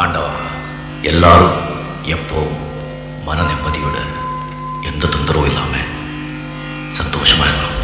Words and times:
ஆண்டவா 0.00 0.34
எல்லாரும் 1.02 1.56
எப்போ 2.06 2.40
மன 3.24 3.42
நிம்மதியோட 3.42 3.96
எந்த 4.84 5.06
தொந்தரவும் 5.06 5.46
இல்லாம 5.46 5.74
சந்தோஷமா 6.96 7.46
இருக்கணும் 7.46 7.80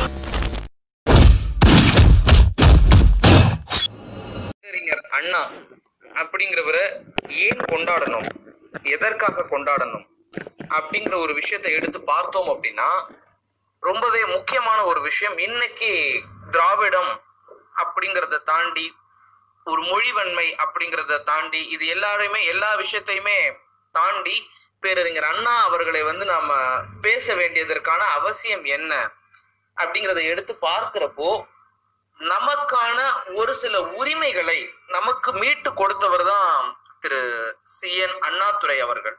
அண்ணா 5.10 5.42
அப்படிங்கிறவரை 6.20 6.84
ஏன் 7.28 7.62
கொண்டாடணும்? 7.72 8.28
எதற்காக 8.82 9.46
கொண்டாடணும்? 9.50 10.06
அப்படிங்கிற 10.68 11.14
ஒரு 11.20 11.34
விஷயத்தை 11.34 11.72
எடுத்து 11.72 12.00
பார்த்தோம் 12.00 12.48
அப்படின்னா 12.48 12.88
ரொம்பவே 13.82 14.24
முக்கியமான 14.24 14.84
ஒரு 14.84 15.00
விஷயம். 15.00 15.38
இன்னைக்கு 15.38 15.90
திராவிடம் 16.50 17.12
அப்படிங்கிறத 17.76 18.42
தாண்டி 18.44 18.86
ஒரு 19.68 19.82
மொழிவன்மை 19.82 20.56
அப்படிங்கிறத 20.64 21.22
தாண்டி 21.22 21.66
இது 21.68 21.86
எல்லாரையுமே 21.86 22.44
எல்லா 22.44 22.74
விஷயத்தையுமே 22.74 23.38
தாண்டி 23.94 24.36
பேரறிஞர் 24.82 25.24
அண்ணா 25.24 25.62
அவர்களை 25.62 26.02
வந்து 26.02 26.24
நாம 26.24 26.50
பேச 27.00 27.34
வேண்டியதற்கான 27.34 28.02
அவசியம் 28.08 28.64
என்ன 28.64 28.92
அப்படிங்கிறத 29.76 30.22
எடுத்து 30.22 30.58
பார்க்கிறப்போ 30.60 31.30
நமக்கான 32.18 32.98
ஒரு 33.34 33.54
சில 33.54 33.82
உரிமைகளை 33.82 34.58
நமக்கு 34.86 35.32
மீட்டு 35.32 35.74
கொடுத்தவர் 35.74 36.24
தான் 36.24 36.78
திரு 37.00 37.20
சி. 37.62 37.96
என். 37.96 38.20
அண்ணாதுரை 38.20 38.80
அவர்கள். 38.80 39.16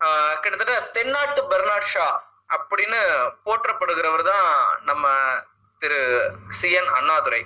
ஆஹ் 0.00 0.40
கிட்டத்தட்ட 0.40 0.80
தென்னாட்டு 0.90 1.42
பெர்னாட் 1.42 1.90
ஷா 1.92 2.06
அப்படின்னு 2.48 3.00
போற்றப்படுகிறவர் 3.44 4.22
தான் 4.22 4.48
நம்ம 4.82 5.06
திரு 5.82 6.00
சி. 6.50 6.70
என். 6.72 6.88
அண்ணாதுரை. 6.90 7.40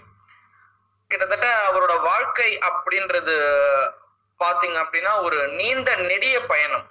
கிட்டத்தட்ட 1.10 1.46
அவரோட 1.68 1.94
வாழ்க்கை 2.02 2.58
அப்படின்றது 2.68 3.34
பாத்தீங்க 4.42 4.76
அப்படின்னா 4.82 5.12
ஒரு 5.22 5.38
நீண்ட 5.60 5.88
நெடிய 6.10 6.36
பயணம். 6.52 6.84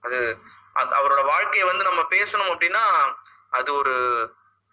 அது 0.00 0.18
அவரோட 1.00 1.24
வாழ்க்கையை 1.24 1.64
வந்து 1.70 1.84
நம்ம 1.88 2.02
பேசணும் 2.10 2.52
அப்படின்னா 2.54 2.84
அது 3.58 3.70
ஒரு 3.74 3.96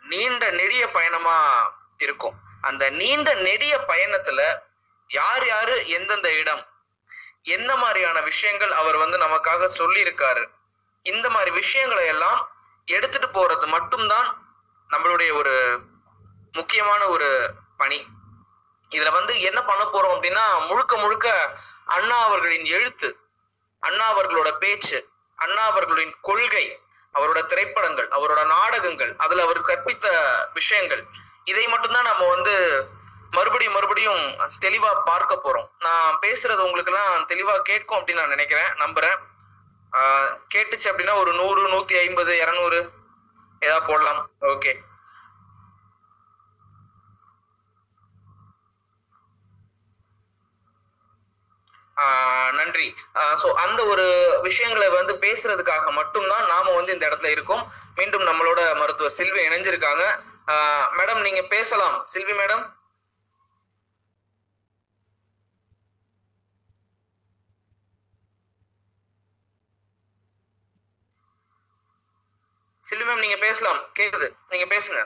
நீண்ட 0.02 0.44
நெடிய 0.60 0.84
பயணமா 0.98 1.38
இருக்கும். 1.98 2.36
அந்த 2.62 2.84
நீண்ட 2.90 3.34
நெடிய 3.48 3.74
பயணத்துல 3.88 4.42
யார் 5.10 5.46
யாரு 5.48 5.76
எந்தெந்த 5.98 6.30
இடம் 6.42 6.64
என்ன 7.56 7.70
மாதிரியான 7.76 8.22
விஷயங்கள் 8.22 8.72
அவர் 8.72 8.98
வந்து 9.04 9.18
நமக்காக 9.18 9.68
சொல்லி 9.80 10.04
இருக்காரு 10.04 10.44
இந்த 11.02 11.28
மாதிரி 11.30 11.52
விஷயங்களை 11.52 12.06
எல்லாம் 12.06 12.40
எடுத்துட்டு 12.86 13.28
போறது 13.28 13.68
மட்டும்தான் 13.68 14.28
நம்மளுடைய 14.90 15.32
ஒரு 15.34 15.56
முக்கியமான 16.52 17.02
ஒரு 17.08 17.30
பணி. 17.78 18.00
இதுல 18.92 19.12
வந்து 19.12 19.42
என்ன 19.42 19.64
பண்ண 19.64 19.84
போறோம் 19.86 20.14
அப்படின்னா 20.16 20.68
முழுக்க 20.68 20.98
முழுக்க 20.98 21.58
அண்ணா 21.86 22.26
அவர்களின் 22.26 22.66
எழுத்து 22.66 23.18
அண்ணா 23.80 24.18
அவர்களோட 24.18 24.58
பேச்சு 24.58 25.10
அண்ணா 25.36 25.62
அவர்களின் 25.62 26.16
கொள்கை 26.22 26.66
அவரோட 27.16 27.46
திரைப்படங்கள் 27.46 28.08
அவரோட 28.08 28.46
நாடகங்கள் 28.46 29.16
அதுல 29.18 29.44
அவர் 29.44 29.62
கற்பித்த 29.62 30.08
விஷயங்கள் 30.54 31.04
இதை 31.44 31.68
மட்டும்தான் 31.68 32.04
நம்ம 32.04 32.28
வந்து 32.28 32.54
மறுபடியும் 33.32 33.74
மறுபடியும் 33.74 34.22
தெளிவா 34.60 35.02
பார்க்க 35.06 35.34
போறோம். 35.36 35.70
நான் 35.80 36.20
பேசுறது 36.22 36.58
உங்களுக்கு 36.58 36.92
எல்லாம் 36.94 37.28
தெளிவா 37.28 37.62
கேட்கும் 37.62 38.00
அப்படின்னு 38.00 38.14
நான் 38.14 38.30
நினைக்கிறேன் 38.30 38.72
நம்புறேன். 38.80 39.18
கேட்டுச்சு 40.54 40.90
அப்படின்னா 40.92 41.16
ஒரு 41.16 41.34
நூறு 41.34 41.62
நூத்தி 41.68 41.96
ஐம்பது 41.98 42.34
இரநூறு 42.44 42.80
ஏதாவது 43.62 43.88
போடலாம். 43.88 44.32
ஓகே 44.42 44.74
ஆஹ் 51.91 51.91
நன்றி. 52.52 52.88
ஸோ 53.42 53.48
அந்த 53.66 53.82
ஒரு 53.86 54.06
விஷயங்களை 54.42 54.90
வந்து 54.90 55.14
பேசுறதுக்காக 55.26 55.92
மட்டும்தான் 55.92 56.46
நாம 56.48 56.72
வந்து 56.72 56.94
இந்த 56.94 57.06
இடத்துல 57.10 57.32
இருக்கோம். 57.36 57.64
மீண்டும் 57.96 58.28
நம்மளோட 58.30 58.62
மருத்துவர் 58.82 59.18
செல்வி 59.20 59.42
இணைஞ்சிருக்காங்க. 59.48 60.06
மேடம் 61.00 61.22
நீங்க 61.22 61.42
பேசலாம். 61.56 61.98
செல்வி 62.06 62.34
மேடம் 62.34 62.64
செல்வி 72.86 73.06
மேம் 73.08 73.24
நீங்க 73.24 73.38
பேசலாம். 73.38 73.80
கேக்குது. 74.00 74.28
நீங்க 74.50 74.66
பேசுங்க. 74.76 75.02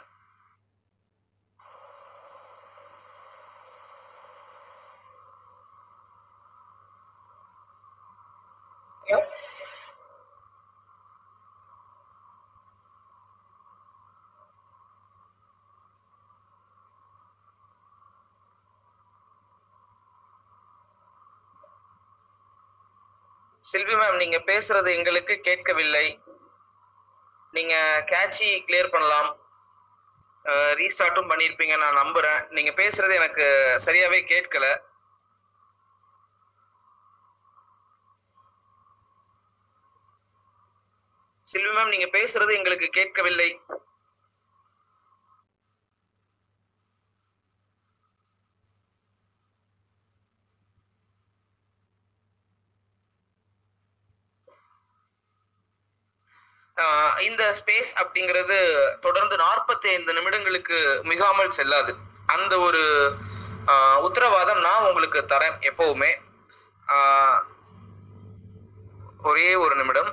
செல்வி 23.70 23.96
மேம் 23.96 24.18
நீங்க 24.22 24.38
பேசுறது 24.50 24.90
எங்களுக்கு 24.98 25.36
கேட்கவில்லை. 25.48 26.06
நீங்க 27.58 27.76
கேட்சி 28.12 28.48
கிளியர் 28.68 28.92
பண்ணலாம். 28.96 29.30
ரீஸ்டார்ட்டும் 30.80 31.30
பண்ணியிருப்பீங்க 31.31 31.76
நான் 31.84 32.00
நம்புறேன். 32.02 32.42
நீங்க 32.58 32.72
பேசுறது 32.81 33.14
எனக்கு 33.20 33.46
சரியாவே 33.86 34.20
கேட்கல. 34.34 34.66
செல்வி 41.47 41.72
மேம் 41.78 41.94
நீங்க 41.94 42.09
பேசுறது 42.18 42.53
எங்களுக்கு 42.59 42.90
கேட்கவில்லை. 43.00 43.50
இந்த 57.28 57.44
ஸ்பேஸ் 57.58 57.91
அப்படிங்கிறது 58.02 58.58
தொடர்ந்து 59.06 59.36
நாற்பத்தி 59.44 59.88
ஐந்து 59.94 60.16
நிமிடங்களுக்கு 60.18 60.78
மிகாமல் 61.12 61.56
செல்லாது. 61.58 61.91
அந்த 62.36 62.53
ஒரு 62.68 62.84
உத்தரவாதம் 64.08 64.62
நான் 64.68 64.88
உங்களுக்கு 64.90 65.22
தரேன் 65.34 65.58
எப்பவுமே. 65.69 66.12
ஒரே 69.30 69.50
ஒரு 69.66 69.75
நிமிடம் 69.81 70.12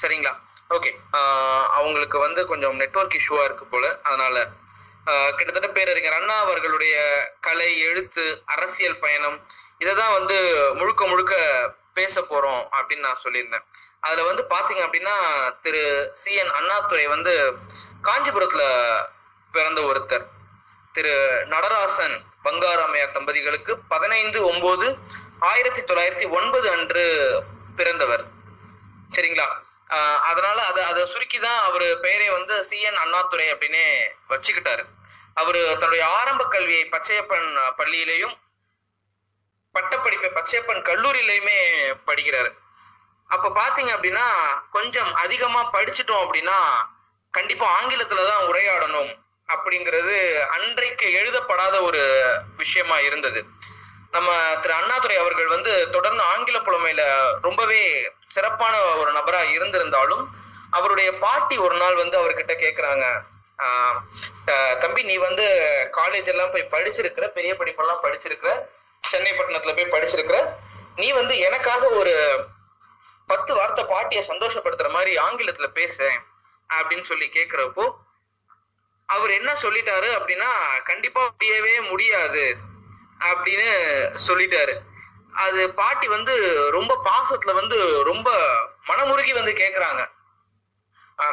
சரிங்களா 0.00 0.32
ஓகே 0.74 0.90
அவங்களுக்கு 1.78 2.16
வந்து 2.40 2.52
கொஞ்சம் 2.52 2.76
நெட்வொர்க் 2.80 3.16
இஷ்யூவா 3.18 3.44
இருக்கு 3.44 3.64
போல. 3.72 3.86
அதனால 4.08 4.36
கிட்டத்தட்ட 5.36 5.68
பேரறிஞர் 5.76 6.16
அண்ணா 6.18 6.34
அவர்களுடைய 6.44 6.94
கலை 7.46 7.70
எழுத்து 7.88 8.24
அரசியல் 8.54 9.00
பயணம் 9.04 9.38
இதை 9.82 9.92
தான் 9.94 10.16
வந்து 10.18 10.36
முழுக்க 10.78 11.02
முழுக்க 11.06 11.34
பேச 11.98 12.20
போறோம் 12.20 12.62
அப்படின்னு 12.76 13.06
நான் 13.08 13.22
சொல்லியிருந்தேன். 13.24 13.64
அதுல 14.06 14.26
வந்து 14.30 14.42
பாத்தீங்க 14.52 14.82
அப்படின்னா 14.86 15.16
திரு 15.64 15.82
சி 16.20 16.32
என் 16.42 16.52
அண்ணாதுரை 16.58 17.06
வந்து 17.14 17.32
காஞ்சிபுரத்துல 18.08 18.64
பிறந்த 19.56 19.80
ஒருத்தர். 19.90 20.26
திரு 20.94 21.14
நடராசன் 21.54 22.16
பங்காராமையார் 22.44 23.16
தம்பதிகளுக்கு 23.16 23.72
பதினைந்து 23.92 24.38
ஒன்பது 24.50 24.86
ஆயிரத்தி 25.50 25.82
தொள்ளாயிரத்தி 25.82 26.28
ஒன்பது 26.38 26.66
அன்று 26.76 27.04
பிறந்தவர். 27.80 28.24
சரிங்களா? 29.16 29.48
அதனால 30.30 30.58
அதை 30.70 30.82
அதை 30.84 31.02
சுருக்கி 31.06 31.38
தான் 31.38 31.60
அவர் 31.68 31.86
பெயரை 31.98 32.28
வந்து 32.28 32.54
சி 32.68 32.78
என் 32.80 33.00
அண்ணாதுரை 33.04 33.46
அப்படின்னே 33.52 33.86
வச்சுக்கிட்டாரு. 34.28 34.84
அவர் 35.34 35.58
தன்னுடைய 35.80 36.04
ஆரம்ப 36.18 36.42
கல்வியை 36.44 36.84
பச்சையப்பன் 36.94 37.48
பள்ளியிலையும் 37.80 38.36
பட்டப்படிப்பை 39.74 40.30
பச்சையப்பன் 40.38 40.82
கல்லூரியிலையுமே 40.90 41.58
படிக்கிறாரு. 42.08 42.50
அப்ப 43.30 43.50
பாத்தீங்க 43.60 43.90
அப்படின்னா 43.96 44.26
கொஞ்சம் 44.70 45.10
அதிகமா 45.14 45.60
படிச்சிட்டோம் 45.74 46.22
அப்படின்னா 46.24 46.58
கண்டிப்பா 47.34 47.66
ஆங்கிலத்துல 47.78 48.24
தான் 48.30 48.46
உரையாடணும் 48.50 49.12
அப்படிங்கிறது 49.48 50.16
அன்றைக்கு 50.56 51.06
எழுதப்படாத 51.12 51.76
ஒரு 51.82 52.02
விஷயமா 52.56 52.96
இருந்தது. 53.00 53.40
நம்ம 54.12 54.30
திரு 54.60 54.72
அண்ணாதுரை 54.72 55.16
அவர்கள் 55.16 55.46
வந்து 55.46 55.90
தொடர்ந்து 55.90 56.22
ஆங்கில 56.22 56.58
புலமையில 56.58 57.02
ரொம்பவே 57.40 58.12
சிறப்பான 58.28 58.80
ஒரு 58.94 59.12
நபரா 59.12 59.42
இருந்திருந்தாலும் 59.50 60.24
அவருடைய 60.70 61.18
பாட்டி 61.18 61.56
ஒரு 61.56 61.76
நாள் 61.76 61.94
வந்து 61.94 62.18
அவர்கிட்ட 62.18 62.54
கேக்குறாங்க 62.54 63.04
தம்பி 64.78 65.02
நீ 65.02 65.16
வந்து 65.16 65.46
காலேஜ் 65.92 66.28
எல்லாம் 66.28 66.50
போய் 66.50 66.70
படிச்சிருக்கிற 66.70 67.26
பெரிய 67.26 67.54
படிப்பெல்லாம் 67.54 68.02
படிச்சிருக்கிற 68.02 68.50
சென்னை 69.04 69.32
பட்டணத்துல 69.32 69.74
போய் 69.74 69.94
படிச்சிருக்கிற 69.94 70.38
நீ 70.96 71.10
வந்து 71.10 71.38
எனக்காக 71.38 71.88
ஒரு 71.88 72.14
பத்து 73.26 73.54
வார்த்தை 73.54 73.84
பாட்டியை 73.84 74.24
சந்தோஷப்படுத்துற 74.28 74.90
மாதிரி 74.90 75.18
ஆங்கிலத்துல 75.18 75.66
பேச 75.66 75.96
அப்படின்னு 76.70 77.02
சொல்லி 77.02 77.26
கேக்குறப்போ 77.28 77.84
அவர் 79.08 79.30
என்ன 79.30 79.56
சொல்லிட்டாரு 79.62 80.08
அப்படின்னா 80.18 80.50
கண்டிப்பா 80.84 81.22
முடியவே 81.32 81.80
முடியாது. 81.80 82.44
அப்படின்னு 83.20 84.16
சொல்லிட்டாரு. 84.28 84.76
அது 85.32 85.70
பாட்டி 85.70 86.08
வந்து 86.08 86.66
ரொம்ப 86.70 87.00
பாசத்துல 87.04 87.54
வந்து 87.54 88.04
ரொம்ப 88.04 88.56
மனமுருகி 88.88 89.34
வந்து 89.34 89.52
கேக்குறாங்க. 89.52 90.10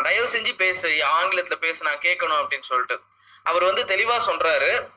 தயவு 0.03 0.27
செஞ்சு 0.27 0.55
பேசு 0.55 0.89
ஆங்கிலத்துல 0.89 1.55
பேசு 1.55 1.83
நான் 1.83 1.99
கேட்கணும் 1.99 2.45
அப்படின்னு 2.45 2.61
சொல்லிட்டு. 2.61 3.01
அவர் 3.43 3.63
வந்து 3.63 3.83
தெளிவா 3.85 4.21
சொல்றாரு 4.25 4.89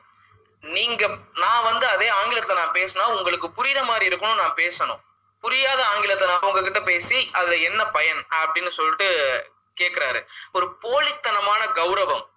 நீங்க 0.61 1.17
நான் 1.33 1.63
வந்து 1.63 1.87
அதே 1.87 2.09
ஆங்கிலத்துல 2.09 2.55
நான் 2.55 2.71
பேசினா 2.71 3.17
உங்களுக்கு 3.17 3.47
புரியுற 3.47 3.83
மாதிரி 3.83 4.15
இருக்கணும் 4.15 4.35
நான் 4.35 4.55
பேசணும். 4.55 5.01
புரியாத 5.39 5.85
ஆங்கிலத்தை 5.85 6.27
நான் 6.27 6.39
உங்ககிட்ட 6.41 6.81
பேசி 6.81 7.29
அதுல 7.33 7.55
என்ன 7.55 7.85
பயன்? 7.85 8.25
அப்படின்னு 8.29 8.69
சொல்லிட்டு 8.69 9.49
கேக்குறாரு. 9.81 10.25
ஒரு 10.51 10.77
போலித்தனமான 10.83 11.65
கௌரவம். 11.75 12.29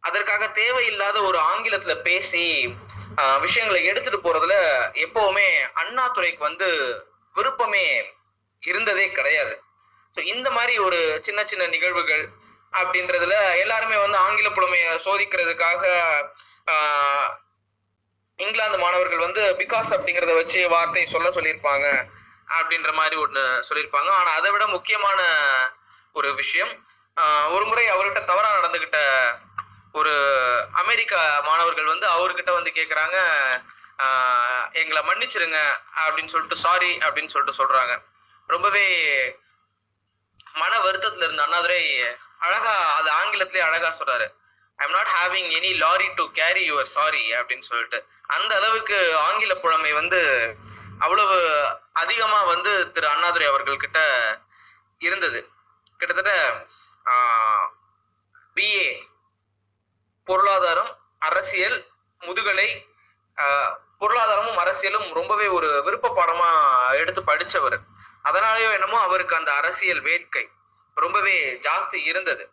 அதற்காக 0.00 0.48
தேவையில்லாத 0.48 1.22
ஒரு 1.22 1.38
ஆங்கிலத்துல 1.38 1.94
பேசி 1.94 2.74
விஷயங்களை 3.44 3.80
எடுத்துட்டு 3.90 4.18
போறதுல 4.24 4.56
எப்பவுமே 5.04 5.46
அண்ணாதுரைக்கு 5.82 6.42
வந்து 6.48 6.68
விருப்பமே 7.34 7.86
இருந்ததே 8.62 9.06
கிடையாது. 9.18 9.54
ஸோ 10.14 10.20
இந்த 10.34 10.48
மாதிரி 10.56 10.74
ஒரு 10.86 10.98
சின்ன 11.26 11.40
சின்ன 11.50 11.64
நிகழ்வுகள் 11.74 12.24
அப்படின்றதுல 12.72 13.34
எல்லாருமே 13.62 13.96
வந்து 14.04 14.18
ஆங்கில 14.26 14.48
புலமையை 14.56 14.92
சோதிக்கிறதுக்காக 15.06 15.82
இங்கிலாந்து 18.38 18.78
மாணவர்கள் 18.84 19.24
வந்து 19.26 19.42
பிகாஸ் 19.60 19.90
அப்படிங்கிறத 19.96 20.32
வச்சு 20.38 20.60
வார்த்தை 20.74 21.04
சொல்ல 21.14 21.28
சொல்லியிருப்பாங்க 21.36 21.86
அப்படின்ற 22.56 22.90
மாதிரி 22.98 23.16
ஒன்று 23.22 23.42
சொல்லியிருப்பாங்க. 23.68 24.10
ஆனால் 24.18 24.36
அதை 24.38 24.50
விட 24.54 24.64
முக்கியமான 24.74 25.20
ஒரு 26.18 26.28
விஷயம் 26.42 26.72
ஒரு 27.54 27.64
முறை 27.68 27.84
அவர்கிட்ட 27.92 28.20
தவறாக 28.30 28.58
நடந்துகிட்ட 28.58 28.98
ஒரு 30.00 30.14
அமெரிக்க 30.82 31.14
மாணவர்கள் 31.48 31.92
வந்து 31.92 32.06
அவர்கிட்ட 32.14 32.50
வந்து 32.58 32.70
கேட்குறாங்க 32.78 33.16
எங்களை 34.80 35.00
மன்னிச்சிருங்க 35.08 35.58
அப்படின்னு 36.04 36.32
சொல்லிட்டு 36.32 36.56
சாரி 36.64 36.90
அப்படின்னு 37.06 37.32
சொல்லிட்டு 37.34 37.60
சொல்றாங்க. 37.60 37.94
ரொம்பவே 38.54 38.86
மன 40.60 40.72
வருத்தத்துல 40.86 41.26
இருந்த 41.26 41.44
அண்ணாதுரை 41.46 41.80
அழகா 42.46 42.74
அது 42.98 43.08
ஆங்கிலத்திலே 43.20 43.64
அழகா 43.68 43.90
சொல்றாரு. 43.98 44.26
I'm 44.78 44.94
not 44.96 45.12
having 45.16 45.48
any 45.58 45.70
lorry 45.84 46.08
to 46.18 46.24
carry 46.38 46.62
your 46.70 46.94
sorry 46.96 47.24
அப்படின்னு 47.38 47.68
சொல்லிட்டு. 47.70 47.98
அந்த 48.36 48.52
அளவுக்கு 48.60 48.98
ஆங்கில 49.26 49.54
புலமை 49.64 49.92
வந்து 50.00 50.20
அவ்வளவு 51.04 51.36
அதிகமா 52.02 52.40
வந்து 52.52 52.72
திரு 52.94 53.06
அண்ணாதுரை 53.14 53.46
அவர்கள்கிட்ட 53.52 54.00
இருந்தது. 55.08 55.40
கிட்டத்தட்ட 56.00 56.32
பிஏ 58.56 58.86
பொருளாதாரம் 60.28 60.90
அரசியல் 61.28 61.78
முதுகலை 62.20 62.68
பொருளாதாரமும் 64.00 64.58
அரசியலும் 64.62 65.06
ரொம்பவே 65.18 65.46
ஒரு 65.56 65.68
விருப்ப 65.86 66.12
பாடமா 66.18 66.48
எடுத்து 67.00 67.20
படிச்சவர். 67.30 67.76
அதனாலயோ 68.28 68.70
என்னமோ 68.76 68.98
அவருக்கு 69.06 69.34
அந்த 69.38 69.50
அரசியல் 69.60 70.02
வேட்கை 70.08 70.44
ரொம்பவே 70.96 71.36
ஜாஸ்தி 71.66 71.98
இருந்தது. 72.10 72.44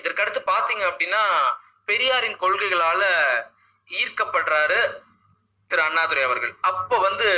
இதற்கடுத்து 0.00 0.40
பாத்தீங்க 0.52 0.84
அப்படின்னா 0.90 1.22
பெரியாரின் 1.90 2.40
கொள்கைகளால 2.42 3.02
ஈர்க்கப்படுறாரு 3.88 4.80
திரு 5.70 5.82
அண்ணாதுரை 5.86 6.22
அவர்கள். 6.28 6.52
அப்போ 6.70 6.96
வந்து 7.08 7.28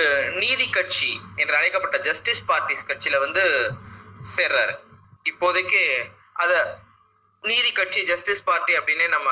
நீதி 0.42 0.66
கட்சி 0.76 1.10
என்று 1.40 1.54
அழைக்கப்பட்ட 1.58 1.98
ஜஸ்டிஸ் 2.08 2.46
பார்ட்டிஸ் 2.50 2.88
கட்சியில 2.90 3.18
வந்து 3.24 3.44
சேர்றாரு. 4.36 4.74
இப்போதைக்கு 5.30 5.82
அத 6.42 6.52
நீதி 7.50 7.70
கட்சி 7.78 8.00
ஜஸ்டிஸ் 8.10 8.44
பார்ட்டி 8.48 8.72
அப்படின்னே 8.78 9.06
நம்ம 9.14 9.30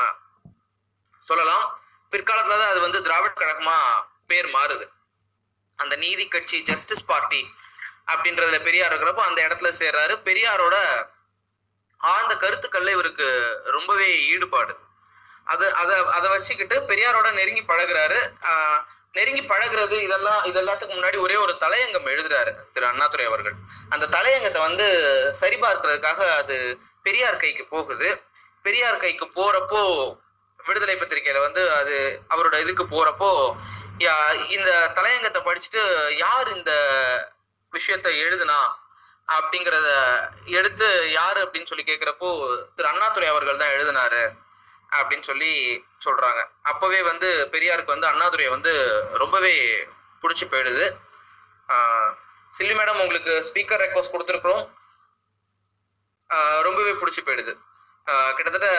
சொல்லலாம். 1.27 1.65
பிற்காலத்துல 2.13 2.57
தான் 2.61 2.71
அது 2.73 2.81
வந்து 2.85 2.99
திராவிட 3.05 3.33
கழகமா 3.41 3.75
பேர் 4.29 4.49
மாறுது. 4.55 4.85
அந்த 5.79 5.93
நீதி 6.03 6.25
கட்சி 6.33 6.57
ஜஸ்டிஸ் 6.69 7.07
பார்ட்டி 7.11 7.41
அப்படின்றதுல 8.11 8.59
பெரியார் 8.67 8.93
இருக்கிறப்போ 8.93 9.23
அந்த 9.29 9.39
இடத்துல 9.47 9.69
சேர்றாரு. 9.81 10.13
பெரியாரோட 10.27 10.77
ஆழ்ந்த 12.01 12.33
கருத்துக்கள்ல 12.43 12.95
இவருக்கு 12.97 13.27
ரொம்பவே 13.75 14.07
ஈடுபாடு. 14.33 14.73
அது 15.53 15.65
அதை 15.81 15.95
அதை 16.17 16.27
வச்சுக்கிட்டு 16.33 16.75
பெரியாரோட 16.91 17.27
நெருங்கி 17.39 17.63
பழகுறாரு. 17.71 18.19
நெருங்கி 19.17 19.43
பழகுறது 19.51 19.95
இதெல்லாம் 20.07 20.41
இதெல்லாத்துக்கு 20.49 20.93
முன்னாடி 20.97 21.17
ஒரே 21.25 21.35
ஒரு 21.45 21.53
தலையங்கம் 21.63 22.11
எழுதுறாரு 22.13 22.51
திரு 22.73 22.85
அண்ணாதுரை 22.91 23.25
அவர்கள். 23.31 23.55
அந்த 23.93 24.05
தலையங்கத்தை 24.15 24.61
வந்து 24.67 24.85
சரிபார்க்கிறதுக்காக 25.41 26.21
அது 26.41 26.57
பெரியார் 27.03 27.37
கைக்கு 27.37 27.65
போகுது. 27.65 28.21
பெரியார் 28.61 28.97
கைக்கு 28.97 29.25
போறப்போ 29.25 29.81
விடுதலை 30.65 30.95
பத்திரிகையில 30.95 31.39
வந்து 31.39 31.71
அது 31.71 32.21
அவரோட 32.29 32.59
இதுக்கு 32.59 32.83
போறப்போ 32.83 33.55
யா- 33.97 34.51
இந்த 34.51 34.91
தலையங்கத்தை 34.93 35.41
படிச்சுட்டு 35.41 36.09
யார் 36.17 36.55
இந்த 36.55 36.71
விஷயத்தை 37.69 38.23
எழுதுனா 38.23 38.57
அப்படிங்கிறத 39.27 39.89
எடுத்து 40.45 41.11
யாரு 41.11 41.43
அப்படின்னு 41.43 41.65
சொல்லி 41.65 41.83
கேட்குறப்போ 41.83 42.29
திரு 42.75 42.87
அண்ணாதுரை 42.87 43.29
அவர்கள் 43.29 43.57
தான் 43.57 43.69
எழுதினாரு 43.69 44.37
அப்படின்னு 44.89 45.21
சொல்லி 45.21 45.83
சொல்றாங்க. 46.05 46.45
அப்பவே 46.61 47.01
வந்து 47.01 47.47
பெரியாருக்கு 47.51 47.85
வந்து 47.85 48.07
அண்ணாதுரை 48.07 48.47
வந்து 48.47 49.03
ரொம்பவே 49.13 49.87
பிடிச்சி 50.21 50.45
போயிடுது. 50.45 50.97
சில்லி 52.57 52.73
மேடம் 52.73 53.01
உங்களுக்கு 53.01 53.51
ஸ்பீக்கர் 53.53 53.81
ரெக்வஸ்ட் 53.81 54.13
கொடுத்துருக்குறோம். 54.13 54.69
ரொம்பவே 56.67 56.93
பிடிச்சி 57.01 57.21
போயிடுது. 57.23 57.53
கிட்டத்தட்ட 58.35 58.69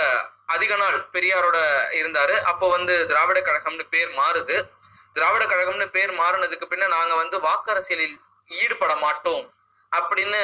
அதிக 0.54 0.72
நாள் 0.82 0.96
பெரியாரோட 1.12 1.58
இருந்தாரு. 2.00 2.34
அப்போ 2.50 2.67
வந்து 2.77 2.94
திராவிட 3.10 3.38
கழகம்னு 3.41 3.84
பேர் 3.94 4.10
மாறுது. 4.20 4.56
திராவிட 5.17 5.44
கழகம்னு 5.44 5.86
பேர் 5.96 6.12
மாறினதுக்கு 6.20 6.67
பின்ன 6.72 6.86
நாங்க 6.96 7.15
வந்து 7.22 7.36
வாக்கரசியலில் 7.48 8.17
ஈடுபட 8.62 8.93
மாட்டோம் 9.05 9.44
அப்படின்னு 9.93 10.41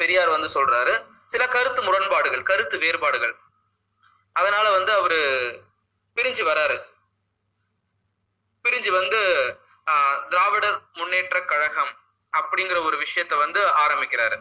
பெரியார் 0.00 0.34
வந்து 0.36 0.48
சொல்றாரு. 0.58 0.94
சில 1.32 1.42
கருத்து 1.54 1.80
முரண்பாடுகள் 1.82 2.48
கருத்து 2.50 2.76
வேறுபாடுகள். 2.84 3.34
அதனால 4.36 4.66
வந்து 4.76 4.92
அவரு 5.00 5.20
பிரிஞ்சு 6.16 6.42
வராரு. 6.50 6.76
பிரிஞ்சு 8.64 8.90
வந்து 9.00 9.20
திராவிடர் 10.32 10.78
முன்னேற்ற 10.98 11.38
கழகம் 11.52 11.92
அப்படிங்கிற 12.32 12.78
ஒரு 12.88 12.96
விஷயத்த 13.04 13.34
வந்து 13.44 13.60
ஆரம்பிக்கிறாரு. 13.84 14.36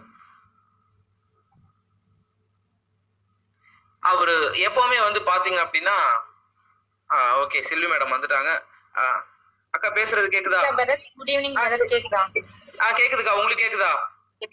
அவரு 4.03 4.35
எப்பவுமே 4.67 4.99
வந்து 5.07 5.21
பாத்தீங்க 5.31 5.59
அப்படின்னா 5.65 5.95
ஓகே 7.41 7.59
செல்வி 7.69 7.87
மேடம் 7.87 8.13
வந்துட்டாங்க. 8.15 8.51
அக்கா 9.73 9.89
பேசுறது 9.97 10.27
கேக்குதா? 10.35 10.61
குட் 11.17 11.31
ஈவினிங் 11.33 11.57
பரத் 11.59 11.91
கேக்குதா? 11.93 12.21
ஆ 12.83 12.87
கேக்குதுக்கா. 12.99 13.35
உங்களுக்கு 13.39 13.63
கேக்குதா? 13.65 13.91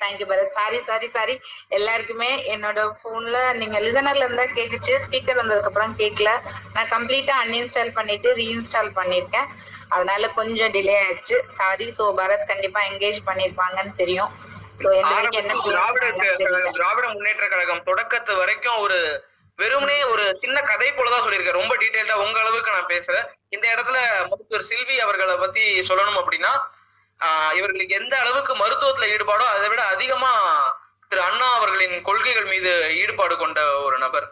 Thank you 0.00 0.26
Bharath 0.31 0.52
sorry 0.57 0.78
sorry 0.88 1.07
sorry 1.14 1.35
எல்லாருக்குமே 1.76 2.28
என்னோட 2.55 2.81
போன்ல 3.02 3.37
நீங்க 3.61 3.76
லிசனர்ல 3.81 4.26
இருந்தா 4.26 4.45
கேட்டுச்சு. 4.59 4.93
ஸ்பீக்கர் 5.05 5.40
வந்ததுக்கு 5.40 5.71
அப்புறம் 5.71 5.95
கேட்கல 6.02 6.33
நான் 6.75 6.90
கம்ப்ளீட்டா 6.95 7.37
அன்இன்ஸ்டால் 7.45 7.97
பண்ணிட்டு 7.99 8.31
ரீஇன்ஸ்டால் 8.40 8.90
பண்ணிருக்கேன். 8.99 9.49
அதனால 9.95 10.28
கொஞ்சம் 10.38 10.73
டிலே 10.76 10.97
ஆயிடுச்சு. 11.05 11.38
சாரி 11.59 11.87
சோ 11.99 12.07
பரத் 12.21 12.49
கண்டிப்பா 12.52 12.83
என்கேஜ் 12.90 13.21
பண்ணிருப்பாங்கன்னு 13.31 13.95
தெரியும். 14.02 14.33
திராவிட 16.75 17.07
முன்னேற்ற 17.14 17.45
கழகம் 17.49 17.87
தொடக்கத்து 17.88 18.33
வரைக்கும் 18.40 18.78
ஒரு 18.85 18.99
வெறுமனே 19.59 19.97
ஒரு 20.12 20.25
சின்ன 20.43 20.59
கதை 20.71 20.88
போலதான் 20.91 21.25
சொல்லியிருக்கேன் 21.25 21.61
ரொம்ப 21.61 21.75
டீட்டெயில்டா 21.83 22.17
உங்க 22.25 22.38
அளவுக்கு 22.43 22.75
நான் 22.77 22.91
பேசுறேன் 22.95 23.25
இந்த 23.55 23.65
இடத்துல 23.75 23.99
மருத்துவர் 24.31 24.69
சில்வி 24.71 24.97
அவர்களை 25.05 25.37
பத்தி 25.45 25.65
சொல்லணும் 25.91 26.21
அப்படின்னா 26.23 26.53
இவர்களுக்கு 27.59 27.99
எந்த 28.00 28.15
அளவுக்கு 28.23 28.53
மருத்துவத்துல 28.62 29.09
ஈடுபாடோ 29.15 29.47
அதை 29.55 29.69
விட 29.69 29.83
அதிகமா 29.95 30.33
திரு 31.11 31.21
அண்ணா 31.29 31.49
அவர்களின் 31.59 31.97
கொள்கைகள் 32.09 32.50
மீது 32.53 32.73
ஈடுபாடு 33.03 33.35
கொண்ட 33.37 33.61
ஒரு 33.87 33.97
நபர். 34.05 34.27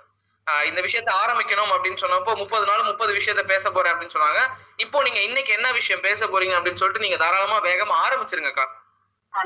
இந்த 0.68 0.80
விஷயத்த 0.86 1.10
ஆரம்பிக்கணும் 1.22 1.72
அப்படின்னு 1.74 2.02
சொன்னப்போ 2.02 2.32
முப்பது 2.42 2.64
நாள் 2.70 2.88
முப்பது 2.88 3.12
விஷயத்த 3.18 3.42
பேச 3.52 3.70
போறேன் 3.70 3.92
அப்படின்னு 3.92 4.16
சொன்னாங்க. 4.16 4.42
இப்போ 4.84 4.98
நீங்க 5.06 5.20
இன்னைக்கு 5.28 5.52
என்ன 5.58 5.68
விஷயம் 5.78 6.04
பேச 6.08 6.26
போறீங்க 6.26 6.56
அப்படின்னு 6.58 6.80
சொல்லிட்டு 6.82 7.04
நீங்க 7.06 7.18
தாராளமா 7.22 7.58
வேகமா 7.68 7.94
ஆரம்பிச்சிருங்கக்கா. 8.06 8.66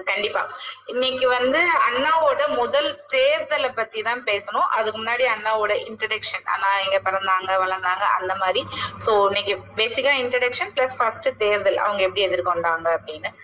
கண்டிப்பா. 0.05 0.51
இன்னைக்கு 0.85 1.29
வந்து 1.29 1.69
அண்ணாவோட 1.91 2.49
முதல் 2.49 3.05
தேர்தலை 3.09 3.75
பத்தி 3.75 4.03
தான் 4.03 4.25
பேசணும். 4.25 4.69
அதுக்கு 4.71 5.05
முன்னாடி 5.05 5.25
அண்ணாவோட 5.35 5.73
இன்ட்ரடக்ஷன் 5.89 6.45
அண்ணா 6.45 6.79
எங்க 6.79 7.11
பிறந்தாங்க 7.11 7.59
வளர்ந்தாங்க 7.65 8.05
அந்த 8.19 8.35
மாதிரி. 8.35 8.67
சோ 9.07 9.25
இன்னைக்கு 9.25 9.57
பேசிக்கா 9.77 10.13
இன்ட்ரடக்ஷன் 10.23 10.73
பிளஸ் 10.75 10.97
ஃபர்ஸ்ட் 10.99 11.29
தேர்தல். 11.39 11.77
அவங்க 11.77 12.03
எப்படி 12.03 12.27
எதிர்கொண்டாங்க 12.27 12.97
அப்படின்னு. 12.99 13.35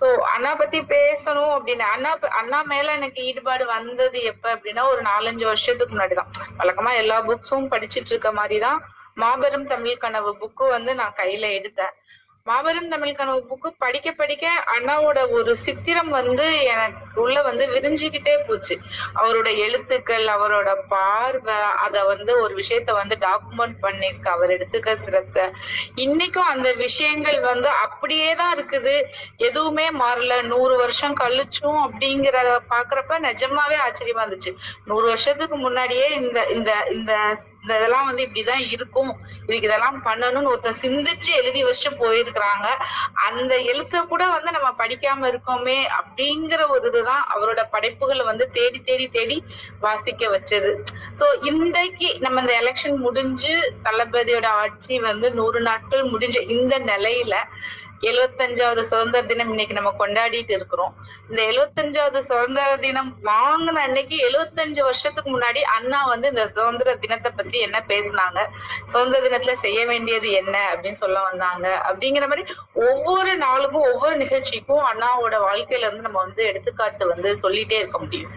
சோ 0.00 0.16
அண்ணா 0.16 0.54
பத்தி 0.54 0.80
பேசணும் 0.80 1.52
அப்படின்னு. 1.56 1.78
அண்ணா 1.78 2.18
அண்ணா 2.28 2.62
மேல 2.62 2.92
எனக்கு 2.92 3.22
ஈடுபாடு 3.22 3.66
வந்தது 3.66 4.22
எப்ப 4.22 4.54
அப்படின்னா 4.54 4.88
ஒரு 4.88 5.02
நாலஞ்சு 5.02 5.44
வருஷத்துக்கு 5.44 5.96
முன்னாடிதான். 5.96 6.32
வழக்கமா 6.58 6.94
எல்லா 6.94 7.20
புக்ஸும் 7.20 7.70
படிச்சிட்டு 7.70 8.12
இருக்க 8.14 8.32
மாதிரிதான். 8.32 8.84
மாபெரும் 9.14 9.66
தமிழ் 9.66 9.96
கனவு 9.96 10.36
புக்கு 10.40 10.68
வந்து 10.68 10.94
நான் 10.94 11.14
கையில 11.16 11.46
எடுத்தேன். 11.58 11.94
மாபெரும் 12.46 12.90
தமிழ் 12.90 13.16
கனவு 13.18 13.40
புக்கு 13.50 13.68
படிக்க 13.78 14.08
படிக்க 14.12 14.46
அண்ணாவோட 14.74 15.18
ஒரு 15.30 15.52
சித்திரம் 15.56 16.10
வந்து 16.10 16.46
எனக்கு 16.64 17.20
உள்ள 17.22 17.36
வந்து 17.42 17.64
விரிஞ்சுக்கிட்டே 17.66 18.34
போச்சு. 18.48 18.74
அவரோட 19.14 19.48
எழுத்துக்கள் 19.64 20.26
அவரோட 20.34 20.70
பார்வை 20.88 21.56
அத 21.84 22.04
வந்து 22.04 22.32
ஒரு 22.40 22.54
விஷயத்த 22.54 22.92
வந்து 22.92 23.16
டாக்குமெண்ட் 23.26 23.76
பண்ணிருக்க 23.80 24.28
அவர் 24.30 24.54
எடுத்துக்க 24.56 24.94
சிரத்தை 24.96 25.44
இன்னைக்கும் 25.96 26.50
அந்த 26.54 26.68
விஷயங்கள் 26.84 27.40
வந்து 27.40 27.68
அப்படியே 27.84 28.30
தான் 28.34 28.54
இருக்குது. 28.56 28.94
எதுவுமே 29.48 29.88
மாறல. 30.02 30.34
நூறு 30.52 30.76
வருஷம் 30.76 31.18
கழிச்சும் 31.22 31.80
அப்படிங்கிறத 31.86 32.52
பாக்குறப்ப 32.74 33.20
நிஜமாவே 33.28 33.78
ஆச்சரியமா 33.86 34.24
இருந்துச்சு. 34.24 34.52
நூறு 34.84 35.06
வருஷத்துக்கு 35.06 35.56
முன்னாடியே 35.56 36.08
இந்த 36.20 36.38
இந்த 36.56 36.72
இந்த 36.90 37.12
இந்த 37.66 37.76
இதெல்லாம் 37.78 38.04
வந்து 38.08 38.24
இப்படிதான் 38.26 38.64
இருக்கும். 38.74 39.12
இதுக்கு 39.46 39.66
இதெல்லாம் 39.68 39.96
பண்ணணும்னு 40.04 40.50
ஒருத்தர் 40.52 40.80
சிந்திச்சு 40.82 41.30
எழுதி 41.40 41.60
வச்சுட்டு 41.64 41.98
போயிருக்கிறாங்க. 42.02 42.66
அந்த 43.28 43.52
எழுத்த 43.70 44.02
கூட 44.12 44.22
வந்து 44.28 44.50
நம்ம 44.52 44.68
படிக்காம 44.82 45.26
இருக்கோமே 45.30 45.76
அப்படிங்கிற 45.98 46.60
ஒரு 46.74 46.86
இதுதான் 46.86 47.24
அவரோட 47.34 47.62
படைப்புகளை 47.70 48.24
வந்து 48.24 48.46
தேடி 48.46 48.80
தேடி 48.80 49.06
தேடி 49.08 49.36
வாசிக்க 49.80 50.28
வச்சது. 50.36 50.70
சோ 51.20 51.26
இன்றைக்கு 51.42 52.10
நம்ம 52.18 52.40
இந்த 52.40 52.54
எலெக்ஷன் 52.62 52.96
முடிஞ்சு 53.06 53.54
தளபதியோட 53.84 54.46
ஆட்சி 54.62 55.00
வந்து 55.00 55.30
நூறு 55.30 55.60
நாட்கள் 55.60 56.04
முடிஞ்ச 56.04 56.38
இந்த 56.56 56.78
நிலையில 56.92 57.34
எழுவத்தஞ்சாவது 58.00 58.80
சுதந்திர 58.80 59.22
தினம் 59.22 59.48
இன்னைக்கு 59.48 59.74
நம்ம 59.74 59.94
கொண்டாடிட்டு 59.98 60.50
இருக்கிறோம். 60.50 60.94
இந்த 61.30 61.42
எழுவத்தஞ்சாவது 61.42 62.18
சுதந்திர 62.18 62.76
தினம் 62.76 63.16
வாங்கின 63.24 63.72
அன்னைக்கு 63.72 64.28
எழுவத்தஞ்சு 64.28 64.80
வருஷத்துக்கு 64.80 65.38
முன்னாடி 65.38 65.60
அண்ணா 65.60 66.04
வந்து 66.04 66.28
இந்த 66.28 66.46
சுதந்திர 66.46 66.94
தினத்தை 66.96 67.32
பத்தி 67.36 67.58
என்ன 67.58 67.84
பேசினாங்க? 67.88 68.46
சுதந்திர 68.84 69.38
தினத்துல 69.38 69.52
செய்ய 69.52 69.86
வேண்டியது 69.86 70.30
என்ன 70.30 70.76
அப்படின்னு 70.76 70.92
சொல்ல 70.92 71.22
வந்தாங்க. 71.22 71.82
அப்படிங்கிற 71.88 72.28
மாதிரி 72.28 72.54
ஒவ்வொரு 72.72 73.38
நாளுக்கும் 73.38 73.92
ஒவ்வொரு 73.92 74.16
நிகழ்ச்சிக்கும் 74.16 74.84
அண்ணாவோட 74.84 75.38
வாழ்க்கையில 75.40 75.86
இருந்து 75.86 76.02
நம்ம 76.02 76.22
வந்து 76.22 76.44
எடுத்துக்காட்டு 76.44 77.06
வந்து 77.06 77.34
சொல்லிட்டே 77.34 77.72
இருக்க 77.72 77.98
முடியும். 77.98 78.32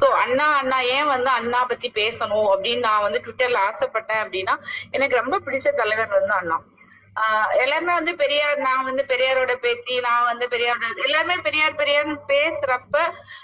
சோ 0.00 0.04
அண்ணா 0.04 0.56
அண்ணா 0.58 0.80
ஏன் 0.80 1.06
வந்து 1.06 1.30
அண்ணா 1.30 1.64
பத்தி 1.64 1.90
பேசணும் 1.94 2.48
அப்படின்னு 2.52 2.78
நான் 2.78 3.02
வந்து 3.02 3.18
ட்விட்டர்ல 3.18 3.56
ஆசைப்பட்டேன் 3.56 4.22
அப்படின்னா 4.24 4.56
எனக்கு 4.90 5.16
ரொம்ப 5.16 5.38
பிடிச்ச 5.38 5.74
தலைவர் 5.74 6.08
வந்து 6.08 6.34
அண்ணா. 6.34 6.62
எல்லாருமே 7.58 7.92
வந்து 7.92 8.16
பெரியார் 8.16 8.56
நான் 8.56 8.84
வந்து 8.84 9.04
பெரியாரோட 9.08 9.54
பேத்தி 9.54 10.00
நான் 10.00 10.24
வந்து 10.24 10.46
பெரியாரோட 10.46 11.04
எல்லாருமே 11.04 11.36
பெரியார் 11.36 11.74
பெரியார்னு 11.74 12.16
பேசுறப்ப 12.28 12.96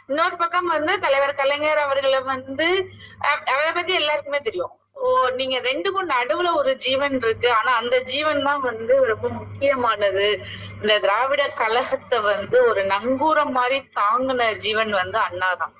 இன்னொரு 0.06 0.36
பக்கம் 0.36 0.66
வந்து 0.66 0.98
தலைவர் 0.98 1.34
கலைஞர் 1.34 1.78
அவர்களை 1.78 2.20
வந்து 2.20 2.90
அஹ் 3.20 3.44
அவரை 3.52 3.72
பத்தி 3.72 3.94
எல்லாருக்குமே 3.94 4.38
தெரியும். 4.38 4.70
ஓ 4.92 5.28
நீங்க 5.28 5.58
ரெண்டுக்கும் 5.58 6.08
நடுவுல 6.08 6.54
ஒரு 6.54 6.74
ஜீவன் 6.74 7.16
இருக்கு. 7.16 7.52
ஆனா 7.52 7.74
அந்த 7.74 7.98
ஜீவன் 7.98 8.42
தான் 8.42 8.60
வந்து 8.60 9.06
ரொம்ப 9.06 9.28
முக்கியமானது. 9.28 10.40
இந்த 10.82 10.98
திராவிட 10.98 11.48
கழகத்தை 11.48 12.20
வந்து 12.20 12.66
ஒரு 12.66 12.82
நங்கூரம் 12.82 13.50
மாதிரி 13.50 13.88
தாங்கின 13.96 14.56
ஜீவன் 14.56 14.90
வந்து 14.90 15.18
அண்ணாதான். 15.18 15.74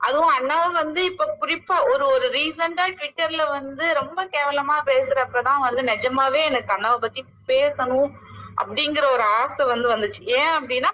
அதுவும் 0.00 0.34
அண்ணா 0.34 0.58
வந்து 0.72 1.04
இப்ப 1.04 1.24
குறிப்பா 1.40 1.76
ஒரு 1.92 2.04
ஒரு 2.06 2.26
ரீசெண்டா 2.30 2.84
ட்விட்டர்ல 2.92 3.48
வந்து 3.48 3.94
ரொம்ப 3.94 4.24
கேவலமா 4.26 4.76
பேசுறப்பதான் 4.84 5.58
வந்து 5.58 5.82
நிஜமாவே 5.82 6.42
எனக்கு 6.44 6.74
அண்ணாவை 6.74 6.98
பத்தி 6.98 7.22
பேசணும் 7.48 8.10
அப்படிங்கிற 8.56 9.04
ஒரு 9.10 9.24
ஆசை 9.40 9.64
வந்து 9.66 9.88
வந்துச்சு. 9.88 10.20
ஏன் 10.36 10.52
அப்படின்னா 10.58 10.90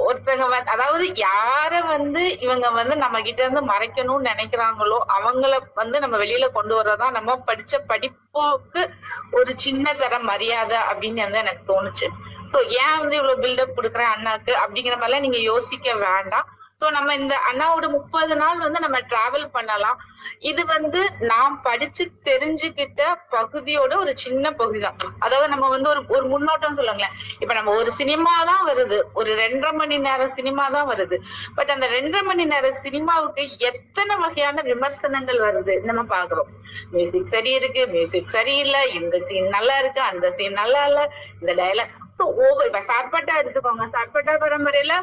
ஒருத்தங்க 0.00 0.46
வந்து 0.48 0.70
அதாவது 0.70 1.04
யார 1.20 1.86
வந்து 1.86 2.22
இவங்க 2.38 2.70
வந்து 2.70 2.96
நம்ம 2.96 3.20
கிட்ட 3.20 3.40
இருந்து 3.42 3.62
மறைக்கணும்னு 3.66 4.28
நினைக்கிறாங்களோ 4.28 4.98
அவங்கள 5.16 5.52
வந்து 5.74 6.00
நம்ம 6.00 6.16
வெளியில 6.16 6.52
கொண்டு 6.52 6.74
வர்றதா 6.80 7.10
நம்ம 7.10 7.36
படிச்ச 7.46 7.80
படிப்புக்கு 7.86 8.82
ஒரு 9.32 9.52
சின்ன 9.56 9.94
தர 9.94 10.18
மரியாதை 10.24 10.78
அப்படின்னு 10.90 11.24
வந்து 11.24 11.38
எனக்கு 11.38 11.64
தோணுச்சு. 11.72 12.08
சோ 12.52 12.58
ஏன் 12.82 12.98
வந்து 12.98 13.16
இவ்வளவு 13.16 13.42
பில்டப் 13.42 13.76
கொடுக்குறேன் 13.76 14.12
அண்ணாக்கு 14.14 14.52
அப்படிங்கிற 14.62 14.96
மாதிரிலாம் 14.96 15.20
நீங்க 15.20 15.40
யோசிக்க 15.44 15.94
வேண்டாம். 16.04 16.46
சோ 16.80 16.86
நம்ம 16.96 17.10
இந்த 17.18 17.34
அண்ணாவோட 17.48 17.86
முப்பது 17.94 18.34
நாள் 18.40 18.58
வந்து 18.64 18.80
நம்ம 18.84 18.98
டிராவல் 19.10 19.46
பண்ணலாம். 19.54 19.98
இது 20.50 20.62
வந்து 20.72 21.00
நாம் 21.30 21.54
படிச்சு 21.66 22.04
தெரிஞ்சுக்கிட்ட 22.28 23.02
பகுதியோட 23.34 23.92
ஒரு 24.02 24.12
சின்ன 24.24 24.50
பகுதி 24.60 24.80
தான் 24.84 24.98
அதாவது 25.24 25.48
நம்ம 25.52 25.70
வந்து 25.74 25.88
ஒரு 25.92 26.00
ஒரு 26.16 26.24
முன்னோட்டம் 26.32 26.76
சொல்லுங்களேன் 26.80 27.14
இப்ப 27.42 27.52
நம்ம 27.58 27.74
ஒரு 27.80 27.90
சினிமா 28.00 28.34
தான் 28.50 28.64
வருது. 28.70 28.98
ஒரு 29.20 29.30
ரெண்டரை 29.42 29.72
மணி 29.80 29.98
நேரம் 30.06 30.34
சினிமா 30.38 30.64
தான் 30.76 30.88
வருது. 30.92 31.18
பட் 31.58 31.72
அந்த 31.74 31.88
ரெண்டரை 31.96 32.22
மணி 32.30 32.46
நேரம் 32.52 32.80
சினிமாவுக்கு 32.84 33.44
எத்தனை 33.70 34.16
வகையான 34.24 34.64
விமர்சனங்கள் 34.70 35.40
வருது? 35.48 35.76
நம்ம 35.90 36.04
பாக்குறோம் 36.16 36.50
மியூசிக் 36.96 37.32
சரி 37.34 37.52
இருக்கு 37.60 37.84
மியூசிக் 37.94 38.34
சரியில்லை 38.38 38.82
இந்த 39.00 39.18
சீன் 39.28 39.54
நல்லா 39.58 39.76
இருக்கு 39.84 40.02
அந்த 40.12 40.26
சீன் 40.38 40.60
நல்லா 40.62 40.82
இல்ல. 40.90 41.02
இந்த 41.42 41.54
டயலாக் 41.60 41.94
ஸோ 42.18 42.26
ஓவர் 42.44 42.68
இப்ப 42.68 42.82
சார்பட்டா 42.90 43.32
எடுத்துக்கோங்க. 43.40 43.86
சார்பட்டா 43.96 44.34
பரம்பரையில 44.44 44.94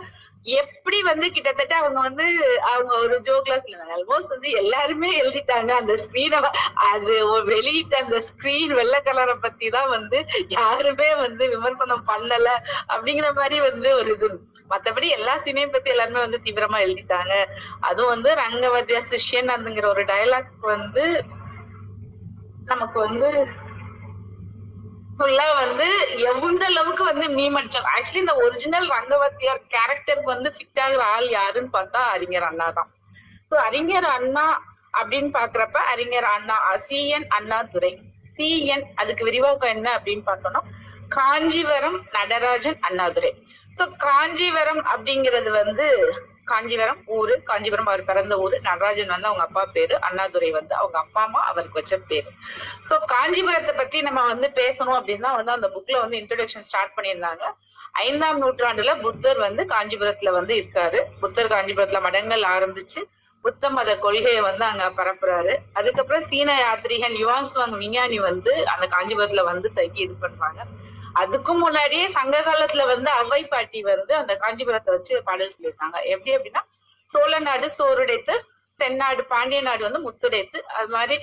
எப்படி 0.45 1.01
வந்து 1.01 1.31
கிட்டத்தட்ட 1.31 1.75
அவங்க 1.75 1.99
வந்து 1.99 2.25
அவங்க 2.71 2.93
ஒரு 2.97 3.15
ஜோக்ல 3.27 3.53
சொல்லுவாங்க 3.59 3.93
ஆல்மோஸ்ட் 3.97 4.33
வந்து 4.35 4.49
எல்லாருமே 4.49 5.09
எழுதிட்டாங்க. 5.21 5.71
அந்த 5.81 5.93
ஸ்கிரீனை 6.03 6.39
அது 6.91 7.13
வெளியிட்ட 7.45 7.95
அந்த 7.95 8.21
ஸ்கிரீன் 8.29 8.73
வெள்ளை 8.73 9.01
கலரை 9.01 9.35
பத்தி 9.35 9.69
தான் 9.69 9.89
வந்து 9.89 10.25
யாருமே 10.47 11.15
வந்து 11.15 11.47
விமர்சனம் 11.47 12.05
பண்ணல 12.11 12.49
அப்படிங்கிற 12.93 13.33
மாதிரி 13.33 13.59
வந்து 13.59 13.95
ஒரு 13.95 14.11
இது. 14.15 14.29
மத்தபடி 14.69 15.07
எல்லா 15.09 15.35
சினிமையும் 15.45 15.75
பத்தி 15.75 15.89
எல்லாருமே 15.89 16.19
வந்து 16.19 16.39
தீவிரமா 16.43 16.77
எழுதிட்டாங்க. 16.87 17.33
அதுவும் 17.79 18.13
வந்து 18.15 18.33
ரங்கவதியா 18.43 19.01
சிஷ்யன் 19.11 19.53
அதுங்கிற 19.55 19.85
ஒரு 19.85 20.03
டயலாக் 20.03 20.53
வந்து 20.59 21.05
நமக்கு 22.65 22.99
வந்து 22.99 23.29
ஃபுல்லா 25.17 25.47
வந்து 25.55 25.87
எந்த 26.29 26.63
அளவுக்கு 26.65 27.03
வந்து 27.03 27.25
மீம் 27.35 27.57
அடிச்சாங்க? 27.59 27.89
ஆக்சுவலி 27.95 28.21
இந்த 28.23 28.35
ஒரிஜினல் 28.35 28.87
ரங்கவத்தியார் 28.89 29.61
கேரக்டருக்கு 29.75 30.33
வந்து 30.35 30.49
ஃபிட் 30.55 30.81
ஆகுற 30.81 31.01
ஆள் 31.15 31.27
யாருன்னு 31.29 31.71
பார்த்தா 31.71 31.99
அறிஞர் 32.15 32.47
அண்ணா 32.49 32.67
தான். 32.71 32.89
சோ 33.49 33.55
அறிஞர் 33.67 34.07
அண்ணா 34.17 34.45
அப்படின்னு 34.93 35.29
பாக்குறப்ப 35.31 35.77
அறிஞர் 35.93 36.27
அண்ணா 36.35 36.55
சிஎன் 36.87 37.27
அண்ணாதுரை 37.29 37.91
சிஎன் 38.37 38.85
அதுக்கு 38.95 39.23
விரிவாக்கம் 39.25 39.73
என்ன 39.75 39.87
அப்படின்னு 39.97 40.23
பார்த்தோம்னா 40.25 40.61
காஞ்சிவரம் 41.09 41.99
நடராஜன் 42.11 42.79
அண்ணாதுரை 42.81 43.31
சோ 43.77 43.83
காஞ்சிவரம் 44.05 44.83
அப்படிங்கிறது 44.93 45.51
வந்து 45.51 45.87
காஞ்சிவரம் 46.51 47.01
ஊரு 47.17 47.33
காஞ்சிபுரம் 47.43 47.85
அவர் 47.85 48.03
பிறந்த 48.03 48.37
ஊரு. 48.37 48.55
நடராஜன் 48.61 49.13
வந்து 49.15 49.27
அவங்க 49.27 49.43
அப்பா 49.43 49.65
பேரு. 49.65 49.95
அண்ணாதுரை 49.99 50.51
வந்து 50.51 50.75
அவங்க 50.75 50.97
அப்பா 50.97 51.21
அம்மா 51.23 51.41
அவருக்கு 51.51 51.79
வச்ச 51.79 51.97
பேரு. 52.11 52.29
சோ 52.89 52.97
காஞ்சிபுரத்தை 53.05 53.75
பத்தி 53.75 54.01
நம்ம 54.01 54.25
வந்து 54.27 54.49
பேசணும் 54.55 54.97
அப்படின்னா 54.99 55.31
வந்து 55.35 55.51
அந்த 55.51 55.69
புக்ல 55.75 55.99
வந்து 55.99 56.17
இன்ட்ரடக்ஷன் 56.17 56.67
ஸ்டார்ட் 56.69 56.95
பண்ணியிருந்தாங்க. 56.97 57.43
ஐந்தாம் 57.91 58.39
நூற்றாண்டுல 58.41 58.91
புத்தர் 59.01 59.37
வந்து 59.37 59.63
காஞ்சிபுரத்துல 59.65 60.31
வந்து 60.31 60.53
இருக்காரு. 60.61 61.01
புத்தர் 61.19 61.53
காஞ்சிபுரத்துல 61.55 62.01
மடங்கள் 62.01 62.45
ஆரம்பிச்சு 62.55 63.01
புத்த 63.45 63.69
மத 63.69 63.97
கொள்கையை 63.97 64.41
வந்து 64.41 64.63
அங்க 64.65 64.85
பரப்புறாரு. 64.97 65.53
அதுக்கப்புறம் 65.73 66.21
சீன 66.21 66.51
யாத்ரீகன் 66.65 67.17
யுவான்ஸ் 67.23 67.51
சுவாங் 67.53 67.75
விஞ்ஞானி 67.77 68.19
வந்து 68.19 68.51
அந்த 68.67 68.85
காஞ்சிபுரத்துல 68.95 69.43
வந்து 69.43 69.73
தங்கி 69.73 70.01
இது 70.01 70.15
பண்றாங்க 70.21 70.61
அதுக்கும் 71.15 71.59
முன்னாடியே 71.59 72.07
சங்க 72.07 72.41
காலத்துல 72.41 72.85
வந்து 72.85 73.09
அவ்வை 73.11 73.43
பாட்டி 73.45 73.81
வந்து 73.83 74.15
அந்த 74.15 74.35
காஞ்சிபுரத்தை 74.35 74.93
வச்சு 74.93 75.23
பாடல் 75.23 75.53
சொல்லியிருக்காங்க 75.53 75.99
எப்படி 76.05 76.35
அப்படின்னா 76.37 76.63
சோழ 77.13 77.39
நாடு 77.39 77.69
சோறுடைத்து 77.77 78.35
தென்னாடு 78.79 79.23
பாண்டிய 79.23 79.61
நாடு 79.61 79.83
வந்து 79.83 79.99
முத்துடைத்து 79.99 80.59
அது 80.73 80.87
மாதிரி 80.87 81.15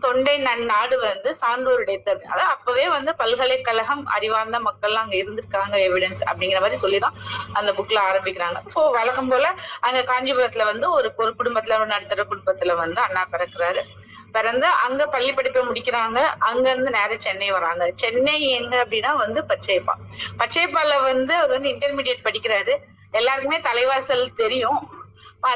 தொண்டை 0.00 0.42
நன்னாடு 0.42 0.96
வந்து 1.00 1.34
சான்றோருடைத்து 1.40 2.10
அப்படி- 2.10 2.30
அதாவது 2.30 2.50
அப்பவே 2.50 2.88
வந்து 2.88 3.14
பல்கலைக்கழகம் 3.14 4.06
அறிவார்ந்த 4.06 4.58
மக்கள்லாம் 4.58 5.04
அங்க 5.04 5.16
இருந்திருக்காங்க 5.16 5.76
எவிடன்ஸ் 5.86 6.22
அப்படிங்கிற 6.26 6.60
மாதிரி 6.60 6.76
சொல்லிதான் 6.76 7.16
அந்த 7.52 7.72
புக்ல 7.72 8.00
ஆரம்பிக்கிறாங்க. 8.10 8.58
சோ 8.74 8.90
வழக்கம் 8.90 9.28
போல 9.28 9.46
அங்க 9.80 10.02
காஞ்சிபுரத்துல 10.02 10.64
வந்து 10.64 10.90
ஒரு 10.90 11.10
ஒரு 11.16 11.32
குடும்பத்துல 11.38 11.78
ஒரு 11.78 11.86
நடுத்தர 11.86 12.24
குடும்பத்துல 12.24 12.76
வந்து 12.76 13.00
அண்ணா 13.00 13.26
பிறக்குறாரு. 13.32 13.82
பிறந்து 14.36 14.66
அங்க 14.86 15.02
பள்ளி 15.14 15.32
படிப்பை 15.32 15.62
முடிக்கிறாங்க. 15.68 16.18
அங்க 16.48 16.66
இருந்து 16.72 16.90
நேரம் 16.98 17.24
சென்னை 17.26 17.48
வராங்க. 17.56 17.84
சென்னை 18.02 18.34
எங்க 18.58 18.74
அப்படின்னா 18.84 19.12
வந்து 19.24 19.42
பச்சையப்பா. 19.50 19.94
பச்சையப்பால 20.42 21.00
வந்து 21.10 21.34
அவர் 21.40 21.54
வந்து 21.56 21.72
இன்டர்மீடியட் 21.74 22.26
படிக்கிறாரு. 22.28 22.74
எல்லாருக்குமே 23.20 23.58
தலைவாசல் 23.68 24.24
தெரியும். 24.42 24.80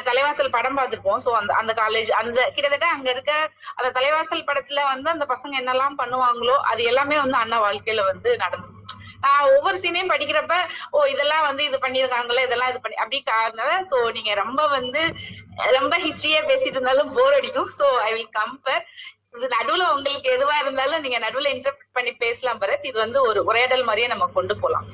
தலைவாசல் 0.07 0.55
படம் 0.57 0.77
பார்த்துருப்போம். 0.79 1.21
சோ 1.25 1.31
அந்த 1.39 1.53
அந்த 1.61 1.73
காலேஜ் 1.81 2.11
அந்த 2.21 2.39
கிட்டத்தட்ட 2.55 2.89
அங்க 2.97 3.09
இருக்க 3.15 3.33
அந்த 3.79 3.89
தலைவாசல் 3.97 4.47
படத்துல 4.51 4.83
வந்து 4.93 5.09
அந்த 5.15 5.25
பசங்க 5.33 5.55
என்னெல்லாம் 5.63 5.97
பண்ணுவாங்களோ 6.03 6.57
அது 6.73 6.83
எல்லாமே 6.91 7.17
வந்து 7.25 7.39
அண்ணா 7.43 7.59
வாழ்க்கையில 7.67 8.05
வந்து 8.11 8.31
நடந்து 8.45 8.69
ஒவ்வொரு 9.55 9.77
சீனையும் 9.83 10.13
படிக்கிறப்ப 10.13 10.55
ஓ 10.93 11.05
இதெல்லாம் 11.13 11.47
வந்து 11.49 11.63
இது 11.69 11.79
பண்ணிருக்காங்களே 11.85 12.45
இதெல்லாம் 12.49 12.71
இது 12.73 12.83
பண்ணி 12.85 12.99
அப்படி 13.05 13.21
காரணம். 13.33 13.79
சோ 13.91 13.97
நீங்க 14.17 14.35
ரொம்ப 14.43 14.61
வந்து 14.77 15.03
ரொம்ப 15.79 15.95
ஹிஸ்டரியா 16.05 16.43
பேசிட்டு 16.51 16.77
இருந்தாலும் 16.79 17.13
போர் 17.17 17.39
அடிக்கும். 17.39 17.71
சோ 17.79 17.87
ஐ 18.09 18.11
வில் 18.17 18.35
கம்பேர் 18.41 18.85
இது 19.37 19.47
நடுவுல 19.57 19.83
உங்களுக்கு 19.95 20.29
எதுவா 20.37 20.55
இருந்தாலும் 20.63 21.03
நீங்க 21.05 21.19
நடுவுல 21.25 21.51
இன்டர்பிரட் 21.57 21.97
பண்ணி 21.99 22.13
பேசலாம் 22.25 22.61
பரத் 22.63 22.89
இது 22.91 22.99
வந்து 23.05 23.19
ஒரு 23.29 23.41
உரையாடல் 23.51 23.89
மாதிரியே 23.89 24.09
நம்ம 24.13 24.29
கொண்டு 24.39 24.55
போலாம். 24.63 24.87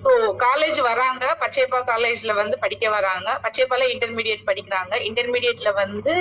ஸோ 0.00 0.10
காலேஜ் 0.42 0.78
வராங்க. 0.88 1.24
பச்சையப்பா 1.42 1.78
காலேஜ்ல 1.90 2.32
வந்து 2.40 2.56
படிக்க 2.64 2.88
வராங்க. 2.96 3.28
பச்சையப்பால 3.44 3.86
இன்டர்மீடியட் 3.92 4.48
படிக்கிறாங்க. 4.48 4.94
இன்டர்மீடியட்ல 5.08 5.70
வந்து 5.82 6.14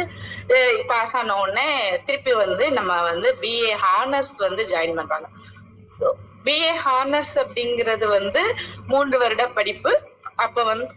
பாஸ் 0.91 1.15
ஆன 1.21 1.37
உடனே 1.41 1.67
திருப்பி 2.07 2.35
வந்து 2.43 2.67
நம்ம 2.77 3.01
வந்து 3.09 3.31
பிஏ 3.41 3.73
ஹானர்ஸ் 3.85 4.35
வந்து 4.45 4.63
ஜாயின் 4.73 4.99
பண்றாங்க. 4.99 5.27
ஸோ 5.95 6.05
பிஏ 6.45 6.71
ஹானர்ஸ் 6.85 7.35
அப்படிங்கிறது 7.35 8.07
வந்து 8.07 8.41
மூன்று 8.87 9.17
வருட 9.19 9.43
படிப்பு. 9.47 9.91
அப்ப 10.35 10.63
வந்து 10.63 10.89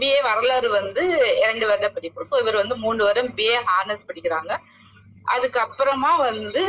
பிஏ 0.00 0.22
வரலாறு 0.22 0.68
வந்து 0.70 1.02
இரண்டு 1.42 1.66
வருட 1.66 1.88
படிப்பு. 1.90 2.26
ஸோ 2.30 2.34
இவர் 2.40 2.54
வந்து 2.54 2.76
மூன்று 2.76 3.04
வருடம் 3.04 3.34
பிஏ 3.36 3.58
ஹானர்ஸ் 3.72 4.08
படிக்கிறாங்க. 4.08 4.52
அதுக்கப்புறமா 5.34 6.12
வந்து 6.18 6.64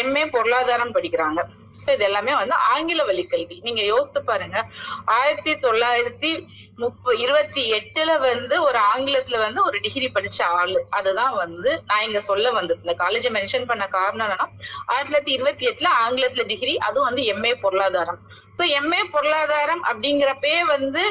எம்ஏ 0.00 0.24
பொருளாதாரம் 0.30 0.94
படிக்கிறாங்க. 0.94 1.40
ஸோ 1.78 1.88
இது 1.94 2.04
எல்லாமே 2.08 2.32
வந்து 2.40 2.56
ஆங்கில 2.72 3.04
வழி 3.08 3.22
கல்வி 3.26 3.56
நீங்க 3.64 3.82
யோசித்து 3.84 4.20
பாருங்க. 4.28 4.58
ஆயிரத்தி 5.16 5.52
தொள்ளாயிரத்தி 5.64 6.30
முப்ப 6.78 7.14
இருபத்தி 7.22 7.62
எட்டுல 7.76 8.12
வந்து 8.20 8.54
ஒரு 8.66 8.78
ஆங்கிலத்துல 8.92 9.38
வந்து 9.44 9.60
ஒரு 9.62 9.76
டிகிரி 9.84 10.08
படிச்ச 10.14 10.38
ஆளு. 10.60 10.80
அதுதான் 10.98 11.34
வந்து 11.42 11.70
நான் 11.88 12.04
இங்க 12.06 12.20
சொல்ல 12.30 12.46
வந்தது. 12.50 12.80
இந்த 12.84 12.94
காலேஜை 13.02 13.30
மென்ஷன் 13.36 13.68
பண்ண 13.70 13.84
காரணம் 13.96 14.26
என்னன்னா 14.26 14.46
ஆயிரத்தி 14.92 15.10
தொள்ளாயிரத்தி 15.10 15.36
இருபத்தி 15.36 15.66
எட்டுல 15.70 15.90
ஆங்கிலத்துல 16.04 16.46
டிகிரி 16.52 16.74
அதுவும் 16.86 17.08
வந்து 17.10 17.24
எம்ஏ 17.34 17.52
பொருளாதாரம். 17.64 18.20
ஸோ 18.58 18.64
எம்ஏ 18.80 19.02
பொருளாதாரம் 19.14 19.82
அப்படிங்கிறப்பே 19.90 20.56
வந்து 20.74 21.04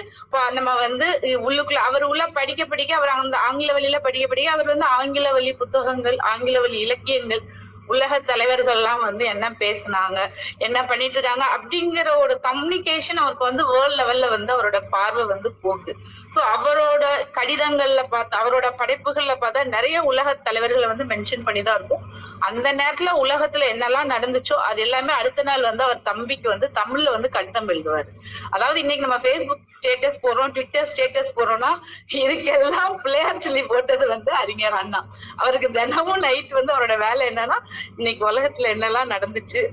நம்ம 0.57 0.69
வந்து 0.85 1.07
உள்ளுக்குள்ள 1.47 1.81
அவர் 1.89 2.05
உள்ள 2.11 2.23
படிக்க 2.37 2.63
படிக்க 2.65 2.93
அவர் 2.95 3.15
அந்த 3.15 3.37
ஆங்கில 3.47 3.73
வழியில 3.73 3.99
படிக்க 3.99 4.27
படிக்க 4.27 4.55
அவர் 4.55 4.71
வந்து 4.73 4.87
ஆங்கில 4.97 5.31
வழி 5.31 5.51
புத்தகங்கள் 5.61 6.17
ஆங்கில 6.31 6.59
வழி 6.59 6.77
இலக்கியங்கள் 6.85 7.43
உலக 7.87 8.19
தலைவர்கள் 8.19 8.75
எல்லாம் 8.75 9.01
வந்து 9.01 9.25
என்ன 9.25 9.45
பேசுனாங்க 9.59 10.19
என்ன 10.57 10.85
பண்ணிட்டு 10.85 11.17
இருக்காங்க 11.17 11.45
அப்படிங்கிற 11.57 12.09
ஒரு 12.17 12.39
கம்யூனிகேஷன் 12.43 13.21
அவருக்கு 13.23 13.43
வந்து 13.43 13.63
வேர்ல்ட் 13.65 13.99
லெவல்ல 13.99 14.29
வந்து 14.29 14.53
அவரோட 14.55 14.79
பார்வை 14.89 15.23
வந்து 15.23 15.51
போகுது. 15.61 15.93
சோ 16.35 16.41
அவரோட 16.55 17.05
கடிதங்கள்ல 17.33 18.03
பார்த்தா 18.11 18.39
அவரோட 18.43 18.67
படைப்புகள்ல 18.79 19.33
பார்த்தா 19.41 19.63
நிறைய 19.63 20.03
உலக 20.03 20.33
தலைவர்களை 20.33 20.87
வந்து 20.87 21.03
மென்ஷன் 21.03 21.43
பண்ணி 21.43 21.63
தான் 21.63 21.75
இருக்கும். 21.75 22.05
அந்த 22.43 22.73
நேரத்துல 22.73 23.09
உலகத்துல 23.23 23.65
என்னெல்லாம் 23.73 24.11
நடந்துச்சோ 24.13 24.53
அது 24.53 24.81
எல்லாமே 24.81 25.13
அடுத்த 25.13 25.43
நாள் 25.43 25.61
வந்து 25.61 25.83
அவர் 25.83 26.01
தம்பிக்கு 26.01 26.47
வந்து 26.49 26.67
தமிழ்ல 26.75 27.11
வந்து 27.11 27.29
கடிதம் 27.29 27.69
எழுதுவார். 27.69 28.09
அதாவது 28.49 28.79
இன்னைக்கு 28.79 29.07
நம்ம 29.07 29.19
பேஸ்புக் 29.21 29.63
ஸ்டேட்டஸ் 29.75 30.19
போடுறோம் 30.23 30.51
ட்விட்டர் 30.51 30.89
ஸ்டேட்டஸ் 30.93 31.31
போடுறோம்னா 31.35 31.71
இதுக்கெல்லாம் 32.13 32.95
பிள்ளையார் 33.03 33.39
சொல்லி 33.39 33.63
போட்டது 33.63 34.07
வந்து 34.07 34.31
அறிஞர் 34.33 34.73
அண்ணா. 34.73 35.01
அவருக்கு 35.35 35.71
தினமும் 35.71 36.19
நைட் 36.19 36.51
வந்து 36.51 36.75
அவரோட 36.75 36.97
வேலை 36.97 37.27
என்னன்னா 37.27 37.57
இன்னைக்கு 37.97 38.23
உலகத்துல 38.31 38.69
என்னெல்லாம் 38.75 39.13
நடந்துச்சு 39.15 39.63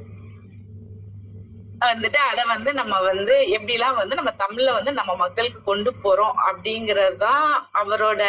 வந்துட்டு 1.84 2.20
அத 2.30 2.40
வந்து 2.44 2.70
நம்ம 2.72 2.94
வந்து 3.00 3.34
எப்படிலாம் 3.58 3.94
வந்து 3.94 4.14
நம்ம 4.14 4.32
தமிழ்ல 4.38 4.72
வந்து 4.72 4.92
நம்ம 4.92 5.12
மக்களுக்கு 5.16 5.60
கொண்டு 5.62 5.90
போறோம் 6.04 6.36
அப்படிங்கறதுதான் 6.48 7.46
அவரோட 7.74 8.22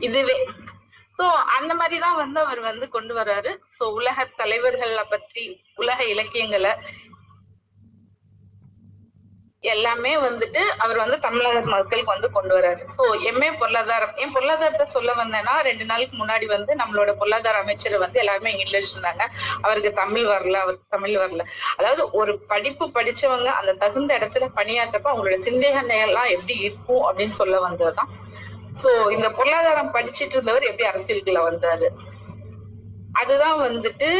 இதுவே. 0.00 0.36
சோ 1.18 1.24
அந்த 1.56 1.74
மாதிரிதான் 1.74 2.16
வந்து 2.16 2.40
அவர் 2.40 2.60
வந்து 2.60 2.88
கொண்டு 2.88 3.14
வர்றாரு. 3.14 3.50
சோ 3.78 3.84
உலக 3.92 4.24
தலைவர்களை 4.36 5.04
பத்தி 5.04 5.44
உலக 5.76 6.04
இலக்கியங்களை 6.04 6.74
எல்லாமே 9.64 10.16
வந்துட்டு 10.16 10.60
அவர் 10.78 10.96
வந்து 10.96 11.20
தமிழக 11.20 11.60
மக்களுக்கு 11.64 12.12
வந்து 12.12 12.30
கொண்டு 12.30 12.60
வராரு 12.60 12.82
சோ 12.96 13.02
எம்ஏ 13.30 13.58
பொருளாதாரம் 13.58 14.16
என் 14.16 14.32
பொருளாதாரத்தை 14.32 14.86
சொல்ல 14.86 15.12
வந்தேன்னா 15.12 15.54
ரெண்டு 15.62 15.84
நாளுக்கு 15.84 16.16
முன்னாடி 16.16 16.46
வந்து 16.46 16.74
நம்மளோட 16.74 17.12
பொருளாதார 17.12 17.58
அமைச்சர் 17.58 17.96
வந்து 17.98 18.18
எல்லாருமே 18.18 18.52
இங்கிலீஷ் 18.52 18.90
இருந்தாங்க. 18.96 19.26
அவருக்கு 19.60 19.92
தமிழ் 19.92 20.26
வரல 20.26 20.52
அவருக்கு 20.52 20.86
தமிழ் 20.88 21.16
வரல. 21.16 21.44
அதாவது 21.76 22.10
ஒரு 22.10 22.38
படிப்பு 22.46 22.86
படிச்சவங்க 22.86 23.46
அந்த 23.46 23.72
தகுந்த 23.74 24.18
இடத்துல 24.18 24.48
பணியாற்றப்ப 24.56 25.12
அவங்களோட 25.12 25.34
சிந்தேகங்கள் 25.34 26.04
எல்லாம் 26.08 26.28
எப்படி 26.28 26.58
இருக்கும் 26.58 27.02
அப்படின்னு 27.08 27.38
சொல்ல 27.40 27.60
வந்ததுதான். 27.60 28.12
சோ 28.80 29.10
இந்த 29.10 29.30
பொருளாதாரம் 29.30 29.94
படிச்சிட்டு 29.94 30.36
இருந்தவர் 30.36 30.68
எப்படி 30.70 30.88
அரசியலுக்குள்ள 30.90 31.42
வந்தாரு? 31.48 31.88
அதுதான் 33.22 33.58
வந்துட்டு 33.66 34.10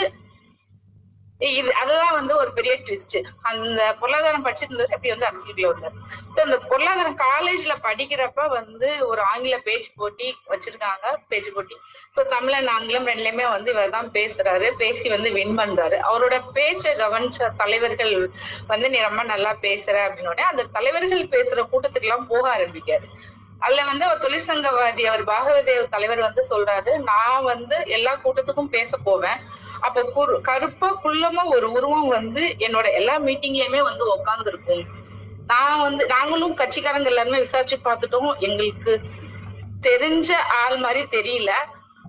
இது 1.41 1.71
அதுதான் 1.73 2.17
வந்து 2.17 2.37
ஒரு 2.37 2.51
பெரிய 2.53 2.73
ட்விஸ்ட் 2.87 3.17
அந்த 3.51 3.97
பொருளாதாரம் 4.01 4.45
படிச்சிட்டு 4.45 4.73
இருந்தவர் 4.73 4.95
எப்படி 4.97 5.13
வந்து 5.13 5.29
அரசியலுக்குள்ள 5.29 5.71
வந்தாரு? 5.73 5.97
சோ 6.35 6.39
அந்த 6.41 6.59
பொருளாதாரம் 6.59 7.17
காலேஜ்ல 7.23 7.75
படிக்கிறப்ப 7.87 8.47
வந்து 8.49 8.89
ஒரு 9.07 9.23
ஆங்கில 9.23 9.57
பேச்சு 9.69 9.91
போட்டி 9.97 10.29
வச்சிருக்காங்க 10.53 11.15
பேச்சு 11.31 11.53
போட்டி. 11.53 11.77
சோ 12.17 12.23
தமிழன் 12.27 12.71
ஆங்கிலம் 12.75 13.09
ரெண்டுலயுமே 13.11 13.49
வந்து 13.57 13.71
இவர் 13.71 13.97
தான் 13.97 14.13
பேசுறாரு 14.19 14.69
பேசி 14.85 15.09
வந்து 15.09 15.33
வின் 15.39 15.59
பண்றாரு. 15.59 15.99
அவரோட 16.11 16.39
பேச்சை 16.53 16.95
கவனிச்ச 16.95 17.51
தலைவர்கள் 17.57 18.15
வந்து 18.67 18.91
நீ 18.91 19.01
ரொம்ப 19.09 19.23
நல்லா 19.23 19.53
பேசுற 19.67 19.97
அப்படின்னு 20.07 20.33
உடனே 20.35 20.49
அந்த 20.53 20.65
தலைவர்கள் 20.79 21.25
பேசுற 21.37 21.67
கூட்டத்துக்கு 21.73 22.09
எல்லாம் 22.11 22.27
போக 22.27 22.45
ஆரம்பிக்காரு. 22.57 23.09
அதுல 23.65 23.83
வந்து 23.85 24.05
அவர் 24.05 24.23
தொழிற்சங்கவாதி 24.25 25.03
அவர் 25.11 25.25
பாகவதேவ் 25.25 25.93
தலைவர் 25.95 26.21
வந்து 26.21 26.43
சொல்றாரு 26.51 26.93
நான் 27.11 27.45
வந்து 27.45 27.77
எல்லா 27.87 28.13
கூட்டத்துக்கும் 28.25 28.73
பேச 28.77 28.97
போவேன். 28.97 29.39
அப்ப 29.81 30.03
குரு 30.17 30.35
கருப்பா 30.41 30.89
குள்ளமா 31.05 31.43
ஒரு 31.55 31.67
உருவம் 31.71 32.09
வந்து 32.09 32.43
என்னோட 32.59 32.87
எல்லா 32.93 33.15
மீட்டிங்லயுமே 33.19 33.81
வந்து 33.83 34.05
உக்காந்துருக்கும். 34.17 34.85
நான் 35.47 35.81
வந்து 35.81 36.03
நாங்களும் 36.07 36.57
கட்சிக்காரங்க 36.57 37.11
எல்லாருமே 37.13 37.39
விசாரிச்சு 37.39 37.79
பார்த்துட்டோம். 37.85 38.33
எங்களுக்கு 38.39 38.95
தெரிஞ்ச 39.87 40.33
ஆள் 40.63 40.77
மாதிரி 40.77 41.03
தெரியல. 41.17 41.53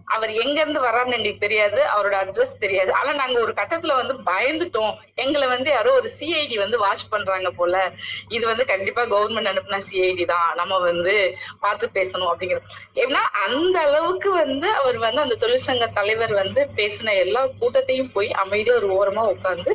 அவர் 0.05 0.31
எங்க 0.31 0.61
இருந்து 0.61 0.81
வர்றாருன்னு 0.81 1.13
எங்களுக்கு 1.13 1.39
தெரியாது. 1.39 1.83
அவரோட 1.83 2.15
அட்ரஸ் 2.23 2.55
தெரியாது. 2.59 2.93
ஆனா 2.93 3.13
நாங்க 3.13 3.39
ஒரு 3.39 3.53
கட்டத்துல 3.53 3.95
வந்து 3.95 4.13
பயந்துட்டோம். 4.13 4.95
எங்களை 5.15 5.47
வந்து 5.47 5.69
யாரோ 5.71 5.93
ஒரு 5.93 6.11
சிஐடி 6.19 6.57
வந்து 6.57 6.79
வாஷ் 6.79 7.09
பண்றாங்க 7.09 7.49
போல. 7.51 7.91
இது 8.29 8.45
வந்து 8.47 8.65
கண்டிப்பா 8.65 9.03
கவர்மெண்ட் 9.03 9.51
அனுப்புன 9.51 9.81
சிஐடி 9.91 10.25
தான். 10.25 10.55
நம்ம 10.55 10.79
வந்து 10.79 11.35
பார்த்து 11.59 11.89
பேசணும் 11.93 12.31
அப்படிங்கிறது 12.31 12.71
ஏன்னா 12.95 13.21
அந்த 13.45 13.79
அளவுக்கு 13.79 14.31
வந்து 14.31 14.71
அவர் 14.71 14.97
வந்து 14.97 15.21
அந்த 15.21 15.35
தொழிற்சங்க 15.35 15.93
தலைவர் 15.93 16.33
வந்து 16.33 16.69
பேசின 16.75 17.15
எல்லா 17.15 17.45
கூட்டத்தையும் 17.45 18.11
போய் 18.11 18.31
அமைதியா 18.31 18.75
ஒரு 18.75 18.89
ஓரமா 18.89 19.25
உட்கார்ந்து 19.27 19.73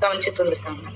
கவனிச்சிட்டு 0.00 0.42
வந்திருக்காங்க. 0.44 0.91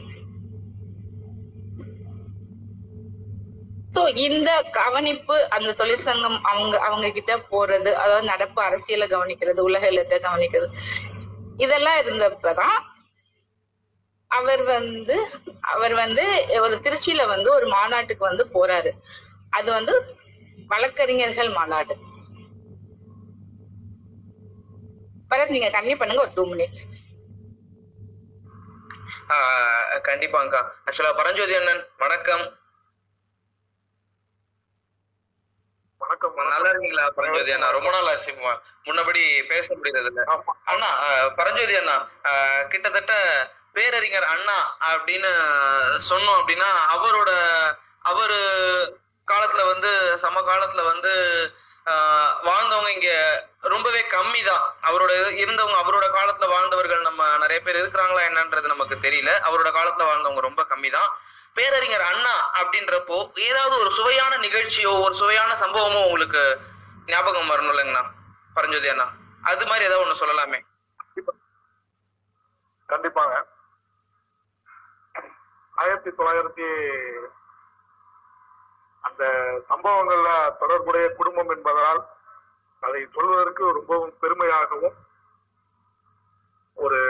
சோ 3.94 4.16
இந்த 4.16 4.62
கவனிப்பு 4.70 5.48
அந்த 5.48 5.72
தொழிற்சங்கம் 5.72 6.44
அவங்க 6.44 6.80
அவங்க 6.80 7.10
கிட்ட 7.10 7.36
போறது 7.36 7.92
அதாவது 7.94 8.26
நடப்பு 8.26 8.62
அரசியலை 8.62 9.08
கவனிக்கிறது 9.08 9.60
உலக 9.60 9.86
இல்லத்தை 9.86 10.18
கவனிக்கிறது 10.18 10.68
இதெல்லாம் 11.56 11.98
இருந்தப்பதான் 11.98 12.76
அவர் 14.30 14.62
வந்து 14.62 15.16
அவர் 15.60 15.94
வந்து 15.94 16.24
ஒரு 16.60 16.74
திருச்சியில 16.76 17.26
வந்து 17.26 17.50
ஒரு 17.52 17.66
மாநாட்டுக்கு 17.66 18.24
வந்து 18.24 18.44
போறாரு. 18.44 18.90
அது 19.50 19.72
வந்து 19.72 19.94
வழக்கறிஞர்கள் 20.68 21.50
மாநாடு. 21.50 21.94
பரத் 25.30 25.48
நீங்க 25.48 25.68
கம்மி 25.68 25.96
பண்ணுங்க 25.96 26.22
ஒரு 26.22 26.30
டூ 26.34 26.44
மினிட்ஸ் 26.52 26.84
ஆஹ் 29.30 30.00
கண்டிப்பாங்கக்கா 30.04 30.60
ஆக்சுவலா 30.86 31.16
பரஞ்சோதி 31.16 31.54
அண்ணன் 31.54 31.82
வணக்கம். 31.98 32.44
வணக்கம் 36.18 36.50
நல்லா 36.50 36.70
இருக்கீங்களா 36.70 37.04
பரஞ்சோதி 37.16 37.50
அண்ணா? 37.54 37.68
ரொம்ப 37.74 37.88
நாள் 37.94 38.08
ஆச்சு 38.10 38.32
முன்னபடி 38.86 39.22
பேச 39.50 39.66
முடியறது 39.72 40.08
இல்ல 40.12 40.22
அண்ணா 40.72 40.88
பரஞ்சோதி 41.38 41.74
அண்ணா 41.80 41.96
கிட்டத்தட்ட 42.72 43.14
பேரறிஞர் 43.76 44.26
அண்ணா 44.34 44.56
அப்படின்னு 44.90 45.30
சொன்னோம் 46.08 46.38
அப்படின்னா 46.38 46.70
அவரோட 46.94 47.30
அவரு 48.04 48.38
காலத்துல 49.28 49.62
வந்து 49.68 49.90
சம 50.22 50.42
காலத்துல 50.48 50.82
வந்து 50.88 51.12
வாழ்ந்தவங்க 52.46 52.90
இங்க 52.94 53.10
ரொம்பவே 53.72 54.00
கம்மி 54.14 54.40
தான் 54.44 54.64
அவரோட 54.82 55.12
இருந்தவங்க 55.42 55.78
அவரோட 55.82 56.06
காலத்துல 56.16 56.48
வாழ்ந்தவர்கள் 56.52 57.08
நம்ம 57.08 57.28
நிறைய 57.44 57.58
பேர் 57.60 57.80
இருக்கிறாங்களா 57.80 58.26
என்னன்றது 58.28 58.72
நமக்கு 58.72 58.96
தெரியல. 59.04 59.32
அவரோட 59.46 59.70
காலத்துல 59.76 60.08
வாழ்ந்தவங்க 60.08 60.42
ரொம்ப 60.48 60.64
கம்மி 60.72 60.90
தான் 60.92 61.10
பேரறிஞர் 61.56 62.00
அண்ணா 62.00 62.34
அப்படின்றப்போ 62.60 63.18
ஏதாவது 63.38 63.78
ஒரு 63.78 63.90
சுவையான 63.90 64.36
நிகழ்ச்சியோ 64.36 65.02
ஒரு 65.02 65.14
சுவையான 65.14 65.52
சம்பவமோ 65.54 66.04
உங்களுக்கு 66.04 66.42
ஞாபகம் 67.06 67.50
வரணும் 67.50 67.70
இல்லைங்கண்ணா? 67.72 68.04
பரஞ்சோதி 68.54 68.88
அண்ணா. 68.88 69.06
அது 69.42 69.66
மாதிரி 69.66 69.84
ஏதாவது 69.84 70.04
ஒண்ணு 70.04 70.22
சொல்லலாமே. 70.22 70.58
கண்டிப்பாங்க. 72.88 73.36
ஆயிரத்தி 75.70 76.10
தொள்ளாயிரத்தி 76.10 76.66
அந்த 79.00 79.24
சம்பவங்கள்ல 79.68 80.56
தொடர்புடைய 80.56 81.08
குடும்பம் 81.08 81.50
என்பதால் 81.50 82.00
அதை 82.80 83.06
சொல்வதற்கு 83.14 83.72
ரொம்பவும் 83.72 84.16
பெருமையாகவும் 84.20 84.96
ஒரு 86.74 87.00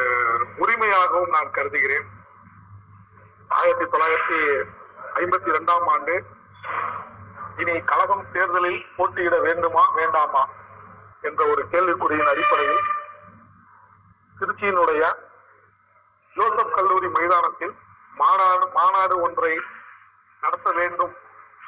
உரிமையாகவும் 0.59 1.29
நான் 1.29 1.51
கருதுகிறேன். 1.51 2.25
ஆயிரத்தி 3.59 3.85
தொள்ளாயிரத்தி 3.85 4.39
ஐம்பத்தி 5.15 5.49
இரண்டாம் 5.49 5.87
ஆண்டு 5.87 6.15
இனி 7.57 7.75
கழகம் 7.85 8.25
தேர்தலில் 8.33 8.81
போட்டியிட 8.97 9.37
வேண்டுமா 9.41 9.85
வேண்டாமா 9.95 10.43
என்ற 11.21 11.41
ஒரு 11.47 11.63
கேள்விக்குறியின் 11.71 12.31
அடிப்படையில் 12.33 12.83
திருச்சியினுடைய 14.37 15.03
ஜோசப் 16.35 16.75
கல்லூரி 16.75 17.09
மைதானத்தில் 17.09 17.75
மாநாடு 18.15 18.67
மாநாடு 18.73 19.21
ஒன்றை 19.21 19.55
நடத்த 20.43 20.71
வேண்டும் 20.73 21.15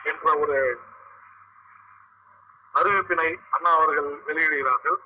என்ற 0.05 0.37
ஒரு 0.37 0.59
அறிவிப்பினை 2.74 3.29
அண்ணா 3.51 3.70
அவர்கள் 3.72 4.11
வெளியிடுகிறார்கள். 4.27 4.98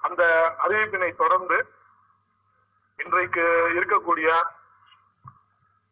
அந்த 0.00 0.22
அறிவிப்பினை 0.58 1.10
தொடர்ந்து 1.14 1.58
இன்றைக்கு 2.98 3.44
இருக்கக்கூடிய 3.76 4.28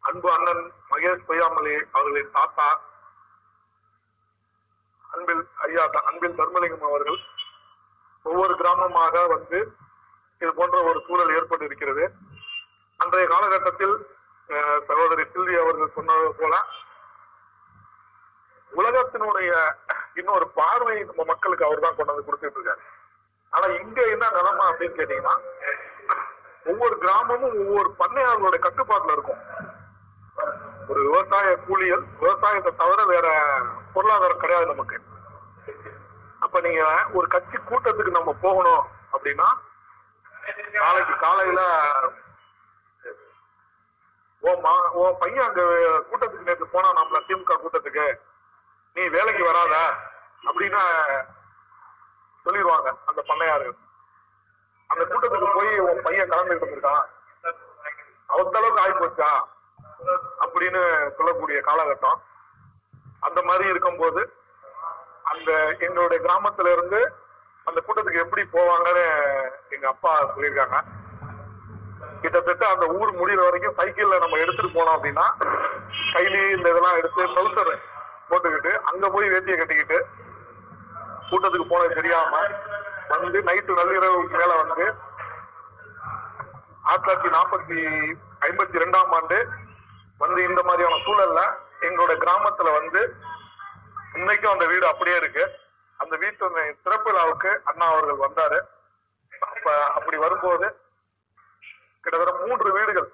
அன்பு 0.05 0.27
அண்ணன் 0.33 0.63
மகேஷ் 0.89 1.25
பொய்யாமலி 1.27 1.75
அவர்களின் 1.93 2.33
தாத்தா 2.35 2.67
அன்பில் 5.05 5.43
ஐயா 5.65 5.83
அன்பில் 6.03 6.37
தர்மலிங்கம் 6.39 6.89
அவர்கள் 6.89 7.19
ஒவ்வொரு 8.25 8.53
கிராமமாக 8.59 9.23
வந்து 9.33 9.59
இது 10.41 10.51
போன்ற 10.53 10.77
ஒரு 10.87 10.99
சூழல் 11.05 11.35
ஏற்பட்டு 11.35 11.67
இருக்கிறது 11.67 12.03
அன்றைய 12.99 13.25
காலகட்டத்தில் 13.29 13.95
அஹ், 14.49 14.81
சகோதரி 14.87 15.23
சில்வி 15.29 15.55
அவர்கள் 15.61 15.95
சொன்னது 15.95 16.27
போல 16.39 16.55
உலகத்தினுடைய 18.71 19.51
இன்னொரு 20.15 20.45
பார்வை 20.57 20.95
நம்ம 21.03 21.23
மக்களுக்கு 21.29 21.67
அவர் 21.67 21.83
தான் 21.83 21.95
கொண்டு 21.95 22.11
வந்து 22.11 22.27
கொடுத்துட்டு 22.27 22.57
இருக்காரு. 22.59 22.81
ஆனா 23.53 23.67
இங்க 23.79 23.99
என்ன 24.13 24.25
நிலைமை 24.35 24.63
அப்படின்னு 24.69 24.97
கேட்டீங்கன்னா 24.97 25.35
ஒவ்வொரு 26.65 26.95
கிராமமும் 27.01 27.57
ஒவ்வொரு 27.63 27.89
பண்ணையாளர்களுடைய 27.99 28.61
கட்டுப்பாட்டுல 28.63 29.15
இருக்கும். 29.17 29.41
ஒரு 30.87 30.99
விவசாய 31.01 31.55
கூலியல் 31.57 32.03
விவசாயத்தை 32.19 32.71
தவிர 32.75 33.03
வேற 33.05 33.27
பொருளாதாரம் 33.93 34.37
கிடையாது 34.37 34.65
நமக்கு. 34.65 34.97
அப்ப 36.41 36.59
நீங்க 36.59 36.81
ஒரு 37.13 37.27
கட்சி 37.27 37.57
கூட்டத்துக்கு 37.61 38.11
நம்ம 38.11 38.33
போகணும் 38.41 38.83
அப்படின்னா 39.13 39.47
நாளைக்கு 40.77 41.13
காலையில 41.17 41.61
ஓ 44.43 44.51
மா 44.59 44.71
ஓ 44.93 45.05
பையன் 45.19 45.45
அங்க 45.45 45.61
கூட்டத்துக்கு 46.09 46.47
நேற்று 46.47 46.67
போனா 46.67 46.89
நம்மள 46.93 47.19
திமுக 47.27 47.55
கூட்டத்துக்கு 47.55 48.05
நீ 48.95 49.03
வேலைக்கு 49.07 49.43
வராத 49.43 49.75
அப்படின்னு 50.45 50.81
சொல்லிடுவாங்க 52.45 52.89
அந்த 53.05 53.21
பண்ணையாரு. 53.27 53.67
அந்த 54.89 55.03
கூட்டத்துக்கு 55.05 55.47
போய் 55.53 55.79
உன் 55.85 56.03
பையன் 56.03 56.31
கலந்துகிட்டு 56.31 56.75
இருக்கான் 56.75 57.03
அந்த 58.35 58.57
அளவுக்கு 58.57 58.83
ஆகி 58.83 58.93
போச்சா 58.93 59.29
அப்படின்னு 60.43 60.81
சொல்லக்கூடிய 61.17 61.59
காலகட்டம். 61.67 62.17
அந்த 63.19 63.39
மாதிரி 63.41 63.65
இருக்கும்போது 63.69 64.21
அந்த 65.31 65.51
எங்களுடைய 65.85 66.19
கிராமத்துல 66.25 66.71
இருந்து 66.71 66.99
அந்த 67.67 67.79
கூட்டத்துக்கு 67.81 68.23
எப்படி 68.23 68.43
போவாங்கன்னு 68.55 69.05
எங்க 69.75 69.87
அப்பா 69.87 70.11
சொல்லியிருக்காங்க. 70.33 70.77
கிட்டத்தட்ட 72.21 72.65
அந்த 72.73 72.85
ஊர் 72.97 73.09
முடிகிற 73.19 73.41
வரைக்கும் 73.45 73.77
சைக்கிள்ல 73.79 74.19
நம்ம 74.19 74.37
எடுத்துட்டு 74.37 74.71
போனோம் 74.77 74.95
அப்படின்னா 74.97 75.25
கைலி 76.13 76.41
இந்த 76.55 76.67
இதெல்லாம் 76.69 76.99
எடுத்து 76.99 77.27
ட்ரௌசர் 77.33 77.73
போட்டுக்கிட்டு 78.29 78.71
அங்க 78.89 79.09
போய் 79.09 79.31
வேட்டியை 79.33 79.57
கட்டிக்கிட்டு 79.57 79.97
கூட்டத்துக்கு 81.29 81.67
போனது 81.73 81.97
தெரியாம 81.99 82.39
வந்து 83.13 83.39
நைட்டு 83.49 83.77
நள்ளிரவுக்கு 83.79 84.39
மேல 84.41 84.53
வந்து 84.63 84.85
ஆயிரத்தி 86.87 87.05
தொள்ளாயிரத்தி 87.05 87.31
நாற்பத்தி 87.37 87.79
ஐம்பத்தி 88.47 88.83
ரெண்டாம் 88.83 89.13
ஆண்டு 89.17 89.37
வந்து 90.21 90.39
இந்த 90.49 90.61
மாதிரியான 90.63 90.99
சூழல்ல 91.05 91.41
எங்களோட 91.87 92.13
கிராமத்துல 92.23 92.71
வந்து 92.79 93.01
இன்னைக்கும் 94.15 94.53
அந்த 94.53 94.65
வீடு 94.65 94.85
அப்படியே 94.87 95.15
இருக்கு. 95.17 95.43
அந்த 95.99 96.15
வீட்டு 96.21 96.45
திறப்பு 96.85 97.09
விழாவுக்கு 97.09 97.51
அண்ணா 97.69 97.85
அவர்கள் 97.87 98.23
வந்தாரு. 98.25 98.59
அப்ப 99.49 99.67
அப்படி 99.97 100.17
வரும்போது 100.17 100.67
கிட்டத்தட்ட 102.03 102.33
மூன்று 102.43 102.69
வீடுகள் 102.77 103.09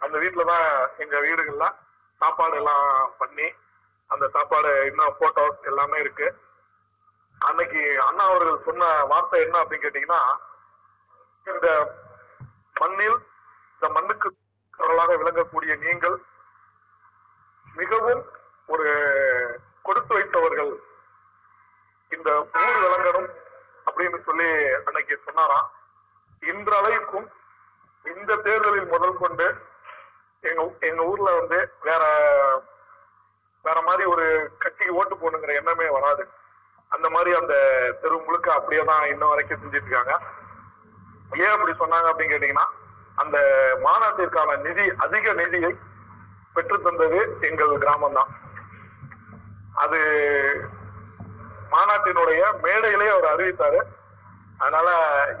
அந்த 0.00 0.16
வீட்டுல 0.22 0.44
தான் 0.50 0.66
எங்க 1.04 1.16
வீடுகள்லாம் 1.26 1.76
சாப்பாடு 2.20 2.56
எல்லாம் 2.60 2.86
பண்ணி 3.18 3.46
அந்த 4.10 4.24
சாப்பாடு 4.34 4.70
இன்னும் 4.88 5.16
போட்டோஸ் 5.20 5.68
எல்லாமே 5.70 5.98
இருக்கு. 6.04 6.26
அன்னைக்கு 7.38 7.80
அண்ணா 8.08 8.24
அவர்கள் 8.24 8.64
சொன்ன 8.66 8.84
வார்த்தை 9.12 9.40
என்ன 9.46 9.56
அப்படின்னு 9.62 9.86
கேட்டீங்கன்னா 9.86 10.20
இந்த 11.46 11.68
மண்ணில் 12.80 13.18
இந்த 13.74 13.88
மண்ணுக்கு 13.96 14.28
குரலாக 14.74 15.16
விளங்கக்கூடிய 15.20 15.74
நீங்கள் 15.84 16.16
மிகவும் 17.80 18.22
ஒரு 18.72 18.86
கொடுத்து 19.86 20.12
வைத்தவர்கள் 20.16 20.72
இந்த 22.14 22.30
ஊர் 22.62 22.78
விளங்கணும் 22.84 23.30
அப்படின்னு 23.88 24.18
சொல்லி 24.28 24.48
அன்னைக்கு 24.86 25.14
சொன்னாராம். 25.26 25.68
இன்றளவுக்கும் 26.42 27.28
இந்த 28.04 28.32
தேர்தலில் 28.46 28.92
முதல் 28.94 29.20
கொண்டு 29.22 29.46
எங்க 30.48 30.62
எங்க 30.88 31.02
ஊர்ல 31.10 31.28
வந்து 31.40 31.58
வேற 31.86 32.02
வேற 33.64 33.78
மாதிரி 33.86 34.04
ஒரு 34.14 34.24
கட்சிக்கு 34.62 34.98
ஓட்டு 35.00 35.14
போகணுங்கிற 35.14 35.54
எண்ணமே 35.60 35.88
வராது. 35.96 36.24
அந்த 36.94 37.06
மாதிரி 37.14 37.30
அந்த 37.40 37.54
தெரு 38.02 38.16
முழுக்க 38.26 38.48
அப்படியே 38.58 38.82
தான் 38.90 39.08
இன்ன 39.12 39.24
வரைக்கும் 39.30 39.62
செஞ்சுட்டு 39.62 39.88
இருக்காங்க. 39.88 40.14
ஏன் 41.44 41.54
அப்படி 41.54 41.72
சொன்னாங்க 41.82 42.08
அப்படின்னு 42.10 42.34
கேட்டீங்கன்னா 42.34 42.66
அந்த 43.22 43.38
மாநாட்டிற்கான 43.86 44.56
நிதி 44.66 44.84
அதிக 45.04 45.32
நிதியை 45.42 45.72
பெற்று 46.56 46.76
தந்தது 46.86 47.20
எங்கள் 47.48 47.72
கிராமம் 47.84 48.18
தான் 48.18 48.32
அது 49.84 49.98
மாநாட்டினுடைய 51.72 52.42
மேடையிலே 52.64 53.06
அவர் 53.14 53.32
அறிவித்தாரு. 53.32 53.80
அதனால 54.62 54.88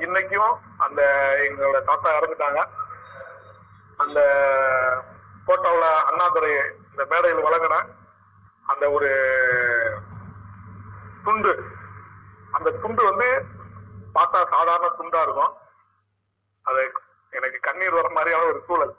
இன்னைக்கும் 0.04 0.54
அந்த 0.84 1.00
எங்களோட 1.44 1.78
தாத்தா 1.90 2.08
இறந்துட்டாங்க. 2.16 2.60
அந்த 4.02 4.18
போட்டோவில் 5.46 5.88
அண்ணாதுரை 6.08 6.50
இந்த 6.90 7.04
மேடையில் 7.12 7.46
வழங்கின 7.46 7.76
அந்த 8.72 8.84
ஒரு 8.96 9.10
துண்டு 11.26 11.54
அந்த 12.56 12.68
துண்டு 12.82 13.02
வந்து 13.10 13.28
பார்த்தா 14.16 14.38
சாதாரண 14.54 14.86
துண்டா 14.98 15.22
இருக்கும். 15.26 15.54
அது 16.68 16.82
எனக்கு 17.38 17.58
கண்ணீர் 17.66 17.98
வர 17.98 18.08
மாதிரியான 18.16 18.46
ஒரு 18.52 18.60
சூழல். 18.68 18.94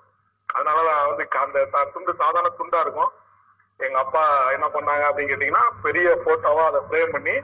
அதனால 0.54 0.88
வந்து 1.10 1.26
அந்த 1.46 1.86
துண்டு 1.94 2.14
சாதாரண 2.22 2.50
துண்டா 2.60 2.80
இருக்கும். 2.86 3.12
எங்க 3.86 3.98
அப்பா 4.04 4.24
என்ன 4.56 4.68
பண்ணாங்க 4.76 5.04
அப்படின்னு 5.08 5.32
கேட்டீங்கன்னா 5.32 5.66
பெரிய 5.86 6.08
போட்டோவா 6.26 6.64
அதை 6.70 6.80
ஃப்ரேம் 6.88 7.14
பண்ணி 7.16 7.36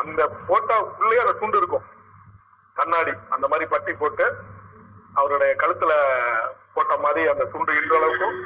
அந்த 0.00 0.22
போட்டோக்குள்ளேயே 0.48 1.22
அந்த 1.24 1.34
துண்டு 1.40 1.60
இருக்கும். 1.62 1.86
கண்ணாடி 2.78 3.12
அந்த 3.34 3.46
மாதிரி 3.50 3.66
பட்டி 3.74 3.92
போட்டு 4.02 4.26
அவருடைய 5.20 5.52
கழுத்துல 5.60 5.92
போட்ட 6.74 6.94
மாதிரி 7.04 7.22
அந்த 7.32 7.44
துண்டு 7.52 7.72
இன்றளவுக்கும் 7.80 8.36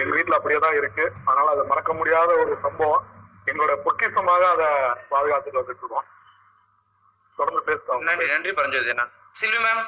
எங்க 0.00 0.10
வீட்டுல 0.16 0.38
அப்படியே 0.38 0.60
தான் 0.64 0.78
இருக்கு. 0.80 1.04
அதனால 1.24 1.46
அதை 1.54 1.64
மறக்க 1.72 1.92
முடியாத 2.00 2.30
ஒரு 2.42 2.52
சம்பவம். 2.66 3.04
எங்களோட 3.50 3.72
பொக்கிஷமாக 3.86 4.44
அதை 4.54 4.68
பாதுகாத்துட்டு 5.12 5.60
வந்துட்டு 5.60 5.82
இருக்கோம். 5.84 6.06
தொடர்ந்து 7.38 7.62
பேசுவோம். 7.68 8.04
நன்றி 8.08 8.26
நன்றி 8.32 8.52
Paranjothi 8.58 8.94
Silvi 9.40 9.60
ma'am 9.66 9.84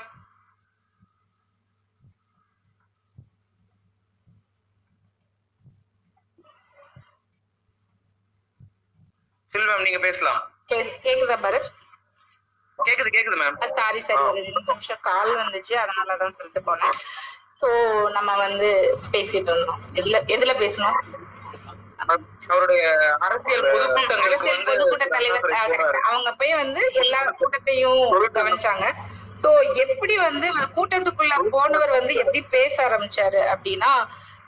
silvi 9.53 9.67
ma'am 9.69 9.85
நீங்க 9.85 9.99
பேசலாம். 9.99 10.41
கேக்குதா 10.71 11.37
பரத்? 11.45 11.69
கேக்குது 12.79 13.11
கேக்குது 13.11 13.37
மேம் 13.37 13.57
சாரி 13.77 14.01
சரி 14.01 14.23
ஒரு 14.31 14.41
நிமிஷம் 14.69 15.01
கால் 15.01 15.33
வந்துச்சு 15.37 15.75
அதனாலதான் 15.83 16.37
சொல்லிட்டு 16.39 16.63
போனேன். 16.69 16.97
சோ 17.61 17.69
நம்ம 18.09 18.31
வந்து 18.37 18.69
பேசிட்டு 19.13 19.51
இருந்தோம் 19.53 19.83
எதுல 19.95 20.19
எதுல 20.35 20.55
பேசணும்? 20.59 20.99
அவருடைய 22.49 22.83
அரசியல் 23.19 23.65
பொதுக்கூட்டங்களுக்கு 23.67 24.47
வந்து 24.47 24.71
பொதுக்கூட்ட 24.71 25.07
தலைவர். 25.15 25.99
அவங்க 26.03 26.31
போய் 26.33 26.53
வந்து 26.55 26.83
எல்லா 27.03 27.21
கூட்டத்தையும் 27.39 28.03
கவனிச்சாங்க. 28.37 28.85
சோ 29.43 29.51
எப்படி 29.85 30.15
வந்து 30.19 30.47
அந்த 30.53 30.67
கூட்டத்துக்குள்ள 30.77 31.35
போனவர் 31.51 31.91
வந்து 31.91 32.13
எப்படி 32.15 32.41
பேச 32.51 32.75
ஆரம்பிச்சாரு 32.89 33.41
அப்படின்னா 33.55 33.91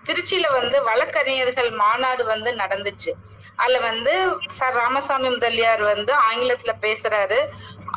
திருச்சியில 0.05 0.47
வந்து 0.51 0.77
வழக்கறிஞர்கள் 0.83 1.71
மாநாடு 1.81 2.23
வந்து 2.25 2.51
நடந்துச்சு. 2.55 3.13
அதுல 3.59 3.79
வந்து 3.81 4.13
சார் 4.51 4.75
ராமசாமி 4.75 5.29
முதலியார் 5.29 5.83
வந்து 5.85 6.13
ஆங்கிலத்துல 6.29 6.73
பேசுறாரு. 6.81 7.39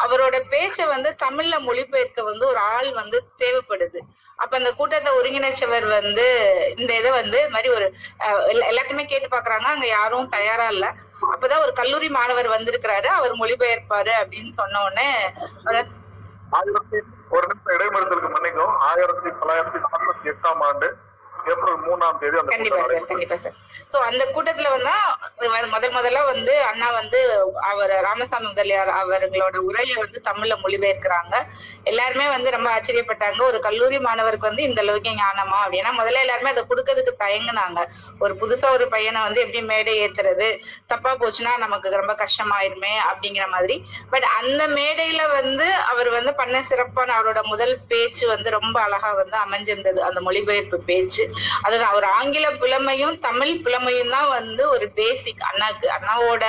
அவரோட 0.04 0.36
பேச்சை 0.50 0.86
வந்து 0.86 1.10
தமிழ்ல 1.24 1.56
மொழிபெயர்க்க 1.60 2.24
வந்து 2.24 2.48
ஒரு 2.48 2.60
ஆள் 2.72 2.92
வந்து 2.94 3.18
தேவைப்படுது. 3.40 4.00
அப்ப 4.40 4.58
அந்த 4.58 4.72
கூட்டத்தை 4.72 5.12
ஒருங்கிணைச்சவர் 5.14 5.88
வந்து 5.90 6.26
இந்த 6.78 6.92
இதை 6.96 7.12
வந்து 7.12 7.50
மாதிரி 7.50 7.70
ஒரு 7.70 7.88
அஹ், 8.20 8.40
எல்லாத்தையுமே 8.70 9.06
கேட்டு 9.06 9.28
பாக்குறாங்க. 9.28 9.68
அங்க 9.72 9.88
யாரும் 9.90 10.30
தயாரா 10.30 10.68
இல்ல. 10.68 10.86
அப்பதான் 11.34 11.62
ஒரு 11.62 11.74
கல்லூரி 11.74 12.10
மாணவர் 12.10 12.50
வந்திருக்கிறாரு. 12.50 13.10
அவர் 13.18 13.34
மொழிபெயர்ப்பாரு 13.36 14.14
அப்படின்னு 14.22 14.52
சொன்ன 14.52 14.84
உடனே 14.84 15.10
ஆயிரத்தி 16.52 16.98
ஒரு 17.32 17.46
நிமிஷம் 17.48 17.76
இடைமறுத்தலுக்கு 17.76 18.30
மன்னிக்கும். 18.32 18.74
ஆயிரத்தி 18.88 19.30
தொள்ளாயிரத்தி 19.40 19.80
நாற்பத்தி 19.86 20.32
எட்டாம் 20.32 20.64
ஆண்டு 20.64 20.88
ஏப்ரல் 21.52 21.80
மூணாம் 21.86 22.18
தேதி 22.22 22.40
அந்த 22.40 22.52
கண்டிப்பா 22.54 22.82
சார். 22.84 23.08
கண்டிப்பா 23.12 23.36
சார். 23.36 23.56
சோ 23.92 23.98
அந்த 24.10 24.24
கூட்டத்துல 24.36 24.70
வந்தா 24.74 24.96
முதல் 25.74 25.96
முதல்ல 25.98 26.20
வந்து 26.32 26.54
அண்ணா 26.70 26.88
வந்து 26.92 27.20
அவர் 27.72 27.94
ராமசாமி 28.08 28.48
முதலியார் 28.48 28.92
அவர்களோட 29.00 29.58
உரையை 29.70 29.96
வந்து 29.96 30.20
தமிழ்ல 30.30 30.56
மொழிபெயர்க்கிறாங்க. 30.64 31.34
எல்லாருமே 31.92 32.28
வந்து 32.36 32.56
ரொம்ப 32.56 32.70
ஆச்சரியப்பட்டாங்க. 32.76 33.42
ஒரு 33.50 33.60
கல்லூரி 33.60 34.00
மாணவருக்கு 34.08 34.50
வந்து 34.50 34.68
இந்த 34.70 34.82
அளவுக்கு 34.82 35.14
ஞானமா 35.22 35.60
அப்படின்னா 35.66 35.94
முதல்ல 36.00 36.24
எல்லாருமே 36.26 36.54
அதை 36.54 36.64
கொடுக்கறதுக்கு 36.72 37.14
தயங்குனாங்க. 37.24 37.80
ஒரு 38.22 38.34
புதுசா 38.42 38.68
ஒரு 38.72 38.86
பையனை 38.88 39.22
வந்து 39.22 39.42
எப்படி 39.42 39.62
மேடை 39.62 39.94
ஏத்துறது? 40.02 40.48
தப்பா 40.88 41.12
போச்சுன்னா 41.16 41.54
நமக்கு 41.58 41.90
ரொம்ப 41.90 42.16
கஷ்டமாயிருமே 42.24 42.94
அப்படிங்கிற 43.10 43.46
மாதிரி. 43.50 43.76
பட் 44.10 44.28
அந்த 44.40 44.62
மேடையில 44.68 45.22
வந்து 45.32 45.68
அவர் 45.74 46.10
வந்து 46.10 46.34
பண்ண 46.34 46.64
சிறப்பான 46.64 47.16
அவரோட 47.18 47.42
முதல் 47.44 47.76
பேச்சு 47.88 48.28
வந்து 48.28 48.50
ரொம்ப 48.50 48.78
அழகா 48.82 49.12
வந்து 49.12 49.38
அமைஞ்சிருந்தது. 49.38 50.00
அந்த 50.00 50.22
மொழிபெயர்ப்பு 50.22 50.80
பேச்சு. 50.82 51.26
அதுதான் 51.62 51.92
அவர் 51.92 52.08
ஆங்கில 52.18 52.48
புலமையும் 52.52 53.16
தமிழ் 53.20 53.54
புலமையும் 53.66 54.10
தான் 54.10 54.30
வந்து 54.30 54.70
ஒரு 54.70 54.90
பேசிக் 54.92 55.44
அண்ணாக்கு 55.50 55.88
அண்ணாவோட 55.98 56.46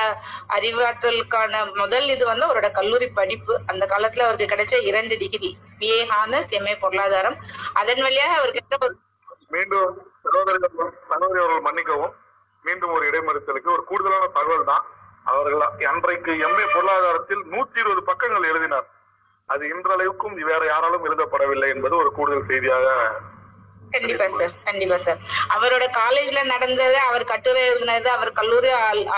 அறிவாற்றலுக்கான 0.49 1.65
முதல் 1.75 2.09
இது 2.09 2.25
வந்து 2.27 2.47
அவரோட 2.47 2.71
கல்லூரி 2.71 3.09
படிப்பு. 3.21 3.55
அந்த 3.67 3.87
காலத்துல 3.87 4.27
அவருக்கு 4.29 4.53
கிடைச்ச 4.55 4.83
இரண்டு 4.83 5.17
டிகிரி 5.17 5.51
பிஏ 5.81 6.01
ஹானஸ் 6.07 6.51
எம்ஏ 6.55 6.75
பொருளாதாரம். 6.79 7.39
அதன் 7.73 8.03
வழியாக 8.03 8.39
அவர் 8.39 8.57
கிட்ட 8.59 8.77
ஒரு 8.81 8.95
மீண்டும் 9.49 9.93
சகோதரி 10.25 10.59
அவர்கள் 11.43 11.67
மன்னிக்கவும். 11.67 12.15
மீண்டும் 12.65 12.93
ஒரு 12.97 13.05
இடைமறித்தலுக்கு 13.11 13.71
ஒரு 13.77 13.85
கூடுதலான 13.91 14.27
தகவல் 14.39 14.69
தான். 14.71 14.85
அவர்கள் 15.31 15.63
அன்றைக்கு 15.93 16.33
எம்ஏ 16.47 16.67
பொருளாதாரத்தில் 16.75 17.43
நூத்தி 17.53 17.79
இருபது 17.83 18.03
பக்கங்கள் 18.11 18.51
எழுதினார். 18.53 18.87
அது 19.49 19.63
இன்றளவுக்கும் 19.75 20.37
வேற 20.51 20.63
யாராலும் 20.67 21.07
எழுதப்படவில்லை 21.09 21.69
என்பது 21.75 21.95
ஒரு 21.97 22.11
கூடுதல் 22.13 22.49
செய்தியாக 22.51 22.87
கண்டிப்பா 23.95 24.27
சார் 24.37 24.53
கண்டிப்பா 24.69 24.97
சார் 25.05 25.19
அவரோட 25.55 25.85
காலேஜ்ல 25.99 26.41
நடந்தது 26.53 26.97
அவர் 27.09 27.25
கட்டுரை 27.33 27.63
எழுதினது 27.71 28.09
அவர் 28.17 28.31
கல்லூரி 28.41 28.71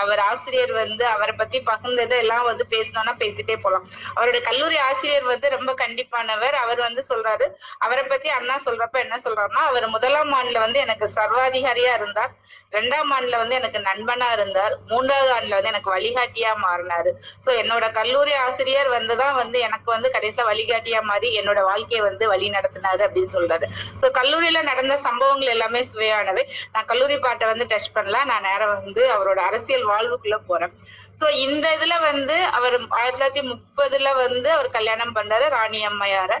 அவர் 0.03 0.21
ஆசிரியர் 0.29 0.73
வந்து 0.81 1.03
அவரை 1.05 1.33
பத்தி 1.41 1.59
பகிர்ந்தது 1.69 2.15
எல்லாம் 2.23 2.47
வந்து 2.49 2.65
பேசணும்னா 2.73 3.13
பேசிட்டே 3.23 3.55
போலாம். 3.63 3.85
அவரோட 4.15 4.39
கல்லூரி 4.49 4.77
ஆசிரியர் 4.87 5.31
வந்து 5.33 5.49
ரொம்ப 5.55 5.71
கண்டிப்பானவர். 5.83 6.55
அவர் 6.63 6.81
வந்து 6.87 7.03
சொல்றாரு 7.11 7.47
அவரை 7.85 8.03
பத்தி 8.03 8.29
அண்ணா 8.29 8.57
சொல்றப்ப 8.67 8.99
என்ன 9.05 9.19
சொல்றாருன்னா 9.25 9.63
அவர் 9.71 9.87
முதலாம் 9.95 10.33
ஆண்டுல 10.39 10.59
வந்து 10.65 10.79
எனக்கு 10.85 11.07
சர்வாதிகாரியா 11.17 11.93
இருந்தார். 11.99 12.33
ரெண்டாம் 12.75 13.11
ஆண்டுல 13.15 13.35
வந்து 13.41 13.57
எனக்கு 13.59 13.79
நண்பனா 13.87 14.27
இருந்தார். 14.37 14.73
மூன்றாவது 14.91 15.31
ஆண்டுல 15.35 15.57
வந்து 15.57 15.71
எனக்கு 15.73 15.89
வழிகாட்டியா 15.95 16.51
மாறினாரு. 16.63 17.11
சோ 17.45 17.49
என்னோட 17.61 17.85
கல்லூரி 17.99 18.33
ஆசிரியர் 18.45 18.89
வந்துதான் 18.95 19.35
வந்து 19.41 19.57
எனக்கு 19.67 19.89
வந்து 19.93 20.09
கடைசியா 20.15 20.45
வழிகாட்டியா 20.51 21.01
மாறி 21.11 21.29
என்னோட 21.41 21.59
வாழ்க்கையை 21.69 22.01
வந்து 22.09 22.25
வழி 22.33 22.47
நடத்தினாரு 22.49 23.01
அப்படின்னு 23.07 23.33
சொல்றாரு. 23.37 23.67
சோ 24.01 24.05
கல்லூரியில 24.19 24.63
நடந்த 24.69 24.95
சம்பவங்கள் 25.05 25.53
எல்லாமே 25.55 25.81
சுவையானது. 25.91 26.41
நான் 26.73 26.89
கல்லூரி 26.91 27.17
பாட்டை 27.25 27.47
வந்து 27.51 27.65
டச் 27.71 27.93
பண்ணல. 27.95 28.19
நான் 28.31 28.47
நேரம் 28.49 28.75
வந்து 28.79 29.03
அவரோட 29.15 29.41
அரசியல் 29.49 29.89
வாழ்வுக்குள்ள 29.93 30.37
போறேன். 30.49 30.75
சோ 31.19 31.27
இந்த 31.45 31.65
இதுல 31.77 31.95
வந்து 32.09 32.37
அவர் 32.57 32.77
ஆயிரத்தி 32.99 33.19
தொள்ளாயிரத்தி 33.19 33.43
முப்பதுல 33.51 34.09
வந்து 34.23 34.49
அவர் 34.55 34.75
கல்யாணம் 34.77 35.15
பண்ணாரு 35.17 35.47
ராணி 35.57 35.81
அம்மையார. 35.91 36.31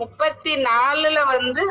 முப்பத்தி 0.00 0.52
நாலுல 0.64 1.18
வந்து 1.36 1.64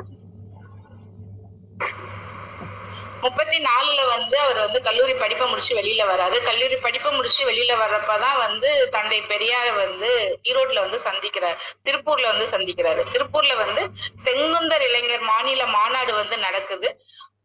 முப்பத்தி 3.22 3.58
நாலுல 3.60 4.08
வந்து 4.08 4.40
அவர் 4.40 4.60
வந்து 4.60 4.82
கல்லூரி 4.82 5.14
படிப்பை 5.14 5.48
முடிச்சு 5.48 5.76
வெளியில 5.76 6.02
வராரு. 6.12 6.44
கல்லூரி 6.44 6.76
படிப்பை 6.76 7.12
முடிச்சு 7.12 7.42
வெளியில 7.50 7.74
வர்றப்பதான் 7.76 8.38
வந்து 8.38 8.90
தந்தை 8.92 9.22
பெரியார 9.22 9.76
வந்து 9.76 10.10
ஈரோட்ல 10.44 10.80
வந்து 10.80 11.00
சந்திக்கிறார். 11.04 11.58
திருப்பூர்ல 11.86 12.28
வந்து 12.34 12.48
சந்திக்கிறாரு. 12.58 13.04
திருப்பூர்ல 13.14 13.56
வந்து 13.56 13.84
செங்குந்தர் 14.24 14.82
இளைஞர் 14.82 15.20
மாநில 15.20 15.66
மாநாடு 15.66 16.14
வந்து 16.14 16.38
நடக்குது. 16.38 16.90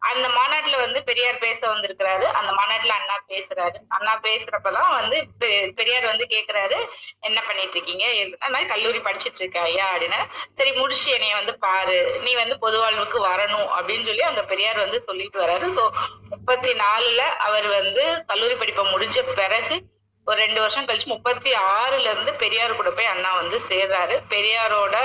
அந்த 0.05 0.29
மாநாட்டுல 0.29 0.77
வந்து 0.77 1.05
பெரியார் 1.05 1.39
பேச 1.39 1.69
வந்திருக்கிறாரு. 1.69 2.23
அந்த 2.23 2.53
மாநாட்டுல 2.53 2.95
அண்ணா 2.99 3.17
பேசுறாரு. 3.29 3.77
அண்ணா 3.89 4.21
பேசுறப்பதான் 4.23 4.91
வந்து 4.91 5.27
பெ- 5.41 5.73
பெரியார் 5.73 6.05
வந்து 6.05 6.25
கேக்குறாரு 6.25 6.79
என்ன 7.21 7.43
பண்ணிட்டு 7.43 7.77
இருக்கீங்க 7.77 8.05
அந்த 8.39 8.49
மாதிரி 8.49 8.67
கல்லூரி 8.67 8.99
படிச்சிட்டு 8.99 9.41
இருக்க 9.41 9.61
ஐயா 9.61 9.97
அப்படின்னா. 9.97 10.21
சரி 10.55 10.73
முடிச்சு 10.73 11.13
என்னைய 11.13 11.35
வந்து 11.35 11.59
பாரு. 11.59 12.19
நீ 12.23 12.35
வந்து 12.35 12.59
பொது 12.59 12.79
வாழ்வுக்கு 12.79 13.27
வரணும் 13.27 13.69
அப்படின்னு 13.79 14.05
சொல்லி 14.05 14.23
அங்க 14.23 14.43
பெரியார் 14.43 14.79
வந்து 14.79 15.01
சொல்லிட்டு 15.01 15.41
வர்றாரு 15.41 15.71
சோ 15.77 15.91
முப்பத்தி 16.31 16.73
நாலுல 16.73 17.23
அவர் 17.49 17.67
வந்து 17.67 18.25
கல்லூரி 18.27 18.55
படிப்பை 18.55 18.85
முடிஞ்ச 18.85 19.35
பிறகு 19.35 19.83
ஒரு 20.27 20.37
ரெண்டு 20.43 20.61
வருஷம் 20.61 20.87
கழிச்சு 20.89 21.09
முப்பத்தி 21.13 21.51
ஆறுல 21.79 22.11
இருந்து 22.13 22.33
பெரியார் 22.43 22.77
கூட 22.77 22.91
போய் 22.91 23.11
அண்ணா 23.15 23.31
வந்து 23.35 23.57
சேர்றாரு. 23.69 24.15
பெரியாரோட 24.29 24.97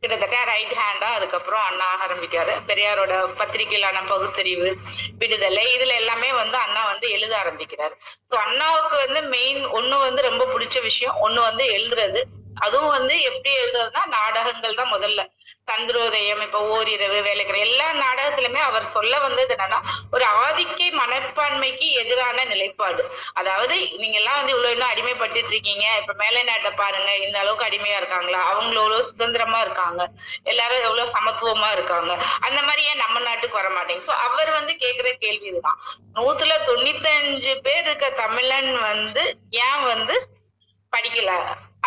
கிட்டத்தட்ட 0.00 0.38
ரைட் 0.44 0.74
ஹேண்டா 0.80 1.08
அதுக்கப்புறம் 1.18 1.64
அண்ணா 1.68 1.86
ஆரம்பிக்காரு. 2.06 2.54
பெரியாரோட 2.70 3.12
பத்திரிகையிலான 3.40 4.02
பகுத்தறிவு 4.06 4.70
விடுதலை 5.18 5.64
இதுல 5.76 5.94
எல்லாமே 6.02 6.32
வந்து 6.32 6.56
அண்ணா 6.56 6.82
வந்து 6.86 7.08
எழுத 7.10 7.32
ஆரம்பிக்கிறாரு. 7.42 7.94
சோ 8.30 8.36
அண்ணாவுக்கு 8.46 8.96
வந்து 9.06 9.22
மெயின் 9.36 9.62
ஒண்ணு 9.78 9.98
வந்து 10.06 10.22
ரொம்ப 10.22 10.46
பிடிச்ச 10.54 10.82
விஷயம் 10.82 11.16
ஒண்ணு 11.26 11.40
வந்து 11.40 11.66
எழுதுறது. 11.76 12.22
அதுவும் 12.66 12.94
வந்து 12.98 13.14
எப்படி 13.22 13.50
எழுதுறதுன்னா 13.62 14.04
நாடகங்கள் 14.18 14.80
தான் 14.80 14.94
முதல்ல. 14.94 15.20
சந்திரோதயம் 15.68 16.42
இப்ப 16.42 16.60
ஓரிரவு 16.74 17.18
வேலைக்கிற 17.28 17.58
எல்லா 17.58 17.92
நாடகத்திலுமே 17.92 18.60
அவர் 18.60 18.92
சொல்ல 18.96 19.18
வந்தது 19.18 19.54
என்னன்னா 19.56 19.80
ஒரு 20.10 20.24
ஆதிக்க 20.42 20.76
மனப்பான்மைக்கு 21.00 21.86
எதிரான 21.92 22.44
நிலைப்பாடு. 22.44 23.02
அதாவது 23.34 23.76
நீங்க 23.96 24.16
எல்லாம் 24.18 24.36
வந்து 24.36 24.52
இவ்வளவு 24.52 24.74
இன்னும் 24.74 24.92
அடிமைப்பட்டுட்டு 24.92 25.52
இருக்கீங்க. 25.54 25.86
இப்ப 26.00 26.12
மேலை 26.12 26.42
நாட்டை 26.42 26.70
பாருங்க 26.70 27.10
இந்த 27.16 27.38
அளவுக்கு 27.38 27.66
அடிமையா 27.66 27.96
இருக்காங்களா? 27.96 28.40
அவங்க 28.50 28.74
எவ்வளவு 28.74 29.02
சுதந்திரமா 29.02 29.60
இருக்காங்க. 29.60 30.00
எல்லாரும் 30.44 30.82
எவ்வளவு 30.82 31.14
சமத்துவமா 31.16 31.70
இருக்காங்க? 31.72 32.12
அந்த 32.40 32.62
மாதிரி 32.62 32.82
ஏன் 32.84 32.96
நம்ம 32.96 33.20
நாட்டுக்கு 33.20 33.60
வர 33.60 33.68
மாட்டேங்க 33.68 34.04
சோ 34.08 34.14
அவர் 34.26 34.50
வந்து 34.50 34.72
கேக்குற 34.72 35.12
கேள்வி 35.18 35.46
இதுதான். 35.46 35.78
நூத்துல 36.14 36.54
தொண்ணூத்தஞ்சு 36.64 37.60
பேர் 37.60 37.84
இருக்க 37.84 38.10
தமிழன் 38.24 38.72
வந்து 38.80 39.24
ஏன் 39.50 39.82
வந்து 39.84 40.16
படிக்கல? 40.92 41.32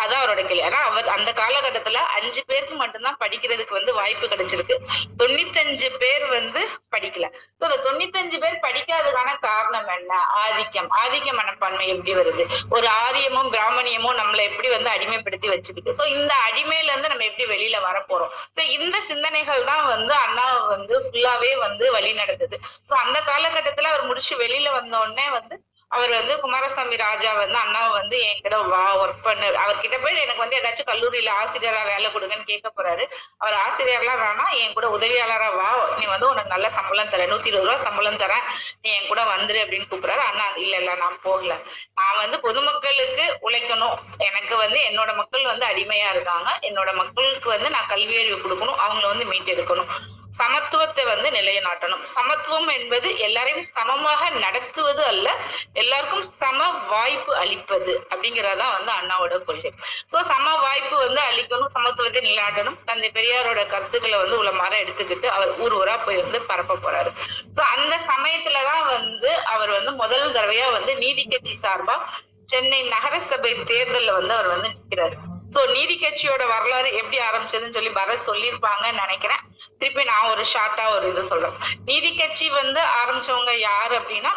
அதான் 0.02 0.20
அவரோட 0.22 0.40
கேள்வி. 0.42 0.64
ஆனா 0.68 0.80
அவர் 0.90 1.08
அந்த 1.16 1.30
காலகட்டத்துல 1.40 2.00
அஞ்சு 2.18 2.40
பேருக்கு 2.50 2.76
மட்டும்தான் 2.82 3.18
படிக்கிறதுக்கு 3.22 3.78
வந்து 3.78 3.92
வாய்ப்பு 4.00 4.26
கிடைச்சிருக்கு. 4.32 4.76
தொண்ணூத்தஞ்சு 5.20 5.88
பேர் 6.02 6.26
வந்து 6.36 6.62
படிக்கல. 6.94 7.26
சோ 7.58 7.62
அந்த 7.68 7.78
தொண்ணூத்தஞ்சு 7.86 8.38
பேர் 8.44 8.58
படிக்காததுக்கான 8.66 9.30
காரணம் 9.48 9.90
என்ன? 9.96 10.12
ஆதிக்கம். 10.44 10.90
ஆதிக்க 11.02 11.28
மனப்பான்மை 11.40 11.86
எப்படி 11.94 12.14
வருது? 12.20 12.44
ஒரு 12.76 12.88
ஆரியமும் 13.04 13.50
பிராமணியமும் 13.54 14.18
நம்மளை 14.20 14.44
எப்படி 14.50 14.68
வந்து 14.76 14.90
அடிமைப்படுத்தி 14.94 15.48
வச்சிருக்கு? 15.54 15.96
சோ 16.00 16.06
இந்த 16.16 16.32
அடிமையில 16.48 16.90
இருந்து 16.92 17.12
நம்ம 17.14 17.26
எப்படி 17.30 17.46
வெளியில 17.54 17.80
வர 17.88 17.98
போறோம் 18.10 18.32
சோ 18.56 18.62
இந்த 18.78 18.96
சிந்தனைகள் 19.10 19.68
தான் 19.72 19.84
வந்து 19.86 20.14
அண்ணா 20.24 20.46
வந்து 20.74 20.94
ஃபுல்லாவே 21.06 21.52
வந்து 21.66 21.84
வழி 21.90 22.12
நடந்தது 22.12 22.56
சோ 22.88 22.94
அந்த 23.04 23.18
காலகட்டத்துல 23.30 23.90
அவர் 23.92 24.08
முடிச்சு 24.10 24.34
வெளியில 24.44 24.70
வந்த 24.78 24.94
உடனே 25.04 25.28
வந்து 25.38 25.54
அவர் 25.92 26.10
வந்து 26.10 26.38
குமாரசாமி 26.38 26.96
ராஜா 26.96 27.32
வந்து 27.32 27.58
அண்ணாவை 27.58 27.90
வந்து 27.90 28.16
என்கிட்ட 28.18 28.68
வா 28.68 28.84
ஒர்க் 29.02 29.22
பண்ணு. 29.22 29.48
அவர்கிட்ட 29.56 30.02
போய் 30.02 30.16
எனக்கு 30.16 30.44
வந்து 30.44 30.58
ஏதாச்சும் 30.58 30.90
கல்லூரியில 30.90 31.30
ஆசிரியரா 31.42 31.82
வேலை 31.84 32.10
கொடுங்கன்னு 32.14 32.44
கேட்க 32.44 32.68
போறாரு. 32.76 33.04
அவர் 33.38 33.56
ஆசிரியர்லாம் 33.66 34.22
வேணாம் 34.22 34.52
என் 34.52 34.72
கூட 34.72 34.88
உதவியாளரா 34.88 35.56
வா. 35.56 35.68
நீ 35.98 36.04
வந்து 36.04 36.28
உனக்கு 36.28 36.50
நல்ல 36.50 36.68
சம்பளம் 36.68 37.08
தரேன். 37.08 37.32
நூத்தி 37.32 37.46
இருபது 37.46 37.68
ரூபா 37.68 37.76
சம்பளம் 37.76 38.16
தரேன். 38.16 38.44
நீ 38.82 38.90
என் 38.90 39.06
கூட 39.06 39.22
வந்துரு 39.22 39.60
அப்படின்னு 39.64 39.90
கூப்பிடுறாரு. 39.90 40.24
அண்ணா 40.30 40.46
இல்ல 40.56 40.76
இல்ல 40.76 40.94
நான் 40.94 41.20
போகல. 41.22 41.56
நான் 41.94 42.16
வந்து 42.16 42.40
பொதுமக்களுக்கு 42.40 43.26
உழைக்கணும். 43.50 43.96
எனக்கு 44.18 44.56
வந்து 44.56 44.80
என்னோட 44.80 45.16
மக்கள் 45.16 45.44
வந்து 45.44 45.66
அடிமையா 45.66 46.10
இருக்காங்க. 46.10 46.58
என்னோட 46.62 46.94
மக்களுக்கு 46.94 47.48
வந்து 47.48 47.70
நான் 47.70 47.86
கல்வி 47.86 48.16
அறிவு 48.20 48.38
கொடுக்கணும். 48.38 48.80
அவங்கள 48.88 49.06
வந்து 49.06 49.24
மீட்டெடுக்கணும். 49.24 49.92
சமத்துவத்தை 50.38 51.04
வந்து 51.04 51.28
நிலைநாட்டணும். 51.30 52.02
சமத்துவம் 52.16 52.68
என்பது 52.68 53.08
எல்லாரையும் 53.18 53.66
சமமாக 53.76 54.30
நடத்துவது 54.44 55.02
அல்ல 55.04 55.28
எல்லாருக்கும் 55.72 56.26
சம 56.42 56.68
வாய்ப்பு 56.92 57.32
அளிப்பது 57.36 57.92
அப்படிங்கறதுதான் 58.10 58.74
வந்து 58.76 58.92
அண்ணாவோட 58.92 59.38
கொள்கை. 59.44 59.72
சோ 60.12 60.20
சம 60.32 60.46
வாய்ப்பு 60.56 60.96
வந்து 60.96 61.20
அளிக்கணும் 61.20 61.74
சமத்துவத்தை 61.76 62.22
நிலைநாட்டணும். 62.28 62.78
தந்தை 62.84 63.10
பெரியாரோட 63.14 63.60
கருத்துக்களை 63.66 64.18
வந்து 64.18 64.40
உளமாற 64.42 64.72
எடுத்துக்கிட்டு 64.84 65.28
அவர் 65.36 65.52
ஊர் 65.58 65.76
ஊரா 65.80 65.96
போய் 66.04 66.22
வந்து 66.22 66.40
பரப்ப 66.42 66.78
போறாரு. 66.84 67.12
சோ 67.56 67.62
அந்த 67.76 67.94
சமயத்துலதான் 68.10 68.84
வந்து 68.86 69.32
அவர் 69.54 69.70
வந்து 69.70 69.92
முதல் 69.92 70.32
தடவையா 70.32 70.68
வந்து 70.72 70.94
நீதி 70.96 71.24
கட்சி 71.24 71.56
சார்பா 71.62 71.96
சென்னை 72.44 72.80
நகரசபை 72.88 73.52
தேர்தல்ல 73.70 74.12
வந்து 74.12 74.34
அவர் 74.34 74.52
வந்து 74.54 74.68
நிற்கிறாரு 74.68 75.16
சோ 75.54 75.60
நீதி 75.76 75.94
கட்சியோட 75.96 76.42
வரலாறு 76.52 76.88
எப்படி 77.00 77.18
ஆரம்பிச்சதுன்னு 77.28 77.76
சொல்லி 77.76 77.90
பரத் 77.98 78.26
சொல்லியிருப்பாங்கன்னு 78.28 79.02
நினைக்கிறேன். 79.04 79.42
திருப்பி 79.80 80.04
நான் 80.10 80.30
ஒரு 80.32 80.44
ஷார்ட்டா 80.52 80.84
ஒரு 80.96 81.06
இது 81.12 81.22
சொல்றேன். 81.30 81.56
நீதி 81.90 82.10
கட்சி 82.20 82.46
வந்து 82.60 82.80
ஆரம்பிச்சவங்க 83.00 83.54
யாரு 83.68 83.94
அப்படின்னா 84.00 84.32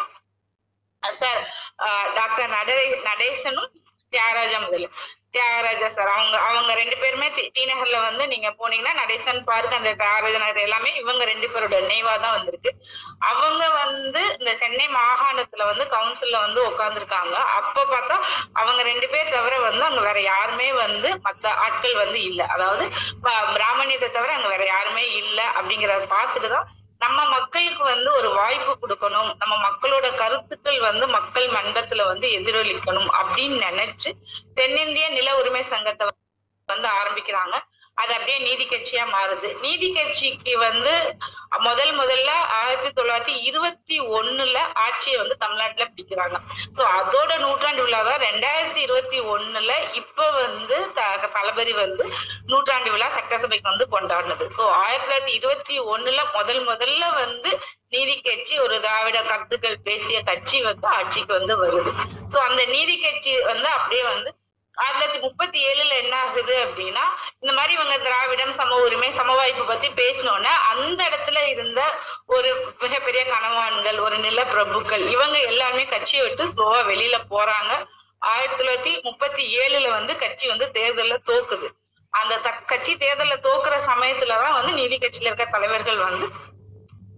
சார் 1.02 1.40
டாக்டர் 2.18 2.54
நடே 2.56 2.76
நடேசனும் 3.10 3.70
தியாகராஜா 4.12 4.58
முதலி 4.64 4.86
தியாகராஜா 5.34 5.88
சார். 5.94 6.10
அவங்க 6.14 6.36
அவங்க 6.48 6.72
ரெண்டு 6.78 6.96
பேருமே 6.96 7.26
டி 7.56 7.62
நகர்ல 7.70 7.98
வந்து 8.06 8.24
நீங்க 8.26 8.48
போனீங்கன்னா 8.58 8.92
நடேசன் 9.00 9.40
பார்க் 9.48 9.76
அந்த 9.78 9.90
தியாகராஜ 10.00 10.36
நகர் 10.36 10.64
எல்லாமே 10.64 10.90
இவங்க 11.00 11.22
ரெண்டு 11.30 11.46
பேரோட 11.48 11.78
நினைவா 11.84 12.14
தான் 12.16 12.36
வந்திருக்கு. 12.36 12.70
அவங்க 13.30 13.64
வந்து 13.78 14.22
இந்த 14.38 14.52
சென்னை 14.62 14.86
மாகாணத்துல 14.96 15.66
வந்து 15.70 15.86
கவுன்சில்ல 15.94 16.40
வந்து 16.46 16.60
உட்காந்துருக்காங்க 16.70 17.36
அப்ப 17.58 17.84
பார்த்தா 17.86 18.16
அவங்க 18.54 18.80
ரெண்டு 18.82 19.08
பேர் 19.08 19.34
தவிர 19.36 19.58
வந்து 19.66 19.84
அங்க 19.84 20.02
வேற 20.08 20.18
யாருமே 20.26 20.68
வந்து 20.82 21.10
மத்த 21.26 21.46
ஆட்கள் 21.64 22.00
வந்து 22.02 22.20
இல்ல. 22.30 22.40
அதாவது 22.54 22.86
பிராமணியத்தை 23.56 24.10
தவிர 24.10 24.32
அங்க 24.38 24.50
வேற 24.54 24.64
யாருமே 24.68 25.06
இல்ல 25.22 25.38
அப்படிங்கறத 25.58 26.08
பார்த்துட்டு 26.16 26.50
தான் 26.56 26.66
நம்ம 26.98 27.18
மக்களுக்கு 27.28 27.82
வந்து 27.84 28.10
ஒரு 28.12 28.28
வாய்ப்பு 28.34 28.72
கொடுக்கணும். 28.82 29.30
நம்ம 29.38 29.54
மக்களோட 29.68 30.06
கருத்துக்கள் 30.14 30.78
வந்து 30.80 31.06
மக்கள் 31.06 31.48
மன்றத்துல 31.48 32.04
வந்து 32.04 32.28
எதிரொலிக்கணும் 32.28 33.10
அப்படின்னு 33.20 33.58
நினைச்சு 33.68 34.12
தென்னிந்திய 34.54 35.08
நில 35.08 35.36
உரிமை 35.38 35.62
சங்கத்தை 35.62 36.06
வந்து 36.68 36.88
ஆரம்பிக்கிறாங்க. 37.00 37.56
அது 37.96 38.12
அப்படியே 38.12 38.38
நீதி 38.38 38.64
கட்சியா 38.64 39.04
மாறுது. 39.06 39.60
நீதி 39.60 39.92
கட்சிக்கு 39.92 40.58
வந்து 40.58 41.18
முதல் 41.58 41.98
முதல்ல 41.98 42.30
ஆயிரத்தி 42.30 43.02
தொள்ளாயிரத்தி 43.02 43.42
இருபத்தி 43.42 44.00
ஒண்ணுல 44.00 44.58
ஆட்சியை 44.74 45.18
வந்து 45.18 45.36
தமிழ்நாட்டுல 45.36 45.90
பிடிக்கிறாங்க. 45.90 46.36
சோ 46.76 46.82
அதோட 46.98 47.38
நூற்றாண்டு 47.38 47.82
விழா 47.82 48.02
தான் 48.02 48.20
ரெண்டாயிரத்தி 48.20 48.76
இருபத்தி 48.76 49.20
ஒண்ணுல 49.20 49.92
இப்ப 49.92 50.30
வந்து 50.30 50.92
த- 50.92 51.30
தளபதி 51.32 51.72
வந்து 51.72 52.10
நூற்றாண்டு 52.46 52.90
விழா 52.90 53.08
சட்டசபைக்கு 53.08 53.68
வந்து 53.68 53.88
கொண்டாடினது. 53.90 54.48
சோ 54.58 54.60
ஆயிரத்தி 54.60 55.12
தொள்ளாயிரத்தி 55.12 55.34
இருபத்தி 55.34 55.80
ஒண்ணுல 55.80 56.32
முதல் 56.34 56.68
முதல்ல 56.68 57.14
வந்து 57.14 57.60
நீதி 57.88 58.20
கட்சி 58.20 58.58
ஒரு 58.58 58.80
திராவிட 58.80 59.22
கருத்துக்கள் 59.22 59.78
பேசிய 59.84 60.22
கட்சி 60.22 60.62
வந்து 60.62 60.86
ஆட்சிக்கு 60.88 61.32
வந்து 61.32 61.64
வருது. 61.64 61.92
சோ 62.30 62.38
அந்த 62.38 62.64
நீதி 62.64 62.98
கட்சி 62.98 63.40
வந்து 63.40 63.68
அப்படியே 63.68 64.02
வந்து 64.02 64.35
ஆயிரத்தி 64.76 65.18
தொள்ளாயிரத்தி 65.18 65.20
முப்பத்தி 65.20 65.66
ஏழுல 65.66 65.88
என்ன 65.88 66.20
ஆகுது 66.20 66.64
அப்படின்னா 66.64 67.04
இந்த 67.38 67.54
மாதிரி 67.54 67.72
இவங்க 67.72 67.98
திராவிடம் 67.98 68.52
சம 68.52 68.76
உரிமை 68.80 69.10
சம 69.10 69.34
வாய்ப்பு 69.34 69.64
பத்தி 69.64 69.88
பேசினோன்னே 69.88 70.52
அந்த 70.70 71.08
இடத்துல 71.08 71.46
இருந்த 71.46 71.98
ஒரு 72.26 72.74
மிகப்பெரிய 72.78 73.24
கணவான்கள் 73.24 74.00
ஒரு 74.00 74.18
நிலப்பிரபுக்கள் 74.18 75.10
இவங்க 75.10 75.38
எல்லாருமே 75.38 75.84
கட்சியை 75.84 76.26
விட்டு 76.26 76.44
ஸ்லோவா 76.44 76.78
வெளியில 76.78 77.20
போறாங்க. 77.30 77.86
ஆயிரத்தி 78.18 78.66
தொள்ளாயிரத்தி 78.66 79.02
முப்பத்தி 79.02 79.58
ஏழுல 79.58 79.88
வந்து 79.88 80.16
கட்சி 80.16 80.48
வந்து 80.48 80.66
தேர்தல்ல 80.66 81.16
தோக்குது. 81.26 81.68
அந்த 82.10 82.38
த- 82.38 82.62
கட்சி 82.66 82.96
தேர்தல்ல 82.96 83.36
தோக்குற 83.42 83.80
சமயத்துலதான் 83.86 84.52
வந்து 84.52 84.72
நீதி 84.72 84.98
கட்சியில 84.98 85.24
இருக்க 85.24 85.44
தலைவர்கள் 85.44 85.98
வந்து 85.98 86.28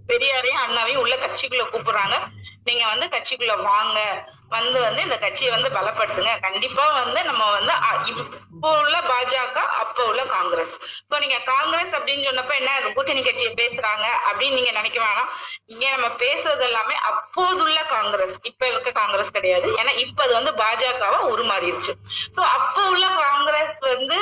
பெரியாரையும் 0.07 0.61
அண்ணாவையும் 0.67 0.97
உள்ள 0.97 1.17
கட்சிக்குள்ள 1.17 1.65
கூப்பிடுறாங்க. 1.65 2.19
நீங்க 2.65 2.87
வந்து 2.87 3.07
கட்சிக்குள்ள 3.07 3.63
வாங்க. 3.63 4.29
வந்து 4.55 4.79
வந்து 4.85 5.01
இந்த 5.07 5.17
கட்சியை 5.25 5.51
வந்து 5.55 5.69
பலப்படுத்துங்க. 5.77 6.33
கண்டிப்பா 6.47 6.85
வந்து 7.01 7.21
நம்ம 7.29 7.43
வந்து 7.57 7.75
இப்போ 8.13 8.71
உள்ள 8.83 8.97
பாஜக 9.09 9.59
அப்போ 9.83 10.03
உள்ள 10.11 10.23
காங்கிரஸ். 10.37 10.73
சோ 11.11 11.15
நீங்க 11.25 11.39
காங்கிரஸ் 11.51 11.93
அப்படின்னு 11.97 12.27
சொன்னப்ப 12.29 12.55
என்ன 12.61 12.71
கூட்டணி 12.97 13.23
கட்சியை 13.27 13.53
பேசுறாங்க 13.61 14.07
அப்படின்னு 14.29 14.59
நீங்க 14.59 14.73
நினைக்க 14.79 14.99
வேணாம். 15.05 15.31
இங்க 15.73 15.85
நம்ம 15.95 16.09
பேசுறது 16.25 16.65
எல்லாமே 16.69 16.97
அப்போதுள்ள 17.11 17.79
காங்கிரஸ். 17.97 18.35
இப்ப 18.51 18.63
இருக்க 18.73 18.93
காங்கிரஸ் 19.01 19.35
கிடையாது. 19.37 19.69
ஏன்னா 19.81 19.95
இப்ப 20.05 20.19
அது 20.27 20.35
வந்து 20.41 20.55
பாஜகவா 20.65 21.21
உருமாறிடுச்சு 21.33 21.95
சோ 22.39 22.43
அப்போ 22.59 22.83
உள்ள 22.95 23.07
காங்கிரஸ் 23.25 23.79
வந்து 23.93 24.19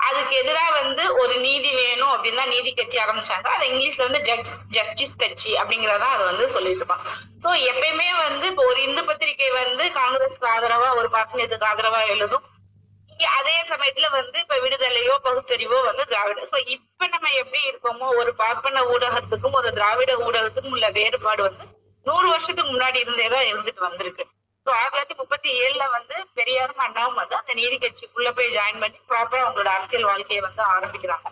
அதுக்கு 0.00 0.34
எதிரா 0.40 0.64
வந்து 0.80 1.04
ஒரு 1.20 1.34
நீதி 1.40 1.70
வேணும் 1.78 2.10
அப்படின்னு 2.14 2.40
தான் 2.40 2.52
நீதி 2.54 2.70
கட்சி 2.72 2.96
ஆரம்பிச்சாங்க. 2.98 3.46
அது 3.48 3.64
இங்கிலீஷ்ல 3.70 4.06
வந்து 4.08 4.20
ஜட்ஜ் 4.20 4.50
ஜஸ்டிஸ் 4.68 5.16
கட்சி 5.16 5.50
அப்படிங்கறதா 5.56 6.08
அது 6.16 6.24
வந்து 6.24 6.44
சொல்லிட்டு 6.48 6.82
இருப்பான் 6.82 7.04
சோ 7.44 7.48
எப்பயுமே 7.70 8.08
வந்து 8.18 8.46
இப்போ 8.46 8.64
ஒரு 8.66 8.80
இந்து 8.82 9.04
பத்திரிகை 9.04 9.50
வந்து 9.52 9.84
காங்கிரஸ்க்கு 9.98 10.46
ஆதரவா 10.54 10.90
ஒரு 10.96 11.10
பார்ப்பனியத்துக்கு 11.16 11.68
ஆதரவா 11.70 12.02
எழுதும். 12.06 12.44
இங்க 13.10 13.26
அதே 13.38 13.56
சமயத்துல 13.68 14.10
வந்து 14.10 14.38
இப்ப 14.40 14.56
விடுதலையோ 14.58 15.14
பகுத்தறிவோ 15.24 15.78
வந்து 15.84 16.04
திராவிட 16.04 16.40
சோ 16.52 16.58
இப்ப 16.66 17.06
நம்ம 17.06 17.32
எப்படி 17.42 17.62
இருக்கோமோ 17.70 18.08
ஒரு 18.20 18.32
பார்ப்பன 18.34 18.82
ஊடகத்துக்கும் 18.94 19.58
ஒரு 19.60 19.70
திராவிட 19.72 20.12
ஊடகத்துக்கும் 20.26 20.76
உள்ள 20.78 20.88
வேறுபாடு 20.90 21.42
வந்து 21.42 21.66
நூறு 22.06 22.26
வருஷத்துக்கு 22.28 22.72
முன்னாடி 22.72 22.98
இருந்தேதான் 22.98 23.48
இருந்துட்டு 23.52 23.80
வந்திருக்கு. 23.80 24.24
ஸோ 24.66 24.72
ஆயிரத்தி 24.72 24.92
தொள்ளாயிரத்தி 24.92 25.16
முப்பத்தி 25.18 25.50
ஏழுல 25.64 25.84
வந்து 25.90 26.14
பெரியாரும் 26.34 26.80
அண்ணாவும் 26.84 27.18
வந்து 27.20 27.34
அந்த 27.36 27.52
நீதி 27.54 27.76
கட்சிக்குள்ள 27.76 28.30
போய் 28.32 28.54
ஜாயின் 28.56 28.80
பண்ணி 28.80 28.98
ப்ராப்பரா 29.10 29.42
அவங்களோட 29.44 29.70
அரசியல் 29.74 30.08
வாழ்க்கையை 30.10 30.40
வந்து 30.40 30.62
ஆரம்பிக்கிறாங்க. 30.74 31.28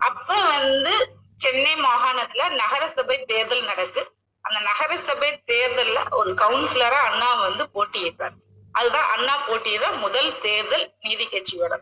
அப்ப 0.00 0.28
வந்து 0.46 0.94
சென்னை 1.40 1.74
மாகாணத்துல 1.80 2.46
நகரசபை 2.62 3.16
தேர்தல் 3.24 3.64
நடக்கு. 3.64 4.02
அந்த 4.44 4.58
நகரசபை 4.60 5.30
தேர்தல்ல 5.52 5.98
ஒரு 6.10 6.30
கவுன்சிலரா 6.34 7.00
அண்ணா 7.10 7.30
வந்து 7.40 7.64
போட்டியிடுறாரு. 7.74 8.36
அதுதான் 8.74 9.10
அண்ணா 9.14 9.34
போட்டியிடுற 9.48 9.90
முதல் 9.98 10.32
தேர்தல் 10.38 10.86
நீதி 11.00 11.26
கட்சியோட 11.26 11.74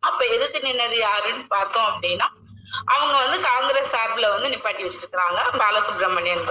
அப்ப 0.00 0.20
எதிர்த்து 0.26 0.58
நின்னது 0.60 0.96
யாருன்னு 0.98 1.44
பார்த்தோம் 1.48 1.88
அப்படின்னா 1.90 2.26
அவங்க 2.94 3.14
வந்து 3.18 3.38
காங்கிரஸ் 3.50 3.92
சார்பில் 3.94 4.32
வந்து 4.34 4.48
நிப்பாட்டி 4.48 4.82
வச்சிருக்கிறாங்க 4.86 5.40
பாலசுப்ரமணியன் 5.60 6.44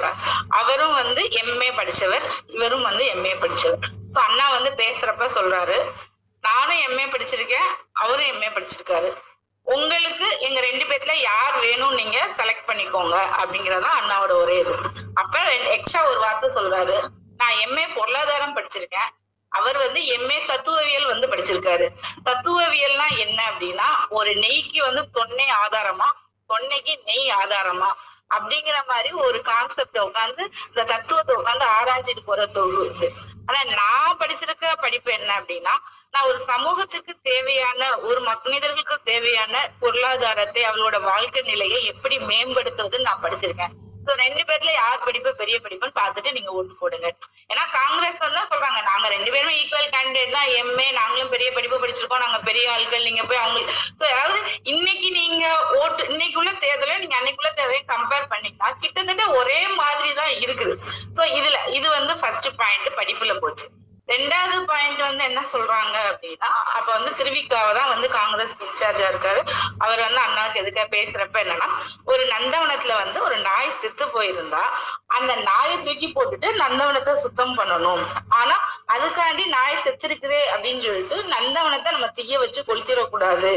அவரும் 0.59 0.95
வந்து 1.01 1.23
எம்ஏ 1.41 1.69
படிச்சவர் 1.79 2.25
இவரும் 2.47 2.87
வந்து 2.89 3.03
எம்ஏ 3.13 3.33
படிச்சவர். 3.43 3.83
ஸோ 4.15 4.19
அண்ணா 4.27 4.45
வந்து 4.51 4.71
பேசுறப்ப 4.81 5.27
சொல்றாரு 5.37 5.77
நானும் 6.43 6.81
எம்ஏ 6.87 7.05
படிச்சிருக்கேன் 7.11 7.69
அவரும் 7.93 8.31
எம்ஏ 8.33 8.49
படிச்சிருக்காரு. 8.55 9.09
உங்களுக்கு 9.67 10.27
எங்க 10.47 10.59
ரெண்டு 10.59 10.85
பேர்த்துல 10.85 11.13
யார் 11.21 11.55
வேணும் 11.65 11.97
நீங்க 11.99 12.17
செலக்ட் 12.37 12.69
பண்ணிக்கோங்க 12.69 13.17
அப்படிங்கறதா 13.41 13.91
அண்ணாவோட 13.99 14.33
ஒரே 14.43 14.55
இது. 14.59 14.73
அப்ப 15.21 15.43
எக்ஸ்ட்ரா 15.75 16.01
ஒரு 16.11 16.19
வார்த்தை 16.19 16.49
சொல்றாரு 16.57 16.97
நான் 17.41 17.59
எம்ஏ 17.65 17.85
பொருளாதாரம் 17.97 18.55
படிச்சிருக்கேன் 18.57 19.09
அவர் 19.53 19.77
வந்து 19.77 20.01
எம்ஏ 20.15 20.37
தத்துவவியல் 20.45 21.11
வந்து 21.11 21.27
படிச்சிருக்காரு. 21.27 21.87
தத்துவவியல்னா 22.25 23.07
என்ன 23.17 23.39
அப்படின்னா 23.51 23.87
ஒரு 24.09 24.31
நெய்க்கு 24.35 24.79
வந்து 24.79 25.03
தொன்னை 25.17 25.47
ஆதாரமா 25.63 26.09
தொன்னைக்கு 26.49 26.93
நெய் 27.05 27.33
ஆதாரமா 27.41 27.89
அப்படிங்கிற 28.35 28.77
மாதிரி 28.87 29.09
ஒரு 29.25 29.39
கான்செப்ட 29.41 29.97
உட்காந்து 29.99 30.43
இந்த 30.67 30.83
தத்துவத்தை 30.83 31.33
உட்காந்து 31.35 31.65
ஆராய்ச்சிட்டு 31.77 32.23
போற 32.23 32.45
தொழில் 32.47 32.83
இருக்கு 32.85 33.09
ஆனா 33.45 33.59
நான் 33.79 34.19
படிச்சிருக்க 34.19 34.73
படிப்பு 34.75 35.11
என்ன 35.11 35.31
அப்படின்னா 35.39 35.73
நான் 36.13 36.27
ஒரு 36.29 36.39
சமூகத்துக்கு 36.45 37.13
தேவையான 37.21 37.81
ஒரு 37.99 38.19
மனிதர்களுக்கு 38.21 38.95
தேவையான 39.03 39.53
பொருளாதாரத்தை 39.79 40.63
அவளோட 40.63 40.97
வாழ்க்கை 41.01 41.41
நிலையை 41.41 41.79
எப்படி 41.85 42.17
மேம்படுத்துவதுன்னு 42.31 43.09
நான் 43.09 43.23
படிச்சிருக்கேன். 43.23 43.73
சோ 44.05 44.11
ரெண்டு 44.23 44.41
பேர்ல 44.47 44.71
யார் 44.75 45.05
படிப்பு 45.05 45.31
பெரிய 45.41 45.57
படிப்புன்னு 45.65 45.99
பாத்துட்டு 45.99 46.35
நீங்க 46.37 46.49
ஓட்டு 46.57 46.73
போடுங்க. 46.81 47.07
ஏன்னா 47.51 47.63
காங்கிரஸ் 47.77 48.23
வந்து 48.25 48.41
சொல்றாங்க 48.51 48.79
நாங்க 48.89 49.05
ரெண்டு 49.15 49.29
பேருமே 49.33 49.53
ஈக்குவல் 49.61 49.93
கேண்டிடேட் 49.95 50.35
தான் 50.37 50.49
எம்ஏ 50.61 50.87
நாங்களும் 50.99 51.33
பெரிய 51.35 51.49
படிப்பு 51.57 51.81
படிச்சிருக்கோம் 51.83 52.23
நாங்க 52.25 52.39
பெரிய 52.49 52.65
ஆட்கள் 52.75 53.07
நீங்க 53.09 53.23
போய் 53.29 53.41
அவங்களுக்கு 53.43 53.75
சோ 53.99 54.05
அதாவது 54.13 54.39
இன்னைக்கு 54.73 55.09
நீங்க 55.19 55.45
ஓட்டு 55.81 56.09
இன்னைக்கு 56.13 56.39
உள்ள 56.41 56.53
தேர்தலை 56.65 56.97
நீங்க 57.03 57.17
அன்னைக்குள்ள 57.19 57.51
தேர்தலையும் 57.59 57.91
கம்பேர் 57.93 58.31
பண்ணிட்டா 58.33 58.69
கிட்டத்தட்ட 58.83 59.25
ஒரே 59.39 59.61
மாதிரி 59.81 60.11
தான் 60.21 60.33
இருக்குது. 60.45 60.75
சோ 61.17 61.23
இதுல 61.39 61.59
இது 61.77 61.87
வந்து 61.97 62.15
ஃபர்ஸ்ட் 62.21 62.51
பாயிண்ட் 62.61 62.97
படிப்புல 62.99 63.35
போச்சு. 63.45 63.67
ரெண்டாவது 64.09 64.57
பாயிண்ட் 64.69 65.01
வந்து 65.01 65.23
என்ன 65.23 65.41
சொல்றாங்க 65.51 65.95
அப்படின்னா 66.09 66.49
அப்ப 66.77 66.87
வந்து 66.95 67.11
திருவிக்காவை 67.19 67.71
தான் 67.77 67.91
வந்து 67.93 68.07
காங்கிரஸ் 68.15 68.53
இன்சார்ஜா 68.65 69.05
இருக்காரு. 69.11 69.41
அவர் 69.83 70.01
வந்து 70.05 70.19
அண்ணாவுக்கு 70.25 70.61
எதுக்காக 70.63 70.87
பேசுறப்ப 70.95 71.37
என்னன்னா 71.43 71.67
ஒரு 72.11 72.23
நந்தவனத்துல 72.33 72.95
வந்து 73.03 73.19
ஒரு 73.27 73.37
நாய் 73.47 73.71
செத்து 73.79 74.05
போயிருந்தா 74.15 74.63
அந்த 75.17 75.31
நாயை 75.49 75.77
தூக்கி 75.79 76.09
போட்டுட்டு 76.09 76.49
நந்தவனத்தை 76.63 77.13
சுத்தம் 77.23 77.55
பண்ணணும். 77.59 78.03
ஆனா 78.39 78.57
அதுக்காண்டி 78.95 79.45
நாய் 79.57 79.81
செத்துருக்குதே 79.85 80.41
அப்படின்னு 80.53 80.85
சொல்லிட்டு 80.87 81.17
நந்தவனத்தை 81.35 81.91
நம்ம 81.91 82.09
தீய 82.19 82.37
வச்சு 82.43 82.61
கொளுத்திடக்கூடாது 82.69 83.53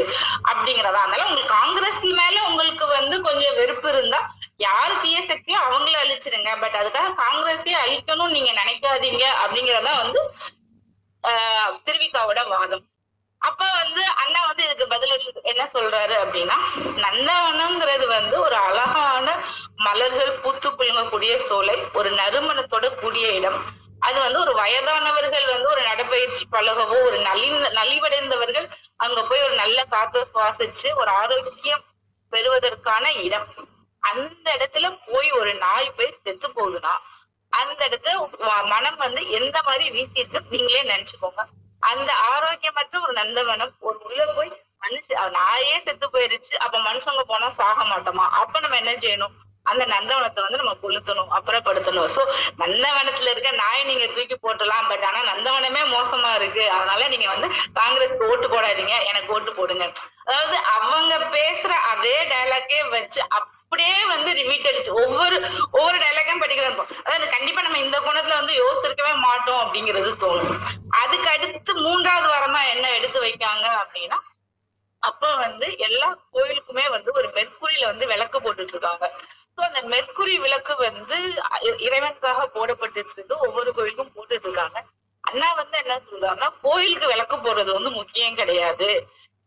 அப்படிங்கிறதா 0.51 1.03
அதனால 1.05 1.27
உங்களுக்கு 1.27 1.55
காங்கிரஸ் 1.59 2.03
மேல 2.21 2.37
உங்களுக்கு 2.49 2.87
வந்து 2.97 3.15
கொஞ்சம் 3.29 3.57
வெறுப்பு 3.61 3.89
இருந்தா 3.95 4.21
யார் 4.59 4.99
தீய 4.99 5.19
சக்தியோ 5.21 5.57
அவங்கள 5.69 5.95
அழிச்சிருங்க. 6.03 6.59
பட் 6.59 6.73
அதுக்காக 6.73 7.15
காங்கிரஸையே 7.23 7.75
அழிக்கணும்னு 7.85 8.37
நீங்க 8.37 8.51
நினைக்காதீங்க 8.51 9.23
அப்படிங்கறதா 9.43 9.95
வந்து 9.95 10.21
ஆஹ் 11.23 11.71
திருவிக்காவோட 11.85 12.47
வாதம். 12.47 12.89
அப்ப 13.39 13.69
வந்து 13.71 14.03
அண்ணா 14.03 14.45
வந்து 14.45 14.63
இதுக்கு 14.63 14.87
பதில் 14.87 15.41
என்ன 15.41 15.69
சொல்றாரு 15.73 16.15
அப்படின்னா 16.23 16.57
நந்தவனம்ங்கிறது 16.95 18.07
வந்து 18.07 18.39
ஒரு 18.39 18.55
அழகான 18.55 19.45
மலர்கள் 19.75 20.39
பூத்து 20.39 20.69
குலுங்கக்கூடிய 20.71 21.37
சோலை 21.37 21.77
ஒரு 21.93 22.11
நறுமணத்தோட 22.11 22.99
கூடிய 22.99 23.27
இடம். 23.31 23.59
அது 23.99 24.19
வந்து 24.19 24.39
ஒரு 24.39 24.53
வயதானவர்கள் 24.53 25.45
வந்து 25.45 25.69
ஒரு 25.69 25.81
நடைபயிற்சி 25.81 26.45
பழகவோ 26.51 27.03
ஒரு 27.03 27.19
நலிந்த 27.19 27.69
நலிவடைந்தவர்கள் 27.69 28.67
அங்க 28.97 29.23
போய் 29.23 29.43
ஒரு 29.43 29.55
நல்ல 29.55 29.85
காற்றை 29.85 30.25
சுவாசிச்சு 30.33 30.93
ஒரு 30.95 31.07
ஆரோக்கியம் 31.07 31.83
பெறுவதற்கான 32.29 33.11
இடம். 33.11 33.47
அந்த 34.03 34.45
இடத்துல 34.57 34.87
போய் 35.07 35.29
ஒரு 35.31 35.53
நாய் 35.65 35.95
போய் 35.97 36.17
செத்து 36.23 36.47
போகுதுன்னா 36.49 36.93
அந்த 37.53 37.79
இடத்துல 37.87 38.13
மனம் 38.73 38.97
வந்து 38.97 39.21
எந்த 39.37 39.57
மாதிரி 39.67 39.85
வீசிட்டு 39.95 40.39
நீங்களே 40.53 40.81
நினைச்சுக்கோங்க. 40.93 41.41
அந்த 41.81 42.09
ஆரோக்கியமற்ற 42.31 42.95
ஒரு 43.05 43.13
நந்தவனம் 43.13 43.73
ஒரு 43.87 43.97
உள்ள 44.07 44.21
போய் 44.37 44.51
மனுஷ 44.83 45.27
நாயே 45.37 45.75
செத்து 45.85 46.07
போயிருச்சு 46.13 46.53
அப்ப 46.65 46.77
மனுஷங்க 46.87 47.23
போனா 47.31 47.47
சாக 47.59 47.77
மாட்டோமா? 47.91 48.25
அப்ப 48.41 48.59
நம்ம 48.59 48.77
என்ன 48.81 48.93
செய்யணும்? 49.03 49.35
அந்த 49.65 49.83
நந்தவனத்தை 49.93 50.41
வந்து 50.43 50.59
நம்ம 50.61 50.73
கொளுத்தணும் 50.83 51.31
அப்புறப்படுத்தணும். 51.37 52.09
சோ 52.15 52.21
நந்தவனத்துல 52.61 53.31
இருக்க 53.33 53.49
நாய் 53.63 53.87
நீங்க 53.89 54.05
தூக்கி 54.15 54.35
போட்டலாம் 54.45 54.87
பட் 54.91 55.05
ஆனா 55.09 55.21
நந்தவனமே 55.31 55.81
மோசமா 55.95 56.31
இருக்கு. 56.39 56.63
அதனால 56.75 57.07
நீங்க 57.13 57.27
வந்து 57.33 57.47
காங்கிரஸ்க்கு 57.79 58.29
ஓட்டு 58.33 58.49
போடாதீங்க 58.53 58.95
எனக்கு 59.11 59.33
ஓட்டு 59.37 59.53
போடுங்க. 59.59 59.87
அதாவது 60.27 60.57
அவங்க 60.75 61.13
பேசுற 61.37 61.73
அதே 61.93 62.17
டைலாக்கே 62.33 62.81
வச்சு 62.95 63.21
அப்படியே 63.67 64.05
வந்து 64.05 64.29
ரிவீட் 64.33 64.67
அடிச்சு 64.69 64.91
ஒவ்வொரு 64.99 65.37
ஒவ்வொரு 65.71 65.97
டைலாக்கும் 65.97 66.43
படிக்கிறோம் 66.43 66.77
அதாவது 66.99 67.25
கண்டிப்பா 67.27 67.61
நம்ம 67.61 67.77
இந்த 67.77 67.97
கோணத்துல 67.99 68.35
வந்து 68.35 68.53
யோசிச்சிருக்கவே 68.55 69.13
மாட்டோம் 69.21 69.61
அப்படிங்கிறது 69.63 70.11
தோணும். 70.21 70.53
அதுக்கு 70.99 71.29
அடுத்து 71.29 71.73
மூன்றாவது 71.81 72.27
வாரமா 72.27 72.61
என்ன 72.69 72.91
எடுத்து 72.91 73.19
வைக்காங்க 73.21 73.65
அப்படின்னா 73.81 74.19
அப்ப 75.03 75.33
வந்து 75.37 75.67
எல்லா 75.79 76.07
கோயிலுக்குமே 76.33 76.85
வந்து 76.89 77.09
ஒரு 77.13 77.27
மெர்க்குரியில 77.35 77.85
வந்து 77.85 78.05
விளக்கு 78.07 78.37
போட்டுட்டு 78.39 78.73
இருக்காங்க 78.73 79.05
சோ 79.53 79.61
அந்த 79.63 79.81
மெர்க்குரி 79.91 80.35
விளக்கு 80.39 80.73
வந்து 80.79 81.17
இ- 81.61 81.79
இறைவனுக்காக 81.79 82.47
போடப்பட்டிருக்கு 82.55 83.37
ஒவ்வொரு 83.45 83.71
கோயிலுக்கும் 83.73 84.15
போட்டுட்டு 84.15 84.47
இருக்காங்க 84.47 84.79
அண்ணா 85.23 85.53
வந்து 85.53 85.77
என்ன 85.77 85.99
சொல்றாங்கன்னா 86.07 86.49
கோயிலுக்கு 86.61 87.07
விளக்கு 87.07 87.35
போடுறது 87.37 87.71
வந்து 87.73 87.89
முக்கியம் 87.91 88.35
கிடையாது. 88.35 88.89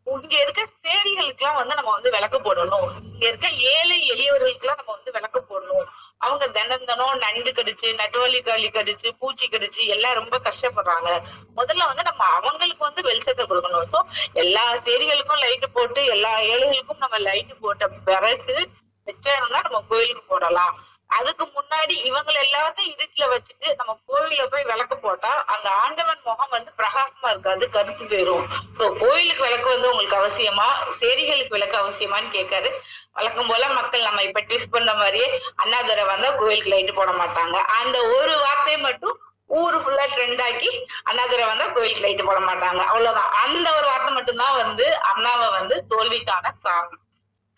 இங்க 0.06 0.34
இருக்க 0.42 0.62
சேரிகளுக்கெல்லாம் 0.84 1.58
வந்து 1.60 1.74
நம்ம 1.78 1.90
வந்து 1.96 2.10
விளக்கு 2.14 2.38
போடணும். 2.46 2.86
இங்க 3.14 3.24
இருக்க 3.28 3.48
ஏழை 3.72 3.98
எளியவர்களுக்கெல்லாம் 4.12 4.80
நம்ம 4.80 4.94
வந்து 4.96 5.14
விளக்கு 5.16 5.40
போடணும். 5.50 5.86
அவங்க 6.18 6.44
தினம் 6.56 6.86
தினம் 6.90 7.20
நண்டு 7.24 7.50
கடிச்சு 7.58 7.88
நட்டுவலி 8.00 8.40
களி 8.48 8.68
கடிச்சு 8.76 9.08
பூச்சி 9.20 9.46
கடிச்சு 9.48 9.82
எல்லாம் 9.94 10.18
ரொம்ப 10.20 10.38
கஷ்டப்படுறாங்க. 10.46 11.10
முதல்ல 11.58 11.88
வந்து 11.90 12.04
நம்ம 12.08 12.24
அவங்களுக்கு 12.38 12.82
வந்து 12.88 13.06
வெளிச்சத்தை 13.08 13.46
கொடுக்கணும். 13.46 13.88
ஸோ 13.92 14.00
எல்லா 14.42 14.64
சேரிகளுக்கும் 14.88 15.42
லைட் 15.44 15.66
போட்டு 15.78 16.02
எல்லா 16.14 16.32
ஏழைகளுக்கும் 16.52 17.02
நம்ம 17.04 17.18
லைட் 17.28 17.54
போட்ட 17.60 17.88
பிறகு 18.08 18.58
நிச்சயம்னா 19.06 19.60
நம்ம 19.66 19.82
கோயிலுக்கு 19.88 20.24
போடலாம். 20.32 20.74
அதுக்கு 21.10 21.44
முன்னாடி 21.56 21.94
இவங்க 22.04 22.30
எல்லாத்தையும் 22.44 22.92
இருட்டுல 22.94 23.24
வச்சுட்டு 23.32 23.68
நம்ம 23.76 23.92
கோயில 24.10 24.42
போய் 24.48 24.68
விளக்கு 24.70 24.96
போட்டா 24.98 25.32
அந்த 25.54 25.68
ஆண்டவன் 25.82 26.20
முகம் 26.24 26.54
வந்து 26.56 26.70
பிரகாசமா 26.76 27.30
இருக்காது 27.30 27.70
கருத்து 27.70 28.04
போயிரும் 28.04 28.44
சோ 28.78 28.84
கோயிலுக்கு 28.98 29.42
விளக்கு 29.42 29.68
வந்து 29.74 29.90
உங்களுக்கு 29.90 30.20
அவசியமா? 30.20 30.68
சேரிகளுக்கு 31.00 31.56
விளக்கு 31.56 31.76
அவசியமான்னு 31.76 32.30
கேட்காரு. 32.30 32.70
வழக்கம் 33.14 33.46
போல 33.46 33.68
மக்கள் 33.68 34.06
நம்ம 34.08 34.22
இப்ப 34.22 34.40
ட்விஸ்ட் 34.40 34.74
பண்ண 34.76 34.94
மாதிரியே 34.94 35.28
அண்ணாதுரை 35.56 36.04
வந்தா 36.04 36.30
கோயிலுக்கு 36.30 36.74
லைட்டு 36.74 36.94
போட 36.94 37.10
மாட்டாங்க. 37.12 37.56
அந்த 37.80 37.98
ஒரு 38.18 38.36
வார்த்தையை 38.38 38.80
மட்டும் 38.80 39.16
ஊரு 39.60 39.78
ஃபுல்லா 39.78 40.04
ட்ரெண்ட் 40.14 40.42
ஆக்கி 40.42 40.72
அண்ணாதுரை 41.04 41.44
வந்தா 41.46 41.66
கோயிலுக்கு 41.66 42.06
லைட்டு 42.06 42.26
போட 42.26 42.40
மாட்டாங்க. 42.40 42.80
அவ்வளவுதான். 42.84 43.30
அந்த 43.44 43.66
ஒரு 43.78 43.86
வார்த்தை 43.86 44.12
மட்டும்தான் 44.14 44.56
வந்து 44.56 44.86
அண்ணாவை 45.12 45.48
வந்து 45.58 45.76
தோல்விக்கான 45.88 46.52
காரணம். 46.62 47.04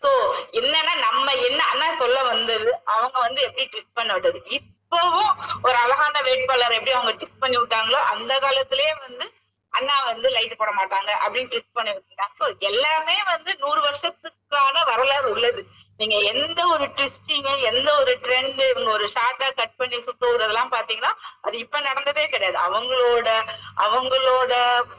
சோ 0.03 0.09
என்னன்னா 0.51 0.97
நம்ம 0.97 1.33
என்ன 1.33 1.63
அண்ணா 1.63 1.91
சொல்ல 1.91 2.23
வந்தது 2.23 2.81
அவங்க 2.85 3.19
வந்து 3.19 3.41
எப்படி 3.41 3.69
ட்விஸ்ட் 3.73 3.93
பண்ண 3.93 4.13
விட்டது. 4.13 4.43
இப்பவும் 4.49 5.31
ஒரு 5.63 5.75
அழகான 5.75 6.21
வேட்பாளர் 6.21 6.71
எப்படி 6.71 6.91
அவங்க 6.91 7.25
ட்விஸ்ட் 7.25 7.39
பண்ணி 7.39 7.57
விட்டாங்களோ 7.57 7.99
அந்த 8.13 8.39
காலத்திலேயே 8.39 8.93
வந்து 9.07 9.33
அண்ணா 9.69 10.05
வந்து 10.05 10.29
லைட் 10.29 10.57
போட 10.57 10.71
மாட்டாங்க 10.71 11.11
அப்படின்னு 11.25 11.51
ட்விஸ்ட் 11.53 11.73
பண்ணி 11.73 11.91
விட்டுட்டாங்க. 11.91 12.43
சோ 12.43 12.57
எல்லாமே 12.57 13.23
வந்து 13.25 13.55
நூறு 13.55 13.81
வருஷத்துக்கான 13.81 14.85
வரலாறு 14.85 15.29
உள்ளது. 15.29 15.65
நீங்க 15.97 16.15
எந்த 16.15 16.65
ஒரு 16.65 16.85
ட்விஸ்டிங்க 16.85 17.61
எந்த 17.61 17.99
ஒரு 17.99 18.19
ட்ரெண்ட் 18.21 18.69
இவங்க 18.69 18.91
ஒரு 18.91 19.09
ஷார்ட்டா 19.13 19.53
கட் 19.53 19.75
பண்ணி 19.75 20.01
சுத்த 20.01 20.27
விடுறதெல்லாம் 20.27 20.71
பாத்தீங்கன்னா 20.71 21.11
அது 21.41 21.57
இப்ப 21.57 21.79
நடந்ததே 21.79 22.27
கிடையாது. 22.27 22.57
அவங்களோட 22.59 23.49
அவங்களோட 23.77 24.53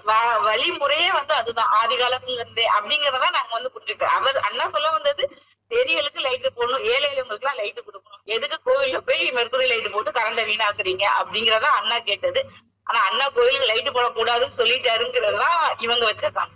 வ- 0.06 0.40
வழிமுறையே 0.46 1.12
வந்து 1.12 1.34
அதுதான். 1.34 1.66
ஆதி 1.66 1.96
காலத்துல 1.96 2.30
இருந்தே 2.30 2.70
அப்படிங்கறத 2.80 3.18
நாங்க 3.18 3.48
வந்து 3.50 3.72
புரிஞ்சுக்கிறோம் 3.74 4.16
அவர் 4.20 4.38
அண்ணா 4.38 4.68
சொல்ல 4.68 4.90
வந்தது 4.90 5.42
கொடுக்கணும். 6.74 6.92
ஏழை 6.92 7.10
போடணும் 7.10 7.38
எல்லாம் 7.38 7.54
லைட் 7.54 7.80
கொடுக்கணும். 7.80 8.22
எதுக்கு 8.24 8.56
கோவில்ல 8.66 8.98
போய் 8.98 9.30
மெர்குரி 9.30 9.66
லைட் 9.66 9.92
போட்டு 9.92 10.10
கரண்ட 10.10 10.42
வீணாக்குறீங்க? 10.50 11.04
அப்படிங்கறத 11.20 11.62
அண்ணா 11.62 11.98
கேட்டது. 11.98 12.50
ஆனா 12.84 13.04
அண்ணா 13.04 13.28
கோயிலுக்கு 13.28 13.66
லைட் 13.66 13.88
போடக்கூடாதுன்னு 13.88 14.58
சொல்லிட்டாருங்கிறதுதான் 14.58 15.74
இவங்க 15.78 16.04
வச்ச 16.04 16.46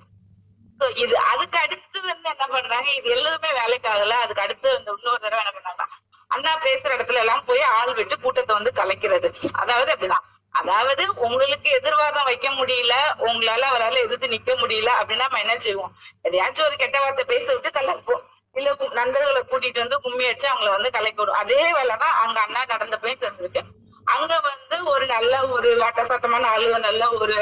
இது 0.94 1.18
அதுக்கு 1.18 1.58
அடுத்து 1.58 2.00
வந்து 2.00 2.28
என்ன 2.28 2.46
பண்றாங்க? 2.46 2.90
இது 2.92 3.10
எல்லாமே 3.10 3.52
வேலைக்கு 3.52 3.88
ஆகல. 3.88 4.08
அதுக்கு 4.08 4.42
அடுத்து 4.42 4.72
வந்து 4.72 4.92
இன்னொரு 4.96 5.20
தடவை 5.20 5.44
என்ன 5.44 5.58
பண்ணாங்க 5.58 5.84
அண்ணா 6.26 6.58
பேசுற 6.58 6.90
இடத்துல 6.96 7.14
எல்லாம் 7.14 7.44
போய் 7.44 7.60
ஆள் 7.60 7.94
விட்டு 7.94 8.20
கூட்டத்தை 8.20 8.56
வந்து 8.56 8.72
கலைக்கிறது. 8.76 9.34
அதாவது 9.52 9.92
அப்படிதான். 9.92 10.26
அதாவது 10.50 11.14
உங்களுக்கு 11.14 11.70
எதிர்வாதம் 11.70 12.24
வைக்க 12.24 12.50
முடியல. 12.50 12.94
உங்களால 13.18 13.64
அவரால 13.72 13.92
எதிர்த்து 13.92 14.26
நிக்க 14.26 14.60
முடியல. 14.60 14.90
அப்படின்னா 15.00 15.26
நம்ம 15.26 15.38
என்ன 15.38 15.58
செய்வோம்? 15.58 15.92
எதையாச்சும் 16.22 16.64
ஒரு 16.64 16.76
கெட்ட 16.76 17.00
வார்த்தை 17.00 17.24
பேச 17.24 17.52
விட்டு 17.52 17.80
கலப்போம் 17.80 18.24
இல்ல 18.58 18.70
நண்பர்களை 19.00 19.40
கூட்டிட்டு 19.50 19.78
வந்து 19.78 20.00
கும்மி 20.00 20.24
வச்சு 20.26 20.46
அவங்கள 20.48 20.70
வந்து 20.70 20.90
கலைக்க 20.90 21.18
விடும். 21.22 21.40
அதே 21.42 21.62
வேலைதான் 21.72 22.16
அங்க 22.24 22.38
அண்ணா 22.40 22.64
நடந்த 22.64 22.96
போய் 22.96 23.22
தெரிஞ்சிருக்கு. 23.22 23.62
அங்க 24.04 24.34
வந்து 24.50 24.76
ஒரு 24.92 25.06
நல்ல 25.06 25.46
ஒரு 25.46 25.70
வாட்ட 25.80 26.02
சத்தமான 26.02 26.46
ஆளு 26.46 26.78
நல்ல 26.90 27.10
ஒரு 27.22 27.38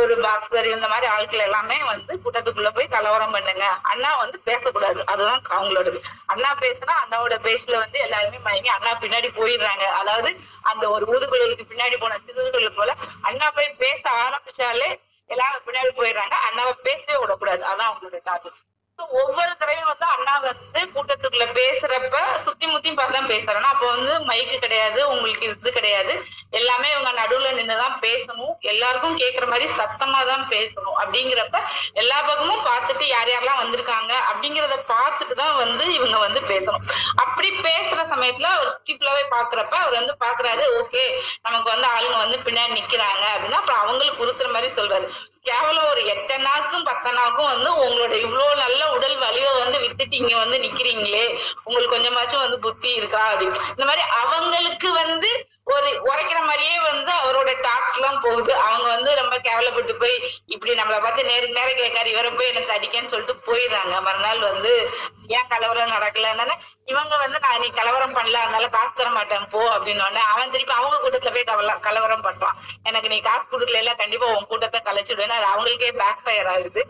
ஒரு 0.00 0.14
பாக்ஸர் 0.20 0.66
இந்த 0.72 0.86
மாதிரி 0.88 1.06
ஆட்கள் 1.06 1.44
எல்லாமே 1.44 1.76
வந்து 1.82 2.12
கூட்டத்துக்குள்ள 2.24 2.70
போய் 2.74 2.90
கலவரம் 2.94 3.30
பண்ணுங்க. 3.30 3.66
அண்ணா 3.82 4.10
வந்து 4.16 4.38
பேசக்கூடாது. 4.48 5.00
அதுதான் 5.06 5.42
அவங்களோடது. 5.56 5.98
அண்ணா 6.26 6.50
பேசினா 6.60 6.94
அண்ணாவோட 7.02 7.36
பேச்சுல 7.46 7.78
வந்து 7.84 7.98
எல்லாருமே 7.98 8.38
மயங்கி 8.38 8.68
அண்ணா 8.68 8.92
பின்னாடி 9.04 9.30
போயிடுறாங்க. 9.38 9.84
அதாவது 10.00 10.32
அந்த 10.72 10.84
ஒரு 10.88 11.06
ஊதுகுழலுக்கு 11.12 11.70
பின்னாடி 11.72 11.98
போன 11.98 12.18
சிறுகுழல் 12.26 12.78
போல 12.80 12.94
அண்ணா 13.22 13.48
போய் 13.50 13.74
பேச 13.84 14.02
ஆரம்பிச்சாலே 14.24 14.90
எல்லாரும் 15.30 15.66
பின்னாடி 15.66 15.92
போயிடுறாங்க. 16.00 16.36
அண்ணாவை 16.48 16.74
பேசவே 16.88 17.18
விடக்கூடாது. 17.18 17.62
அதான் 17.64 17.88
அவங்களோட 17.90 18.20
டார்கெட் 18.30 18.62
ஒவ்வொரு 18.98 19.56
தடவையும் 19.58 19.88
வந்து 19.88 20.06
அண்ணா 20.06 20.38
வந்து 20.38 20.80
கூட்டத்துக்குள்ள 20.94 21.46
பேசுறப்ப 21.58 22.36
சுத்தி 22.36 22.66
முத்தி 22.66 22.90
பார்த்துதான் 22.90 23.44
தான் 23.44 23.62
அப்போ 23.62 23.86
வந்து 23.86 24.12
மைக்கு 24.18 24.58
கிடையாது 24.58 25.08
உங்களுக்கு 25.08 25.46
இது 25.46 25.72
கிடையாது. 25.72 26.12
எல்லாமே 26.50 26.90
இவங்க 26.90 27.10
நடுவுல 27.22 27.50
நின்னுதான் 27.58 27.96
பேசணும். 28.00 28.54
எல்லாருக்கும் 28.60 29.18
கேக்குற 29.18 29.46
மாதிரி 29.46 29.72
சத்தமா 29.72 30.26
தான் 30.26 30.46
பேசணும். 30.48 30.96
அப்படிங்கிறப்ப 31.02 31.60
எல்லா 31.92 32.22
பக்கமும் 32.22 32.64
பார்த்துட்டு 32.66 33.02
யார் 33.04 33.28
யாரெல்லாம் 33.28 33.62
வந்திருக்காங்க 33.62 34.12
அப்படிங்கிறத 34.30 34.78
பார்த்துட்டு 34.94 35.32
தான் 35.32 35.56
வந்து 35.56 35.94
இவங்க 35.94 36.18
வந்து 36.18 36.40
பேசணும். 36.40 36.86
அப்படி 37.16 37.50
பேசுற 37.50 38.00
சமயத்துல 38.14 38.42
அவர் 38.42 38.70
சுத்தி 38.70 38.94
ஃபுல்லாவே 38.94 39.24
பாக்குறப்ப 39.30 39.74
அவர் 39.84 39.92
வந்து 39.92 40.16
பாக்குறாரு 40.24 40.66
ஓகே 40.80 41.04
நமக்கு 41.42 41.70
வந்து 41.70 41.88
ஆளுங்க 41.88 42.18
வந்து 42.18 42.38
பின்னாடி 42.38 42.74
நிக்கிறாங்க. 42.80 43.24
அப்படின்னா 43.34 43.60
அப்புறம் 43.62 43.78
அவங்களுக்கு 43.78 44.26
உறுத்துற 44.26 44.52
மாதிரி 44.52 44.74
சொல்றாரு. 44.74 45.08
கேவலம் 45.46 45.88
ஒரு 45.88 46.02
எட்டனாக்கும் 46.12 46.86
பத்தனாக்கும் 46.86 47.50
வந்து 47.52 47.70
உங்களோட 47.82 48.14
இவ்வளவு 48.20 48.54
நல்ல 48.56 48.80
உடல் 48.90 49.16
வலிவை 49.16 49.52
வந்து 49.58 49.78
வித்துட்டு 49.78 50.16
இங்க 50.20 50.34
வந்து 50.36 50.58
நிக்கிறீங்களே 50.58 51.24
உங்களுக்கு 51.64 51.94
கொஞ்சமாச்சும் 51.96 52.44
வந்து 52.44 52.58
புத்தி 52.58 52.90
இருக்கா 52.92 53.22
அப்படின்னு. 53.32 53.60
இந்த 53.70 53.84
மாதிரி 53.84 54.04
அவங்களுக்கு 54.22 54.90
வந்து 54.92 55.30
ஒரு 55.68 55.86
உரைக்கிற 55.88 56.44
மாதிரியே 56.44 56.80
வந்து 56.80 57.12
அவரோட 57.12 57.60
டாக்ஸ் 57.60 57.98
எல்லாம் 57.98 58.20
போகுது. 58.20 58.54
அவங்க 58.54 58.88
வந்து 58.88 59.14
ரொம்ப 59.14 59.38
கேவலப்பட்டு 59.38 59.92
போய் 59.92 60.30
இப்படி 60.46 60.72
நம்மளை 60.72 61.02
பார்த்து 61.02 61.24
நேருக்கு 61.24 61.60
நேரம் 61.60 61.76
கேட்காரு 61.76 62.10
இவரை 62.10 62.30
போய் 62.30 62.54
எனக்கு 62.54 62.72
அடிக்கன்னு 62.72 63.04
சொல்லிட்டு 63.04 63.52
போயிடுறாங்க. 63.52 64.02
மறுநாள் 64.02 64.38
வந்து 64.38 64.90
ஏன் 65.28 65.46
கலவரம் 65.48 65.90
நடக்கலன்னு 65.90 66.52
இவங்க 66.84 67.16
வந்து 67.16 67.38
நான் 67.40 67.60
நீ 67.60 67.68
கலவரம் 67.68 68.16
பண்ணல 68.16 68.32
அதனால 68.32 68.68
காசு 68.68 68.90
தர 68.94 69.10
மாட்டேன் 69.10 69.48
போ 69.48 69.76
அப்படின்னு 69.76 70.00
உடனே 70.00 70.20
அவன் 70.20 70.50
திருப்பி 70.50 70.72
அவங்க 70.72 70.96
கூட்டத்துல 70.96 71.32
போய் 71.32 71.44
கவல- 71.44 71.72
கலவரம் 71.72 72.24
பண்றான். 72.24 72.54
எனக்கு 72.82 73.08
நீ 73.08 73.20
காசு 73.20 73.44
கொடுக்கல 73.50 73.96
கண்டிப்பா 73.96 74.26
உன் 74.26 74.46
கூட்டத்தை 74.46 74.80
கலைச்சிடுவேன் 74.84 75.28
அது 75.28 75.46
அவங்களுக்கே 75.46 75.92
பேக் 75.92 76.24
ஃபயர் 76.24 76.46
ஆகுது. 76.46 76.86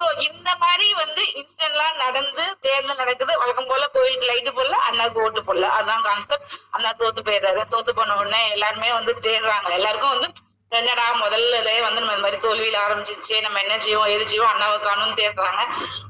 சோ 0.00 0.06
இந்த 0.28 0.48
மாதிரி 0.62 0.86
வந்து 0.92 1.22
இன்சிடென்ட்லாம் 1.38 2.00
நடந்து 2.04 2.44
தேர்தல் 2.64 3.00
நடக்குது. 3.02 3.32
வழக்கம் 3.42 3.70
போல 3.70 3.86
கோயிலுக்கு 3.94 4.30
லைட்டு 4.30 4.52
போடல 4.58 4.78
அண்ணாக்கு 4.88 5.22
ஓட்டு 5.26 5.40
போடல. 5.42 5.68
அதான் 5.78 6.04
கான்செப்ட் 6.08 6.50
அண்ணா 6.70 6.90
தோத்து 6.98 7.22
போயிடுறாரு. 7.28 7.62
தோத்து 7.74 7.92
போன 8.00 8.16
உடனே 8.16 8.42
எல்லாருமே 8.56 8.90
வந்து 8.98 9.14
தேடுறாங்க. 9.28 9.70
எல்லாருக்கும் 9.78 10.14
வந்து 10.16 10.28
என்னடா 10.72 11.04
முதல்ல 11.24 11.58
வந்து 11.86 12.00
நம்ம 12.00 12.14
இந்த 12.14 12.24
மாதிரி 12.24 12.38
தோல்வியில 12.46 12.78
ஆரம்பிச்சிருச்சு 12.86 13.36
நம்ம 13.40 13.60
என்ன 13.64 13.74
செய்வோம் 13.84 14.12
எது 14.14 14.24
செய்வோம் 14.28 14.52
அண்ணாவை 14.54 14.78
காணும்னு 14.86 15.20
தேடுறாங்க. 15.20 15.62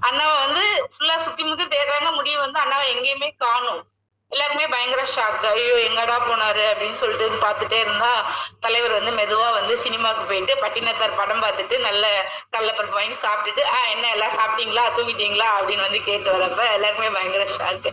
அண்ணாவை 0.09 0.37
வந்து 0.45 0.62
ஃபுல்லா 0.93 1.16
சுத்தி 1.26 1.43
முத்தி 1.45 1.64
தேடுறாங்க. 1.64 2.11
முடிவு 2.18 2.39
வந்து 2.41 2.59
அண்ணாவை 2.62 2.87
எங்கேயுமே 2.95 3.28
காணும். 3.45 3.82
எல்லாருமே 4.33 4.64
பயங்கர 4.66 5.03
ஷாக் 5.11 5.45
ஐயோ 5.51 5.74
எங்கடா 5.83 6.14
போனாரு 6.22 6.62
அப்படின்னு 6.70 6.97
சொல்லிட்டு 7.01 7.27
இது 7.27 7.37
பார்த்துட்டே 7.43 7.79
இருந்தா 7.81 8.11
தலைவர் 8.61 8.95
வந்து 8.97 9.12
மெதுவா 9.18 9.49
வந்து 9.53 9.74
சினிமாக்கு 9.83 10.22
போயிட்டு 10.31 10.55
பட்டினத்தார் 10.62 11.14
படம் 11.16 11.43
பார்த்துட்டு 11.45 11.77
நல்ல 11.81 12.05
கடலப்பருப்பு 12.47 12.99
வாங்கி 12.99 13.16
சாப்பிட்டுட்டு 13.22 13.62
ஆஹ் 13.72 13.89
என்ன 13.93 14.11
எல்லாம் 14.11 14.35
சாப்பிட்டீங்களா? 14.39 14.85
தூங்கிட்டீங்களா? 14.97 15.49
அப்படின்னு 15.59 15.87
வந்து 15.87 16.01
கேட்டு 16.09 16.29
வரப்ப 16.35 16.61
எல்லாருமே 16.72 17.09
பயங்கர 17.16 17.47
ஷாக் 17.55 17.89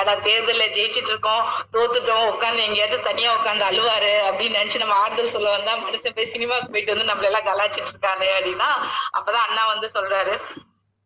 ஏடா 0.00 0.14
தேர்தல்ல 0.26 0.66
ஜெயிச்சிட்டு 0.74 1.12
இருக்கோம் 1.12 1.44
தோத்துட்டோம் 1.74 2.26
உட்காந்து 2.32 2.66
எங்கேயாச்சும் 2.66 3.06
தனியா 3.08 3.30
உட்காந்து 3.38 3.68
அழுவாரு 3.70 4.12
அப்படின்னு 4.28 4.58
நினைச்சு 4.58 4.82
நம்ம 4.82 4.98
ஆறுதல் 5.02 5.34
சொல்ல 5.34 5.50
வந்தா 5.50 5.74
மனுஷன் 5.82 6.16
போய் 6.16 6.32
சினிமாக்கு 6.34 6.72
போயிட்டு 6.72 6.94
வந்து 6.94 7.10
நம்மள 7.10 7.30
எல்லாம் 7.30 7.48
கலாச்சிட்டு 7.50 7.92
இருக்காரு 7.94 8.28
அப்படின்னா 8.36 8.70
அப்பதான் 9.18 9.46
அண்ணா 9.46 9.64
வந்து 9.68 9.88
சொல்றாரு 9.96 10.36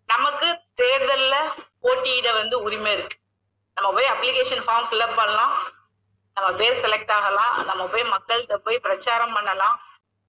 நமக்கு 0.09 0.49
தேர்தல்ல 0.79 1.37
போட்டியிட 1.83 2.29
வந்து 2.37 2.57
உரிமை 2.63 2.93
இருக்கு. 2.93 3.17
நம்ம 3.77 3.91
போய் 3.93 4.08
அப்ளிகேஷன் 4.19 4.63
ஃபார்ம் 4.67 4.87
ஃபில்அப் 4.91 5.19
பண்ணலாம். 5.19 5.53
நம்ம 6.37 6.49
பேர் 6.61 6.81
செலக்ட் 6.85 7.13
ஆகலாம். 7.17 7.55
நம்ம 7.69 7.83
போய் 7.93 8.05
மக்கள்கிட்ட 8.15 8.57
போய் 8.67 8.85
பிரச்சாரம் 8.87 9.35
பண்ணலாம். 9.37 9.77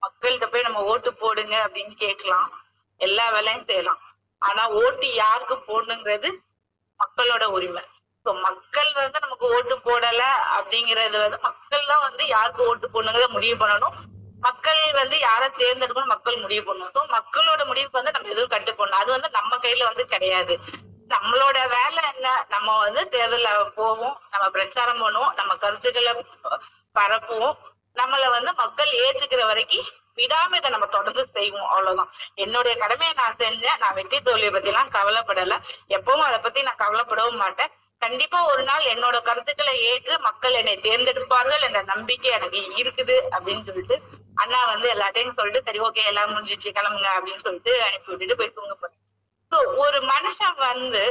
மக்கள்கிட்ட 0.03 0.47
போய் 0.51 0.65
நம்ம 0.65 0.81
ஓட்டு 0.91 1.09
போடுங்க 1.21 1.55
அப்படின்னு 1.65 1.95
கேட்கலாம். 2.03 2.47
எல்லா 3.01 3.25
வேலையும் 3.35 3.65
செய்யலாம். 3.69 3.99
ஆனா 4.41 4.63
ஓட்டு 4.81 5.07
யாருக்கு 5.23 5.55
போடணுங்கிறது 5.69 6.29
மக்களோட 6.99 7.45
உரிமை. 7.55 7.83
ஸோ 8.25 8.29
மக்கள் 8.47 8.91
வந்து 9.01 9.19
நமக்கு 9.25 9.45
ஓட்டு 9.55 9.75
போடல 9.87 10.21
அப்படிங்கறது 10.57 11.17
வந்து 11.25 11.39
மக்கள் 11.47 11.89
தான் 11.91 12.05
வந்து 12.07 12.23
யாருக்கு 12.35 12.67
ஓட்டு 12.71 12.87
போடணுங்கிறத 12.93 13.29
முடிவு 13.37 13.57
பண்ணணும். 13.63 13.95
மக்கள் 14.47 14.81
வந்து 15.01 15.19
யாரை 15.19 15.47
தேர்ந்தெடுக்கணும் 15.61 16.13
மக்கள் 16.15 16.43
முடிவு 16.43 16.63
பண்ணணும். 16.69 16.93
ஸோ 16.97 17.03
மக்களோட 17.17 17.61
முடிவுக்கு 17.71 17.99
வந்து 18.01 18.15
நம்ம 18.17 18.29
எதுவும் 18.35 18.53
கட்டுப்படணும். 18.55 19.01
அது 19.01 19.11
வந்து 19.15 19.31
நம்ம 19.39 19.57
கையில 19.65 19.89
வந்து 19.91 20.05
கிடையாது. 20.13 20.57
நம்மளோட 21.13 21.57
வேலை 21.75 22.01
என்ன? 22.13 22.27
நம்ம 22.49 22.77
வந்து 22.77 23.01
தேர்தல 23.11 23.49
போவோம் 23.75 24.15
நம்ம 24.31 24.45
பிரச்சாரம் 24.49 25.01
பண்ணுவோம் 25.03 25.33
நம்ம 25.33 25.55
கருத்துக்களை 25.55 26.13
பரப்புவோம். 26.99 27.57
நம்மள 27.95 28.29
வந்து 28.29 28.51
மக்கள் 28.53 28.91
ஏத்துக்கிற 29.05 29.41
வரைக்கும் 29.45 29.87
விடாம 30.19 30.55
இதை 30.55 30.69
நம்ம 30.69 30.87
தொடர்ந்து 30.95 31.23
செய்வோம் 31.35 31.67
அவ்வளவுதான். 31.67 32.11
என்னுடைய 32.35 32.73
கடமையை 32.77 33.13
நான் 33.19 33.39
செஞ்சேன். 33.39 33.77
நான் 33.77 33.93
வெற்றி 33.93 34.17
தோல்வியை 34.21 34.51
பத்தி 34.51 34.71
எல்லாம் 34.71 34.93
கவலைப்படல. 34.97 35.57
எப்பவும் 35.97 36.25
அதை 36.29 36.39
பத்தி 36.39 36.61
நான் 36.61 36.81
கவலைப்படவும் 36.83 37.41
மாட்டேன். 37.43 37.71
கண்டிப்பா 38.01 38.39
ஒரு 38.51 38.63
நாள் 38.63 38.83
என்னோட 38.83 39.17
கருத்துக்களை 39.21 39.73
ஏற்று 39.81 40.19
மக்கள் 40.19 40.53
என்னை 40.53 40.75
தேர்ந்தெடுப்பார்கள் 40.77 41.65
என்ற 41.67 41.81
நம்பிக்கை 41.83 42.31
எனக்கு 42.31 42.59
இருக்குது 42.83 43.17
அப்படின்னு 43.35 43.65
சொல்லிட்டு 43.69 43.97
அண்ணா 44.35 44.59
வந்து 44.65 44.87
எல்லாத்தையும் 44.93 45.37
சொல்லிட்டு 45.39 45.65
சரி 45.65 45.79
ஓகே 45.79 46.05
எல்லாம் 46.05 46.33
முடிஞ்சிச்சு 46.35 46.69
கிளம்புங்க 46.77 47.09
அப்படின்னு 47.17 47.45
சொல்லிட்டு 47.47 47.73
அனுப்பி 47.87 48.11
விட்டுட்டு 48.11 48.35
போய் 48.35 48.55
தூங்க 48.57 48.73
போறேன். 48.73 48.97
ஒரு 49.57 49.99
மனுஷன் 50.01 50.57
வந்து 50.57 51.03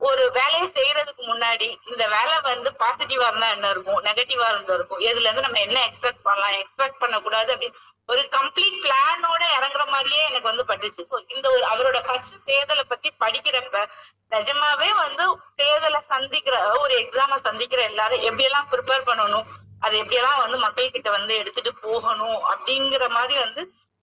ஒரு 0.00 0.30
வேலையை 0.30 0.66
செய்யறதுக்கு 0.76 1.22
முன்னாடி 1.22 1.68
இந்த 1.90 2.04
வேலை 2.08 2.40
வந்து 2.40 2.70
பாசிட்டிவா 2.78 3.26
இருந்தா 3.26 3.48
என்ன 3.50 3.68
இருக்கும்? 3.68 4.00
நெகட்டிவா 4.04 4.46
இருந்தா 4.52 4.74
இருக்கும். 4.74 5.00
எதுல 5.00 5.26
இருந்து 5.26 5.40
நம்ம 5.40 5.60
என்ன 5.60 5.78
எக்ஸ்பெக்ட் 5.88 6.22
பண்ணலாம்? 6.22 6.56
எக்ஸ்பெக்ட் 6.62 6.98
பண்ணக்கூடாது 6.98 7.54
அப்படின்னு 7.54 7.80
ஒரு 8.06 8.22
கம்ப்ளீட் 8.36 8.78
பிளானோட 8.84 9.42
இறங்குற 9.58 9.84
மாதிரியே 9.86 10.22
எனக்கு 10.28 10.50
வந்து 10.50 10.64
பட்டுச்சு. 10.70 11.02
இந்த 11.26 11.46
ஒரு 11.50 11.64
அவரோட 11.72 11.98
ஃபர்ஸ்ட் 12.06 12.34
தேர்தலை 12.46 12.84
பத்தி 12.88 13.12
படிக்கிறப்ப 13.20 13.84
நிஜமாவே 14.30 14.88
வந்து 14.94 15.24
தேர்தலை 15.56 16.00
சந்திக்கிற 16.06 16.78
ஒரு 16.78 16.94
எக்ஸாம 17.02 17.40
சந்திக்கிற 17.40 17.82
எல்லாரும் 17.82 18.20
எப்படியெல்லாம் 18.20 18.70
ப்ரிப்பேர் 18.72 19.08
பண்ணணும்? 19.10 19.46
அது 19.80 19.94
எப்படியெல்லாம் 20.02 20.42
வந்து 20.42 20.58
மக்கள் 20.58 20.90
கிட்ட 20.90 21.10
வந்து 21.10 21.36
எடுத்துட்டு 21.36 21.74
போகணும்? 21.74 22.40
அப்படிங்கிற 22.52 23.08
மாதிரி 23.08 23.38
வந்து 23.38 23.62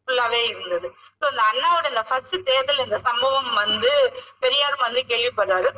ஃபுல்லாவே 0.09 0.41
இருந்தது. 0.51 0.87
ஸோ 1.19 1.25
இந்த 1.31 1.43
அண்ணாவோட 1.51 1.85
இந்த 1.93 2.03
ஃபர்ஸ்ட் 2.09 2.35
தேர்தல் 2.47 2.85
இந்த 2.85 2.97
சம்பவம் 3.07 3.49
வந்து 3.61 3.91
பெரியாரும் 4.43 4.85
வந்து 4.87 5.01
கேள்விப்படுறாரு 5.11 5.71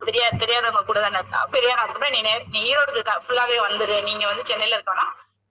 பெரியார் 0.00 0.40
பெரியாரவங்க 0.42 0.82
கூட 0.88 0.98
தானே 1.04 1.18
இருக்கா? 1.20 1.38
பெரியார் 1.54 1.80
அதுக்கப்புறம் 1.82 2.14
நீ 2.16 2.20
நீ 2.52 2.60
ஈரோடுக்கு 2.70 3.24
ஃபுல்லாவே 3.24 3.56
வந்துரு. 3.64 3.96
நீங்க 4.08 4.24
வந்து 4.26 4.44
சென்னையில 4.50 4.76
இருக்கோம்னா 4.76 5.06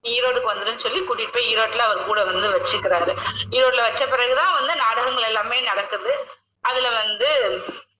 ஈரோடுக்கு 0.05 0.51
வந்துருன்னு 0.51 0.83
சொல்லி 0.83 0.99
கூட்டிட்டு 1.01 1.35
போய் 1.35 1.49
ஈரோட்ல 1.51 1.85
அவர் 1.87 2.07
கூட 2.09 2.19
வந்து 2.23 2.47
வச்சுக்கிறாரு. 2.53 3.13
ஈரோட்ல 3.55 3.81
வச்ச 3.87 4.03
பிறகுதான் 4.07 4.55
வந்து 4.59 4.73
நாடகங்கள் 4.83 5.29
எல்லாமே 5.31 5.57
நடக்குது. 5.71 6.13
அதுல 6.63 6.87
வந்து 7.01 7.29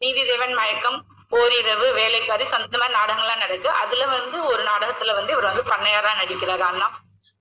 நீதி 0.03 0.23
தேவன் 0.31 0.55
மயக்கம் 0.59 0.99
ஓரிரவு 1.31 1.87
வேலைக்காரி 1.99 2.45
சந்த 2.53 2.73
மாதிரி 2.77 2.97
நாடகங்கள்லாம் 2.99 3.43
நடக்கு 3.45 3.69
அதுல 3.81 4.05
வந்து 4.15 4.37
ஒரு 4.51 4.61
நாடகத்துல 4.63 5.15
வந்து 5.19 5.33
இவர் 5.35 5.49
வந்து 5.51 5.65
பண்ணையாரா 5.73 6.11
நடிக்கிறாரு 6.21 6.65
அண்ணா. 6.69 6.87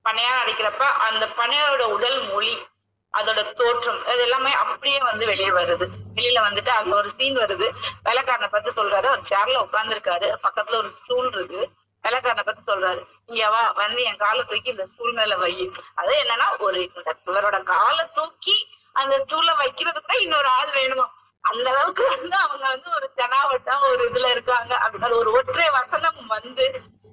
பனையார் 0.06 0.40
நடிக்கிறப்ப 0.40 0.84
அந்த 1.08 1.24
பனையாரோட 1.38 1.84
உடல் 1.96 2.18
மொழி 2.30 2.54
அதோட 3.14 3.40
தோற்றம் 3.52 4.00
அது 4.06 4.20
எல்லாமே 4.20 4.52
அப்படியே 4.52 4.98
வந்து 4.98 5.26
வெளியே 5.26 5.50
வருது. 5.50 5.86
வெளியில 6.16 6.38
வந்துட்டு 6.48 6.68
அங்க 6.68 6.96
ஒரு 6.96 7.10
சீன் 7.10 7.38
வருது. 7.38 7.66
வேலைக்காரனை 8.04 8.48
பத்தி 8.48 8.70
சொல்றாரு 8.70 9.08
ஒரு 9.14 9.22
சேர்ல 9.30 9.56
உட்காந்துருக்காரு 9.66 10.28
பக்கத்துல 10.42 10.76
ஒரு 10.76 10.90
ஸ்டூல் 11.02 11.28
இருக்கு. 11.32 11.60
வேலைக்காரனை 12.04 12.42
பத்தி 12.42 12.72
சொல்றாரு 12.72 13.00
இங்க 13.26 13.48
வா 13.50 13.62
வந்து 13.70 14.02
என் 14.02 14.16
காலை 14.16 14.44
தூக்கி 14.44 14.70
இந்த 14.70 14.86
ஸ்டூல் 14.86 15.12
மேல 15.12 15.36
வை. 15.36 15.70
அது 15.94 16.12
என்னன்னா 16.22 16.48
ஒரு 16.58 16.80
இந்த 16.94 17.16
இவரோட 17.26 17.62
காலை 17.62 18.04
தூக்கி 18.14 18.56
அந்த 18.92 19.14
ஸ்டூல்ல 19.18 19.54
வைக்கிறதுக்கு 19.62 20.20
இன்னொரு 20.20 20.48
ஆள் 20.48 20.74
வேணுமா? 20.74 21.06
அந்த 21.40 21.66
அளவுக்கு 21.70 22.04
வந்து 22.08 22.36
அவங்க 22.36 22.66
வந்து 22.68 22.88
ஒரு 22.94 23.08
தெனாவட்டம் 23.16 23.82
ஒரு 23.90 24.10
இதுல 24.10 24.30
இருக்காங்க. 24.30 24.74
அது 24.74 25.16
ஒரு 25.16 25.32
ஒற்றை 25.32 25.70
வசனம் 25.70 26.26
வந்து 26.26 26.66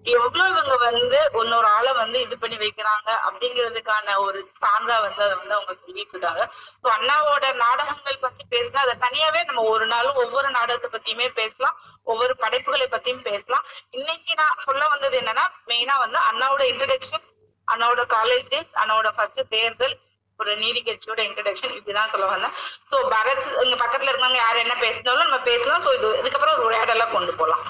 எவ்வளவு 0.06 0.47
இவங்க 0.54 0.76
வந்து 0.86 1.20
இன்னொரு 1.41 1.68
ஆளை 1.68 1.91
வந்து 1.93 2.18
இது 2.22 2.36
பண்ணி 2.38 2.58
வைக்கிறாங்க 2.64 3.10
அப்படிங்கிறதுக்கான 3.28 4.16
ஒரு 4.18 4.39
சான்றா 4.62 4.95
வந்து 5.06 5.22
அதை 5.26 5.36
வந்து 5.36 5.56
அவங்க 5.58 5.74
சொல்லிட்டு 5.84 6.16
இருக்காங்க 6.16 6.43
ஸோ 6.84 6.88
அண்ணாவோட 6.95 7.45
நாடகங்கள் 7.62 8.24
பத்தி 8.26 8.43
பேசினா 8.54 8.82
அதை 8.86 8.95
தனியாவே 9.06 9.41
நம்ம 9.49 9.66
ஒரு 9.74 9.86
நாளும் 9.86 10.20
ஒவ்வொரு 10.24 10.49
நாடகத்தை 10.49 10.89
பத்தியுமே 10.95 11.28
பேசலாம். 11.41 11.76
ஒவ்வொரு 12.08 12.34
படைப்புகளை 12.41 12.88
பத்தியும் 12.88 13.26
பேசலாம். 13.28 13.66
இன்னைக்கு 13.91 14.34
நான் 14.41 14.64
சொல்ல 14.66 14.82
வந்தது 14.88 15.16
என்னன்னா 15.22 15.45
மெயினா 15.70 15.95
வந்து 15.97 16.20
அண்ணாவோட 16.30 16.66
இன்ட்ரடக்ஷன் 16.72 17.24
அண்ணாவோட 17.68 18.04
காலேஜ் 18.16 18.49
டேஸ் 18.54 18.74
அண்ணாவோட 18.82 19.12
ஃபர்ஸ்ட் 19.18 19.41
தேர்தல் 19.54 19.95
ஒரு 20.39 20.51
நீதி 20.64 20.80
கட்சியோட 20.82 21.22
இன்ட்ரடக்ஷன் 21.28 21.76
இப்படிதான் 21.78 22.12
சொல்ல 22.14 22.26
வந்தேன். 22.26 22.56
சோ 22.91 22.97
பரத் 23.14 23.45
இங்க 23.64 23.78
பக்கத்துல 23.84 24.12
இருக்கவங்க 24.12 24.41
யார் 24.41 24.64
என்ன 24.64 24.76
பேசினாலும் 24.86 25.26
நம்ம 25.28 25.39
பேசலாம். 25.51 25.84
சோ 25.86 25.93
இது 25.97 26.10
இதுக்கப்புறம் 26.22 26.66
ஒரு 26.68 26.76
ஆடெல்லாம் 26.82 27.16
கொண்டு 27.16 27.34
போகலாம் 27.34 27.64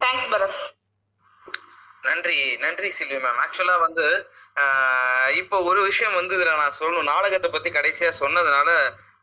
தேங்க்ஸ் 0.00 0.30
பரத். 0.34 0.56
நன்றி 2.06 2.38
நன்றி 2.62 2.88
சில்வி 2.98 3.18
மேம் 3.24 3.40
ஆக்சுவலா 3.44 3.74
வந்து 3.84 4.06
இப்போ 5.40 5.56
ஒரு 5.70 5.80
விஷயம் 5.88 6.16
வந்து 6.18 6.34
இதுல 6.38 6.54
நான் 6.60 6.78
சொல்லணும். 6.78 7.10
நாடகத்தை 7.12 7.48
பத்தி 7.50 7.70
கடைசியா 7.70 8.10
சொன்னதுனால 8.20 8.70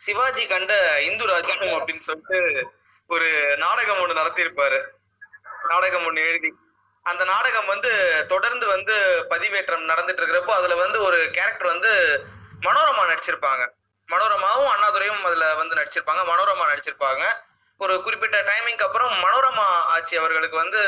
சிவாஜி 0.05 0.43
கண்ட 0.51 0.73
இந்து 1.09 1.25
ராஜ்யம் 1.31 1.75
அப்படின்னு 1.77 2.05
சொல்லிட்டு 2.09 2.39
ஒரு 3.15 3.27
நாடகம் 3.63 4.01
ஒண்ணு 4.01 4.19
நடத்தியிருப்பாரு. 4.21 4.79
நாடகம் 5.71 6.05
ஒண்ணு 6.09 6.21
எழுதி. 6.29 6.51
அந்த 7.05 7.23
நாடகம் 7.31 7.69
வந்து 7.73 7.91
தொடர்ந்து 8.27 8.65
வந்து 8.73 8.95
பதிவேற்றம் 9.33 9.89
நடந்துட்டு 9.91 10.21
இருக்கிறப்போ 10.21 10.53
அதுல 10.59 10.75
வந்து 10.83 10.97
ஒரு 11.07 11.19
கேரக்டர் 11.37 11.73
வந்து 11.73 11.91
மனோரமா 12.65 13.03
நடிச்சிருப்பாங்க. 13.11 13.63
மனோரமாவும் 14.07 14.71
அண்ணாதுரையும் 14.75 15.21
அதுல 15.29 15.47
வந்து 15.61 15.77
நடிச்சிருப்பாங்க. 15.79 16.23
மனோரமா 16.31 16.65
நடிச்சிருப்பாங்க. 16.71 17.23
ஒரு 17.83 17.93
குறிப்பிட்ட 18.05 18.37
டைமிங்க்கு 18.49 18.87
அப்புறம் 18.87 19.11
மனோரமா 19.25 19.67
ஆட்சி 19.95 20.15
அவர்களுக்கு 20.21 20.57
வந்து 20.63 20.81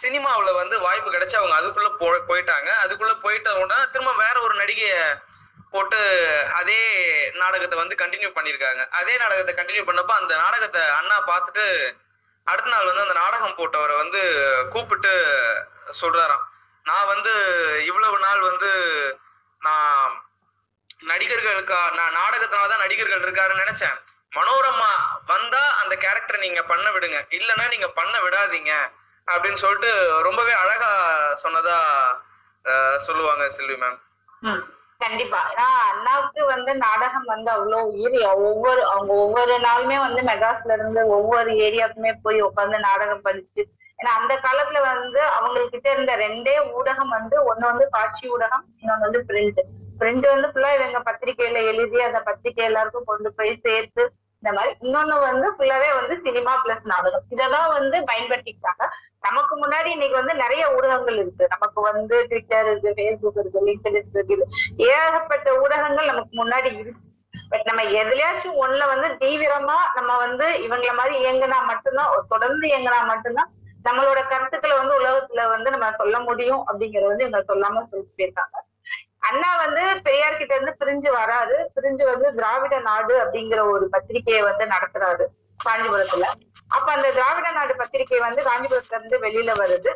சினிமாவில் 0.00 0.58
வந்து 0.60 0.76
வாய்ப்பு 0.86 1.10
கிடைச்சி 1.14 1.36
அவங்க 1.40 1.54
அதுக்குள்ள 1.60 1.90
போ 2.00 2.08
போயிட்டாங்க. 2.30 2.70
அதுக்குள்ள 2.84 3.12
போயிட்ட 3.24 3.50
உடனே 3.62 3.84
திரும்ப 3.92 4.12
வேற 4.24 4.36
ஒரு 4.46 4.54
நடிகையை 4.62 5.02
போட்டு 5.74 5.98
அதே 6.60 6.80
நாடகத்தை 7.42 7.76
வந்து 7.82 7.94
கண்டினியூ 8.02 8.30
பண்ணியிருக்காங்க 8.38 8.82
அதே 9.00 9.14
நாடகத்தை 9.22 9.52
கண்டினியூ 9.58 9.84
பண்ணப்போ 9.88 10.14
அந்த 10.20 10.32
நாடகத்தை 10.42 10.82
அண்ணா 10.98 11.16
பார்த்துட்டு 11.30 11.66
அடுத்த 12.46 12.72
நாள் 12.74 12.88
வந்து 12.90 13.04
அந்த 13.06 13.16
நாடகம் 13.22 13.58
போட்டவரை 13.58 13.96
வந்து 14.02 14.20
கூப்பிட்டு 14.74 15.12
சொல்றாராம். 16.00 16.44
நான் 16.86 17.10
வந்து 17.14 17.32
இவ்வளவு 17.88 18.16
நாள் 18.26 18.40
வந்து 18.50 18.70
நான் 19.66 20.14
நடிகர்களுக்கா 21.10 21.80
நான் 21.98 22.16
நாடகத்தினால 22.20 22.70
தான் 22.72 22.84
நடிகர்கள் 22.84 23.24
இருக்காருன்னு 23.26 23.64
நினைச்சேன். 23.64 23.96
மனோரமா 24.32 24.90
வந்தா 25.32 25.62
அந்த 25.82 25.94
கேரக்டர் 26.04 26.44
நீங்க 26.46 26.60
பண்ண 26.72 26.86
விடுங்க. 26.94 27.18
இல்லைன்னா 27.38 27.66
நீங்க 27.74 27.88
பண்ண 27.98 28.14
விடாதீங்க. 28.26 28.74
அப்படின்னு 29.28 29.62
சொல்லிட்டு 29.62 29.90
ரொம்பவே 30.22 30.54
அழகா 30.62 30.90
சொன்னதா 31.42 31.76
சொல்லுவாங்க 33.06 33.44
செல்வி 33.50 33.76
மேம் 33.82 33.98
கண்டிப்பா. 35.00 35.38
ஏன்னா 35.52 35.68
அண்ணாவுக்கு 35.90 36.42
வந்து 36.46 36.72
நாடகம் 36.76 37.30
வந்து 37.30 37.48
அவ்வளவு 37.50 37.88
உயிர். 37.92 38.16
ஒவ்வொரு 38.48 38.82
அவங்க 38.86 39.12
ஒவ்வொரு 39.24 39.54
நாளுமே 39.58 39.96
வந்து 39.98 40.20
மெட்ராஸ்ல 40.28 40.74
இருந்து 40.78 41.00
ஒவ்வொரு 41.16 41.50
ஏரியாவுக்குமே 41.66 42.12
போய் 42.24 42.38
உட்கார்ந்து 42.40 42.78
நாடகம் 42.88 43.24
படிச்சு 43.26 43.62
ஏன்னா 43.98 44.12
அந்த 44.18 44.34
காலத்துல 44.44 44.78
வந்து 44.90 45.20
அவங்ககிட்ட 45.36 45.88
இருந்த 45.92 46.12
ரெண்டே 46.16 46.54
ஊடகம் 46.78 47.12
வந்து 47.18 47.36
ஒண்ணு 47.50 47.64
வந்து 47.70 47.86
காட்சி 47.88 48.24
ஊடகம் 48.34 48.64
இன்னொன்னு 48.80 49.06
வந்து 49.06 49.20
பிரிண்ட் 49.28 49.60
பிரிண்ட் 50.00 50.26
வந்து 50.30 50.48
ஃபுல்லா 50.52 50.70
இவங்க 50.78 51.00
பத்திரிக்கையில 51.08 51.58
எழுதி 51.72 51.98
அந்த 52.08 52.20
பத்திரிக்கை 52.28 52.64
எல்லாருக்கும் 52.64 53.10
கொண்டு 53.10 53.30
போய் 53.34 53.52
சேர்த்து 53.66 54.04
இந்த 54.42 54.52
மாதிரி 54.56 54.72
இன்னொன்னு 54.84 55.16
வந்து 55.28 55.48
ஃபுல்லாவே 55.54 55.90
வந்து 55.98 56.14
சினிமா 56.24 56.52
பிளஸ் 56.62 56.86
நாடகம். 56.92 57.26
இதெல்லாம் 57.34 57.68
வந்து 57.78 57.96
பயன்படுத்திக்கிட்டாங்க. 58.10 58.84
நமக்கு 59.22 59.54
முன்னாடி 59.62 59.86
இன்னைக்கு 59.86 60.16
வந்து 60.16 60.34
நிறைய 60.34 60.62
ஊடகங்கள் 60.74 61.16
இருக்கு. 61.16 61.44
நமக்கு 61.48 61.80
வந்து 61.80 62.16
ட்விட்டர் 62.26 62.68
இருக்கு 62.70 62.90
ஃபேஸ்புக் 62.96 63.40
இருக்கு 63.42 63.66
லிங்க்டின் 63.66 63.98
இருக்கு. 63.98 64.46
ஏகப்பட்ட 64.76 65.48
ஊடகங்கள் 65.60 66.10
நமக்கு 66.12 66.32
முன்னாடி 66.42 66.70
இருக்கு. 66.80 67.00
பட் 67.50 67.66
நம்ம 67.68 67.82
எதுலயாச்சும் 68.00 68.58
ஒண்ணுல 68.64 68.84
வந்து 68.86 69.08
தீவிரமா 69.22 69.76
நம்ம 69.94 70.16
வந்து 70.16 70.46
இவங்கள 70.66 70.92
மாதிரி 70.94 71.14
இயங்கினா 71.24 71.58
மட்டும்தான் 71.66 72.12
தொடர்ந்து 72.28 72.64
இயங்கினா 72.68 73.00
மட்டும்தான் 73.06 73.50
நம்மளோட 73.84 74.20
கருத்துக்களை 74.28 74.74
வந்து 74.76 74.94
உலகத்துல 75.00 75.48
வந்து 75.48 75.68
நம்ம 75.70 75.92
சொல்ல 75.92 76.18
முடியும் 76.20 76.62
அப்படிங்கறத 76.68 77.10
வந்து 77.12 77.24
இவங்க 77.24 77.40
சொல்லாம 77.48 77.82
சொல்லிட்டு 77.90 78.16
போயிருக்காங்க. 78.18 78.56
அண்ணா 79.18 79.50
வந்து 79.56 79.82
பெரியார் 80.02 80.36
கிட்ட 80.36 80.54
இருந்து 80.54 80.74
பிரிஞ்சு 80.80 81.10
வராது 81.12 81.56
பிரிஞ்சு 81.76 82.04
வந்து 82.04 82.34
திராவிட 82.34 82.80
நாடு 82.80 83.14
அப்படிங்கிற 83.24 83.60
ஒரு 83.70 83.88
பத்திரிகையை 83.88 84.42
வந்து 84.42 84.64
நடத்துறாரு. 84.64 85.26
காஞ்சிபுரத்துல. 85.66 86.26
அப்ப 86.76 86.88
அந்த 86.96 87.08
திராவிட 87.16 87.48
நாடு 87.58 87.74
பத்திரிகை 87.80 88.18
வந்து 88.26 88.42
காஞ்சிபுரத்துல 88.48 88.98
இருந்து 88.98 89.18
வெளியில 89.26 89.52
வருது. 89.62 89.92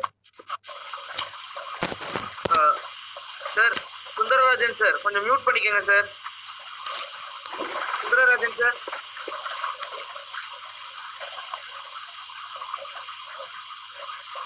சார் 3.55 3.75
சுந்தரராஜன் 4.17 4.79
சார் 4.81 5.01
கொஞ்சம் 5.05 5.25
மியூட் 5.27 5.45
பண்ணிக்கோங்க 5.45 5.83
சார். 5.91 6.07
சுந்தரராஜன் 8.01 8.59
சார். 8.61 8.77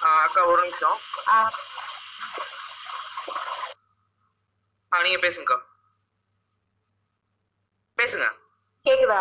அக்கா 0.09 0.41
ஒரு 0.51 0.61
நிமிஷம். 0.65 0.99
ஆ 4.93 5.01
நீங்க 5.05 5.19
பேசுங்கக்கா. 5.25 5.57
பேசுங்க. 7.99 8.25
கேக்குதா? 8.85 9.19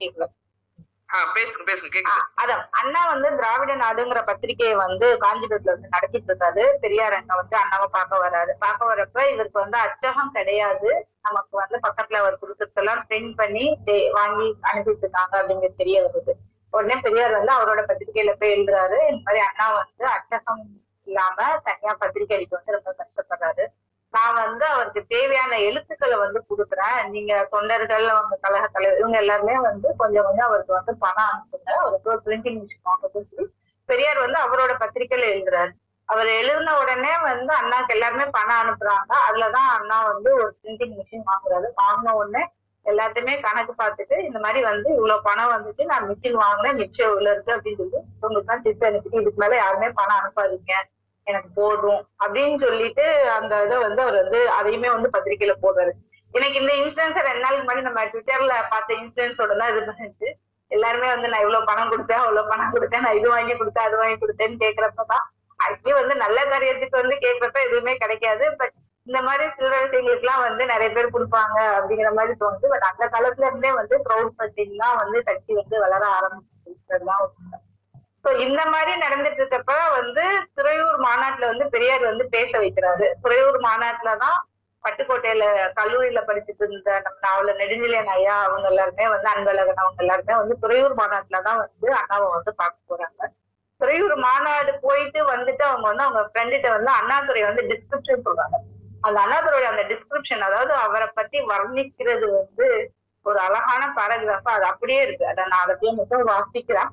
கேக்குதா? 0.00 0.26
அதான் 2.42 2.62
அண்ணா 2.70 3.00
வந்து 3.06 3.28
திராவிட 3.36 3.72
நாடுங்கிற 3.76 4.24
பத்திரிகையை 4.24 4.74
வந்து 4.76 5.06
காஞ்சிபுரத்துல 5.20 5.74
வந்து 5.74 5.88
நடத்திட்டு 5.90 6.28
இருக்காரு. 6.32 6.64
பெரியார் 6.80 7.12
அங்க 7.12 7.34
வந்து 7.34 7.56
அண்ணாவை 7.56 7.88
பார்க்க 7.90 8.22
வராரு. 8.26 8.52
பார்க்க 8.58 8.90
வரப்ப 8.92 9.32
இவருக்கு 9.32 9.60
வந்து 9.60 9.78
அச்சகம் 9.78 10.32
கிடையாது. 10.32 10.90
நமக்கு 11.22 11.54
வந்து 11.56 11.78
பக்கத்துல 11.88 12.20
அவர் 12.22 12.38
கொடுக்கறதெல்லாம் 12.42 13.02
பிரிண்ட் 13.08 13.34
பண்ணி 13.36 13.66
வாங்கி 14.12 14.48
அனுப்பிட்டு 14.72 15.04
இருக்காங்க 15.06 15.42
அப்படிங்கிறது 15.42 15.80
தெரிய 15.82 15.98
வருது. 16.06 16.34
உடனே 16.70 16.96
பெரியார் 16.96 17.38
வந்து 17.38 17.52
அவரோட 17.52 17.80
பத்திரிகையில 17.90 18.32
போய் 18.32 18.52
எழுதுறாரு. 18.52 18.98
இந்த 19.08 19.22
மாதிரி 19.24 19.44
அண்ணா 19.48 19.66
வந்து 19.72 20.06
அச்சகம் 20.06 20.64
இல்லாம 21.04 21.38
தனியா 21.64 21.94
பத்திரிகை 21.98 22.36
அடிக்க 22.36 22.56
வந்து 22.56 22.76
ரொம்ப 22.78 22.90
கஷ்டப்படுறாரு. 23.00 23.64
தேவையான 25.08 25.58
எழுத்துக்களை 25.58 26.16
வந்து 26.18 26.44
கொடுக்குறேன். 26.50 27.08
நீங்க 27.08 27.48
தொண்டர்கள் 27.50 28.08
அவங்க 28.08 28.38
கழக 28.40 28.66
தலைவர் 28.66 28.98
இவங்க 28.98 29.18
எல்லாருமே 29.18 29.58
வந்து 29.58 29.94
கொஞ்சம் 29.96 30.24
கொஞ்சம் 30.24 30.46
அவருக்கு 30.46 30.72
வந்து 30.72 30.96
பணம் 30.96 31.30
அனுப்புங்க. 31.32 31.70
அவருக்கு 31.70 32.10
ஒரு 32.10 32.22
பிரிண்டிங் 32.26 32.58
மிஷின் 32.60 32.82
வாங்க 32.82 33.08
சொல்லி 33.08 33.52
பெரியார் 33.88 34.18
வந்து 34.18 34.38
அவரோட 34.40 34.72
பத்திரிகையில 34.78 35.28
எழுதுறாரு. 35.34 35.72
அவர் 36.08 36.26
எழுதின 36.26 36.78
உடனே 36.78 37.18
வந்து 37.22 37.52
அண்ணாக்கு 37.54 37.88
எல்லாருமே 37.88 38.24
பணம் 38.24 38.60
அனுப்புறாங்க. 38.62 39.12
அதுலதான் 39.28 39.70
அண்ணா 39.78 40.02
வந்து 40.12 40.34
ஒரு 40.34 40.56
பிரிண்டிங் 40.62 40.96
மிஷின் 40.98 41.28
வாங்குறாரு. 41.30 41.68
வாங்கின 41.82 42.12
உடனே 42.12 42.42
எல்லாத்தையுமே 42.86 43.40
கணக்கு 43.40 43.72
பார்த்துட்டு 43.78 44.18
இந்த 44.18 44.38
மாதிரி 44.38 44.62
வந்து 44.62 44.94
இவ்வளவு 44.94 45.22
பணம் 45.22 45.52
வந்துட்டு 45.52 45.84
நான் 45.84 46.08
மிஷின் 46.08 46.32
வாங்கினேன் 46.32 46.76
மிச்சம் 46.76 47.08
இவ்வளவு 47.08 47.34
இருக்கு 47.34 47.54
அப்படின்னு 47.56 47.76
சொல்லி 47.76 47.98
உங்களுக்கு 48.20 48.50
தான் 48.50 48.62
டிப்ஸ் 48.62 48.86
அனுப்பிட்டு 48.88 49.20
இதுக்கு 49.20 49.42
மேல 49.42 49.56
யாருமே 49.56 49.88
பணம் 49.90 50.18
அனுப்பாதீங்க. 50.20 50.72
எனக்கு 51.26 51.48
போதும் 51.54 52.00
அப்படின்னு 52.24 52.56
சொல்லிட்டு 52.64 53.04
அந்த 53.30 53.62
இதை 53.64 53.76
வந்து 53.78 54.02
அவர் 54.02 54.16
வந்து 54.22 54.40
அதையுமே 54.58 54.88
வந்து 54.90 55.08
பத்திரிக்கையில 55.12 55.54
போடுறாரு. 55.64 55.92
எனக்கு 56.34 56.60
இந்த 56.60 56.72
இன்சூரன்ஸ் 56.82 57.26
ரெண்டு 57.28 57.44
நாளுக்கு 57.44 57.64
முன்னாடி 57.64 57.82
நம்ம 57.88 58.04
ட்விட்டர்ல 58.04 58.54
பார்த்த 58.70 58.94
இன்சூரன்ஸோட 58.94 59.56
தான் 59.60 59.70
இது 59.72 59.82
பண்ணுச்சு 59.88 60.28
எல்லாருமே 60.70 61.08
வந்து 61.14 61.28
நான் 61.28 61.44
இவ்வளவு 61.44 61.68
பணம் 61.70 61.90
கொடுத்தேன் 61.92 62.22
அவ்வளவு 62.24 62.50
பணம் 62.52 62.72
கொடுத்தேன் 62.74 63.04
நான் 63.06 63.18
இது 63.18 63.28
வாங்கி 63.34 63.54
கொடுத்தேன் 63.54 63.88
அது 63.88 63.96
வாங்கி 64.02 64.16
கொடுத்தேன்னு 64.22 64.62
கேக்குறப்பதான் 64.64 65.24
அங்கேயும் 65.58 66.00
வந்து 66.00 66.14
நல்ல 66.22 66.38
காரியத்துக்கு 66.52 67.02
வந்து 67.02 67.16
கேட்கறப்ப 67.24 67.58
எதுவுமே 67.66 67.92
கிடைக்காது. 67.96 68.44
பட் 68.60 68.74
இந்த 69.06 69.18
மாதிரி 69.26 69.44
சில்லற 69.56 69.76
விஷயங்களுக்கு 69.84 70.24
எல்லாம் 70.24 70.44
வந்து 70.46 70.64
நிறைய 70.66 70.88
பேர் 70.90 71.14
கொடுப்பாங்க 71.14 71.58
அப்படிங்கிற 71.76 72.10
மாதிரி 72.18 72.34
தோணுது. 72.42 72.66
பட் 72.74 72.88
அந்த 72.90 73.04
காலத்துல 73.14 73.48
இருந்தே 73.50 73.72
வந்து 73.80 73.96
கிரௌட் 74.06 74.32
ஃபண்டிங் 74.36 74.76
தான் 74.76 74.96
வந்து 75.02 75.20
கட்சி 75.22 75.52
வந்து 75.60 75.76
வளர 75.84 76.02
ஆரம்பிச்சிருக்கிறதுதான் 76.18 77.22
உண்மை 77.26 77.58
சோ 78.24 78.40
இந்த 78.40 78.66
மாதிரி 78.66 78.92
நடந்துட்டு 79.00 79.40
இருக்கப்ப 79.42 79.90
வந்து 79.90 80.24
துறையூர் 80.54 80.98
மாநாட்டுல 81.00 81.46
வந்து 81.46 81.68
பெரியார் 81.68 82.00
வந்து 82.00 82.28
பேச 82.28 82.58
வைக்கிறாரு. 82.58 83.06
துறையூர் 83.22 83.58
மாநாட்டுலதான் 83.60 84.38
பட்டுக்கோட்டையில 84.84 85.44
கல்லூரியில 85.76 86.20
படிச்சுட்டு 86.26 86.62
இருந்த 86.68 87.02
நம்ம 87.04 87.18
நாவல 87.26 87.56
நெடுஞ்செழியன் 87.56 88.04
ஐயா 88.04 88.42
அவங்க 88.42 88.68
எல்லாருமே 88.68 89.08
வந்து 89.08 89.28
அன்பழகன் 89.30 89.82
அவங்க 89.82 89.98
எல்லாருமே 89.98 90.34
வந்து 90.34 90.58
துறையூர் 90.58 90.94
மாநாட்டுலதான் 90.94 91.56
வந்து 91.56 91.94
அண்ணாவை 91.94 92.30
வந்து 92.30 92.54
பார்க்க 92.54 92.94
போறாங்க. 92.94 93.28
துறையூர் 93.76 94.14
மாநாடு 94.14 94.78
போயிட்டு 94.82 95.36
வந்துட்டு 95.36 95.62
அவங்க 95.62 95.86
வந்து 95.88 96.02
அவங்க 96.02 96.30
ஃப்ரெண்டுகிட்ட 96.34 96.68
வந்து 96.68 96.90
அண்ணாதுரை 96.90 97.42
வந்து 97.42 97.62
டிஸ்கிரிப்ஷன் 97.62 98.24
சொல்றாங்க. 98.24 98.56
அந்த 99.00 99.20
அண்ணாதுரையோட 99.20 99.62
அந்த 99.62 99.82
டிஸ்கிரிப்ஷன் 99.82 100.38
அதாவது 100.38 100.72
அவரை 100.72 101.08
பத்தி 101.14 101.40
வர்ணிக்கிறது 101.40 102.26
வந்து 102.38 102.92
ஒரு 103.22 103.38
அழகான 103.38 103.92
பேராகிராஃபா 103.96 104.52
அது 104.58 104.64
அப்படியே 104.64 105.02
இருக்கு. 105.02 105.26
அதை 105.26 105.44
நான் 105.48 105.60
அதை 105.60 105.92
மட்டும் 105.92 106.28
வாசிக்கிறேன். 106.28 106.90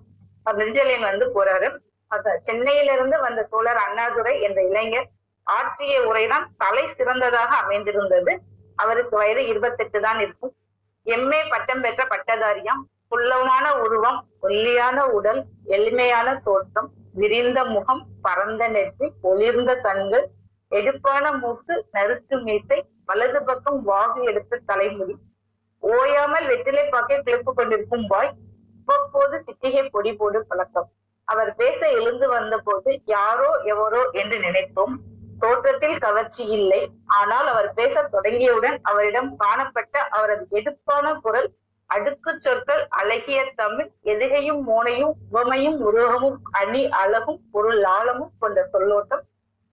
நெடுஞ்செழியன் 0.50 1.10
வந்து 1.12 1.26
போறாரு. 1.38 1.68
அந்த 2.12 2.30
சென்னையிலிருந்து 2.48 3.18
வந்த 3.26 3.42
தோழர் 3.54 3.80
அண்ணாதுரை 3.86 4.34
என்ற 4.48 4.60
இளைஞர் 4.70 5.08
ஆற்றிய 5.48 5.96
உரைதான் 6.10 6.46
தலை 6.64 6.86
சிறந்ததாக 6.98 7.52
அமைந்திருந்தது. 7.64 8.34
அவருக்கு 8.84 9.16
வயது 9.22 9.42
இருபத்தெட்டு 9.52 10.00
தான் 10.06 10.20
இருக்கும். 10.26 10.54
எம்ஏ 11.06 11.42
பட்டம் 11.54 11.84
பெற்ற 11.86 12.02
பட்டதாரியம் 12.06 12.82
புல்லமான 13.12 13.66
உருவம் 13.84 14.20
ஒல்லியான 14.48 14.98
உடல் 15.18 15.40
எளிமையான 15.76 16.28
தோற்றம் 16.48 16.90
விரிந்த 17.22 17.60
முகம் 17.76 18.02
பரந்த 18.26 18.64
நெற்றி 18.76 19.08
ஒளிர்ந்த 19.30 19.72
கண்கள் 19.86 20.26
எடுப்பான 20.72 21.32
மூக்கு 21.38 21.76
நறுக்கு 21.96 22.36
மீசை 22.48 22.78
வலது 23.06 23.40
பக்கம் 23.44 23.80
வாகு 23.88 24.20
எடுத்த 24.32 24.60
தலைமுடி. 24.70 25.16
ஓயாமல் 25.84 26.46
வெற்றிலை 26.52 26.84
பாக்கை 26.90 27.18
கிளப்பு 27.28 27.52
கொண்டிருக்கும் 27.54 28.06
வாய் 28.08 28.32
அவ்வப்போது 28.90 29.36
சிட்டிகை 29.46 29.90
பொடி 29.90 30.12
போடு 30.14 30.40
பழக்கம். 30.50 30.88
அவர் 31.28 31.52
பேச 31.56 31.80
எழுந்து 31.98 32.28
வந்தபோது 32.30 32.90
யாரோ 33.06 33.50
எவரோ 33.64 34.02
என்று 34.12 34.38
நினைத்தோம். 34.40 34.94
தோற்றத்தில் 35.40 35.98
கவர்ச்சி 35.98 36.44
இல்லை. 36.58 36.80
ஆனால் 37.18 37.48
அவர் 37.48 37.70
பேசத் 37.74 38.12
தொடங்கியவுடன் 38.16 38.78
அவரிடம் 38.82 39.30
காணப்பட்ட 39.36 40.02
அவரது 40.18 40.46
எடுப்பான 40.50 41.14
குரல் 41.26 41.50
அடுக்கு 41.90 42.32
சொற்கள் 42.40 42.82
அழகிய 43.00 43.40
தமிழ் 43.56 43.90
எதுகையும் 44.04 44.62
மோனையும் 44.62 45.14
உவமையும் 45.32 45.78
உருவகமும் 45.80 46.38
அணி 46.52 46.82
அழகும் 47.02 47.40
பொருள் 47.52 47.84
ஆழமும் 47.84 48.34
கொண்ட 48.40 48.68
சொல்லோட்டம் 48.74 49.24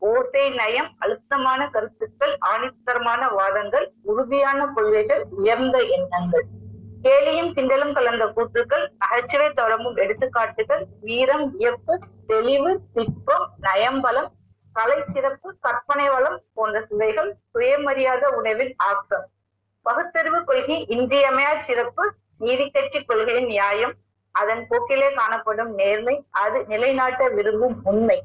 ஓசை 0.03 0.45
நயம் 0.51 0.91
அழுத்தமான 0.99 1.69
கருத்துக்கள் 1.69 2.35
ஆணித்தரமான 2.53 3.23
வாதங்கள் 3.35 3.87
உறுதியான 4.03 4.61
கொள்கைகள் 4.75 5.25
உயர்ந்த 5.31 5.79
எண்ணங்கள். 5.97 6.47
கேலியும் 7.05 7.53
கிண்டலும் 7.57 7.93
கலந்த 7.93 8.25
கூற்றுக்கள் 8.27 8.85
நகைச்சுவை 8.99 9.49
தொடங்கும் 9.53 9.97
எடுத்துக்காட்டுகள் 9.97 10.83
வீரம் 11.01 11.57
வியப்பு 11.57 11.95
தெளிவு 12.27 12.81
திட்பம் 12.95 13.47
நயம்பலம் 13.63 14.29
கலை 14.73 15.03
சிறப்பு 15.07 15.57
கற்பனை 15.61 16.09
வளம் 16.09 16.43
போன்ற 16.55 16.81
சுவைகள் 16.83 17.31
சுயமரியாத 17.53 18.25
உணவின் 18.39 18.75
ஆக்கம். 18.77 19.27
பகுத்தறிவு 19.83 20.45
கொள்கை 20.45 20.87
இன்றியமையா 20.89 21.59
சிறப்பு 21.59 22.13
நீதி 22.39 22.71
கட்சி 22.71 23.05
கொள்கையின் 23.05 23.47
நியாயம். 23.47 23.95
அதன் 24.33 24.67
போக்கிலே 24.69 25.13
காணப்படும் 25.13 25.75
நேர்மை 25.75 26.25
அது 26.31 26.65
நிலைநாட்ட 26.67 27.29
விரும்பும் 27.29 27.77
உண்மை. 27.85 28.23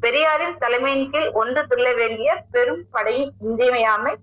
பெரியாரின் 0.00 0.56
தலைமையின் 0.58 1.10
கீழ் 1.10 1.30
ஒன்று 1.32 1.62
துள்ள 1.62 1.96
வேண்டிய 1.96 2.30
பெரும் 2.50 2.84
படையின் 2.90 3.32
இன்றியமையாமை 3.40 4.14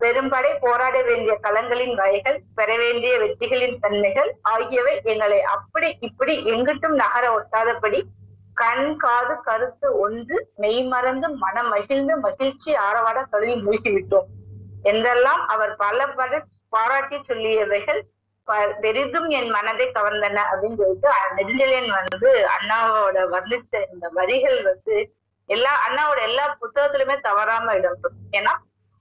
பெரும்படை 0.00 0.58
போராட 0.60 1.02
வேண்டிய 1.02 1.38
களங்களின் 1.42 1.94
வகைகள் 1.94 2.42
பெற 2.54 2.76
வேண்டிய 2.76 3.18
வெற்றிகளின் 3.18 3.78
தன்மைகள் 3.78 4.30
ஆகியவை 4.42 5.00
எங்களை 5.04 5.42
அப்படி 5.42 5.96
இப்படி 6.00 6.44
எங்கிட்டும் 6.44 6.94
நகர 6.94 7.24
ஒட்டாதபடி 7.32 8.00
கண் 8.54 8.96
காது 8.96 9.40
கருத்து 9.42 9.98
ஒன்று 9.98 10.48
மெய்மறந்து 10.56 11.28
மனம் 11.36 11.68
மகிழ்ந்து 11.68 12.16
மகிழ்ச்சி 12.16 12.76
ஆரவாட 12.76 13.24
கழுவி 13.30 13.54
மூழ்கிவிட்டோம். 13.62 14.28
என்றெல்லாம் 14.82 15.46
அவர் 15.46 15.76
பல 15.76 16.06
பல 16.12 16.32
பாராட்டி 16.68 17.20
சொல்லியவைகள் 17.28 18.00
ப- 18.48 18.74
பெரிதும் 18.80 19.28
என் 19.28 19.48
மனதை 19.48 19.86
கவர்ந்தன 19.88 20.42
அப்படின்னு 20.50 20.76
சொல்லிட்டு 20.76 21.08
நெடுஞ்செழியன் 21.36 21.90
வந்து 21.90 22.30
அண்ணாவோட 22.48 23.18
வர்ணிச்ச 23.30 23.84
இந்த 23.92 24.08
வரிகள் 24.12 24.62
வந்து 24.62 24.96
எல்லா 25.48 25.72
அண்ணாவோட 25.88 26.22
எல்லா 26.22 26.56
புத்தகத்திலுமே 26.60 27.20
தவறாம 27.20 27.74
இடம்பெறும் 27.74 28.18
ஏன்னா 28.30 28.54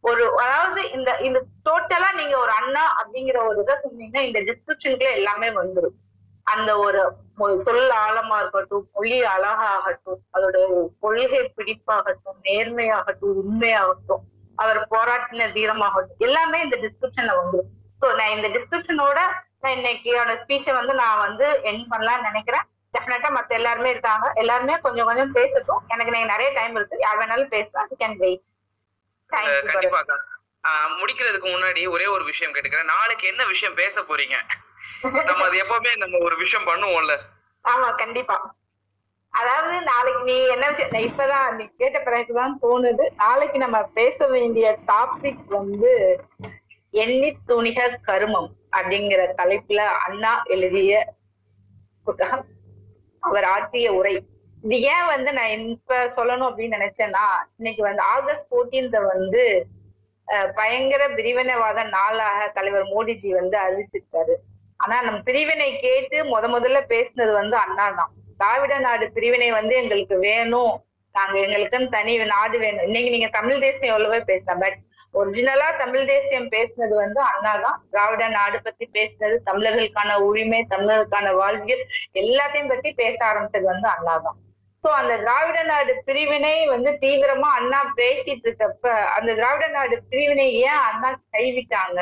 ஒரு 0.09 0.23
அதாவது 0.41 0.81
இந்த 0.91 1.09
இந்த 1.27 1.39
டோட்டலா 1.67 2.09
நீங்க 2.13 2.35
ஒரு 2.37 2.51
அண்ணா 2.51 2.83
அப்படிங்கிற 2.99 3.37
ஒரு 3.49 3.59
இதை 3.61 3.75
சொன்னீங்கன்னா 3.83 4.23
இந்த 4.27 4.39
டிஸ்கிரிப்ஷனுக்குள்ள 4.39 5.11
எல்லாமே 5.19 5.49
வந்துரும். 5.49 5.95
அந்த 6.47 6.71
ஒரு 6.77 6.99
சொல் 7.65 7.91
ஆழமா 8.03 8.35
இருக்கட்டும் 8.39 8.85
மொழி 8.93 9.17
அழகாகட்டும் 9.35 10.21
அதோட 10.33 10.57
கொள்கை 10.99 11.41
பிடிப்பாகட்டும் 11.57 12.37
நேர்மையாகட்டும் 12.47 13.39
உண்மையாகட்டும் 13.41 14.23
அவர் 14.57 14.79
போராட்டின 14.93 15.49
தீரமாகட்டும் 15.57 16.23
எல்லாமே 16.27 16.59
இந்த 16.61 16.77
டிஸ்கிரிப்ஷன்ல 16.85 17.33
வந்துடும் 17.41 17.71
ஸோ 18.01 18.07
நான் 18.15 18.35
இந்த 18.37 18.47
டிஸ்கிரிப்ஷனோட 18.47 19.19
நான் 19.61 19.75
இன்னைக்கான 19.77 20.33
ஸ்பீச்சை 20.41 20.73
வந்து 20.73 20.93
நான் 20.93 21.23
வந்து 21.25 21.45
என் 21.69 21.87
பண்ணலாம்னு 21.91 22.27
நினைக்கிறேன். 22.29 22.65
டெஃபினட்டா 22.93 23.29
மத்த 23.35 23.51
எல்லாருமே 23.59 23.89
இருக்காங்க. 23.89 24.25
எல்லாருமே 24.33 24.75
கொஞ்சம் 24.79 25.05
கொஞ்சம் 25.05 25.31
பேசட்டும். 25.31 25.81
எனக்கு 25.87 26.13
நீங்க 26.13 26.27
நிறைய 26.33 26.49
டைம் 26.53 26.75
இருக்கு. 26.75 26.97
யார் 26.99 27.19
வேணாலும் 27.21 27.53
பேசலாம். 27.55 27.89
கேன் 28.01 28.17
வெயிட் 28.17 28.43
கண்டிப்பாக்கா 29.32 30.15
முடிக்கிறதுக்கு 30.99 31.47
முன்னாடி 31.53 31.89
ஒரே 31.89 32.05
ஒரு 32.05 32.23
விஷயம் 32.23 32.53
கேட்டுக்கிறேன். 32.53 32.84
நாளைக்கு 32.84 33.28
என்ன 33.28 33.45
விஷயம் 33.45 33.75
பேச 33.75 34.01
போறீங்க? 34.01 34.38
நம்ம 35.25 35.43
அது 35.45 35.57
எப்பவுமே 35.63 35.97
நம்ம 35.97 36.17
ஒரு 36.17 36.36
விஷயம் 36.38 36.67
பண்ணுவோம்ல. 36.67 37.13
ஆமா 37.65 37.95
கண்டிப்பா. 37.95 38.55
அதாவது 39.30 39.82
நாளைக்கு 39.82 40.23
நீ 40.23 40.45
என்ன 40.45 40.69
விஷயம் 40.69 40.91
இப்பதான் 40.91 41.55
நீ 41.55 41.69
கேட்ட 41.78 41.99
பிறகுதான் 41.99 42.59
தோணுது. 42.61 43.05
நாளைக்கு 43.15 43.57
நம்ம 43.57 43.84
பேச 43.84 44.28
வேண்டிய 44.28 44.78
டாபிக் 44.88 45.45
வந்து 45.47 46.21
எண்ணி 46.91 47.38
துணிக 47.47 47.97
கருமம் 48.01 48.49
அப்படிங்கிற 48.71 49.21
தலைப்புல 49.38 49.78
அண்ணா 49.78 50.41
எழுதிய 50.45 51.13
புத்தகம். 52.03 52.45
அவர் 53.19 53.43
ஆற்றிய 53.43 53.93
உரை. 53.93 54.28
இது 54.65 54.77
ஏன் 54.93 55.07
வந்து 55.13 55.29
நான் 55.37 55.65
இப்ப 55.75 55.97
சொல்லணும் 56.17 56.47
அப்படின்னு 56.49 56.77
நினைச்சேன்னா 56.77 57.25
இன்னைக்கு 57.59 57.81
வந்து 57.89 58.01
ஆகஸ்ட் 58.13 58.47
14th 58.53 58.97
வந்து 59.13 59.43
பயங்கர 60.59 61.03
பிரிவினைவாத 61.17 61.83
நாளாக 61.97 62.39
தலைவர் 62.55 62.85
மோடிஜி 62.93 63.29
வந்து 63.39 63.57
அறிவிச்சிருக்காரு. 63.65 64.33
ஆனா 64.83 64.95
நம்ம 65.05 65.19
பிரிவினை 65.29 65.69
கேட்டு 65.85 66.17
முத 66.31 66.47
முதல்ல 66.55 66.79
பேசினது 66.93 67.33
வந்து 67.41 67.55
அண்ணா 67.61 67.85
தான். 67.99 68.11
திராவிட 68.39 68.73
நாடு 68.87 69.05
பிரிவினை 69.17 69.47
வந்து 69.59 69.73
எங்களுக்கு 69.81 70.15
வேணும். 70.29 70.73
நாங்க 71.15 71.35
எங்களுக்குன்னு 71.45 71.93
தனி 71.95 72.13
நாடு 72.33 72.57
வேணும். 72.65 72.85
இன்னைக்கு 72.89 73.13
நீங்க 73.15 73.29
தமிழ் 73.37 73.63
தேசியம் 73.65 73.93
எவ்வளவோ 73.93 74.19
பேசலாம். 74.31 74.61
பட் 74.63 74.77
ஒரிஜினலா 75.19 75.69
தமிழ் 75.83 76.09
தேசியம் 76.11 76.49
பேசினது 76.55 76.95
வந்து 77.03 77.19
அண்ணா 77.31 77.53
தான். 77.65 77.77
திராவிட 77.93 78.27
நாடு 78.37 78.57
பத்தி 78.67 78.87
பேசினது 78.97 79.37
தமிழர்களுக்கான 79.47 80.17
உரிமை 80.27 80.59
தமிழர்களுக்கான 80.73 81.31
வாழ்வியல் 81.41 81.85
எல்லாத்தையும் 82.23 82.71
பத்தி 82.73 82.91
பேச 83.01 83.17
ஆரம்பிச்சது 83.29 83.67
வந்து 83.73 83.89
அண்ணா 83.95 84.15
தான். 84.27 84.37
சோ 84.88 84.91
அந்த 84.91 85.17
திராவிட 85.17 85.63
நாடு 85.63 86.01
பிரிவினை 86.05 86.65
வந்து 86.65 86.89
தீவிரமா 87.01 87.47
அண்ணா 87.59 87.79
பேசிட்டு 87.95 88.45
இருக்கப்ப 88.47 88.91
அந்த 89.15 89.33
திராவிட 89.33 89.67
நாடு 89.67 89.95
பிரிவினை 90.09 90.45
ஏன் 90.59 90.81
அண்ணா 90.89 91.09
கைவிட்டாங்க? 91.35 91.99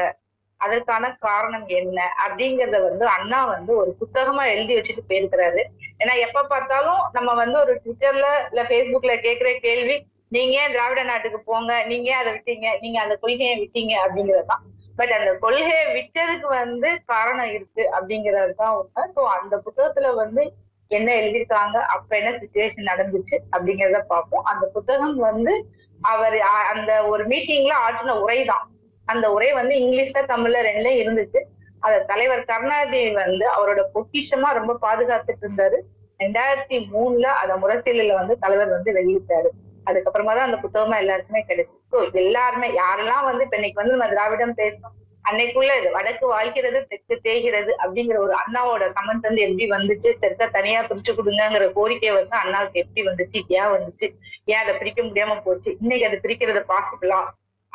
அதற்கான 0.61 1.09
காரணம் 1.19 1.67
என்ன? 1.67 1.97
அப்படிங்கறத 2.25 2.79
வந்து 2.83 3.05
அண்ணா 3.05 3.45
வந்து 3.45 3.71
ஒரு 3.75 3.91
புத்தகமா 4.01 4.43
எழுதி 4.45 4.75
வச்சுட்டு 4.75 5.03
போயிருக்கிறாரு. 5.09 5.61
ஏன்னா 5.99 6.13
எப்ப 6.19 6.43
பார்த்தாலும் 6.43 7.01
நம்ம 7.11 7.33
வந்து 7.33 7.57
ஒரு 7.59 7.81
ட்விட்டர்ல 7.83 8.27
இல்ல 8.49 8.63
ஃபேஸ்புக்ல 8.63 9.15
கேக்குற 9.27 9.51
கேள்வி 9.59 9.95
நீங்க 10.29 10.53
ஏன் 10.61 10.71
திராவிட 10.71 11.03
நாட்டுக்கு 11.03 11.39
போங்க? 11.41 11.83
நீங்க 11.83 12.07
ஏன் 12.09 12.21
அதை 12.21 12.33
விட்டீங்க? 12.33 12.67
நீங்க 12.79 12.99
அந்த 13.01 13.15
கொள்கையை 13.15 13.55
விட்டீங்க? 13.63 13.95
அப்படிங்கறதுதான் 14.05 14.63
பட் 14.95 15.11
அந்த 15.11 15.33
கொள்கையை 15.33 15.85
விட்டதுக்கு 15.97 16.47
வந்து 16.47 16.91
காரணம் 17.05 17.51
இருக்கு 17.51 17.89
அப்படிங்கிறது 17.97 18.53
தான் 18.53 18.75
உண்மை. 18.75 19.03
சோ 19.15 19.23
அந்த 19.39 19.61
புத்தகத்துல 19.65 20.13
வந்து 20.15 20.43
என்ன 20.91 21.09
எழுதியிருக்காங்க 21.19 21.77
அப்ப 21.93 22.09
என்ன 22.17 22.31
சுச்சுவேஷன் 22.41 22.89
நடந்துச்சு 22.91 23.35
அப்படிங்கறத 23.51 23.99
பார்ப்போம். 24.13 24.45
அந்த 24.51 24.65
புத்தகம் 24.75 25.17
வந்து 25.29 25.53
அவர் 26.01 26.37
அந்த 26.73 26.91
ஒரு 27.07 27.23
மீட்டிங்ல 27.25 27.73
ஆற்றின 27.85 28.15
உரை 28.23 28.39
தான். 28.45 28.65
அந்த 29.07 29.25
உரை 29.31 29.49
வந்து 29.53 29.73
இங்கிலீஷ்ல 29.75 30.21
தமிழ்ல 30.33 30.61
ரெண்டுலயும் 30.67 31.01
இருந்துச்சு. 31.03 31.39
அத 31.79 31.99
தலைவர் 32.11 32.47
கருணாநிதி 32.51 33.01
வந்து 33.13 33.45
அவரோட 33.55 33.81
பொக்கிஷமா 33.95 34.49
ரொம்ப 34.59 34.73
பாதுகாத்துட்டு 34.85 35.45
இருந்தாரு. 35.45 35.77
ரெண்டாயிரத்தி 36.19 36.77
மூணுல 36.93 37.27
அத 37.41 37.53
முரசொலியில 37.55 38.13
வந்து 38.13 38.35
தலைவர் 38.37 38.75
வந்து 38.75 38.91
வெளியிட்டாரு. 38.93 39.49
அதுக்கப்புறமா 39.85 40.33
தான் 40.35 40.47
அந்த 40.49 40.59
புத்தகமா 40.63 40.97
எல்லாருக்குமே 41.03 41.41
கிடைச்சு. 41.49 41.75
ஸோ 41.91 41.97
எல்லாருமே 42.23 42.67
யாரெல்லாம் 42.81 43.27
வந்து 43.29 43.43
இப்ப 43.43 43.57
இன்னைக்கு 43.57 43.81
வந்து 43.81 43.95
நம்ம 43.95 44.07
திராவிடம் 44.13 44.59
பேசணும் 44.61 44.95
அன்னைக்குள்ள 45.31 45.79
இது 45.79 45.91
வடக்கு 45.91 46.27
வாழ்கிறது 46.27 46.87
தெற்கு 46.87 47.19
தேய்கிறது 47.21 47.75
அப்படிங்கிற 47.77 48.17
ஒரு 48.17 48.33
அண்ணாவோட 48.33 48.81
கமெண்ட் 48.81 49.21
வந்து 49.21 49.41
எப்படி 49.41 49.69
வந்துச்சு? 49.69 50.15
தெற்க 50.21 50.51
தனியா 50.51 50.81
பிரிச்சு 50.81 51.13
கொடுங்கிற 51.13 51.71
கோரிக்கை 51.71 52.11
வந்து 52.11 52.37
அண்ணாவுக்கு 52.37 52.79
எப்படி 52.79 53.07
வந்துச்சு? 53.07 53.43
ஏன் 53.47 53.65
வந்துச்சு? 53.65 54.11
ஏன் 54.45 54.57
அதை 54.57 54.73
பிரிக்க 54.73 55.01
முடியாம 55.01 55.41
போச்சு? 55.43 55.77
இன்னைக்கு 55.81 56.07
அதை 56.07 56.19
பிரிக்கிறது 56.23 56.63
பாசிபிளா 56.67 57.23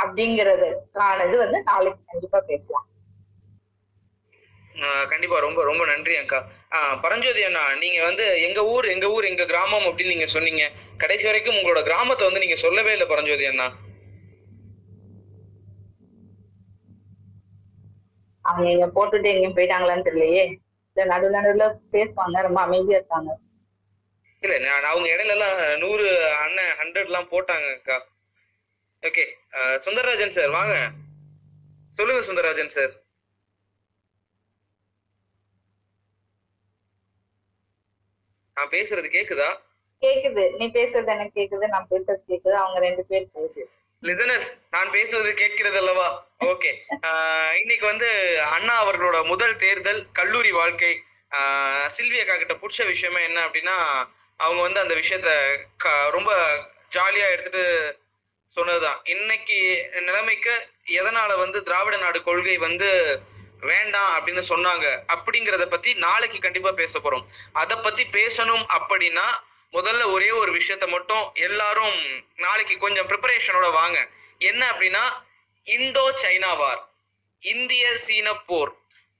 அப்படிங்கறதுக்கானது 0.02 1.36
வந்து 1.36 1.62
நாளைக்கு 1.62 2.00
கண்டிப்பா 2.06 2.40
பேசலாம். 2.46 2.86
ஆஹ் 4.74 5.08
கண்டிப்பா 5.08 5.38
ரொம்ப 5.38 5.64
ரொம்ப 5.64 5.86
நன்றி 5.86 6.16
அக்கா. 6.16 6.46
ஆஹ் 6.70 7.00
பரஞ்சோதி 7.02 7.44
அண்ணா 7.44 7.74
நீங்க 7.74 8.02
வந்து 8.02 8.42
எங்க 8.42 8.64
ஊர் 8.64 8.84
எங்க 8.84 9.08
ஊர் 9.08 9.24
எங்க 9.24 9.44
கிராமம் 9.44 9.82
அப்படின்னு 9.82 10.06
நீங்க 10.06 10.26
சொன்னீங்க. 10.26 10.70
கடைசி 10.98 11.24
வரைக்கும் 11.24 11.54
உங்களோட 11.54 11.82
கிராமத்தை 11.82 12.26
வந்து 12.26 12.40
நீங்க 12.40 12.54
சொல்லவே 12.54 12.90
இல்லை 12.90 13.06
பரஞ்சோதி 13.06 13.46
அண்ணா. 13.46 13.72
அவங்க 18.44 18.66
எங்க 18.70 18.86
போட்டுட்டு 18.96 19.30
எங்கேயும் 19.32 19.56
போயிட்டாங்களான்னு 19.56 20.06
தெரியலையே. 20.08 20.44
இல்ல 20.96 21.04
நடுவு 21.12 21.34
நடுவுல 21.36 21.64
பேசுவாங்க 21.92 22.42
ரொம்ப 22.42 22.60
அமைதியா 22.60 22.98
இருக்காங்க. 22.98 23.30
இல்ல 24.42 24.54
நான் 24.58 24.90
அவங்க 24.90 25.08
இடையில 25.14 25.34
எல்லாம் 25.36 25.56
நூறு 25.78 26.04
அண்ணன் 26.44 26.74
ஹண்ட்ரட் 26.80 27.10
எல்லாம் 27.10 27.30
போட்டாங்க 27.30 27.68
அக்கா. 27.74 27.98
ஓகே 29.02 29.24
சுந்தரராஜன் 29.84 30.36
சார் 30.38 30.50
வாங்க. 30.50 30.74
சொல்லுங்க 31.98 32.22
சுந்தரராஜன் 32.22 32.74
சார் 32.76 32.92
நான் 38.56 38.72
பேசுறது 38.72 39.08
கேக்குதா? 39.08 39.50
கேக்குது. 40.02 40.42
நீ 40.58 40.66
பேசுறது 40.74 41.10
எனக்கு 41.14 41.34
கேக்குது 41.40 41.66
நான் 41.68 41.88
பேசுறது 41.90 42.22
கேக்குது. 42.30 42.56
அவங்க 42.62 42.78
ரெண்டு 42.78 43.02
பேர் 43.04 43.32
போகுது. 43.32 43.62
லிசனர்ஸ் 44.02 44.58
நான் 44.70 44.90
பேசுவது 44.90 45.34
கேட்கிறது 45.34 45.76
அல்லவா 45.76 46.26
ஓகே 46.40 46.70
இன்னைக்கு 47.60 47.86
வந்து 47.86 48.40
அண்ணா 48.42 48.86
அவர்களோட 48.86 49.24
முதல் 49.24 49.56
தேர்தல் 49.56 50.06
கல்லூரி 50.12 50.50
வாழ்க்கை. 50.50 51.02
ஆஹ் 51.30 52.18
அக்கா 52.20 52.36
கிட்ட 52.36 52.54
பிடிச்ச 52.54 52.86
விஷயமே 52.86 53.22
என்ன 53.22 53.46
அப்படின்னா 53.46 54.06
அவங்க 54.36 54.62
வந்து 54.62 54.80
அந்த 54.80 54.94
விஷயத்த 54.94 55.56
க- 55.76 56.10
ரொம்ப 56.10 56.58
ஜாலியா 56.94 57.30
எடுத்துட்டு 57.30 57.98
சொன்னதுதான். 58.46 59.00
இன்னைக்கு 59.04 59.88
நிலைமைக்கு 59.92 60.68
எதனால 60.86 61.36
வந்து 61.38 61.62
திராவிட 61.62 61.96
நாடு 61.96 62.22
கொள்கை 62.22 62.58
வந்து 62.58 63.20
வேண்டாம் 63.60 64.26
அப்படின்னு 64.26 64.42
சொன்னாங்க 64.48 64.98
அப்படிங்கிறத 65.14 65.66
பத்தி 65.66 65.94
நாளைக்கு 65.94 66.38
கண்டிப்பா 66.38 66.70
பேச 66.70 66.98
போறோம். 66.98 67.24
அத 67.52 67.78
பத்தி 67.78 68.04
பேசணும் 68.04 68.66
அப்படின்னா 68.78 69.26
முதல்ல 69.74 70.04
ஒரே 70.14 70.30
ஒரு 70.42 70.50
விஷயத்த 70.58 70.86
மட்டும் 70.94 71.24
எல்லாரும் 71.46 71.98
நாளைக்கு 72.44 72.74
கொஞ்சம் 72.84 73.08
ப்ரிப்பரேஷனோட 73.10 73.66
வாங்க. 73.80 73.98
என்ன 74.50 74.62
அப்படின்னா 74.72 75.04
இந்தோ 75.66 76.04
சைனா 76.22 76.52
வார் 76.60 76.80
இந்திய 77.42 77.84
சீன 78.06 78.28
போர் 78.48 78.72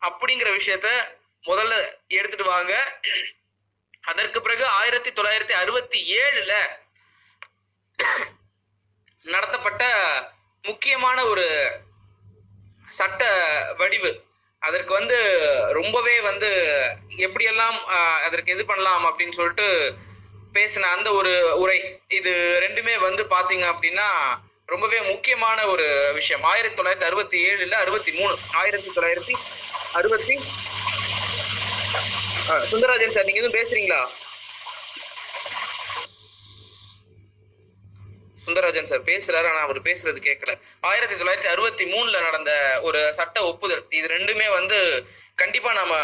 அப்படிங்கிற 0.03 0.48
விஷயத்த 0.59 0.88
முதல்ல 1.44 1.74
எடுத்துட்டு 2.18 2.46
வாங்க. 2.55 2.72
அதற்கு 4.11 4.38
பிறகு 4.44 4.64
ஆயிரத்தி 4.80 5.11
தொள்ளாயிரத்தி 5.11 5.55
அறுபத்தி 5.62 5.98
ஏழுல 6.20 6.53
நடத்தப்பட்ட 9.24 9.84
முக்கியமான 10.64 11.18
ஒரு 11.32 11.46
சட்ட 12.98 13.22
வடிவு. 13.80 14.12
அதற்கு 14.62 14.92
வந்து 14.98 15.18
ரொம்பவே 15.78 16.14
வந்து 16.28 16.48
எப்படியெல்லாம் 17.26 17.78
அதற்கு 18.26 18.55
இது 18.55 18.64
பண்ணலாம் 18.70 19.05
அப்படின்னு 19.11 19.38
சொல்லிட்டு 19.38 19.68
பேசின 20.55 20.90
அந்த 20.96 21.09
ஒரு 21.12 21.32
உரை 21.62 21.78
இது 22.18 22.32
ரெண்டுமே 22.64 22.94
வந்து 22.98 23.22
பாத்தீங்க 23.34 23.66
அப்படின்னா 23.72 24.09
ரொம்பவே 24.66 24.98
முக்கியமான 25.11 25.59
ஒரு 25.66 25.86
விஷயம். 26.14 26.42
ஆயிரத்தி 26.51 26.76
தொள்ளாயிரத்தி 26.78 27.09
அறுபத்தி 27.09 27.38
ஏழுல 27.48 27.76
அறுபத்தி 27.84 28.12
மூணு 28.12 28.34
ஆயிரத்தி 28.61 28.90
தொள்ளாயிரத்தி 28.90 29.34
அறுபத்தி 29.98 30.34
சுந்தரராஜன் 32.70 33.14
சார் 33.14 33.26
நீங்க 33.26 33.40
எதுவும் 33.40 33.59
பேசுறீங்களா? 33.59 34.01
சுந்தரராஜன் 38.44 38.90
சார் 38.90 39.09
பேசுறாரு 39.09 39.48
ஆனா 39.51 39.61
அவர் 39.61 39.80
பேசுறது 39.88 40.20
கேட்கல 40.28 40.53
ஆயிரத்தி 40.90 41.16
தொள்ளாயிரத்தி 41.16 41.51
அறுபத்தி 41.53 41.84
மூணுல 41.84 42.20
நடந்த 42.20 42.53
ஒரு 42.82 43.01
சட்ட 43.18 43.38
ஒப்புதல் 43.42 43.84
இது 43.98 44.07
ரெண்டுமே 44.09 44.48
வந்து 44.59 44.78
கண்டிப்பா 45.34 45.72
நம்ம 45.72 45.94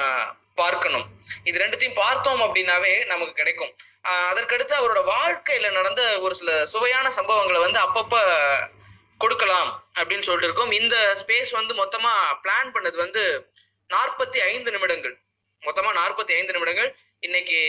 பார்க்கணும். 0.62 1.06
இது 1.48 1.60
ரெண்டுத்தையும் 1.62 2.00
பார்த்தோம் 2.04 2.42
அப்படின்னாவே 2.46 2.94
நமக்கு 3.12 3.34
கிடைக்கும். 3.40 3.72
அதற்கடுத்து 4.30 4.74
அவரோட 4.78 5.00
வாழ்க்கையில 5.14 5.70
நடந்த 5.78 6.02
ஒரு 6.24 6.34
சில 6.40 6.50
சுவையான 6.74 7.06
சம்பவங்களை 7.18 7.60
வந்து 7.66 7.80
அப்பப்ப 7.86 8.16
கொடுக்கலாம் 9.22 9.70
அப்படின்னு 9.98 10.26
சொல்லிட்டு 10.26 10.48
இருக்கோம். 10.48 10.74
இந்த 10.80 10.96
ஸ்பேஸ் 11.20 11.52
வந்து 11.60 11.74
மொத்தமா 11.82 12.12
பிளான் 12.44 12.74
பண்ணது 12.74 12.96
வந்து 13.04 13.22
நாற்பத்தி 13.94 14.38
ஐந்து 14.50 14.70
நிமிடங்கள். 14.74 15.16
மொத்தமா 15.66 15.90
நாற்பத்தி 16.00 16.32
ஐந்து 16.38 16.54
நிமிடங்கள். 16.56 16.90
இன்னைக்கு 17.26 17.60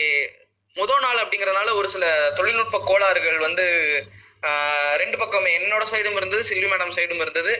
முதல் 0.76 1.02
நாள் 1.04 1.20
அப்படிங்கறதுனால 1.22 1.70
ஒரு 1.80 1.88
சில 1.94 2.06
தொழில்நுட்ப 2.38 2.78
கோளாறுகள் 2.88 3.38
வந்து 3.46 3.66
ரெண்டு 5.00 5.16
பக்கம் 5.20 5.46
என்னோட 5.58 5.84
சைடும் 5.92 6.18
இருந்தது 6.20 6.42
சில்வி 6.50 6.68
மேடம் 6.72 6.96
சைடும் 6.96 7.22
இருந்தது. 7.24 7.52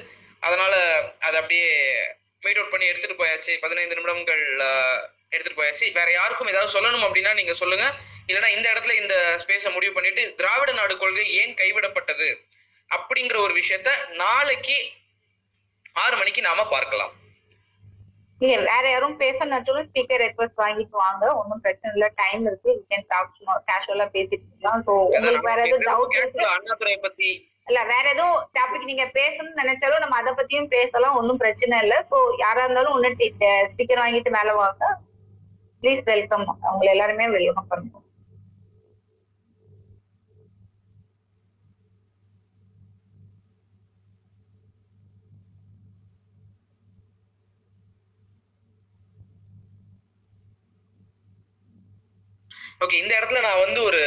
அதனால 0.47 0.75
அதை 1.27 1.37
அப்படியே 1.41 1.71
மீட் 2.45 2.59
அவுட் 2.59 2.73
பண்ணி 2.73 2.91
எடுத்துட்டு 2.91 3.21
போயாச்சு. 3.21 3.55
பதினைந்து 3.65 3.97
நிமிடங்கள் 3.99 4.45
எடுத்துட்டு 5.33 5.61
போயாச்சு. 5.61 5.87
வேற 5.99 6.09
யாருக்கும் 6.13 6.53
ஏதாவது 6.53 6.75
சொல்லணும் 6.77 7.07
அப்படின்னா 7.07 7.33
நீங்க 7.41 7.55
சொல்லுங்க. 7.63 7.87
இல்லைன்னா 8.29 8.51
இந்த 8.57 8.67
இடத்துல 8.73 8.95
இந்த 9.03 9.15
ஸ்பேஸை 9.43 9.71
முடிவு 9.77 9.93
பண்ணிட்டு 9.97 10.23
திராவிட 10.41 10.73
நாடு 10.81 10.95
கொள்கை 11.03 11.27
ஏன் 11.41 11.55
கைவிடப்பட்டது? 11.61 12.29
அப்படிங்கிற 12.91 13.39
ஒரு 13.47 13.55
விஷயத்த 13.61 13.91
நாளைக்கு 14.23 14.77
ஆறு 16.03 16.15
மணிக்கு 16.21 16.43
நாம 16.49 16.65
பார்க்கலாம். 16.75 17.15
இல்ல 18.41 18.57
வேற 18.73 18.85
யாரும் 18.91 19.17
பேசணும்னாலும் 19.23 19.87
ஸ்பீக்கர் 19.87 20.23
ரெக்வஸ்ட் 20.25 20.61
வாங்கிட்டு 20.65 20.97
வாங்க. 21.05 21.25
ஒன்றும் 21.39 21.63
பிரச்சனை 21.65 21.91
இல்ல. 21.95 22.07
டைம் 22.21 22.45
இருக்கு. 22.49 22.71
யூ 22.77 22.83
கேன் 22.93 23.09
டாக் 23.13 23.33
கேஷுவலா 23.71 24.07
பேசிட்டு 24.17 24.45
இருக்கலாம். 24.49 24.83
ஸோ 24.87 24.93
உங்களுக்கு 25.15 25.49
வேற 25.51 25.63
எதுவும் 25.67 25.87
டவுட் 25.89 26.47
அண்ணாதுரை 26.53 26.97
பத்தி. 27.07 27.31
இல்ல 27.71 27.81
வேற 27.93 28.05
எதுவும் 28.15 28.37
டாபிக் 28.59 28.89
நீங்க 28.91 29.07
பேசணும்னு 29.19 29.61
நினைச்சாலும் 29.63 30.03
நம்ம 30.05 30.19
அதை 30.21 30.33
பத்தியும் 30.39 30.73
பேசலாம். 30.77 31.17
ஒன்றும் 31.21 31.43
பிரச்சனை 31.43 31.81
இல்ல. 31.85 31.97
ஸோ 32.11 32.19
யாரா 32.45 32.63
இருந்தாலும் 32.67 32.97
ஒன்னு 32.99 33.11
ஸ்பீக்கர் 33.73 34.03
வாங்கிட்டு 34.05 34.33
மேல 34.39 34.55
வாங்க. 34.63 34.85
ப்ளீஸ் 35.83 36.01
வெல்கம் 36.13 36.45
உங்களை 36.71 36.89
எல்லாருமே 36.93 37.27
வெல்கம் 37.35 37.69
பண்ணுவோம். 37.71 38.05
ஓகே 52.85 52.97
இந்த 53.03 53.13
இடத்துல 53.19 53.41
நான் 53.47 53.63
வந்து 53.65 53.81
ஒரு 53.83 54.01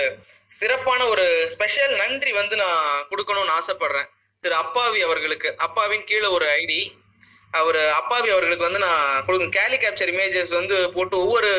சிறப்பான 0.59 1.01
ஒரு 1.13 1.26
ஸ்பெஷல் 1.53 1.93
நன்றி 2.01 2.32
வந்து 2.32 2.55
நான் 2.63 3.05
கொடுக்கணும்னு 3.09 3.57
ஆசைப்படுறேன். 3.59 4.09
திரு 4.43 4.55
அப்பாவி 4.63 5.01
அவர்களுக்கு 5.07 5.49
அப்பாவின் 5.67 6.07
கீழே 6.09 6.30
ஒரு 6.38 6.45
ஐடி. 6.61 6.82
அவர் 7.60 7.80
அப்பாவி 7.99 8.30
அவர்களுக்கு 8.30 8.68
வந்து 8.68 8.80
நான் 8.80 9.26
கொடுக்கும் 9.26 9.56
கேலி 9.58 9.78
கேப்சர் 9.78 10.12
இமேஜஸ் 10.14 10.54
வந்து 10.60 10.76
போட்டு 10.95 11.16
ஒவ்வொரு 11.18 11.49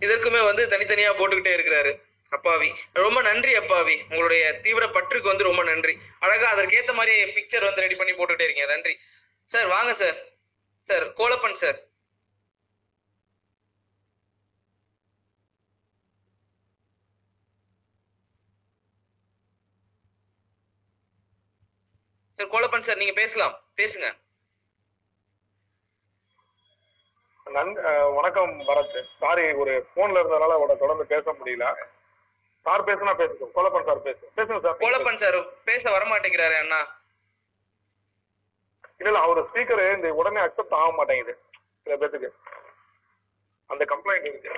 இதற்குமே 0.00 0.40
வந்து 0.44 0.62
தனித்தனியா 0.66 1.10
போட்டுக்கிட்டே 1.18 1.52
இருக்கிறாரு. 1.56 1.92
அப்பாவி. 2.32 2.68
ரொம்ப 2.92 3.18
நன்றி 3.22 3.52
அப்பாவி. 3.54 3.96
உங்களுடைய 4.10 4.44
தீவிர 4.64 4.84
பற்றுக்கு 4.96 5.30
வந்து 5.32 5.48
ரொம்ப 5.48 5.62
நன்றி. 5.62 5.94
அழகா 6.18 6.48
அதற்கேத்த 6.54 6.94
மாதிரி 6.94 7.14
பிக்சர் 7.36 7.68
வந்து 7.68 7.84
ரெடி 7.84 7.96
பண்ணி 8.00 8.14
போட்டுக்கிட்டே 8.14 8.48
இருக்கீங்க. 8.48 8.72
நன்றி. 8.74 8.94
சார் 9.50 9.68
வாங்க 9.74 9.92
sir 9.94 10.18
sir 10.88 11.06
Kolappan 11.20 11.58
sir 11.62 11.78
sir 22.38 22.50
Kolappan 22.54 22.86
sir 22.88 23.02
நீங்க 23.02 23.14
பேசலாம். 23.22 23.54
பேசுங்க. 23.76 24.08
நன் 27.46 27.72
வணக்கம் 28.14 28.52
பரத். 28.68 28.96
சாரி 29.18 29.52
ஒரு 29.52 29.72
போன்ல 29.94 30.20
இருந்ததுனால 30.20 30.56
உட 30.62 30.76
தொடர்ந்து 30.76 31.06
பேச 31.06 31.32
முடியல. 31.32 31.66
சார் 32.66 32.84
பேசுனா 32.84 33.12
பேசுங்க. 33.20 33.48
கோலப்பன் 33.56 33.84
சார் 33.84 34.02
பேசு 34.02 34.22
பேசுங்க 34.36 34.60
சார் 34.60 34.78
கோலப்பன் 34.78 35.20
சார் 35.24 35.38
பேச 35.64 35.82
வரமாட்டேங்கிறாரு 35.90 36.56
அண்ணா. 36.62 36.80
இல்ல 38.98 39.10
இல்ல 39.12 39.20
அவர் 39.20 39.40
ஸ்பீக்கர் 39.48 39.94
இந்த 39.96 40.12
உடனே 40.12 40.40
அக்செப்ட் 40.40 40.78
ஆக 40.80 40.90
மாட்டேங்குது. 40.92 41.34
சில 41.82 41.96
பேத்துக்கு. 41.96 42.30
அந்த 43.70 43.84
கம்ப்ளைண்ட் 43.84 44.28
இருக்கு. 44.30 44.52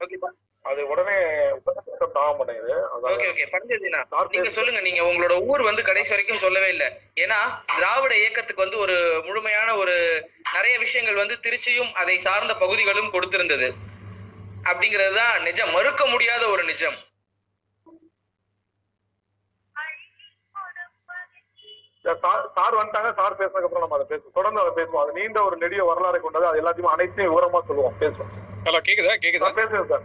ஓகே 0.00 0.16
அது 0.64 0.88
உடனே 0.88 1.14
accept 1.54 2.16
ஆக 2.20 2.30
மாட்டேங்குது 2.36 2.74
ஓகே 3.08 3.26
ஓகே. 3.30 3.44
பஞ்சஜினா 3.54 4.00
சார் 4.10 4.28
நீங்க. 4.28 4.50
சொல்லுங்க. 4.50 4.80
நீங்க 4.80 5.02
உங்களோட 5.02 5.46
ஊர் 5.50 5.62
வந்து 5.62 5.82
கடைசி 5.82 6.10
வரைக்கும் 6.10 6.42
சொல்லவே 6.44 6.68
இல்லை. 6.68 6.88
ஏன்னா 7.16 7.38
திராவிட 7.76 8.14
இயக்கத்துக்கு 8.18 8.62
வந்து 8.62 8.78
ஒரு 8.78 8.96
முழுமையான 9.24 9.76
ஒரு 9.76 9.94
நிறைய 10.52 10.78
விஷயங்கள் 10.78 11.14
வந்து 11.14 11.36
திருச்சியும் 11.46 11.92
அதை 11.92 12.18
சார்ந்த 12.18 12.54
பகுதிகளும் 12.54 13.12
கொடுத்திருந்தது. 13.12 13.68
அப்படிங்கிறது 14.70 15.14
தான் 15.14 15.42
நிஜம். 15.42 15.70
மறுக்க 15.70 16.06
முடியாத 16.06 16.48
ஒரு 16.48 16.64
நிஜம். 16.64 16.96
சார் 22.04 22.50
சார் 22.54 22.74
வந்துட்டாங்க. 22.74 23.10
சார் 23.14 23.36
பேசினதுக்கு 23.36 23.68
அப்புறம் 23.68 23.84
நம்ம 23.84 23.96
அதை 23.98 24.06
பேசுவோம். 24.10 24.32
தொடர்ந்து 24.32 24.60
அதை 24.60 24.72
பேசுவோம். 24.78 25.02
அது 25.02 25.12
நீண்ட 25.12 25.44
ஒரு 25.44 25.56
நெடிய 25.56 25.82
வரலாறை 25.90 26.20
கொண்டது. 26.20 26.46
அது 26.46 26.60
எல்லாத்தையும் 26.62 26.92
அனைத்தையும் 26.96 27.32
விவரமா 27.34 27.60
சொல்லுவோம். 27.68 27.94
பேசுவோம். 28.00 28.32
ஹலோ 28.66 28.80
கேக்குதா? 28.88 29.14
கேக்குதா? 29.24 29.50
பேசுங்க 29.60 29.88
சார் 29.88 30.04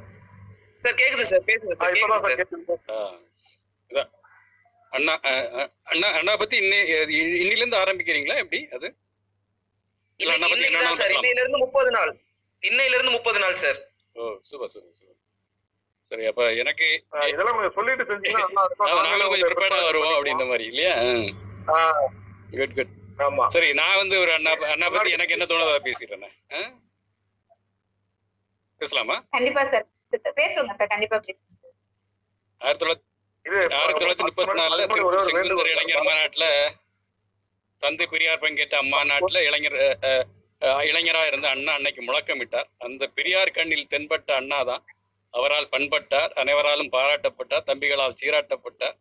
சார் 0.83 0.97
கேக்குது 1.01 1.25
சார் 1.31 1.45
பேசுங்க. 1.49 1.75
அண்ணா 4.91 5.13
அண்ணா 5.91 6.07
அண்ணா 6.19 6.33
பத்தி 6.41 6.55
இன்னி 6.63 6.77
இன்னில 7.41 7.59
இருந்து 7.61 7.81
ஆரம்பிக்கிறீங்களா 7.83 8.37
எப்படி 8.43 8.59
அது. 8.77 8.87
இன்னையில 10.19 11.41
இருந்து 11.43 11.59
முப்பது 11.65 11.91
நாள். 11.97 12.11
இன்னையில 12.63 12.95
இருந்து 12.97 13.15
முப்பது 13.17 13.39
நாள் 13.43 13.59
சார். 13.63 13.79
ஓ 14.15 14.21
சூப்பர் 14.49 14.71
சூப்பர் 14.73 14.95
சூப்பர். 14.97 15.15
சரி 16.11 16.23
அப்ப 16.29 16.43
எனக்கு 16.61 16.85
இதெல்லாம் 17.33 17.55
கொஞ்சம் 17.57 17.75
சொல்லிட்டு 17.77 18.05
நாங்களும் 18.95 19.29
கொஞ்சம் 19.31 19.49
ப்ரிப்பேர்டா 19.51 19.79
வருவோம். 19.89 20.15
அப்படின்ற 20.17 20.45
மாதிரி 20.51 20.65
இல்லையா? 20.71 20.95
குட் 22.59 22.75
குட் 22.79 22.95
ஆமா. 23.27 23.45
சரி 23.55 23.69
நான் 23.79 23.99
வந்து 24.01 24.15
ஒரு 24.23 24.31
அண்ணா 24.37 24.51
அண்ணா 24.73 24.87
பத்தி 24.95 25.15
எனக்கு 25.17 25.35
என்ன 25.35 25.45
தோணுதோ 25.51 25.71
அதை 25.75 25.81
பேசிடுறேன்? 25.87 26.35
பேசலாமா? 28.81 29.15
கண்டிப்பா 29.35 29.63
சார். 29.73 29.87
பேசுங்க 30.13 30.73
சார் 30.79 30.91
கண்டிப்பா 30.93 31.17
பேசுங்க. 31.27 31.47
ஆயிரத்தி 32.61 32.83
தொள்ளாயிரத்தி 32.83 33.07
இது 33.45 33.59
ஆயிரத்தி 33.79 34.01
தொள்ளாயிரத்தி 34.01 34.27
முப்பத்தி 34.27 34.55
நாலுல 34.59 34.85
செங்குந்தர் 34.93 35.37
வேண்டுகோள் 35.37 35.71
இளைஞர் 35.73 36.07
மாநாட்டுல 36.07 36.45
தந்தை 37.83 38.05
பெரியார் 38.13 38.41
பங்கேற்ற 38.43 38.77
அம்மா 38.83 38.99
நாட்டுல 39.11 39.41
இளைஞர் 39.49 39.77
இளைஞரா 40.89 41.21
இருந்த 41.27 41.47
அண்ணா 41.55 41.73
அன்னைக்கு 41.77 42.01
முழக்கமிட்டார். 42.07 42.67
அந்த 42.85 43.03
பெரியார் 43.17 43.51
கண்ணில் 43.57 43.91
தென்பட்ட 43.93 44.31
அண்ணா 44.39 44.57
தான் 44.69 44.83
அவரால் 45.33 45.71
பண்பட்டார் 45.73 46.31
அனைவராலும் 46.41 46.91
பாராட்டப்பட்டார் 46.95 47.67
தம்பிகளால் 47.69 48.17
சீராட்டப்பட்டார் 48.21 48.97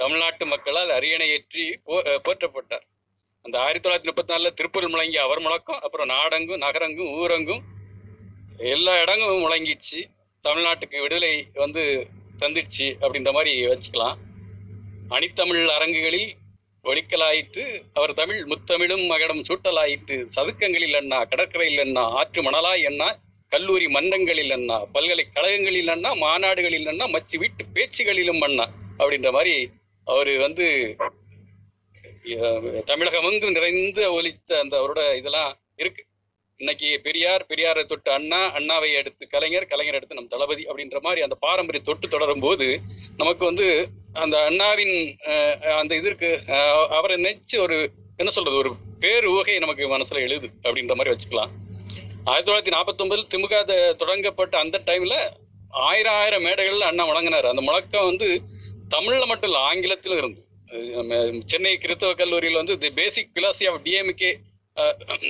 தமிழ்நாட்டு 0.00 0.44
மக்களால் 0.52 0.90
அரியணையேற்றி 0.96 1.64
போற்றப்பட்டார். 2.26 2.84
அந்த 3.44 3.56
ஆயிரத்தி 3.64 3.84
தொள்ளாயிரத்தி 3.84 4.10
முப்பத்தி 4.10 4.32
நாலுல 4.34 4.50
திருப்பூர் 4.58 4.88
முழங்கிய 4.94 5.22
அவர் 5.26 5.44
முழக்கம் 5.46 5.80
அப்புறம் 5.86 6.10
நாடெங்கும் 6.14 6.62
நகரங்கும் 6.66 7.12
ஊரங்கும் 7.20 7.62
எல்லா 8.74 8.92
இடங்களும் 9.04 9.44
முழங்கிடுச்சு. 9.46 10.00
தமிழ்நாட்டுக்கு 10.44 10.98
விடுதலை 11.02 11.32
வந்து 11.56 11.82
தந்துச்சு 12.40 12.88
அப்படின்ற 13.02 13.30
மாதிரி 13.32 13.52
வச்சுக்கலாம். 13.66 14.16
அணித்தமிழ் 15.10 15.70
அரங்குகளில் 15.74 16.28
ஒழிக்கலாயிற்று 16.84 17.62
அவர் 17.94 18.12
தமிழ் 18.14 18.40
முத்தமிழும் 18.46 19.04
மகடம் 19.06 19.44
சூட்டலாயிற்று 19.44 20.16
சதுக்கங்களில் 20.30 20.96
அண்ணா 20.96 21.18
கடற்கரையில் 21.24 21.82
அண்ணா 21.84 22.04
ஆற்று 22.18 22.40
மணலாய் 22.42 22.86
அண்ணா 22.86 23.08
கல்லூரி 23.52 23.86
மன்றங்களில் 23.88 24.52
அண்ணா 24.52 24.76
பல்கலைக்கழகங்களில் 24.94 25.90
அண்ணா 25.90 26.10
மாநாடுகளில் 26.16 26.88
அண்ணா 26.88 27.06
மச்சு 27.06 27.36
வீட்டு 27.38 27.64
பேச்சுகளிலும் 27.74 28.42
அண்ணா 28.42 28.66
அப்படின்ற 29.00 29.30
மாதிரி 29.32 29.54
அவர் 30.06 30.32
வந்து 30.38 30.66
அஹ், 32.38 32.60
தமிழகமெங்கும் 32.88 33.56
நிறைந்து 33.56 34.04
ஒழித்த 34.12 34.58
அந்த 34.60 34.74
அவரோட 34.80 35.00
இதெல்லாம் 35.16 35.50
இருக்கு. 35.78 36.02
இன்னைக்கு 36.60 36.88
பெரியார் 37.02 37.42
பெரியாரை 37.48 37.82
தொட்டு 37.86 38.10
அண்ணா 38.10 38.38
அண்ணாவை 38.58 38.88
எடுத்து 39.00 39.24
கலைஞர் 39.28 39.66
கலைஞர் 39.66 39.94
எடுத்து 39.94 40.16
நம் 40.18 40.30
தளபதி 40.34 40.62
அப்படின்ற 40.68 40.98
மாதிரி 41.00 41.20
அந்த 41.22 41.36
பாரம்பரிய 41.44 41.82
தொட்டு 41.84 42.06
தொடரும் 42.08 42.42
போது 42.44 42.66
நமக்கு 43.16 43.42
வந்து 43.44 43.66
அந்த 44.22 44.36
அண்ணாவின் 44.44 44.94
அந்த 45.80 45.92
இதற்கு 45.94 46.28
அவரை 46.98 47.16
நினைச்சு 47.16 47.58
ஒரு 47.58 47.76
என்ன 48.16 48.30
சொல்றது 48.30 48.56
ஒரு 48.56 48.72
பேரு 49.00 49.28
ஊகை 49.34 49.58
நமக்கு 49.58 49.90
மனசுல 49.94 50.22
எழுது 50.28 50.48
அப்படின்ற 50.64 50.96
மாதிரி 50.96 51.14
வச்சுக்கலாம். 51.14 51.52
ஆயிரத்தி 52.30 52.48
தொள்ளாயிரத்தி 52.48 52.74
நாற்பத்தி 52.76 53.02
ஒன்பதில் 53.04 53.28
திமுக 53.34 53.60
தொடங்கப்பட்ட 54.02 54.56
அந்த 54.64 54.82
டைம்ல 54.88 55.14
ஆயிரம் 55.90 56.18
ஆயிரம் 56.22 56.44
மேடைகள்ல 56.46 56.90
அண்ணா 56.90 57.06
முழங்கினார் 57.10 57.52
அந்த 57.52 57.64
முழக்கம் 57.68 58.10
வந்து 58.10 58.28
தமிழ்ல 58.94 59.24
மட்டும் 59.26 59.50
இல்லை 59.50 59.62
ஆங்கிலத்திலும் 59.70 60.20
இருந்து. 60.22 60.40
சென்னை 61.50 61.76
கிறித்தவ 61.84 62.12
கல்லூரியில் 62.20 62.60
வந்து 62.62 62.74
the 62.82 62.90
basic 63.00 63.34
philosophy 63.36 63.64
of 63.70 63.82
DMK 63.86 64.30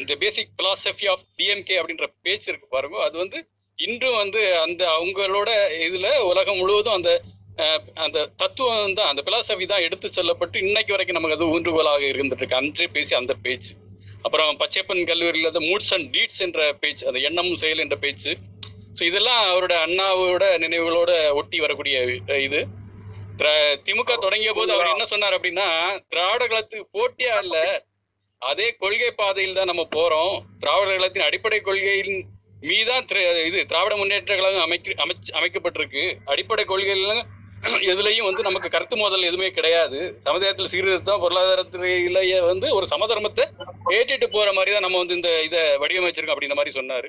the 0.08 0.16
basic 0.24 0.52
philosophy 0.58 1.06
of 1.12 1.24
DMK 1.38 1.76
அப்படின்ற 1.80 2.06
பேச்சு 2.26 2.48
இருக்கு 2.50 2.68
பாருங்க. 2.76 2.98
அது 3.06 3.16
வந்து 3.22 3.38
இன்றும் 3.78 4.20
வந்து 4.22 4.40
அந்த 4.64 4.82
அவங்களோட 4.98 5.50
இதுல 5.86 6.10
உலகம் 6.30 6.60
முழுவதும் 6.60 6.96
அந்த 6.98 7.10
அந்த 8.04 8.18
தத்துவம் 8.40 8.96
தான் 8.98 9.10
அந்த 9.12 9.22
பிலாசபி 9.26 9.66
தான் 9.72 9.84
எடுத்து 9.86 10.08
சொல்லப்பட்டு 10.16 10.56
இன்னைக்கு 10.66 10.94
வரைக்கும் 10.94 11.18
நமக்கு 11.18 11.36
அது 11.38 11.52
ஊன்றுகோலாக 11.54 12.04
இருந்துட்டு 12.12 12.42
இருக்கு. 12.42 12.60
அன்றே 12.60 12.86
பேசி 12.96 13.12
அந்த 13.20 13.34
பேச்சு. 13.44 13.72
அப்புறம் 14.26 14.58
பச்சைப்பன் 14.62 15.02
கல்லூரியில் 15.10 15.50
அந்த 15.52 15.62
மூட்ஸ் 15.68 15.92
அண்ட் 15.96 16.08
டீட்ஸ் 16.14 16.42
என்ற 16.46 16.60
பேச்சு 16.82 17.04
அந்த 17.10 17.20
எண்ணமும் 17.28 17.60
செயல் 17.62 17.82
என்ற 17.84 17.96
பேச்சு. 18.04 18.32
ஸோ 18.98 19.02
இதெல்லாம் 19.10 19.42
அவரோட 19.52 19.74
அண்ணாவோட 19.86 20.44
நினைவுகளோட 20.64 21.12
ஒட்டி 21.40 21.58
வரக்கூடிய 21.64 21.96
இது. 22.46 22.60
திமுக 23.86 24.12
தொடங்கிய 24.24 24.52
போது 24.58 24.70
அவர் 24.74 24.92
என்ன 24.94 25.06
சொன்னார் 25.12 25.36
அப்படின்னா 25.38 25.68
திராவிட 26.12 26.42
கழகத்துக்கு 26.44 26.86
போட்டியா 26.98 27.34
இல்ல 27.44 27.58
அதே 28.42 28.66
கொள்கை 28.82 29.10
பாதையில் 29.20 29.58
தான் 29.58 29.70
நம்ம 29.70 29.84
போறோம். 29.96 30.34
திராவிட 30.62 30.88
கழகத்தின் 30.90 31.28
அடிப்படை 31.28 31.58
கொள்கையின் 31.60 32.16
மீதான் 32.68 33.06
இது 33.48 33.58
திராவிட 33.70 33.94
முன்னேற்ற 34.00 34.32
கழகம் 34.36 34.66
அமைக்க 34.66 35.02
அமைச்சு 35.04 35.30
அமைக்கப்பட்டிருக்கு. 35.38 36.04
அடிப்படை 36.32 36.64
கொள்கையில 36.70 37.14
எதுலயும் 37.92 38.26
வந்து 38.28 38.42
நமக்கு 38.46 38.68
கருத்து 38.74 38.96
மோதல் 39.00 39.28
எதுவுமே 39.28 39.48
கிடையாது. 39.58 39.98
சமுதாயத்தில் 40.26 40.70
சீர்திருத்தம் 40.72 41.22
பொருளாதாரத்திலேயே 41.24 42.40
வந்து 42.50 42.66
ஒரு 42.78 42.86
சமதர்மத்தை 42.92 43.44
ஏற்றிட்டு 43.96 44.26
போற 44.34 44.48
மாதிரி 44.58 44.72
தான் 44.74 44.86
நம்ம 44.86 45.00
வந்து 45.02 45.16
இந்த 45.18 45.30
இதை 45.48 45.62
வடிவமைச்சிருக்கோம் 45.82 46.36
அப்படின்ற 46.36 46.58
மாதிரி 46.58 46.76
சொன்னாரு. 46.78 47.08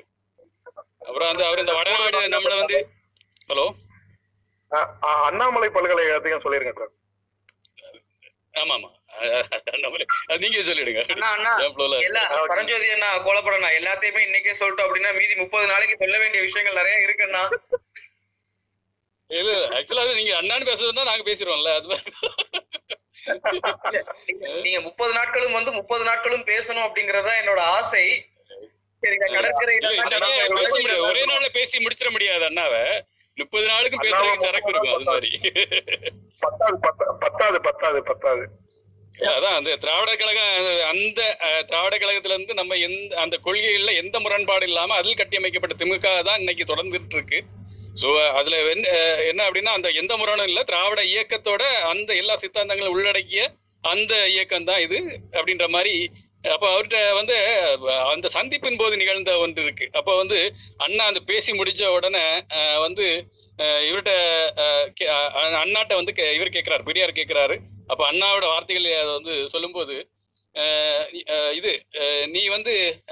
அப்புறம் 1.08 1.30
அந்த 1.32 1.42
அவர் 1.48 1.62
இந்த 1.64 1.74
வடநாடு 1.78 2.20
நம்மள 2.36 2.54
வந்து 2.62 2.78
ஹலோ? 3.50 3.66
அண்ணாமலை 5.28 5.68
பல்கலைக்கழகத்தையும் 5.76 6.44
சொல்லிருங்க 6.46 6.74
சார். 6.80 6.92
ஆமா 8.62 8.74
ஆமா 8.78 8.90
நீங்க 10.38 10.58
சொல்லிடுங்க. 10.62 11.02
பரஞ்சோதி 12.48 12.90
அண்ணா 12.90 13.08
கோலப்படண்ணா 13.18 13.70
எல்லாத்தையுமே 13.78 14.20
இன்னைக்கே 14.26 14.54
சொல்லிட்டோம் 14.60 14.86
அப்படின்னா 14.86 15.14
மீதி 15.14 15.34
முப்பது 15.34 15.66
நாளைக்கு 15.66 15.96
சொல்ல 15.96 16.18
வேண்டிய 16.18 16.42
விஷயங்கள் 16.42 16.74
நிறைய 16.74 17.06
இருக்குண்ணா 17.06 17.42
இல்ல 19.30 19.54
ஆக்சுவலா 19.68 20.14
நீங்க 20.14 20.34
அண்ணான்னு 20.34 20.68
பேசுறதுன்னா 20.68 21.04
நாங்க 21.04 21.24
பேசிடுவோம்ல 21.24 21.74
அது 21.74 21.96
நீங்க- 24.62 24.80
முப்பது 24.80 25.12
நாட்களும் 25.14 25.52
வந்து 25.52 25.72
முப்பது 25.72 26.04
நாட்களும் 26.04 26.44
பேசணும் 26.44 26.86
அப்படிங்கறதா 26.86 27.32
என்னோட 27.42 27.60
ஆசை. 27.70 28.04
ஒரே 31.02 31.24
நாள்ல 31.24 31.48
பேசி 31.48 31.76
முடிச்சிட 31.78 32.10
முடியாது 32.10 32.44
அண்ணாவை. 32.44 32.80
முப்பது 33.36 33.66
நாளுக்கும் 33.68 34.02
பேசுறதுக்கு 34.02 34.44
சரக்கு 34.44 34.70
இருக்கும் 34.70 34.94
அது 34.94 35.04
மாதிரி. 35.04 35.30
பத்தாது 36.40 36.76
பத்தா- 36.78 37.18
பத்தாது 37.20 37.60
பத்தாது 37.60 38.02
பத்தாது. 38.02 38.44
அதான் 39.18 39.56
அந்த 39.56 39.70
திராவிட 39.76 40.10
கழகம் 40.14 40.50
அந்த 40.90 41.20
திராவிட 41.68 41.94
கழகத்துல 41.96 42.34
இருந்து 42.34 42.54
நம்ம 42.54 42.76
எந்த 42.86 43.16
அந்த 43.22 43.36
கொள்கைகள்ல 43.44 43.94
எந்த 44.00 44.16
முரண்பாடு 44.20 44.66
இல்லாம 44.66 44.96
அதில் 44.96 45.20
கட்டியமைக்கப்பட்ட 45.20 45.76
திமுக 45.80 45.98
தான் 46.22 46.40
இன்னைக்கு 46.40 46.64
தொடர்ந்துட்டு 46.64 47.16
இருக்கு 47.16 47.40
சோ 47.96 48.08
அதுல 48.38 48.56
என்ன 49.28 49.40
அப்படின்னா 49.46 49.72
அந்த 49.76 49.88
எந்த 50.00 50.12
முரணும் 50.16 50.48
இல்ல 50.50 50.60
திராவிட 50.64 51.00
இயக்கத்தோட 51.10 51.62
அந்த 51.90 52.10
எல்லா 52.14 52.34
சித்தாந்தங்களும் 52.42 52.94
உள்ளடக்கிய 52.94 53.42
அந்த 53.84 54.14
இயக்கம் 54.32 54.68
தான் 54.68 54.82
இது 54.84 54.98
அப்படின்ற 55.32 55.66
மாதிரி 55.68 55.94
அப்ப 56.48 56.64
அவர்கிட்ட 56.68 56.98
வந்து 57.14 57.36
அந்த 58.10 58.26
சந்திப்பின் 58.34 58.78
போது 58.80 58.94
நிகழ்ந்த 58.96 59.30
ஒன்று 59.38 59.62
இருக்கு. 59.62 59.86
அப்ப 59.92 60.10
வந்து 60.16 60.38
அண்ணா 60.78 61.04
அந்த 61.04 61.20
பேசி 61.28 61.50
முடிச்ச 61.52 61.82
உடனே 61.94 62.22
வந்து 62.80 63.06
இவர்கிட்ட 63.88 64.12
அண்ணாட்ட 65.58 65.92
வந்து 65.94 66.12
கே- 66.12 66.32
இவர் 66.34 66.54
கேட்கிறாரு 66.54 66.86
பெரியார் 66.88 67.18
கேட்கிறாரு 67.18 67.56
அப்ப 67.88 68.12
அண்ணாவோட 68.12 68.44
வார்த்தைகள் 68.44 68.92
அதை 68.92 69.12
வந்து 69.12 69.48
சொல்லும்போது 69.48 69.96
இது 71.54 71.72
நீ 72.26 72.46
வந்து 72.46 73.02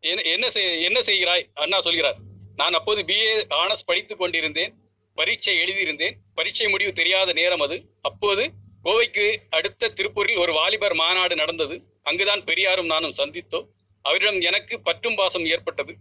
என்ன 0.00 0.22
என்ன 0.22 0.48
செய்- 0.48 0.82
என்ன 0.82 1.00
செய்கிறாய்? 1.00 1.44
அண்ணா 1.54 1.80
சொல்கிறார் 1.80 2.16
நான் 2.56 2.72
அப்போது 2.72 3.02
பிஏ 3.02 3.44
ஆனர்ஸ் 3.54 3.86
படித்துக் 3.86 4.18
கொண்டிருந்தேன் 4.18 4.72
பரீட்சை 5.14 5.56
எழுதியிருந்தேன் 5.58 6.14
பரீட்சை 6.34 6.68
முடிவு 6.68 6.92
தெரியாத 6.92 7.32
நேரம் 7.32 7.60
அது. 7.60 7.76
அப்போது 8.02 8.50
கோவைக்கு 8.84 9.36
அடுத்த 9.50 9.88
திருப்பூரில் 9.88 10.38
ஒரு 10.38 10.52
வாலிபர் 10.52 10.94
மாநாடு 10.94 11.34
நடந்தது. 11.36 11.80
அங்குதான் 12.02 12.44
பெரியாரும் 12.44 12.86
நானும் 12.86 13.14
சந்தித்தோம். 13.16 13.66
அவரிடம் 14.02 14.40
எனக்கு 14.40 14.80
பற்றும் 14.80 15.14
பாசம் 15.14 15.46
ஏற்பட்டது. 15.46 15.94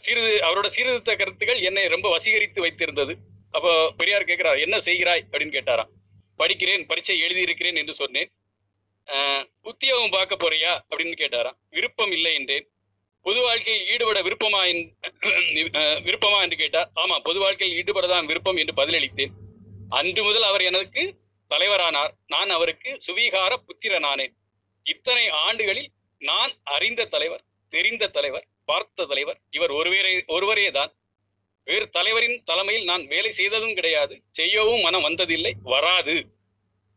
சிறிது 0.00 0.32
அவரோட 0.36 0.66
சீர்திருத்த 0.66 1.14
கருத்துக்கள் 1.14 1.60
என்னை 1.60 1.86
ரொம்ப 1.86 2.08
வசீகரித்து 2.08 2.64
வைத்திருந்தது. 2.66 3.14
அப்போ 3.50 3.92
பெரியார் 3.96 4.24
கேட்கிறார் 4.24 4.56
என்ன 4.56 4.76
செய்கிறாய்? 4.78 5.24
அப்படின்னு 5.30 5.56
கேட்டாராம். 5.56 5.98
படிக்கிறேன் 6.40 6.86
பரீட்சை 6.86 7.22
எழுதியிருக்கிறேன் 7.22 7.76
என்று 7.76 7.94
சொன்னேன். 7.94 8.30
உத்தியோகம் 9.62 10.10
பார்க்க 10.10 10.36
போறியா? 10.36 10.92
அப்படின்னு 10.92 11.12
கேட்டாராம். 11.12 11.56
விருப்பம் 11.70 12.12
இல்லை 12.12 12.34
என்றேன். 12.34 12.68
பொது 13.22 13.40
வாழ்க்கையில் 13.40 13.88
ஈடுபட 13.88 14.22
விருப்பமா 14.22 14.66
என்- 14.66 14.92
விருப்பமா 16.04 16.42
என்று 16.42 16.56
கேட்டார். 16.56 16.90
ஆமா 16.96 17.18
பொது 17.18 17.38
வாழ்க்கையில் 17.38 17.84
ஈடுபடதான் 17.84 18.24
விருப்பம் 18.24 18.56
என்று 18.56 18.84
பதிலளித்தேன். 18.84 19.30
அன்று 19.88 20.22
முதல் 20.22 20.42
அவர் 20.42 20.60
எனக்கு 20.60 21.14
தலைவரானார். 21.50 22.10
நான் 22.26 22.50
அவருக்கு 22.50 23.00
சுவீகார 23.06 23.56
புத்திரனானேன். 23.66 24.32
இத்தனை 24.84 25.28
ஆண்டுகளில் 25.28 25.90
நான் 26.18 26.52
அறிந்த 26.62 27.04
தலைவர் 27.04 27.42
தெரிந்த 27.70 28.08
தலைவர் 28.08 28.46
பார்த்த 28.64 29.04
தலைவர் 29.04 29.40
இவர் 29.50 29.70
ஒருவரே 29.70 30.24
ஒருவரே 30.26 30.70
தான் 30.70 30.92
வேறு 31.66 31.90
தலைவரின் 31.90 32.42
தலைமையில் 32.44 32.84
நான் 32.84 33.06
வேலை 33.06 33.30
செய்ததும் 33.30 33.74
கிடையாது. 33.74 34.22
செய்யவும் 34.30 34.80
மனம் 34.80 35.04
வந்ததில்லை. 35.08 35.52
வராது. 35.62 36.14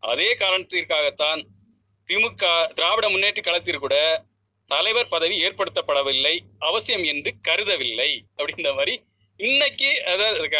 அதே 0.04 0.36
காரணத்திற்காகத்தான் 0.36 1.42
திமுக 2.10 2.74
திராவிட 2.74 3.10
முன்னேற்ற 3.10 3.42
களத்தில் 3.42 3.78
கூட 3.78 3.96
தலைவர் 4.68 5.08
பதவி 5.08 5.44
ஏற்படுத்தப்படவில்லை. 5.44 6.40
அவசியம் 6.60 7.04
என்று 7.04 7.32
கருதவில்லை. 7.48 8.10
அப்படின்ற 8.38 8.76
மாதிரி 8.76 9.02
இன்னைக்கு 9.40 10.04
அதாவது 10.04 10.58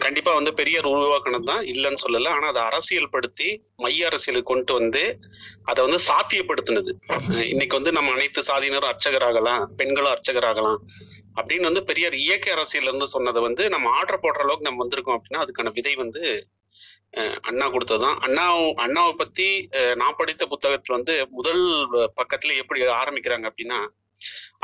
கண்டிப்பா 0.03 0.31
வந்து 0.37 0.51
பெரியார் 0.53 0.87
உருவாக்குனது 0.93 1.47
தான் 1.49 1.63
இல்லைன்னு 1.73 2.01
சொல்லல. 2.05 2.31
ஆனா 2.37 2.47
அதை 2.51 2.61
அரசியல் 2.69 3.11
படுத்தி 3.13 3.47
மைய 3.83 4.07
அரசியலுக்கு 4.09 4.51
கொண்டு 4.51 4.73
வந்து 4.73 5.03
அதை 5.69 5.79
வந்து 5.85 5.99
சாத்தியப்படுத்தினது. 6.09 6.91
இன்னைக்கு 7.53 7.77
வந்து 7.79 7.91
நம்ம 7.91 8.11
அனைத்து 8.11 8.41
சாதியினரும் 8.49 8.91
அர்ச்சகராகலாம் 8.91 9.63
பெண்களும் 9.75 10.13
அர்ச்சகராகலாம் 10.15 10.79
அப்படின்னு 11.37 11.69
வந்து 11.69 11.83
பெரியார் 11.83 12.15
இயற்கை 12.23 12.51
அரசியல் 12.53 12.87
இருந்து 12.87 13.07
சொன்னதை 13.07 13.41
வந்து 13.41 13.65
நம்ம 13.69 13.89
ஆர்டர் 13.99 14.23
போடுற 14.23 14.43
அளவுக்கு 14.45 14.67
நம்ம 14.69 14.83
வந்திருக்கோம் 14.83 15.17
அப்படின்னா 15.17 15.43
அதுக்கான 15.43 15.73
விதை 15.75 15.93
வந்து 15.95 16.23
அண்ணா 17.49 17.65
கொடுத்ததுதான் 17.67 18.17
அண்ணா 18.19 18.43
அண்ணாவை 18.85 19.13
பத்தி 19.13 19.47
நான் 19.95 20.17
படித்த 20.17 20.43
புத்தகத்துல 20.45 20.97
வந்து 20.97 21.13
முதல் 21.29 21.63
பக்கத்துல 22.21 22.57
எப்படி 22.57 22.81
ஆரம்பிக்கிறாங்க 23.01 23.47
அப்படின்னா 23.49 23.79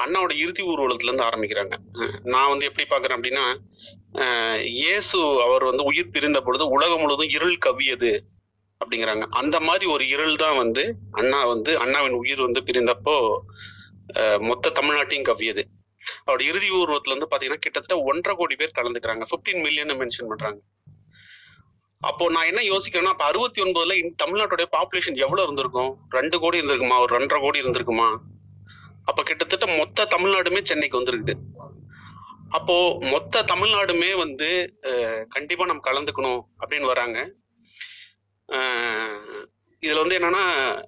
அண்ணாவோட 0.04 0.34
இறுதி 0.36 0.64
ஊர்வலத்துல 0.64 1.10
இருந்து 1.10 1.24
ஆரம்பிக்கிறாங்க. 1.24 1.76
நான் 2.24 2.50
வந்து 2.50 2.66
எப்படி 2.66 2.86
பாக்குறேன் 2.90 3.18
அப்படின்னா 3.18 3.46
அஹ் 4.14 4.62
இயேசு 4.64 5.42
அவர் 5.42 5.64
வந்து 5.64 5.84
உயிர் 5.84 6.10
பிரிந்த 6.10 6.42
பொழுது 6.42 6.68
உலகம் 6.68 7.00
முழுவதும் 7.00 7.30
இருள் 7.30 7.58
கவியது 7.58 8.12
அப்படிங்கிறாங்க. 8.82 9.22
அந்த 9.22 9.60
மாதிரி 9.60 9.86
ஒரு 9.86 10.08
இருள் 10.08 10.36
தான் 10.36 10.58
வந்து 10.58 10.84
அண்ணா 11.12 11.46
வந்து 11.46 11.80
அண்ணாவின் 11.80 12.14
உயிர் 12.14 12.42
வந்து 12.42 12.62
பிரிந்தப்போ 12.62 13.16
மொத்த 14.40 14.70
தமிழ்நாட்டையும் 14.70 15.28
கவ்வியது. 15.30 15.64
அவரோட 16.26 16.42
இறுதி 16.42 16.70
ஊர்வலத்துல 16.72 17.14
இருந்து 17.14 17.30
பாத்தீங்கன்னா 17.32 17.64
கிட்டத்தட்ட 17.66 18.04
ஒன்றரை 18.04 18.38
கோடி 18.38 18.56
பேர் 18.56 18.76
கலந்துக்கிறாங்க. 18.76 19.24
15 19.32 19.62
மில்லியன் 19.62 20.00
மென்ஷன் 20.02 20.28
பண்றாங்க. 20.28 20.60
அப்போ 22.02 22.30
நான் 22.30 22.46
என்ன 22.46 22.62
யோசிக்கிறேன்னா 22.62 23.14
அப்ப 23.14 23.26
அறுபத்தி 23.26 23.62
ஒன்பதுல 23.62 23.94
தமிழ்நாட்டுடைய 24.24 24.68
பாப்புலேஷன் 24.72 25.16
எவ்வளவு 25.16 25.44
இருந்திருக்கும்? 25.44 25.92
ரெண்டு 26.10 26.40
கோடி 26.40 26.60
இருந்திருக்குமா? 26.60 27.00
ஒரு 27.00 27.20
ரெண்டரை 27.20 27.40
கோடி 27.40 27.62
இருந்திருக்குமா? 27.62 28.08
அப்ப 29.10 29.20
கிட்டத்தட்ட 29.24 29.66
மொத்த 29.80 30.08
தமிழ்நாடுமே 30.14 30.62
சென்னைக்கு 30.70 31.00
வந்திருக்குது. 31.00 31.34
அப்போ 32.58 32.76
மொத்த 33.14 33.44
தமிழ்நாடுமே 33.52 34.12
வந்து 34.24 34.50
கண்டிப்பா 35.36 35.66
நம்ம 35.70 35.84
கலந்துக்கணும் 35.88 36.42
அப்படின்னு 36.62 36.92
வராங்க. 36.94 37.18
இதுல 39.84 40.02
வந்து 40.04 40.18
என்னன்னா 40.18 40.44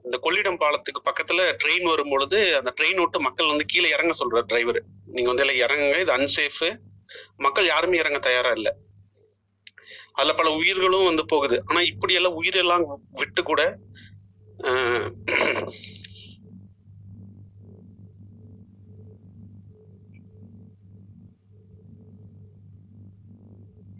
இந்த 0.05 0.17
கொள்ளிடம் 0.25 0.59
பாலத்துக்கு 0.61 1.01
பக்கத்துல 1.07 1.41
ட்ரெயின் 1.61 1.87
வரும் 1.91 2.11
பொழுது 2.13 2.39
அந்த 2.59 2.71
ட்ரெயின் 2.77 3.01
விட்டு 3.01 3.19
மக்கள் 3.25 3.51
வந்து 3.51 3.65
கீழே 3.71 3.89
இறங்க 3.95 4.13
சொல்ற 4.21 4.41
டிரைவர் 4.51 4.79
நீங்க 5.15 5.29
வந்து 5.31 5.45
இல்லை 5.45 5.57
இறங்குங்க 5.65 5.97
இது 6.05 6.13
அன்சேஃப் 6.17 6.63
மக்கள் 7.45 7.71
யாருமே 7.73 7.99
இறங்க 8.03 8.19
தயாரா 8.27 8.51
இல்லை. 8.59 8.73
அதுல 10.17 10.33
பல 10.39 10.49
உயிர்களும் 10.59 11.09
வந்து 11.09 11.23
போகுது. 11.33 11.57
ஆனா 11.69 11.79
இப்படி 11.91 12.13
எல்லாம் 12.19 12.37
உயிரெல்லாம் 12.39 12.85
விட்டு 13.19 13.41
கூட 13.49 13.61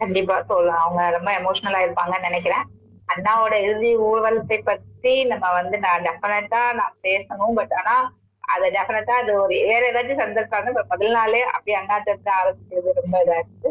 கண்டிப்பா 0.00 0.36
சொல்லலாம் 0.50 0.82
அவங்க 0.84 1.02
ரொம்ப 1.16 1.30
எமோஷனலா 1.40 1.80
இருப்பாங்கன்னு 1.84 2.28
நினைக்கிறேன். 2.28 2.64
அண்ணாவோட 3.12 3.54
இறுதி 3.66 3.90
ஊர்வலத்தை 4.08 4.58
பத்தி 4.70 5.12
நம்ம 5.32 5.46
வந்து 5.58 5.76
நான் 5.84 6.06
டெஃபினட்டா 6.08 6.62
நான் 6.80 6.96
பேசணும். 7.06 7.56
பட் 7.58 7.74
ஆனா 7.80 7.96
அதை 8.44 8.66
டெஃபினட்டா 8.76 9.14
அது 9.22 9.32
ஒரு 9.42 9.54
வேற 9.70 9.82
ஏதாச்சும் 9.90 10.22
சந்தர்ப்பம் 10.22 10.70
இப்ப 10.72 10.84
முதல் 10.92 11.16
நாளே 11.18 11.42
அப்படி 11.54 11.72
அண்ணா 11.80 11.96
சர்ச்சை 12.06 12.32
ஆரம்பிக்கிறது 12.40 12.98
ரொம்ப 13.00 13.16
இதா 13.24 13.36
இருக்கு 13.42 13.70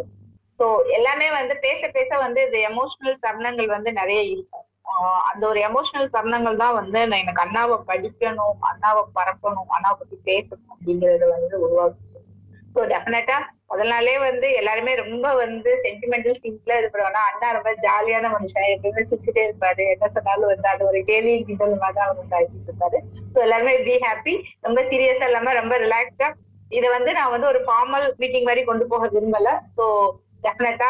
ஸோ 0.60 0.66
எல்லாமே 0.98 1.28
வந்து 1.38 1.56
பேச 1.66 1.88
பேச 1.96 2.10
வந்து 2.26 2.40
இது 2.48 2.60
எமோஷனல் 2.70 3.22
தருணங்கள் 3.26 3.68
வந்து 3.76 3.90
நிறைய 4.00 4.22
இருக்கும். 4.34 4.64
அந்த 5.30 5.44
ஒரு 5.50 5.60
எமோஷனல் 5.70 6.14
தருணங்கள் 6.16 6.62
தான் 6.62 6.78
வந்து 6.80 7.00
நான் 7.10 7.24
எனக்கு 7.24 7.44
அண்ணாவை 7.46 7.78
படிக்கணும் 7.90 8.64
அண்ணாவை 8.70 9.04
பரப்பணும் 9.18 9.70
அண்ணாவை 9.76 9.98
பத்தி 10.00 10.18
பேசணும் 10.30 10.74
அப்படிங்கறது 10.76 11.28
வந்து 11.36 11.56
உருவாக்குச்சு. 11.66 12.18
ஸோ 12.74 12.80
டெஃபினட்டா 12.94 13.38
முதல் 13.70 13.88
நாளே 13.88 14.18
வந்து 14.18 14.48
எல்லாருமே 14.54 14.96
ரொம்ப 14.96 15.34
வந்து 15.34 15.72
சென்டிமெண்டல் 15.84 16.38
சீன்ஸ்ல 16.42 16.78
இது 16.78 17.04
அண்ணா 17.04 17.52
ரொம்ப 17.52 17.72
ஜாலியான 17.82 18.30
மனுஷன். 18.30 18.68
எப்பவுமே 18.76 19.02
சிரிச்சுட்டே 19.10 19.44
இருப்பாரு. 19.48 19.84
என்ன 19.90 20.10
சொன்னாலும் 20.14 20.48
வந்து 20.48 20.70
அது 20.70 20.86
ஒரு 20.86 21.04
கேலி 21.04 21.44
கிண்டல் 21.44 21.76
மாதிரி 21.76 21.98
தான் 21.98 22.06
அவர் 22.06 22.18
வந்து 22.18 22.36
ஆகிட்டு 22.36 22.70
இருப்பாரு. 22.70 23.00
ஸோ 23.34 23.40
எல்லாருமே 23.40 23.78
பி 23.80 23.98
ஹாப்பி 23.98 24.36
ரொம்ப 24.62 24.82
சீரியஸா 24.82 25.26
இல்லாம 25.26 25.54
ரொம்ப 25.54 25.78
ரிலாக்ஸா 25.78 26.30
இதை 26.72 26.90
வந்து 26.90 27.14
நான் 27.14 27.32
வந்து 27.32 27.48
ஒரு 27.48 27.60
ஃபார்மல் 27.68 28.16
மீட்டிங் 28.18 28.44
மாதிரி 28.44 28.64
கொண்டு 28.64 28.88
போக 28.88 29.08
விரும்பல. 29.08 29.52
ஸோ 29.78 29.84
டெஃபினட்டா 30.44 30.90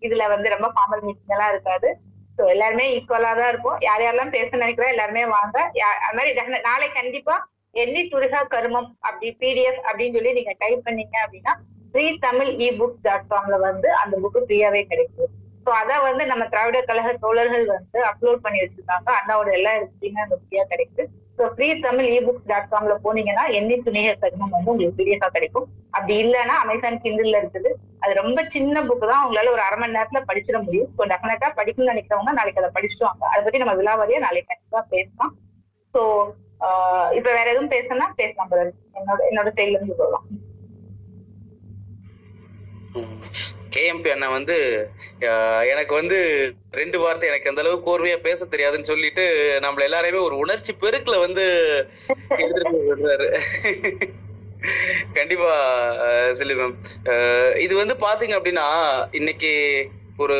இதுல 0.00 0.28
வந்து 0.28 0.48
ரொம்ப 0.48 0.68
ஃபார்மல் 0.68 1.02
மீட்டிங் 1.02 1.28
எல்லாம் 1.28 1.50
இருக்காது. 1.50 1.88
ஸோ 2.38 2.48
எல்லாருமே 2.48 2.84
ஈக்குவலா 2.96 3.34
தான் 3.34 3.48
இருக்கும் 3.48 3.78
யார் 3.80 4.02
யாரெல்லாம் 4.02 4.30
பேச 4.30 4.56
நினைக்கிறோம் 4.56 4.90
எல்லாருமே 4.90 5.24
வாங்க. 5.26 5.58
யா- 5.74 5.98
அது 5.98 6.16
மாதிரி 6.16 6.40
definite- 6.40 6.60
நாளைக்கு 6.60 7.00
கண்டிப்பா 7.00 7.34
எண்ணி 7.74 8.06
துருகா 8.06 8.42
கருமம் 8.48 8.96
அப்படி 9.00 9.36
பிடிஎஃப் 9.40 9.82
அப்படின்னு 9.88 10.12
சொல்லி 10.12 10.32
நீங்க 10.32 10.54
டைப் 10.58 10.86
பண்ணீங்க 10.86 11.16
அப்படின்னா 11.24 11.52
free 11.92 12.06
Tamil 12.24 12.50
e 12.64 12.68
book 12.78 12.98
dot 13.02 13.30
காம்ல 13.30 13.56
வந்து 13.64 13.88
அந்த 14.02 14.14
புக்கு 14.22 14.40
ஃப்ரீயாவே 14.44 14.82
கிடைக்கும் 14.90 15.30
ஸோ 15.66 15.70
அதை 15.78 15.96
வந்து 16.04 16.24
நம்ம 16.26 16.42
திராவிட 16.52 16.78
கழக 16.82 17.08
தோழர்கள் 17.22 17.64
வந்து 17.72 17.98
அப்லோட் 18.10 18.44
பண்ணி 18.44 18.58
வச்சிருக்காங்க. 18.60 19.08
அண்ணாவோட 19.18 19.48
எல்லா 19.58 19.72
இடத்துலையுமே 19.78 20.20
அந்த 20.24 20.36
ஃப்ரீயா 20.40 20.64
கிடைக்குது. 20.70 21.04
So 21.38 21.44
free 21.54 21.68
Tamil 21.84 22.08
ebooks 22.26 22.48
dot 22.48 22.70
காம்ல 22.72 22.94
போனீங்கன்னா 23.04 23.44
எண்ணி 23.58 23.76
துணிக 23.86 24.14
கருமம் 24.22 24.54
வந்து 24.54 24.72
உங்களுக்கு 24.72 24.98
பிடிஎஃபா 25.00 25.28
கிடைக்கும். 25.36 25.66
அப்படி 25.90 26.14
இல்லைன்னா 26.24 26.54
அமேசான் 26.62 27.00
கிண்டில்ல 27.04 27.40
இருக்குது. 27.42 27.70
அது 28.02 28.12
ரொம்ப 28.14 28.40
சின்ன 28.54 28.82
புக்கு 28.82 29.06
தான். 29.06 29.24
உங்களால 29.26 29.52
ஒரு 29.52 29.62
அரை 29.62 29.78
மணி 29.78 29.96
நேரத்துல 29.98 30.22
படிச்சிட 30.26 30.58
முடியும். 30.66 30.90
ஸோ 30.96 31.08
டெஃபினட்டா 31.12 31.50
படிக்கணும்னு 31.58 31.92
நினைக்கிறவங்க 31.94 32.32
நாளைக்கு 32.32 32.62
அதை 32.62 32.70
படிச்சுட்டு 32.76 33.08
வாங்க. 33.08 33.24
அதை 33.32 33.42
பத்தி 33.44 33.62
நம்ம 33.64 33.74
விழாவாரியா 33.74 34.20
நாளைக்கு 34.26 34.52
கண்டிப்பா 34.52 34.82
பேசலாம். 34.94 35.34
ஸோ 35.94 36.02
இப்ப 37.18 37.28
வேற 37.32 37.46
எதுவும் 37.52 37.72
பேசணும்னா 37.74 38.08
பேசலாம் 38.16 38.50
என்னோட 38.98 39.20
என்னோட 39.30 39.50
சைட்ல 39.56 39.78
இருந்து 39.78 40.00
சொல்லலாம் 40.00 40.26
கேஎம்பி 43.70 44.10
அண்ணன் 44.12 44.36
வந்து 44.36 44.56
எனக்கு 45.70 45.92
வந்து 45.94 46.16
ரெண்டு 46.72 46.98
வார்த்தை 46.98 47.28
எனக்கு 47.28 47.50
அந்த 47.50 47.62
அளவுக்கு 47.62 47.88
கோர்வையா 47.88 48.16
பேச 48.22 48.46
தெரியாதுன்னு 48.46 48.90
சொல்லிட்டு 48.90 49.24
நம்மள 49.64 49.86
எல்லாரையுமே 49.88 50.20
ஒரு 50.22 50.36
உணர்ச்சி 50.42 50.72
பெருக்குல 50.82 51.18
வந்து 51.20 51.44
எடுத்துட்டு 52.38 53.28
கண்டிப்பா 55.14 55.52
அஹ், 56.06 56.32
செல்வம் 56.34 56.74
இது 57.58 57.74
வந்து 57.76 57.94
பாத்தீங்க 58.02 58.34
அப்படின்னா 58.38 58.66
இன்னைக்கு 59.12 59.52
ஒரு 60.18 60.38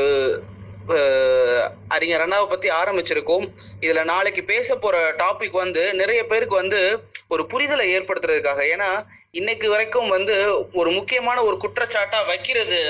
அறிஞர் 1.89 2.25
அண்ணாவை 2.25 2.47
பத்தி 2.49 2.69
ஆரம்பிச்சிருக்கோம். 2.71 3.47
இதுல 3.81 4.05
நாளைக்கு 4.05 4.45
பேச 4.45 4.77
போற 4.77 4.97
டாபிக் 5.23 5.57
வந்து 5.65 5.83
நிறைய 5.95 6.21
பேருக்கு 6.27 6.55
வந்து 6.55 6.81
ஒரு 7.29 7.43
புரிதலை 7.53 7.87
ஏற்படுத்துறதுக்காக. 7.97 8.61
ஏன்னா 8.75 8.91
இன்னைக்கு 9.31 9.69
வரைக்கும் 9.69 10.09
வந்து 10.09 10.37
ஒரு 10.73 10.91
முக்கியமான 10.91 11.43
ஒரு 11.43 11.57
குற்றச்சாட்டா 11.65 12.21
வைக்கிறது 12.27 12.81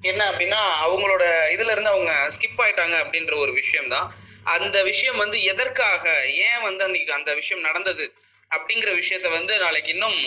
என்ன 0.00 0.22
அப்படின்னா 0.30 0.62
அவங்களோட 0.86 1.24
இதுல 1.54 1.70
இருந்து 1.70 1.90
அவங்க 1.90 2.12
ஸ்கிப் 2.34 2.62
ஆயிட்டாங்க 2.64 2.96
அப்படின்ற 3.04 3.34
ஒரு 3.38 3.52
விஷயம் 3.52 3.88
தான் 3.88 4.08
அந்த 4.56 4.78
விஷயம் 4.82 5.16
வந்து 5.16 5.42
எதற்காக 5.42 6.04
ஏன் 6.48 6.62
வந்து 6.62 6.84
அன்னைக்கு 6.84 7.12
அந்த 7.12 7.34
விஷயம் 7.34 7.62
நடந்தது 7.62 8.06
அப்படிங்கிற 8.50 8.90
விஷயத்த 8.96 9.28
வந்து 9.30 9.54
நாளைக்கு 9.58 9.92
இன்னும் 9.92 10.18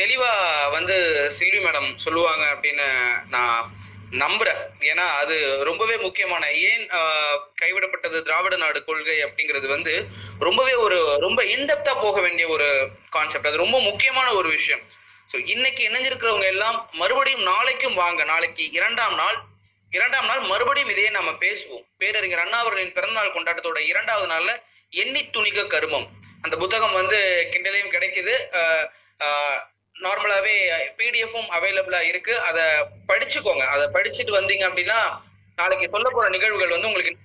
தெளிவா 0.00 0.30
வந்து 0.70 0.96
சில்வி 1.38 1.60
மேடம் 1.60 1.88
சொல்லுவாங்க 1.96 2.44
அப்படின்னு 2.54 2.86
நான் 3.28 3.60
நம்புறேன் 4.22 4.60
ஏன்னா 4.90 5.04
அது 5.20 5.34
ரொம்பவே 5.68 5.96
முக்கியமான 6.04 6.44
ஏன் 6.68 6.84
கைவிடப்பட்டது 7.60 8.18
திராவிட 8.22 8.56
நாடு 8.56 8.78
கொள்கை 8.84 9.16
அப்படிங்கிறது 9.26 9.66
வந்து 9.66 9.94
ரொம்பவே 10.46 10.74
ஒரு 10.84 10.98
ரொம்ப 11.26 11.40
இன்டெப்தா 11.56 11.94
போக 12.06 12.16
வேண்டிய 12.20 12.48
ஒரு 12.48 12.68
கான்செப்ட் 13.16 13.50
அது 13.50 13.64
ரொம்ப 13.64 13.78
முக்கியமான 13.80 14.28
ஒரு 14.40 14.48
விஷயம். 14.48 14.82
ஸோ 15.32 15.36
இன்னைக்கு 15.54 15.82
இணைஞ்சிருக்கிறவங்க 15.88 16.48
எல்லாம் 16.54 16.76
மறுபடியும் 16.92 17.46
நாளைக்கும் 17.52 17.98
வாங்க. 18.02 18.20
நாளைக்கு 18.24 18.64
இரண்டாம் 18.78 19.16
நாள் 19.22 19.38
இரண்டாம் 19.92 20.28
நாள் 20.30 20.42
மறுபடியும் 20.52 20.92
இதையே 20.92 21.10
நம்ம 21.18 21.30
பேசுவோம். 21.44 21.84
பேரறிஞர் 22.00 22.44
அண்ணா 22.44 22.58
அவர்களின் 22.62 22.94
பிறந்தநாள் 22.96 23.34
கொண்டாட்டத்தோட 23.36 23.80
இரண்டாவது 23.92 24.28
நாள்ல 24.32 24.52
எண்ணி 24.92 25.22
துணிக 25.36 25.66
கருமம். 25.66 26.06
அந்த 26.42 26.54
புத்தகம் 26.56 26.98
வந்து 27.00 27.18
கிண்டலையும் 27.52 27.94
கிடைக்குது. 27.94 28.34
நார்மலாவே 30.02 30.54
பிடிஎஃப்பும் 30.96 31.48
அவைலபிளா 31.58 32.00
இருக்கு. 32.02 32.40
அதை 32.40 32.62
படிச்சுக்கோங்க. 33.08 33.64
அதை 33.66 33.86
படிச்சுட்டு 33.92 34.30
வந்தீங்க 34.30 34.64
அப்படின்னா 34.68 34.98
நாளைக்கு 35.56 35.88
சொல்ல 35.88 36.08
போற 36.10 36.28
நிகழ்வுகள் 36.28 36.70
வந்து 36.70 36.86
உங்களுக்கு 36.86 37.16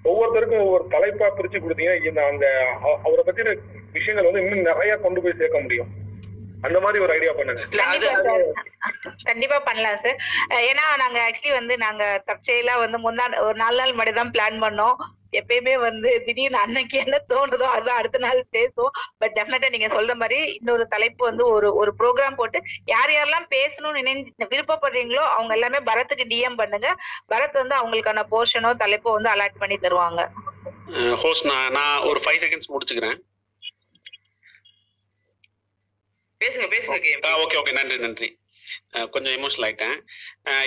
ஒவ்வொருத்தருக்கும் 0.03 0.59
ஒவ்வொரு 0.59 0.85
தலைப்பா 0.89 1.29
பிரிச்சு 1.37 1.59
கொடுத்தீங்கன்னா 1.59 2.07
இந்த 2.07 2.25
அந்த 2.25 2.45
அவ- 2.81 2.99
அவரை 3.03 3.23
பத்தின 3.27 3.57
விஷயங்கள் 3.91 4.31
வந்து 4.31 4.41
இன்னும் 4.41 4.73
நிறைய 4.73 4.95
கொண்டு 4.95 5.21
போய் 5.21 5.33
சேர்க்க 5.37 5.59
முடியும். 5.59 5.87
அந்த 6.61 6.79
மாதிரி 6.79 7.03
ஒரு 7.03 7.13
ஐடியா 7.13 7.31
பண்ணுங்க. 7.31 7.61
கண்டிப்பா 9.23 9.59
பண்ணலாம் 9.59 9.97
சார். 9.97 10.15
ஏன்னா 10.49 10.97
நாங்க 10.97 11.31
ஆக்சுவலி 11.31 11.51
வந்து 11.51 11.77
நாங்க 11.77 12.23
தற்செயலா 12.27 12.89
வந்து 12.89 12.97
முந்தா 12.97 13.39
ஒரு 13.41 13.53
நாலு 13.53 13.77
நாள் 13.77 13.95
முன்னாடி 13.95 14.13
தான் 14.13 14.31
பிளான் 14.31 14.63
பண்ணோம். 14.63 14.95
எப்பயுமே 15.39 15.75
வந்து 15.87 16.09
திடீர்னு 16.25 16.57
அன்னைக்கு 16.57 16.97
என்ன 17.03 17.19
தோணுதோ 17.33 17.67
அதுதான் 17.75 17.99
அடுத்த 18.01 18.21
நாள் 18.25 18.39
பேசுவோம். 18.57 18.95
பட் 19.17 19.35
டெஃபினட்டா 19.37 19.69
நீங்க 19.75 19.89
சொல்ற 19.95 20.15
மாதிரி 20.21 20.39
இன்னொரு 20.53 20.85
தலைப்பு 20.95 21.21
வந்து 21.29 21.45
ஒரு 21.55 21.69
ஒரு 21.81 21.93
ப்ரோக்ராம் 21.99 22.39
போட்டு 22.41 22.61
யார் 22.93 23.13
யாரெல்லாம் 23.15 23.47
பேசணும்னு 23.55 24.01
நினைஞ்சு 24.01 24.49
விருப்பப்படுறீங்களோ 24.53 25.23
அவங்க 25.37 25.53
எல்லாமே 25.53 25.81
பரத்துக்கு 25.91 26.25
டிஎம் 26.33 26.59
பண்ணுங்க. 26.61 26.89
பரத் 27.33 27.61
வந்து 27.61 27.77
அவங்களுக்கான 27.81 28.25
போர்ஷனோ 28.33 28.73
தலைப்போ 28.83 29.11
வந்து 29.17 29.33
அலாட் 29.35 29.61
பண்ணி 29.63 29.77
தருவாங்க. 29.85 30.21
ஹோஸ்ட் 31.23 31.47
நான் 31.51 31.71
நான் 31.71 32.03
ஒரு 32.09 32.19
ஃபைவ் 32.25 32.41
செகண்ட்ஸ் 32.43 32.71
முடிச்சுக்கிறேன். 32.73 33.17
பேசுங்க 36.41 36.65
பேசுங்க 36.73 36.97
கேம். 37.05 37.21
ஓகே 37.43 37.57
ஓகே 37.61 37.73
நன்றி 37.77 37.97
நன்றி. 37.97 38.27
கொஞ்சம் 39.13 39.35
எமோஷனல் 39.37 39.67
ஆயிட்டேன். 39.67 39.95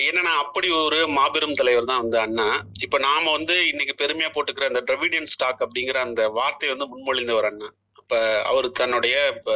என்னன்னா 0.08 0.32
அப்படி 0.44 0.68
ஒரு 0.84 1.00
மாபெரும் 1.18 1.58
தலைவர் 1.60 1.90
தான் 1.90 2.02
வந்து 2.04 2.18
அண்ணா. 2.26 2.48
இப்ப 2.86 2.98
நாம 3.08 3.24
வந்து 3.36 3.56
இன்னைக்கு 3.72 3.94
பெருமையா 4.02 4.30
போட்டுக்கிற 4.36 4.66
அந்த 4.70 4.82
திராவிடியன் 4.90 5.30
ஸ்டாக் 5.34 5.64
அப்படிங்கிற 5.66 6.00
அந்த 6.08 6.22
வார்த்தை 6.38 6.70
வந்து 6.74 6.88
முன்மொழிந்தவர் 6.92 7.50
அண்ணா. 7.50 7.68
இப்ப 8.02 8.18
அவர் 8.50 8.66
தன்னுடைய 8.78 9.14
இப்ப 9.34 9.54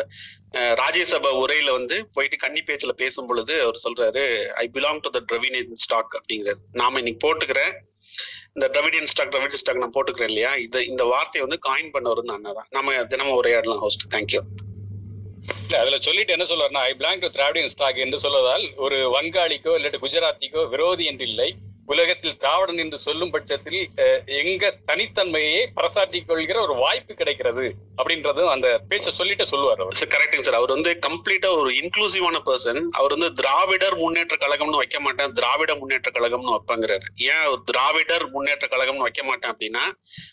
ராஜ்யசபா 0.80 1.30
உரையில 1.42 1.70
வந்து 1.76 1.96
போயிட்டு 2.16 2.36
கன்னி 2.42 2.62
பேச்சுல 2.68 2.92
பேசும் 3.02 3.28
பொழுது 3.30 3.54
அவர் 3.66 3.78
சொல்றாரு 3.84 4.24
I 4.62 4.64
belong 4.74 5.00
to 5.04 5.12
the 5.16 5.22
Dravidian 5.30 5.80
stock 5.84 6.18
அப்படிங்கிறது 6.18 6.60
நாம 6.80 7.00
இன்னைக்கு 7.02 7.22
போட்டுக்கிற 7.26 7.62
இந்த 8.56 8.66
திராவிடியன் 8.74 9.10
ஸ்டாக் 9.12 9.32
திராவிடியன் 9.34 9.62
ஸ்டாக் 9.62 9.82
நான் 9.82 9.94
போட்டுக்கிறேன் 9.94 10.30
இல்லையா? 10.32 10.50
இந்த 10.64 10.78
இந்த 10.90 11.02
வார்த்தையை 11.12 11.44
வந்து 11.46 11.58
காயின் 11.68 11.92
பண்ணவர் 11.94 12.20
அண்ணா 12.34 12.52
தான். 12.58 12.68
நம்ம 12.76 13.04
தினமும் 13.12 13.38
உரையாடலாம் 13.40 13.82
ஹோஸ்ட் 13.84 14.04
தேங்க்யூ 14.14 14.42
இல்ல 15.72 15.82
அதுல 15.82 15.98
சொல்லிட்டு 15.98 16.32
என்ன 16.32 16.44
சொல்லுவார்னா 16.44 16.80
I 16.86 16.90
belong 16.98 17.20
to 17.20 17.28
Dravidian 17.36 17.70
stock 17.74 17.98
என்று 17.98 18.18
சொல்வதால் 18.18 18.64
ஒரு 18.76 18.96
வங்காளிக்கோ 19.14 19.72
இல்லாட்டி 19.78 20.00
குஜராத்திக்கோ 20.02 20.62
விரோதி 20.68 21.04
என்று 21.04 21.24
இல்லை. 21.26 21.46
உலகத்தில் 21.86 22.36
திராவிடன் 22.42 22.80
என்று 22.82 22.98
சொல்லும் 22.98 23.30
பட்சத்தில் 23.30 23.80
எங்க 24.40 24.64
தனித்தன்மையை 24.90 25.62
பறைசாற்றிக் 25.78 26.28
கொள்கிற 26.28 26.58
ஒரு 26.66 26.74
வாய்ப்பு 26.74 27.14
கிடைக்கிறது 27.14 27.64
அப்படின்றதும் 27.98 28.50
அந்த 28.52 28.68
பேச்சை 28.90 29.12
சொல்லிட்டு 29.12 29.44
சொல்லுவார் 29.46 29.82
அவர். 29.84 29.96
சார் 30.00 30.12
கரெக்டுங்க 30.14 30.44
சார் 30.46 30.58
அவர் 30.60 30.74
வந்து 30.76 30.90
கம்ப்ளீட்டா 31.06 31.48
ஒரு 31.60 31.70
இன்க்ளூசிவான 31.80 32.40
பர்சன் 32.48 32.80
அவர் 32.98 33.14
வந்து 33.16 33.30
திராவிடர் 33.40 33.96
முன்னேற்ற 33.96 34.36
கழகம்னு 34.36 34.80
வைக்க 34.82 35.00
மாட்டேன் 35.00 35.32
திராவிட 35.32 35.74
முன்னேற்ற 35.74 36.10
கழகம்னு 36.18 36.54
வைப்பாங்கிறாரு. 36.54 37.06
ஏன் 37.32 37.58
திராவிடர் 37.64 38.26
முன்னேற்ற 38.30 38.68
கழகம்னு 38.74 39.06
வைக்க 39.06 39.22
மாட்டேன் 39.22 39.52
அப்படின்னா 39.54 39.84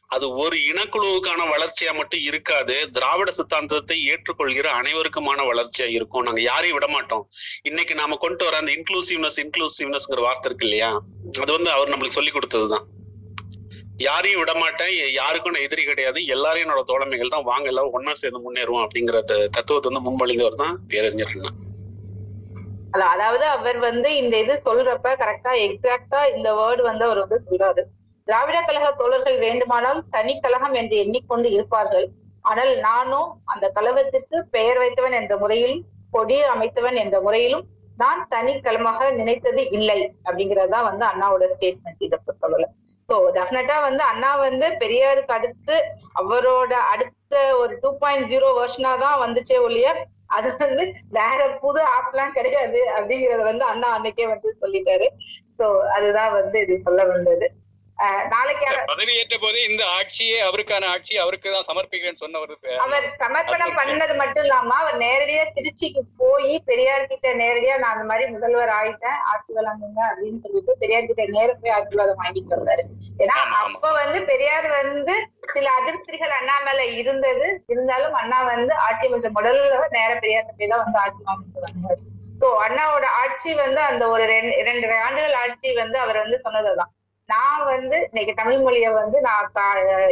அது 0.08 0.26
ஒரு 0.36 0.58
இனக்குழுவுக்கான 0.72 1.48
வளர்ச்சியா 1.56 1.94
மட்டும் 1.94 2.20
இருக்காது 2.22 2.78
திராவிட 2.92 3.32
சித்தாந்தத்தை 3.32 3.98
ஏற்றுக்கொள்கிற 4.14 4.68
அனைவருக்குமான 4.80 5.40
வளர்ச்சியா 5.52 5.90
இருக்கும். 5.98 6.24
நாங்க 6.24 6.42
யாரையும் 6.42 6.78
விட 6.80 6.88
மாட்டோம். 6.88 7.26
இன்னைக்கு 7.62 7.96
நாம 7.96 8.18
கொண்டு 8.26 8.46
வர 8.46 8.58
அந்த 8.58 8.72
இன்க்ளூசிவ்னஸ் 8.78 9.40
இன்க்ளூசிவ்னஸ்ங்கிற 9.46 10.22
வார்த்தை 10.22 10.50
இருக்கு 10.52 10.68
இல்லையா? 10.70 10.92
அது 11.44 11.52
வந்து 11.58 11.72
அவர் 11.76 11.92
நம்மளுக்கு 11.92 12.18
சொல்லி 12.18 12.32
கொடுத்ததுதான். 12.34 12.86
யாரையும் 14.08 14.42
விட 14.42 14.52
மாட்டேன் 14.62 14.92
யாருக்கும் 15.20 15.54
நான் 15.56 15.66
எதிரி 15.68 15.84
கிடையாது 15.88 16.20
எல்லாரையும் 16.36 16.66
என்னோட 16.66 16.84
தோழமைகள் 16.92 17.34
தான். 17.34 17.48
வாங்க 17.50 17.68
எல்லாம் 17.72 17.90
ஒன்னா 17.98 18.14
சேர்ந்து 18.22 18.40
முன்னேறுவோம் 18.46 18.84
அப்படிங்கிற 18.86 19.18
தத்துவத்தை 19.56 19.88
வந்து 19.90 20.06
முன்மொழிந்தவர் 20.06 20.62
தான் 20.62 20.76
பேரறிஞர் 20.92 21.34
அண்ணா. 21.34 21.52
அதாவது 23.16 23.46
அவர் 23.56 23.80
வந்து 23.88 24.10
இந்த 24.22 24.36
இது 24.44 24.54
சொல்றப்ப 24.68 25.10
கரெக்டா 25.24 25.52
எக்ஸாக்டா 25.66 26.22
இந்த 26.36 26.50
வேர்டு 26.60 26.82
வந்து 26.90 27.04
அவர் 27.08 27.22
வந்து 27.24 27.40
சொல்றாரு. 27.48 27.82
திராவிட 28.28 28.58
கழக 28.68 28.88
தோழர்கள் 29.02 29.38
வேண்டுமானால் 29.46 30.00
தனி 30.16 30.34
கழகம் 30.46 30.76
என்று 30.82 30.96
எண்ணிக்கொண்டு 31.04 31.50
இருப்பார்கள். 31.58 32.08
ஆனால் 32.50 32.72
நானும் 32.88 33.30
அந்த 33.54 33.66
கழகத்திற்கு 33.78 34.38
பெயர் 34.56 34.80
வைத்தவன் 34.84 35.18
என்ற 35.20 35.34
முறையிலும் 35.44 35.84
கொடி 36.16 36.38
அமைத்தவன் 36.54 36.98
என்ற 37.04 37.16
முறையிலும் 37.26 37.66
நான் 38.02 38.22
தனி 38.30 38.52
களமாக 38.60 39.10
நினைத்தது 39.12 39.62
இல்லை 39.78 40.00
அப்படிங்கறதுதான் 40.28 40.88
வந்து 40.90 41.06
அண்ணாவோட 41.06 41.46
ஸ்டேட்மெண்ட் 41.56 42.06
இதை 42.08 42.18
பொறுத்தவரை. 42.26 42.68
சோ 43.10 43.16
டெஃபினட்டா 43.38 43.78
வந்து 43.82 44.04
அண்ணா 44.04 44.32
வந்து 44.38 44.68
பெரியாருக்கு 44.84 45.34
அடுத்து 45.38 45.76
அவரோட 46.22 46.74
அடுத்த 46.94 47.34
ஒரு 47.58 47.74
டூ 47.82 47.92
பாயிண்ட் 47.98 48.30
ஜீரோ 48.32 48.50
வருஷனா 48.60 48.92
தான் 49.06 49.22
வந்துச்சே 49.24 49.58
ஒழிய 49.66 49.90
அது 50.38 50.50
வந்து 50.60 50.84
வேற 51.10 51.40
புது 51.62 51.82
ஆப்லாம் 51.98 52.36
கிடையாது 52.38 52.82
அப்படிங்கறத 52.98 53.44
வந்து 53.44 53.66
அண்ணா 53.72 53.88
அன்னைக்கே 53.98 54.28
வந்து 54.34 54.50
சொல்லிட்டாரு. 54.62 55.08
சோ 55.60 55.66
அதுதான் 55.96 56.32
வந்து 56.32 56.58
இது 56.62 56.76
சொல்ல 56.84 57.04
வந்தது. 57.06 57.48
நாளைக்கு 58.28 58.66
யார- 58.66 58.84
பதவியேற்ற 58.88 59.38
போதே 59.40 59.64
இந்த 59.64 59.84
ஆட்சியே 59.88 60.38
அவருக்கான 60.42 60.88
ஆட்சி 60.88 61.18
அவருக்கு 61.18 61.52
தான் 61.52 61.68
சமர்ப்பிக்கிறேன்னு 61.68 62.18
சொன்னவர் 62.18 62.54
அவர் 62.80 63.06
சமர்ப்பணம் 63.20 63.76
பண்ணது 63.76 64.16
மட்டும் 64.16 64.44
இல்லாம 64.44 64.76
அவர் 64.76 64.98
நேரடியா 64.98 65.44
திருச்சிக்கு 65.56 66.02
போய் 66.18 66.60
பெரியார் 66.66 67.08
கிட்ட 67.08 67.34
நேரடியா 67.34 67.78
நான் 67.78 67.92
அந்த 67.92 68.04
மாதிரி 68.04 68.32
முதல்வர் 68.32 68.70
ஆயிட்டேன் 68.70 69.20
ஆசீர்வாதம் 69.26 69.82
அப்படின்னு 70.10 70.40
சொல்லிட்டு 70.40 70.76
பெரியார் 70.80 71.06
கிட்ட 71.06 71.26
நேர 71.30 71.54
போய் 71.54 71.70
ஆசீர்வாதம் 71.70 72.22
வாங்கிட்டு 72.24 72.56
வந்தாரு. 72.56 72.84
ஏன்னா. 73.20 73.38
அப்ப 73.60 73.92
வந்து 73.92 74.26
பெரியார் 74.26 74.68
வந்து 74.74 75.16
சில 75.54 75.72
அதிருப்திகள் 75.72 76.30
அண்ணா 76.30 76.60
மேல 76.60 76.86
இருந்தது. 76.94 77.62
இருந்தாலும் 77.68 78.14
அண்ணா 78.14 78.44
வந்து 78.44 78.74
ஆட்சி 78.76 79.08
அமைச்ச 79.08 79.30
முதல்ல 79.34 79.90
நேர 79.92 80.20
பெரியார் 80.20 80.46
கிட்ட 80.50 80.68
தான் 80.68 80.84
வந்து 80.84 81.00
ஆட்சி 81.00 81.22
வாங்கிட்டு 81.26 81.66
வந்தாரு. 81.68 82.00
சோ 82.42 82.48
அண்ணாவோட 82.68 83.06
ஆட்சி 83.22 83.54
வந்து 83.54 83.82
அந்த 83.82 84.08
ஒரு 84.10 84.26
ரெண்டு 84.26 84.58
இரண்டு 84.58 84.96
ஆண்டுகள் 85.00 85.34
ஆட்சி 85.34 85.74
வந்து 85.74 86.00
அவர் 86.00 86.18
வந்து 86.18 86.40
சொன்னதுதான். 86.40 86.92
நான் 87.32 87.64
வந்து 87.74 87.98
இன்னைக்கு 88.10 88.34
தமிழ் 88.34 88.62
மொழியை 88.66 88.90
வந்து 89.02 89.18
நான் 89.22 89.48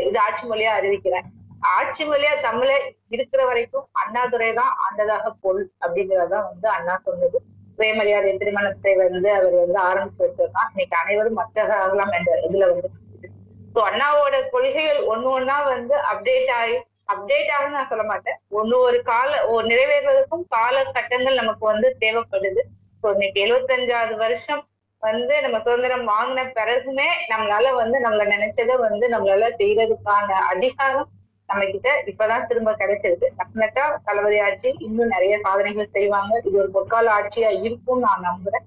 இது 0.07 0.18
ஆட்சி 0.26 0.43
மொழியா 0.49 0.72
அறிவிக்கிறேன். 0.80 1.28
ஆட்சி 1.76 2.03
மொழியா 2.09 2.34
தமிழ 2.47 2.70
இருக்கிற 3.15 3.41
வரைக்கும் 3.45 3.86
அண்ணாதுரை 4.01 4.49
தான் 4.53 4.74
ஆண்டதாக 4.86 5.32
பொருள் 5.43 5.68
அப்படிங்கறதான் 5.86 6.47
வந்து 6.49 6.68
அண்ணா 6.78 6.95
சொன்னது. 7.07 7.38
சுயமரியாதை 7.78 8.30
திருமணத்தை 8.38 8.93
வந்து 9.03 9.30
அவர் 9.38 9.55
வந்து 9.63 9.80
ஆரம்பிச்சு 9.89 10.22
வச்சிருக்கான் 10.26 10.70
இன்னைக்கு 10.72 10.95
அனைவரும் 11.01 11.39
மச்சக 11.39 11.72
ஆகலாம் 11.84 12.13
என்ற 12.20 12.32
இதுல 12.47 12.68
வந்து 12.72 12.89
ஸோ 13.74 13.82
அண்ணாவோட 13.89 14.36
கொள்கைகள் 14.53 15.01
ஒன்னு 15.11 15.28
ஒன்னா 15.38 15.57
வந்து 15.74 15.95
அப்டேட் 16.11 16.51
ஆகி 16.59 16.78
அப்டேட் 17.13 17.51
ஆகும் 17.55 17.76
நான் 17.76 17.91
சொல்ல 17.91 18.03
மாட்டேன். 18.03 18.38
ஒன்னு 18.59 18.76
ஒரு 18.88 18.97
கால 19.11 19.32
ஒரு 19.53 19.63
நிறைவேறுவதற்கும் 19.72 20.47
காலகட்டங்கள் 20.55 21.39
நமக்கு 21.41 21.63
வந்து 21.65 21.89
தேவைப்படுது. 21.99 22.61
ஸோ 23.03 23.07
இன்னைக்கு 23.15 23.39
எழுபத்தஞ்சாவது 23.45 24.15
வருஷம் 24.26 24.63
வந்து 25.03 25.41
நம்ம 25.41 25.57
சுதந்திரம் 25.59 26.05
வாங்கின 26.07 26.43
பிறகுமே 26.59 27.07
நம்மளால 27.29 27.73
வந்து 27.73 27.97
நம்மள 28.05 28.23
நினைச்சதை 28.35 28.75
வந்து 28.79 29.05
நம்மளால 29.09 29.49
செய்யறதுக்கான 29.57 30.29
அதிகாரம் 30.53 31.09
நம்ம 31.49 31.65
கிட்ட 31.65 31.89
இப்பதான் 32.05 32.47
திரும்ப 32.47 32.71
கிடைச்சிருக்கு. 32.71 33.27
டெஃபினட்டா 33.39 33.84
தளபதி 34.03 34.39
ஆட்சி 34.39 34.69
இன்னும் 34.80 35.07
நிறைய 35.07 35.39
சாதனைகள் 35.39 35.93
செய்வாங்க. 35.93 36.41
இது 36.45 36.57
ஒரு 36.57 36.69
பொற்கால 36.73 37.11
ஆட்சியா 37.17 37.51
இருக்கும்னு 37.61 38.07
நான் 38.07 38.26
நம்புறேன். 38.30 38.65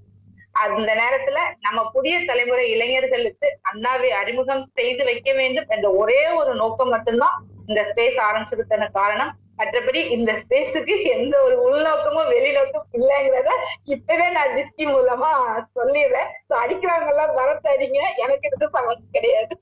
அந்த 0.52 0.92
நேரத்துல 0.94 1.38
நம்ம 1.60 1.80
புதிய 1.92 2.14
தலைமுறை 2.26 2.64
இளைஞர்களுக்கு 2.70 3.48
அண்ணாவை 3.70 4.08
அறிமுகம் 4.22 4.64
செய்து 4.74 5.04
வைக்க 5.04 5.32
வேண்டும் 5.32 5.68
என்ற 5.68 5.90
ஒரே 5.92 6.22
ஒரு 6.30 6.54
நோக்கம் 6.54 6.88
மட்டும்தான் 6.88 7.36
இந்த 7.66 7.82
ஸ்பேஸ் 7.90 8.18
ஆரம்பிச்சதுக்கான 8.28 8.88
காரணம். 8.92 9.32
மற்றபடி 9.60 10.00
இந்த 10.10 10.32
ஸ்பேஸுக்கு 10.32 10.94
எந்த 11.16 11.34
ஒரு 11.42 11.56
உள்நோக்கமும் 11.64 12.28
வெளிநோக்கம் 12.28 12.86
இல்லைங்கிறத 12.92 13.50
இப்பவே 13.84 14.28
நான் 14.30 14.48
டிஸ்கி 14.48 14.84
மூலமா 14.92 15.30
சொல்லிடுறேன். 15.76 16.30
So 16.48 16.54
அடிக்கிறவங்க 16.64 17.10
எல்லாம் 17.14 17.36
பரத்து 17.36 17.68
அடிங்க 17.74 18.00
எனக்கு 18.16 18.46
இதுக்கு 18.48 18.68
சம்மந்தம் 18.68 19.10
கிடையாது. 19.12 19.54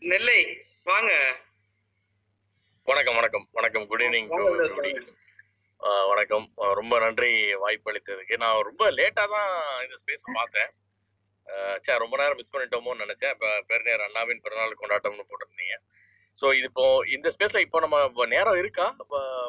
நெல்லை 0.00 0.40
வாங்க. 0.84 1.12
வணக்கம் 2.84 3.14
வணக்கம். 3.14 3.46
வணக்கம். 3.52 3.86
குட் 3.86 4.02
ஈவினிங் 4.02 4.28
வணக்கம். 6.08 6.46
ரொம்ப 6.54 6.98
நன்றி 6.98 7.54
வாய்ப்பு 7.54 7.92
அளித்ததுக்கு. 7.92 8.36
நான் 8.36 8.62
ரொம்ப 8.62 8.90
லேட்டா 8.90 9.24
தான் 9.34 9.52
இந்த 9.82 9.96
ஸ்பேஸ் 10.02 10.34
பார்த்தேன். 10.38 10.70
அஹ் 11.46 11.78
சே 11.86 11.96
ரொம்ப 11.96 12.16
நேரம் 12.16 12.36
மிஸ் 12.36 12.54
பண்ணிட்டோமோன்னு 12.56 13.02
நினைச்சேன். 13.04 13.34
இப்போ 13.36 13.50
பெருநேர் 13.66 14.04
அண்ணாவின் 14.06 14.40
பிறநாள் 14.42 14.80
கொண்டாட்டம்னு 14.80 15.28
போட்டிருந்தீங்க. 15.30 15.76
ஸோ 16.40 16.46
இது 16.56 16.66
இப்போ 16.70 16.86
இந்த 17.14 17.28
ஸ்பேஸ்ல 17.34 17.60
இப்போ 17.64 17.78
நம்ம 17.84 18.26
நேரம் 18.34 18.58
இருக்கா? 18.62 18.86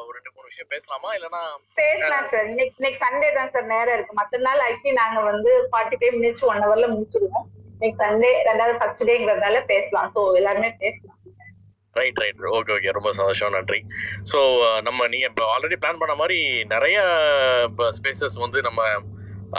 ஒரு 0.04 0.14
ரெண்டு 0.16 0.30
மூணு 0.34 0.46
விஷயம் 0.50 0.70
பேசலாமா? 0.74 1.08
இல்லைன்னா 1.16 1.42
பேசலாம் 1.80 2.28
சார் 2.32 2.46
இன்னைக்கு 2.52 2.98
சண்டே 3.04 3.28
தான் 3.38 3.52
சார் 3.54 3.66
நேரம் 3.74 3.96
இருக்கு. 3.96 4.18
மத்த 4.20 4.40
நாள் 4.46 4.64
ஆக்சுவலி 4.66 4.94
நாங்க 5.00 5.20
வந்து 5.30 5.50
ஃபார்ட்டி 5.72 5.98
ஃபைவ் 6.00 6.16
மினிட்ஸ் 6.18 6.44
ஒன் 6.50 6.62
ஹவர்ல 6.64 6.88
முடிச்சிருவோம். 6.94 7.46
இன்னைக்கு 7.74 7.98
சண்டே 8.04 8.30
ரெண்டாவது 8.48 8.78
ஃபர்ஸ்ட் 8.80 9.06
டேங்கிறதால 9.10 9.60
பேசலாம். 9.72 10.08
ஸோ 10.14 10.22
எல்லாருமே 10.40 10.70
பேசலாம். 10.84 11.16
ரைட் 11.98 12.18
ரைட் 12.22 12.40
ஓகே 12.56 12.72
ஓகே 12.76 12.90
ரொம்ப 12.96 13.10
சந்தோஷம். 13.18 13.54
நன்றி. 13.56 13.78
ஸோ 14.30 14.38
நம்ம 14.88 15.08
நீங்க 15.12 15.26
இப்போ 15.30 15.44
ஆல்ரெடி 15.52 15.76
பிளான் 15.82 16.00
பண்ண 16.02 16.14
மாதிரி 16.22 16.38
நிறைய 16.74 16.98
ஸ்பேசஸ் 17.98 18.36
வந்து 18.44 18.58
நம்ம 18.68 18.82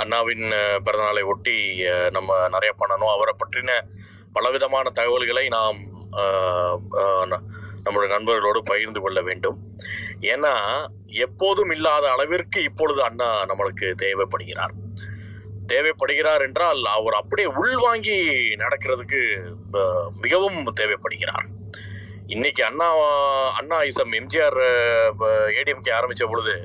அண்ணாவின் 0.02 0.46
பிறந்தநாளை 0.88 1.24
ஒட்டி 1.34 1.58
நம்ம 2.18 2.40
நிறைய 2.56 2.74
பண்ணணும். 2.82 3.14
அவரை 3.16 3.36
பற்றின 3.44 3.78
பலவிதமான 4.38 4.88
தகவல்களை 5.00 5.46
நாம் 5.58 5.80
நம்முடைய 7.84 8.10
நண்பர்களோடு 8.16 8.60
பகிர்ந்து 8.72 9.00
கொள்ள 9.04 9.20
வேண்டும். 9.30 9.58
ஏன்னா 10.34 10.54
எப்போதும் 11.26 11.72
இல்லாத 11.76 12.06
அளவிற்கு 12.16 12.60
இப்பொழுது 12.70 13.02
அண்ணா 13.08 13.30
நம்மளுக்கு 13.52 13.88
தேவைப்படுகிறார். 14.04 14.74
தேவைப்படுகிறார் 15.72 16.44
என்றால் 16.48 16.82
அவர் 16.98 17.16
அப்படியே 17.22 17.48
உள்வாங்கி 17.62 18.18
நடக்கிறதுக்கு 18.64 19.22
மிகவும் 20.24 20.60
தேவைப்படுகிறார். 20.82 21.48
இன்னைக்கு 22.36 22.62
Anna 22.70 22.88
Anna 23.60 23.78
ism 23.90 24.14
MGR 24.20 24.60
ADMK 25.60 25.92
ஆரம்பித்த 26.00 26.26
பொழுது 26.32 26.56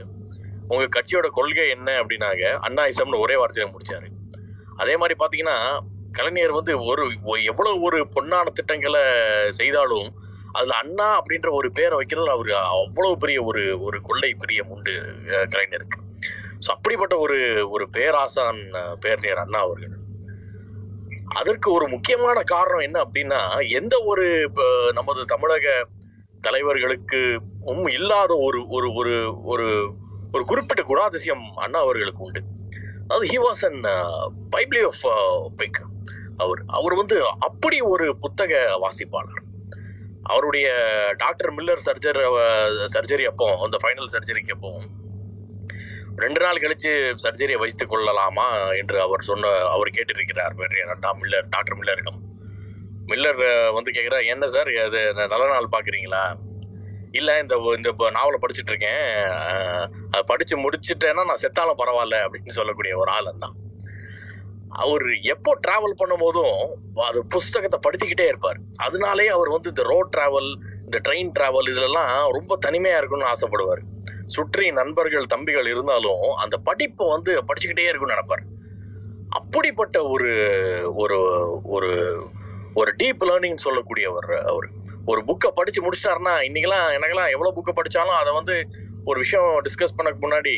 உங்கள் 0.73 0.95
கட்சியோட 0.97 1.29
கொள்கை 1.39 1.67
என்ன 1.77 1.89
அப்படின்னாங்க 2.01 2.45
அண்ணா 2.67 2.85
இசம்னு 2.93 3.23
ஒரே 3.25 3.37
வார்த்தையில 3.41 3.73
முடிச்சாரு. 3.73 4.09
அதே 4.83 4.95
மாதிரி 5.01 5.15
பார்த்தீங்கன்னா 5.19 5.59
கலைஞர் 6.15 6.59
வந்து 6.59 6.75
ஒரு 6.85 7.05
எவ்வளவு 7.53 7.83
ஒரு 7.83 7.99
பொன்னான 8.17 8.53
திட்டங்களை 8.59 9.03
செய்தாலும் 9.61 10.09
அதுல 10.55 10.75
அண்ணா 10.83 11.09
அப்படின்ற 11.19 11.49
ஒரு 11.59 11.69
பேரை 11.79 11.95
வைக்கிறதுல 11.99 12.35
அவரு 12.37 12.53
அவ்வளவு 12.77 13.15
பெரிய 13.19 13.39
ஒரு 13.45 13.63
ஒரு 13.87 13.99
கொள்ளை 14.09 14.31
பிரியம் 14.43 14.73
உண்டு 14.75 14.95
கலைஞருக்கு. 15.55 15.99
ஸோ 16.65 16.71
அப்படிப்பட்ட 16.77 17.15
ஒரு 17.19 17.39
ஒரு 17.75 17.85
பேராசான் 17.97 18.61
அஹ், 18.81 18.97
அண்ணா 19.45 19.61
அவர்கள். 19.61 19.95
அதற்கு 21.37 21.69
ஒரு 21.73 21.87
முக்கியமான 21.95 22.39
காரணம் 22.55 22.87
என்ன 22.89 22.99
அப்படின்னா 23.05 23.41
எந்த 23.79 23.95
ஒரு 24.05 24.27
நமது 24.95 25.23
தமிழக 25.35 25.67
தலைவர்களுக்கு 26.45 27.21
உம் 27.73 27.89
இல்லாத 27.99 28.33
ஒரு 28.47 28.61
ஒரு 28.77 28.89
ஒரு 29.01 29.15
ஒரு 29.45 29.67
ஒரு 30.35 30.45
குறிப்பிட்ட 30.45 30.83
குணாதிசயம் 30.85 31.45
அண்ணா 31.57 31.81
அவர்களுக்கு 31.81 32.25
உண்டு. 32.25 32.43
அதாவது 33.05 33.27
he 33.33 33.39
was 33.45 33.65
an 33.65 33.81
bibliophile 34.85 35.03
big 35.57 35.81
அவர் 36.43 36.61
அவர் 36.79 36.95
வந்து 37.01 37.17
அப்படி 37.47 37.77
ஒரு 37.93 38.07
புத்தக 38.23 38.53
வாசிப்பாளர். 38.85 39.43
அவருடைய 40.33 40.67
டாக்டர் 41.23 41.51
மில்லர் 41.57 41.83
சர்ஜர் 41.87 42.21
சர்ஜரி 42.95 43.25
அப்போ 43.31 43.47
அந்த 43.65 43.79
ஃபைனல் 43.83 44.13
சர்ஜரிக்கு 44.15 44.55
அப்போ 44.57 44.71
ரெண்டு 46.25 46.41
நாள் 46.45 46.61
கழிச்சு 46.63 46.91
சர்ஜரியை 47.23 47.59
வைத்துக் 47.63 47.93
கொள்ளலாமா 47.93 48.47
என்று 48.81 48.99
அவர் 49.07 49.27
சொன்ன 49.29 49.51
அவர் 49.75 49.97
கேட்டிருக்கிறார் 49.97 50.55
ரெண்டாம் 50.93 51.21
மில்லர் 51.23 51.49
டாக்டர் 51.55 51.79
மில்லரிடம். 51.81 52.19
மில்லர் 53.11 53.41
வந்து 53.77 53.91
கேட்குறா 53.97 54.19
என்ன 54.35 54.45
சார் 54.55 54.71
அது 54.87 55.01
நல்ல 55.33 55.45
நாள் 55.55 55.75
பார்க்குறீங்களா? 55.75 56.23
இல்லை 57.19 57.35
இந்த 57.43 57.57
இந்த 57.79 57.91
நாவலை 58.17 58.39
படிச்சுட்டு 58.43 58.73
இருக்கேன். 58.73 59.05
படித்து 60.31 60.57
அதை 60.57 60.65
முடிச்சுட்டேன்னா 60.65 61.25
நான் 61.31 61.43
செத்தாலும் 61.43 61.81
பரவாயில்ல 61.83 62.17
அப்படின்னு 62.27 62.59
சொல்லக்கூடிய 62.61 62.95
ஒரு 63.03 63.13
ஆள் 63.17 63.29
தான் 63.45 63.57
அவர் 64.83 65.07
எப்போ 65.23 65.51
டிராவல் 65.67 65.99
பண்ணும்போதும் 66.01 66.57
அது 67.09 67.19
புஸ்தகத்தை 67.27 67.79
படுத்திக்கிட்டே 67.87 68.27
இருப்பார். 68.27 68.59
அதனாலே 68.77 69.27
அவர் 69.29 69.49
வந்து 69.49 69.69
இந்த 69.69 69.83
ரோட் 69.83 70.11
டிராவல் 70.17 70.51
இந்த 70.85 70.99
ட்ரெயின் 71.09 71.33
டிராவல் 71.39 71.71
இதுலலாம் 71.73 72.15
ரொம்ப 72.33 72.57
தனிமையாக 72.57 73.01
இருக்கணும்னு 73.01 73.33
ஆசைப்படுவார். 73.33 73.83
சுற்றி 74.27 74.67
நண்பர்கள் 74.71 75.27
தம்பிகள் 75.27 75.67
இருந்தாலும் 75.67 76.25
அந்த 76.37 76.57
படிப்பை 76.57 77.07
வந்து 77.09 77.33
படிச்சுக்கிட்டே 77.49 77.89
இருக்கும்னு 77.89 78.17
நினைப்பார். 78.17 78.45
அப்படிப்பட்ட 79.29 79.97
ஒரு 80.05 80.33
ஒரு 80.95 81.19
ஒரு 81.63 81.91
ஒரு 82.75 82.91
டீப் 82.99 83.25
லேர்னிங் 83.29 83.65
சொல்லக்கூடியவர் 83.65 84.31
அவர். 84.53 84.69
ஒரு 85.07 85.21
புக்கை 85.29 85.49
படித்து 85.55 85.81
முடிச்சிட்டாருன்னா 85.83 86.35
இன்றைக்கெல்லாம் 86.49 86.87
எனக்கெல்லாம் 86.97 87.33
எவ்வளோ 87.35 87.53
புக்கை 87.57 87.73
படித்தாலும் 87.75 88.19
அதை 88.21 88.31
வந்து 88.35 88.55
ஒரு 89.05 89.19
விஷயம் 89.19 89.49
டிஸ்கஸ் 89.67 89.97
பண்ணக்கு 89.97 90.21
முன்னாடி 90.25 90.55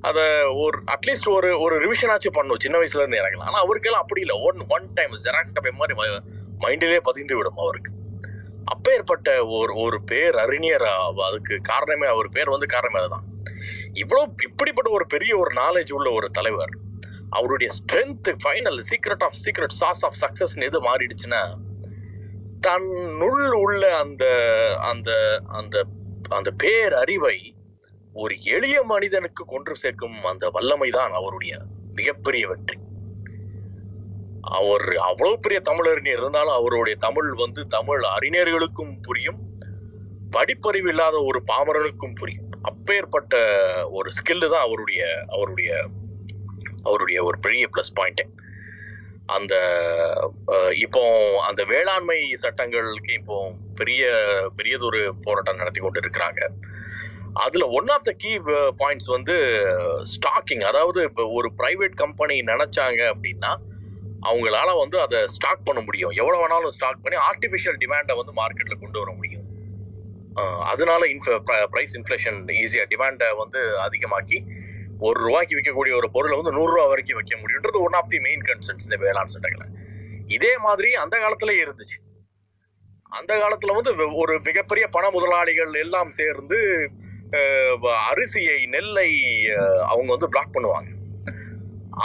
அதை 0.00 0.42
ஒரு 0.42 0.82
அட்லீஸ்ட் 0.86 1.28
ஒரு 1.28 1.60
ஒரு 1.60 1.90
ரிவிஷனாச்சும் 1.90 2.32
பண்ணும். 2.32 2.58
சின்ன 2.58 2.78
வயசுல 2.78 2.98
இருந்து 2.98 3.18
இறங்கலாம். 3.18 3.48
ஆனா 3.50 3.64
அவருக்கெல்லாம் 3.64 4.02
அப்படி 4.04 4.20
இல்லை. 4.20 4.40
One 4.40 4.66
one 4.68 4.92
time 4.94 5.10
Xerox 5.10 5.54
copy 5.54 5.70
மாதிரி 5.70 6.00
மைண்டிலே 6.60 6.98
பதிந்து 7.02 7.36
விடும் 7.36 7.56
அவருக்கு. 7.56 7.92
அப்பேற்பட்ட 8.64 9.46
ஒரு 9.46 9.74
ஒரு 9.74 10.02
பேர் 10.02 10.36
அறிஞர் 10.36 10.82
அதுக்கு 11.28 11.58
காரணமே 11.62 12.06
அவர் 12.06 12.28
பேர் 12.28 12.48
வந்து 12.48 12.66
காரணமே 12.66 13.00
அதுதான் 13.00 13.24
இவ்வளவு 13.92 14.34
இப்படிப்பட்ட 14.48 14.90
ஒரு 14.90 15.06
பெரிய 15.06 15.38
ஒரு 15.38 15.50
நாலேஜ் 15.50 15.92
உள்ள 15.92 16.10
ஒரு 16.10 16.30
தலைவர் 16.30 16.70
அவருடைய 17.30 17.72
strength 17.72 18.34
final 18.44 18.82
secret 18.90 19.22
of 19.22 19.38
secret 19.44 19.68
sauce 19.68 20.04
of 20.04 20.18
success 20.20 20.64
எது 20.64 20.82
மாறிடுச்சுன்னா 20.82 21.54
தன்னுள் 22.60 23.52
உள்ள 23.52 23.98
அந்த 23.98 24.24
அந்த 24.80 25.40
அந்த 25.46 25.84
அந்த 26.28 26.50
பேர் 26.50 26.94
அறிவை 26.94 27.56
ஒரு 28.22 28.34
எளிய 28.54 28.76
மனிதனுக்கு 28.92 29.42
கொன்று 29.52 29.74
சேர்க்கும் 29.82 30.18
அந்த 30.30 30.44
வல்லமை 30.56 30.88
தான் 30.98 31.12
அவருடைய 31.18 31.52
மிகப்பெரிய 31.98 32.44
வெற்றி. 32.50 32.76
அவர் 34.58 34.86
அவ்வளவு 35.08 35.36
பெரிய 35.44 35.58
தமிழறிஞர் 35.68 36.20
இருந்தாலும் 36.20 36.56
அவருடைய 36.58 36.96
தமிழ் 37.06 37.30
வந்து 37.42 37.62
தமிழ் 37.76 38.02
அறிஞர்களுக்கும் 38.16 38.94
புரியும் 39.06 39.40
படிப்பறிவு 40.36 40.90
இல்லாத 40.92 41.16
ஒரு 41.30 41.40
பாமரனுக்கும் 41.50 42.18
புரியும். 42.20 42.46
அப்பேற்பட்ட 42.70 43.34
ஒரு 43.98 44.08
ஸ்கில்லு 44.10 44.46
தான் 44.54 44.66
அவருடைய 44.66 45.02
அவருடைய 45.34 45.70
அவருடைய 46.88 47.18
ஒரு 47.28 47.38
பெரிய 47.46 47.64
ப்ளஸ் 47.74 47.94
பாயிண்ட் 47.94 48.22
அந்த 49.36 49.54
இப்போ 50.84 51.02
அந்த 51.48 51.62
வேளாண்மை 51.72 52.18
சட்டங்களுக்கு 52.44 53.12
இப்போ 53.20 53.36
பெரிய 53.74 54.02
பெரியதொரு 54.56 55.00
போராட்டம் 55.26 55.60
நடத்தி 55.60 55.80
கொண்டு 55.80 56.02
இருக்கிறாங்க 56.04 56.40
அதுல 57.32 57.66
one 57.66 57.88
of 57.88 58.04
the 58.04 58.14
key 58.18 58.38
points 58.78 59.06
வந்து 59.06 59.32
ஸ்டாக்கிங் 60.02 60.64
அதாவது 60.64 61.02
இப்போ 61.02 61.26
ஒரு 61.26 61.52
பிரைவேட் 61.58 61.94
கம்பெனி 61.94 62.40
நினைச்சாங்க 62.40 63.12
அப்படின்னா 63.12 63.56
அவங்களால 64.22 64.78
வந்து 64.78 65.00
அதை 65.00 65.26
ஸ்டாக் 65.26 65.64
பண்ண 65.64 65.82
முடியும். 65.82 66.10
எவ்வளோ 66.10 66.46
வேணாலும் 66.46 66.66
ஸ்டாக் 66.66 66.98
பண்ணி 67.02 67.18
ஆர்டிஃபிஷியல் 67.18 67.76
டிமாண்டை 67.78 68.16
வந்து 68.16 68.32
மார்க்கெட்ல 68.32 68.80
கொண்டு 68.80 68.98
வர 68.98 69.12
முடியும். 69.12 69.42
அஹ் 70.36 70.58
அதனால 70.58 71.06
ப்ரைஸ் 71.06 71.92
இன்ஃப்ளேஷன் 71.92 72.46
ஈஸியாக 72.46 72.86
டிமாண்டை 72.90 73.36
வந்து 73.36 73.58
அதிகமாக்கி 73.58 74.42
ஒரு 74.98 75.24
ரூபாய்க்கு 75.24 75.56
விற்கக்கூடிய 75.56 75.96
ஒரு 75.96 76.10
பொருளை 76.10 76.40
வந்து 76.40 76.58
நூறுரூவா 76.58 76.88
வரைக்கும் 76.88 77.22
வைக்க 77.22 77.36
முடியுன்றது 77.36 77.80
one 77.80 77.92
of 77.92 78.08
the 78.08 78.20
main 78.20 78.40
concerns 78.40 78.82
இந்த 78.82 78.96
வேளாண் 78.96 79.26
சட்டங்களை. 79.26 79.74
இதே 80.26 80.58
மாதிரி 80.58 80.94
அந்த 80.94 81.18
காலத்துல 81.18 81.48
இருந்துச்சு. 81.48 82.16
அந்த 83.02 83.34
காலத்துல 83.34 83.74
வந்து 83.74 83.94
வெ- 83.94 84.12
ஒரு 84.12 84.40
மிகப்பெரிய 84.40 84.86
பண 84.86 85.10
முதலாளிகள் 85.10 85.72
எல்லாம் 85.72 86.10
சேர்ந்து 86.10 86.90
அரிசியை 88.10 88.58
நெல்லை 88.74 89.10
அவங்க 89.92 90.08
வந்து 90.14 90.28
பிளாக் 90.28 90.54
பண்ணுவாங்க. 90.54 90.90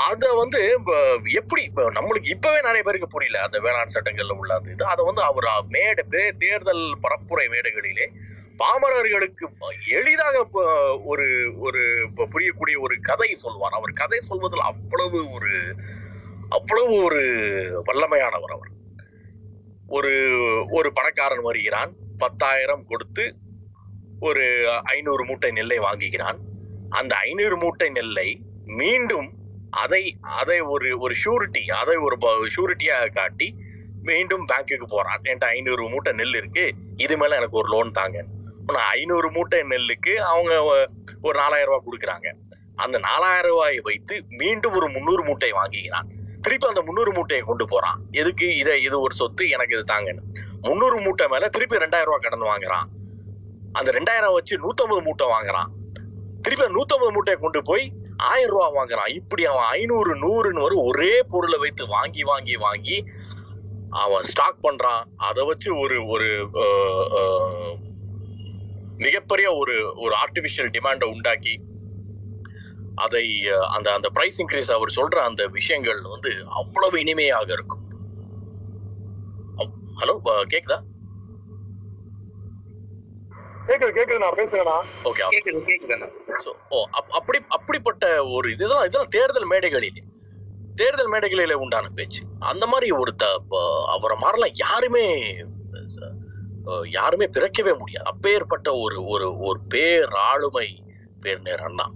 அதை 0.07 0.29
வந்து 0.35 0.59
எப்படி 1.39 1.61
இப்போ 1.69 1.83
நம்மளுக்கு 1.97 2.29
இப்பவே 2.35 2.59
நிறைய 2.67 2.83
பேருக்கு 2.83 3.07
புரியல 3.07 3.41
அந்த 3.47 3.57
வேளாண் 3.59 3.95
சட்டங்கள்ல 3.95 4.37
உள்ள 4.41 4.53
அந்த 4.59 4.71
இது. 4.71 4.85
அதை 4.93 5.01
வந்து 5.05 5.21
அவர் 5.21 5.47
மேடை 5.67 6.03
தேர்தல் 6.43 6.85
பரப்புரை 7.03 7.45
மேடைகளிலே 7.53 8.07
பாமரர்களுக்கு 8.61 9.45
எளிதாக 9.97 10.35
ஒரு 11.11 11.27
ஒரு 11.65 11.81
புரியக்கூடிய 12.33 12.75
ஒரு 12.85 12.95
கதை 13.09 13.29
சொல்வார். 13.43 13.77
அவர் 13.79 13.99
கதை 14.01 14.19
சொல்வதில் 14.29 14.67
அவ்வளவு 14.71 15.19
ஒரு 15.35 15.53
அவ்வளவு 16.57 16.93
ஒரு 17.03 17.21
வல்லமையானவர் 17.87 18.55
அவர். 18.57 18.71
ஒரு 19.87 20.11
ஒரு 20.71 20.89
பணக்காரன் 20.93 21.47
வருகிறான் 21.47 21.91
பத்தாயிரம் 22.17 22.85
கொடுத்து 22.85 23.25
ஒரு 24.29 24.45
ஐநூறு 24.95 25.23
மூட்டை 25.25 25.49
நெல்லை 25.57 25.77
வாங்குகிறான். 25.87 26.39
அந்த 26.99 27.13
ஐநூறு 27.27 27.55
மூட்டை 27.63 27.89
நெல்லை 27.97 28.29
மீண்டும் 28.81 29.29
அதை 29.83 30.03
அதை 30.39 30.57
ஒரு 30.73 30.89
ஒரு 31.03 31.15
ஷூரிட்டி 31.23 31.63
அதை 31.81 31.95
ஒரு 32.05 32.17
ஷூரிட்டியாக 32.55 33.13
காட்டி 33.19 33.47
மீண்டும் 34.09 34.45
பேங்க்குக்கு 34.49 34.87
போறான். 34.87 35.19
என்கிட்ட 35.23 35.47
ஐநூறு 35.57 35.83
மூட்டை 35.93 36.11
நெல் 36.19 36.35
இருக்கு 36.41 36.65
இது 37.03 37.15
மேல 37.17 37.37
எனக்கு 37.39 37.59
ஒரு 37.61 37.69
லோன் 37.73 37.91
தாங்க. 37.99 38.17
நான் 38.75 38.89
ஐநூறு 38.97 39.29
மூட்டை 39.35 39.59
நெல்லுக்கு 39.71 40.13
அவங்க 40.31 40.53
ஒரு 41.27 41.35
நாலாயிரம் 41.41 41.71
ரூபாய் 41.71 41.87
கொடுக்குறாங்க. 41.87 42.27
அந்த 42.83 42.97
நாலாயிரம் 43.07 43.51
ரூபாயை 43.51 43.79
வைத்து 43.87 44.15
மீண்டும் 44.41 44.75
ஒரு 44.79 44.87
முந்நூறு 44.95 45.23
மூட்டை 45.29 45.51
வாங்கிக்கிறான் 45.59 46.07
திருப்பி 46.45 46.67
அந்த 46.67 46.81
முந்நூறு 46.87 47.11
மூட்டையை 47.17 47.43
கொண்டு 47.49 47.65
போறான். 47.73 47.99
எதுக்கு 48.21 48.47
இதை 48.61 48.73
இது 48.87 48.95
ஒரு 49.05 49.13
சொத்து 49.19 49.43
எனக்கு 49.55 49.75
இது 49.77 49.85
தாங்கன்னு. 49.93 50.23
முந்நூறு 50.67 50.97
மூட்டை 51.05 51.25
மேல 51.33 51.49
திருப்பி 51.55 51.83
ரெண்டாயிரம் 51.83 52.09
ரூபாய் 52.09 52.25
கடன் 52.25 52.49
வாங்குறான். 52.51 52.87
அந்த 53.77 53.89
ரெண்டாயிரம் 53.97 54.35
வச்சு 54.37 54.55
நூத்தம்பது 54.63 55.01
மூட்டை 55.07 55.25
வாங்குறான். 55.33 55.69
திருப்பி 56.43 56.65
நூத்தம்பது 56.77 57.11
மூட்டையை 57.15 57.37
கொண்டு 57.41 57.59
போய் 57.69 57.85
ஆயிரம் 58.31 58.53
ரூபா 58.53 58.67
வாங்குறான். 58.77 59.11
இப்படி 59.19 59.43
அவன் 59.51 59.67
ஐநூறு 59.77 60.11
நூறுன்னு 60.23 60.63
வரும் 60.65 60.85
ஒரே 60.89 61.13
பொருளை 61.33 61.57
வைத்து 61.63 61.83
வாங்கி 61.95 62.23
வாங்கி 62.31 62.55
வாங்கி 62.65 62.97
அவன் 64.03 64.27
ஸ்டாக் 64.29 64.63
பண்றான். 64.67 65.03
அதை 65.29 65.41
வச்சு 65.49 65.69
ஒரு 65.83 65.97
ஒரு 66.13 66.29
மிகப்பெரிய 69.05 69.47
ஒரு 69.61 69.75
ஒரு 70.03 70.13
ஆர்டிபிஷியல் 70.23 70.73
டிமாண்டை 70.75 71.07
உண்டாக்கி 71.13 71.55
அதை 73.03 73.25
அந்த 73.75 73.87
அந்த 73.97 74.07
பிரைஸ் 74.15 74.39
இன்க்ரீஸ் 74.41 74.71
அவர் 74.75 74.97
சொல்ற 74.97 75.17
அந்த 75.29 75.43
விஷயங்கள் 75.57 76.01
வந்து 76.13 76.31
அவ்வளவு 76.61 76.95
இனிமையாக 77.03 77.49
இருக்கும். 77.57 77.83
ஹலோ 80.01 80.13
கேக்குதா? 80.51 80.77
கேக்குது 83.67 83.91
கேக்குது 83.95 84.17
நான் 84.17 84.85
ஓகே 85.03 85.23
கேக்குது 85.29 86.55
ஓ 86.69 86.85
அப்- 86.85 87.11
அப்படி 87.11 87.39
அப்படிப்பட்ட 87.47 88.25
ஒரு 88.25 88.49
இது- 88.49 88.53
இதெல்லாம் 88.53 88.85
இதெல்லாம் 88.85 89.09
தேர்தல் 89.09 89.49
மேடைகளிலே 89.49 89.97
தேர்தல் 90.75 91.11
மேடைகளிலே 91.11 91.53
உண்டான 91.53 91.87
பேச்சு. 91.87 92.23
அந்த 92.39 92.67
மாதிரி 92.67 92.91
ஒரு 92.91 93.15
த 93.15 93.41
அவரை 93.87 94.17
மாதிரிலாம் 94.21 94.49
யாருமே 94.53 95.35
யாருமே 96.83 97.25
பிறக்கவே 97.25 97.77
முடியாது. 97.77 98.05
அப்பேற்பட்ட 98.05 98.73
ஒரு 98.73 99.05
ஒரு 99.05 99.37
ஒரு 99.37 99.59
பேர் 99.67 100.05
ஆளுமை 100.05 100.83
பேர் 101.21 101.41
நேர் 101.41 101.59
அண்ணா. 101.59 101.91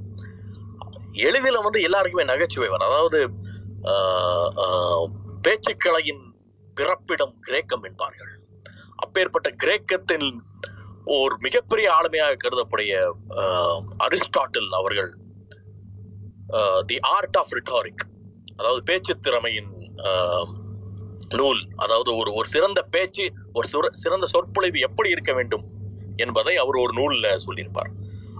எளிதில் 1.11 1.63
வந்து 1.63 1.81
எல்லாருக்குமே 1.81 2.23
நகைச்சுவை 2.23 2.69
வரும். 2.69 2.87
அதாவது 2.87 3.29
பேச்சுக்கலையின் 5.41 6.31
பிறப்பிடம் 6.75 7.39
கிரேக்கம் 7.39 7.83
என்பார்கள். 7.83 8.39
அப்பேற்பட்ட 8.95 9.51
கிரேக்கத்தின் 9.63 10.37
ஒரு 11.15 11.35
மிகப்பெரிய 11.39 11.87
ஆளுமையாக 11.97 12.39
கருதப்படைய 12.43 12.91
அரிஸ்டாட்டில் 14.05 14.69
அவர்கள் 14.71 15.11
தி 16.89 16.97
ஆர்ட் 17.15 17.37
ஆஃப் 17.37 17.53
ரிட்டாரிக் 17.57 18.03
அதாவது 18.57 18.81
பேச்சு 18.83 19.13
திறமையின் 19.19 19.71
நூல் 21.39 21.61
அதாவது 21.75 22.09
ஒரு 22.17 22.29
ஒரு 22.33 22.47
சிறந்த 22.47 22.79
பேச்சு 22.95 23.25
ஒரு 23.53 23.67
சிறந்த 24.03 24.25
சொற்பொழிவு 24.25 24.79
எப்படி 24.79 25.09
இருக்க 25.09 25.31
வேண்டும் 25.33 25.65
என்பதை 26.19 26.53
அவர் 26.57 26.77
ஒரு 26.77 26.93
நூலில் 26.93 27.43
சொல்லியிருப்பார். 27.45 27.91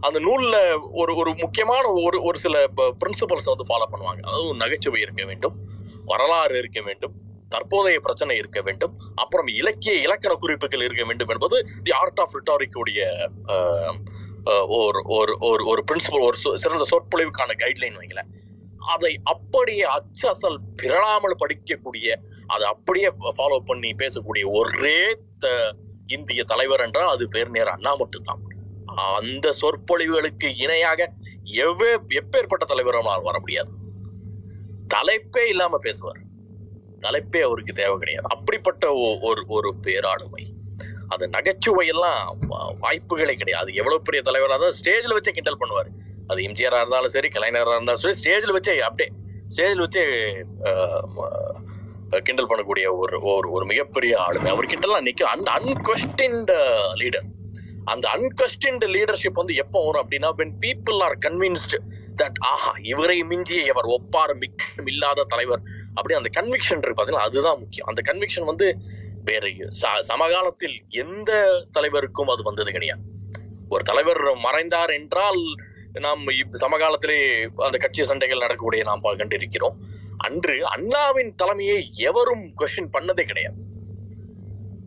அந்த 0.04 0.18
நூலில் 0.20 0.60
ஒரு 1.02 1.12
ஒரு 1.22 1.32
முக்கியமான 1.44 1.84
ஒரு 2.06 2.18
ஒரு 2.22 2.38
சில 2.38 2.58
பிரின்சிபல்ஸ் 3.02 3.52
வந்து 3.52 3.68
ஃபாலோ 3.70 3.88
பண்ணுவாங்க. 3.92 4.22
அதாவது 4.28 4.50
ஒரு 4.52 4.60
நகைச்சுவை 4.64 5.00
இருக்க 5.06 5.24
வேண்டும் 5.26 5.56
வரலாறு 6.08 6.56
இருக்க 6.58 6.82
வேண்டும் 6.82 7.16
தற்போதைய 7.50 8.00
பிரச்சனை 8.00 8.38
இருக்க 8.38 8.62
வேண்டும். 8.62 8.98
அப்புறம் 9.16 9.48
இலக்கிய 9.48 9.94
இலக்கண 9.94 10.34
குறிப்புகள் 10.34 10.82
இருக்க 10.82 11.04
வேண்டும் 11.04 11.28
என்பது 11.28 11.68
தி 11.84 11.92
ஆர்ட் 11.92 12.20
ஆஃப் 12.20 12.36
ரிட்டாரிக்குடைய 12.36 13.28
ஒரு 14.68 15.02
ஒரு 15.06 15.38
ஒரு 15.40 15.66
ஒரு 15.68 15.84
பிரின்சிபல் 15.92 16.22
ஒரு 16.22 16.38
சொ- 16.44 16.54
சிறந்த 16.54 16.86
சொற்பொழிவுக்கான 16.92 17.52
கைட்லைன் 17.58 17.98
வைங்களேன். 17.98 18.28
அதை 18.78 19.20
அப்படியே 19.24 19.82
அச்சு 19.82 20.28
அசல் 20.28 20.60
பிறழாமல் 20.76 21.36
படிக்கக்கூடிய 21.48 22.16
அதை 22.48 22.68
அப்படியே 22.68 23.08
ஃபாலோ 23.08 23.60
பண்ணி 23.66 23.90
பேசக்கூடிய 23.90 24.52
ஒரே 24.52 25.18
த- 25.40 25.76
இந்திய 26.08 26.44
தலைவர் 26.44 26.80
என்றால் 26.80 27.10
அது 27.10 27.28
பேர் 27.28 27.50
நேர் 27.50 27.68
அண்ணா 27.68 27.96
மட்டும்தான் 27.96 28.42
அந்த 28.86 29.56
சொற்பொழிவுகளுக்கு 29.62 30.56
இணையாக 30.58 31.14
எவ்வே 31.44 31.98
எப்பேற்பட்ட 32.10 32.66
தலைவரால் 32.68 33.22
வர 33.22 33.40
முடியாது. 33.40 33.70
தலைப்பே 34.94 35.48
இல்லாம 35.48 35.78
பேசுவார். 35.78 36.26
தலைப்பே 37.06 37.42
அவருக்கு 37.48 37.74
தேவை 37.82 37.96
கிடையாது. 38.04 38.28
அப்படிப்பட்ட 38.36 38.86
ஒரு 39.30 39.44
ஒரு 39.58 39.72
பேராளுமை. 39.86 40.44
அது 41.14 41.26
நகைச்சுவையெல்லாம் 41.36 42.22
வாய்ப்புகளே 42.86 43.36
கிடையாது. 43.42 43.70
எவ்வளோ 43.82 43.98
எவ்வளவு 43.98 44.08
பெரிய 44.08 44.22
தலைவராக 44.28 44.56
இருந்தாலும் 44.56 44.78
ஸ்டேஜ்ல 44.80 45.16
வச்சே 45.18 45.32
கிண்டல் 45.36 45.60
பண்ணுவார். 45.62 45.90
அது 46.32 46.40
எம்ஜிஆராக 46.48 46.82
இருந்தாலும் 46.84 47.14
சரி 47.14 47.30
கலைஞராக 47.36 47.76
இருந்தாலும் 47.78 48.04
சரி 48.04 48.18
ஸ்டேஜில் 48.20 48.56
வச்சே 48.56 48.74
அப்படியே 48.88 49.10
ஸ்டேஜில் 49.54 49.84
வச்சே 49.84 50.04
கிண்டல் 52.28 52.50
பண்ணக்கூடிய 52.52 52.86
ஒரு 53.02 53.16
ஒரு 53.32 53.48
ஒரு 53.56 53.66
மிகப்பெரிய 53.72 54.14
ஆளுமை. 54.26 54.50
அவர்கிட்டலாம் 54.56 55.06
நிற்கும் 55.08 55.32
அன் 55.34 55.50
அன்கொஸ்டின்ட் 55.58 56.52
லீடர் 57.02 57.28
அந்த 57.94 58.06
அன்கொஸ்டின்ட் 58.16 58.86
லீடர்ஷிப் 58.96 59.42
வந்து 59.42 59.56
எப்போ 59.64 59.80
வரும் 59.86 60.04
அப்படின்னா 60.04 60.30
when 60.42 60.56
people 60.66 61.00
are 61.08 61.16
convinced 61.26 61.80
that 62.22 62.40
ஆஹா 62.52 62.74
இவரை 62.92 63.18
மிஞ்சிய 63.32 63.62
இவர் 63.72 63.88
ஒப்பார 63.98 64.30
மிக்கம் 64.44 64.90
இல்லாத 64.94 65.26
தலைவர். 65.34 65.64
அப்படி 65.98 66.14
அந்த 66.14 66.42
கன்விக்ஷன் 66.42 66.78
இருக்கு 66.78 67.04
பார்த்தீங்கன்னா 67.04 67.26
அதுதான் 67.28 67.60
முக்கியம். 67.60 67.88
அந்த 67.88 68.14
கன்விக்ஷன் 68.14 68.46
வந்து 68.46 68.78
வேற 69.24 69.48
ச- 69.48 70.00
சமகாலத்தில் 70.00 70.86
எந்த 70.90 71.50
தலைவருக்கும் 71.78 72.32
அது 72.32 72.44
வந்தது 72.44 72.72
கிடையாது. 72.72 73.02
ஒரு 73.70 73.84
தலைவர் 73.84 74.36
மறைந்தார் 74.36 74.90
என்றால் 74.90 75.42
நாம் 75.94 76.28
சமகாலத்திலே 76.28 77.48
அந்த 77.56 77.78
கட்சி 77.78 78.04
சண்டைகள் 78.04 78.38
நடக்கக்கூடிய 78.38 78.84
நாம் 78.84 79.04
கண்டிருக்கிறோம். 79.04 79.76
அன்று 80.18 80.66
அண்ணாவின் 80.66 81.36
தலைமையை 81.36 81.92
எவரும் 81.94 82.54
கொஸ்டின் 82.58 82.90
பண்ணதே 82.94 83.22
கிடையாது. 83.22 83.56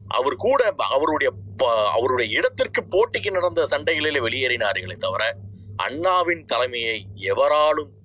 அவர் 0.07 0.35
கூட 0.35 0.75
அவருடைய 0.77 1.33
ப- 1.57 1.91
அவருடைய 1.91 2.37
இடத்திற்கு 2.37 2.83
போட்டிக்கு 2.83 3.31
நடந்த 3.31 3.63
சண்டைகளிலே 3.71 4.21
வெளியேறினார்களே 4.21 4.97
தவிர 4.97 5.37
அண்ணாவின் 5.77 6.45
தலைமையை 6.45 7.07
எவராலும் 7.15 7.99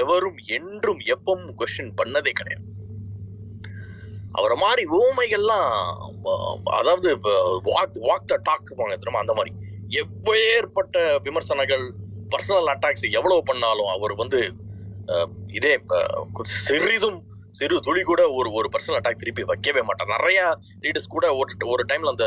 எவரும் 0.00 0.38
என்றும் 0.58 1.00
எப்பவும் 1.14 1.48
கொஸ்டின் 1.60 1.94
பண்ணதே 2.00 2.32
கிடையாது. 2.32 2.64
அவரை 4.34 4.56
மாதிரி 4.62 4.84
ஊமைகள்லாம் 4.98 5.70
அதாவது 6.78 7.10
வாக் 7.68 7.98
வாக் 8.08 8.28
த 8.28 8.38
டாக் 8.48 8.70
தெரியுமா? 8.94 9.22
அந்த 9.24 9.34
மாதிரி. 9.38 9.52
எவ்வேற்பட்ட 10.02 10.96
விமர்சனங்கள் 11.26 11.84
பர்சனல் 12.30 12.70
அட்டாக்ஸ் 12.74 13.06
எவ்வளவு 13.18 13.42
பண்ணாலும் 13.44 13.92
அவர் 13.96 14.14
வந்து 14.22 14.40
அஹ், 15.08 15.28
இதே 15.52 15.72
சிறிதும் 16.66 17.18
சிறு 17.54 17.76
துளி 17.80 18.02
கூட 18.02 18.22
ஒரு 18.38 18.48
ஒரு 18.52 18.68
பர்சனல் 18.72 18.98
அட்டாக் 19.00 19.20
திருப்பி 19.20 19.42
வைக்கவே 19.44 19.82
மாட்டார். 19.82 20.12
நிறைய 20.16 20.40
லீடர்ஸ் 20.84 21.12
கூட 21.14 21.26
ஒரு 21.34 21.52
ஒரு 21.66 21.82
டைம்ல 21.90 22.12
அந்த 22.14 22.26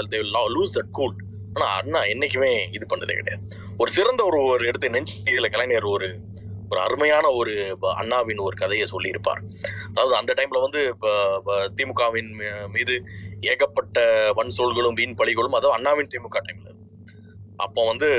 லூஸ் 0.55 0.75
தட் 0.77 0.91
கூல் 0.91 1.15
ஆனா 1.55 1.67
அண்ணா 1.79 2.01
என்னைக்குமே 2.13 2.51
இது 2.77 2.85
பண்ணதே 2.91 3.15
கிடையாது. 3.19 3.43
ஒரு 3.79 3.91
சிறந்த 3.91 4.21
ஒரு 4.25 4.39
ஒரு 4.51 4.65
எடுத்து 4.67 4.89
நெஞ்சு 4.89 5.15
இதுல 5.31 5.49
கலைஞர் 5.55 5.87
ஒரு 5.87 6.07
ஒரு 6.69 6.81
அருமையான 6.81 7.29
ஒரு 7.29 7.77
ப- 7.79 7.93
அண்ணாவின் 7.93 8.37
ஒரு 8.37 8.55
கதையை 8.55 8.85
சொல்லியிருப்பார். 8.85 9.41
அதாவது 9.89 10.15
அந்த 10.15 10.33
டைம்ல 10.33 10.61
வந்து 10.61 10.85
இப்போ 10.87 11.11
திமுகவின் 11.77 12.31
மீது 12.73 12.95
ஏகப்பட்ட 13.41 13.99
வன்சொல்களும் 14.35 14.93
வீண் 14.93 15.15
பழிகளும் 15.17 15.55
அதுவும் 15.55 15.75
அண்ணாவின் 15.75 16.07
திமுக 16.07 16.37
டைம்ல 16.37 16.69
அப்போ 17.55 17.85
வந்து 17.87 18.09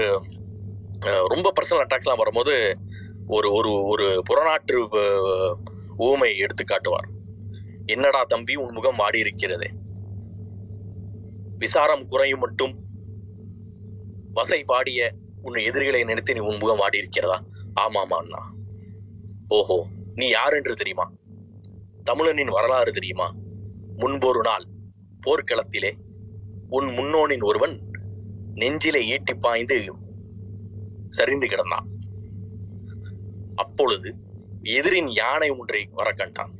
ரொம்ப 1.26 1.52
பர்சனல் 1.52 1.84
அட்டாக்ஸ்லாம் 1.84 2.16
வரும்போது 2.16 2.78
ஒரு 3.26 3.52
ஒரு 3.52 3.84
ஒரு 3.84 4.22
புறநாற்று 4.30 4.78
ஊமை 5.96 6.36
எடுத்து 6.36 6.64
காட்டுவார் 6.64 7.08
என்னடா 7.86 8.24
தம்பி 8.24 8.54
உன் 8.54 8.72
முகம் 8.72 8.96
வாடி 8.96 9.18
இருக்கிறது. 9.18 9.68
விசாரம் 11.58 12.06
குறையும் 12.06 12.38
மட்டும். 12.38 12.74
வசை 14.32 14.64
பாடிய 14.64 15.12
உன் 15.42 15.54
எதிரிகளை 15.54 16.04
நினைத்து 16.04 16.34
நீ 16.34 16.40
உன் 16.40 16.56
முகம் 16.56 16.76
வாடி 16.76 16.98
இருக்கிறதா? 16.98 17.38
ஆமாமா 17.74 18.16
அண்ணா 18.16 18.42
ஓஹோ 19.48 19.86
நீ 20.14 20.28
யார் 20.28 20.52
என்று 20.52 20.74
தெரியுமா? 20.74 21.12
தமிழனின் 22.10 22.50
வரலாறு 22.50 22.92
தெரியுமா? 22.92 23.34
முன்பொரு 23.96 24.40
நாள் 24.42 24.64
போர்க்களத்திலே 25.26 25.92
உன் 26.68 26.88
முன்னோனின் 26.88 27.44
ஒருவன் 27.44 27.80
நெஞ்சிலே 28.54 29.00
ஈட்டி 29.04 29.34
பாய்ந்து 29.34 29.94
சரிந்து 31.10 31.46
கிடந்தான். 31.46 31.86
அப்பொழுது 33.54 34.14
எதிரின் 34.62 35.10
யானை 35.10 35.50
ஒன்றை 35.50 35.88
வர 35.92 36.12
கண்டான். 36.12 36.52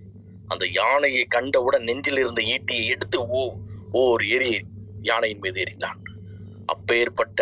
அந்த 0.46 0.66
யானையை 0.66 1.24
கண்டவுடன் 1.24 1.82
நெஞ்சில் 1.82 2.18
இருந்த 2.18 2.42
ஈட்டியை 2.42 2.86
எடுத்து 2.86 3.28
ஓ 3.28 3.54
ஓர் 3.92 4.22
எரி 4.22 4.60
யானையின் 5.00 5.38
மீது 5.38 5.60
எரிந்தான். 5.60 6.00
அப்பேற்பட்ட 6.66 7.40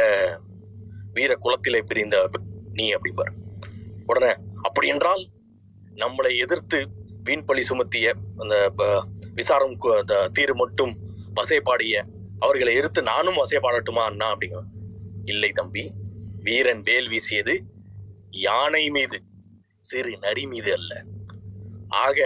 வீர 1.12 1.34
குலத்திலே 1.34 1.82
பிரிந்த 1.82 2.30
நீ 2.72 2.94
அப்படிம்பார். 2.94 3.44
உடனே 4.06 4.34
அப்படி 4.62 4.88
என்றால் 4.88 5.28
நம்மளை 5.94 6.38
எதிர்த்து 6.38 6.88
வீண்பழி 7.24 7.62
சுமத்திய 7.68 8.12
அந்த 8.38 8.70
ப- 8.76 9.04
விசாரம் 9.34 9.80
கு- 9.80 10.32
தீர் 10.32 10.54
மட்டும் 10.54 10.92
வசைப்பாடிய 11.34 12.04
அவர்களை 12.38 12.74
எதிர்த்து 12.74 13.02
நானும் 13.02 13.36
வசைப்பாடட்டுமா 13.36 14.04
அண்ணா? 14.04 14.34
அப்படிங்க 14.34 14.58
இல்லை 15.24 15.50
தம்பி 15.50 15.92
வீரன் 16.42 16.80
வேல் 16.80 17.08
வீசியது 17.08 17.64
யானை 18.30 18.90
மீது 18.90 19.22
சிறு 19.80 20.18
நரி 20.18 20.46
மீது 20.46 20.72
அல்ல. 20.72 21.04
ஆக 21.88 22.18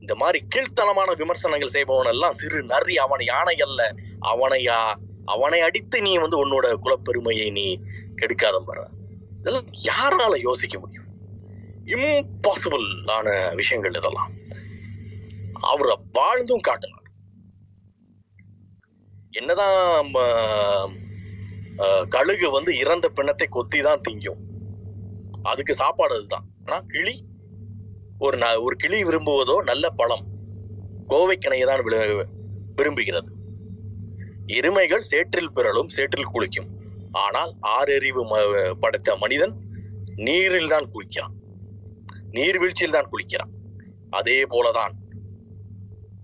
இந்த 0.00 0.14
மாதிரி 0.14 0.46
கீழ்த்தனமான 0.54 1.16
விமர்சனங்கள் 1.16 1.68
செய்பவன் 1.68 2.06
எல்லாம் 2.06 2.32
சிறு 2.32 2.62
நரி 2.62 2.96
அவன் 2.96 3.20
யானை 3.24 3.56
அல்ல. 3.60 3.94
அவனையா 4.20 4.94
அவனை 5.24 5.60
அடித்து 5.60 6.02
நீ 6.02 6.16
வந்து 6.16 6.46
உன்னோட 6.46 6.74
குலப்பெருமையை 6.74 7.50
நீ 7.50 7.66
கெடுக்காத 8.16 8.58
பாரு 8.66 8.84
இதெல்லாம் 9.40 9.66
யாரால 9.66 10.38
யோசிக்க 10.38 10.78
முடியும்? 10.78 11.04
இம்பாசிபிள் 11.86 13.10
ஆன 13.10 13.48
விஷயங்கள் 13.48 13.94
இதெல்லாம். 13.94 14.32
அவரை 15.52 15.98
வாழ்ந்தும் 16.12 16.60
காட்டினார். 16.60 17.02
என்னதான் 19.30 20.10
கழுகு 22.08 22.50
வந்து 22.50 22.76
இறந்த 22.76 23.08
பிணத்தை 23.08 23.46
கொத்தி 23.50 23.80
தான் 23.80 24.00
திங்கும். 24.08 24.36
அதுக்கு 25.42 25.74
சாப்பாடு 25.74 26.14
அதுதான். 26.14 26.44
ஆனா 26.64 26.80
கிளி 26.80 27.24
ஒரு 28.18 28.38
ந- 28.38 28.62
ஒரு 28.62 28.76
கிளி 28.76 29.04
விரும்புவதோ 29.04 29.62
நல்ல 29.62 29.90
பழம். 29.90 30.26
கோவைக்கணையை 31.08 31.66
தான் 31.66 31.82
விரும்புகிறது. 32.76 33.28
எருமைகள் 34.46 34.98
சேற்றில் 34.98 35.52
பிறலும் 35.52 35.88
சேற்றில் 35.88 36.24
குளிக்கும். 36.24 36.79
ஆனால் 37.12 37.56
ஆறறிவு 37.62 38.24
ம- 38.24 38.72
படைத்த 38.72 39.16
மனிதன் 39.16 39.54
நீரில் 40.16 40.68
தான் 40.68 40.90
குளிக்கிறான். 40.94 41.32
நீர்வீழ்ச்சியில் 42.30 42.92
தான் 42.92 43.10
குளிக்கிறான். 43.12 43.50
அதே 44.10 44.44
போலதான் 44.44 44.92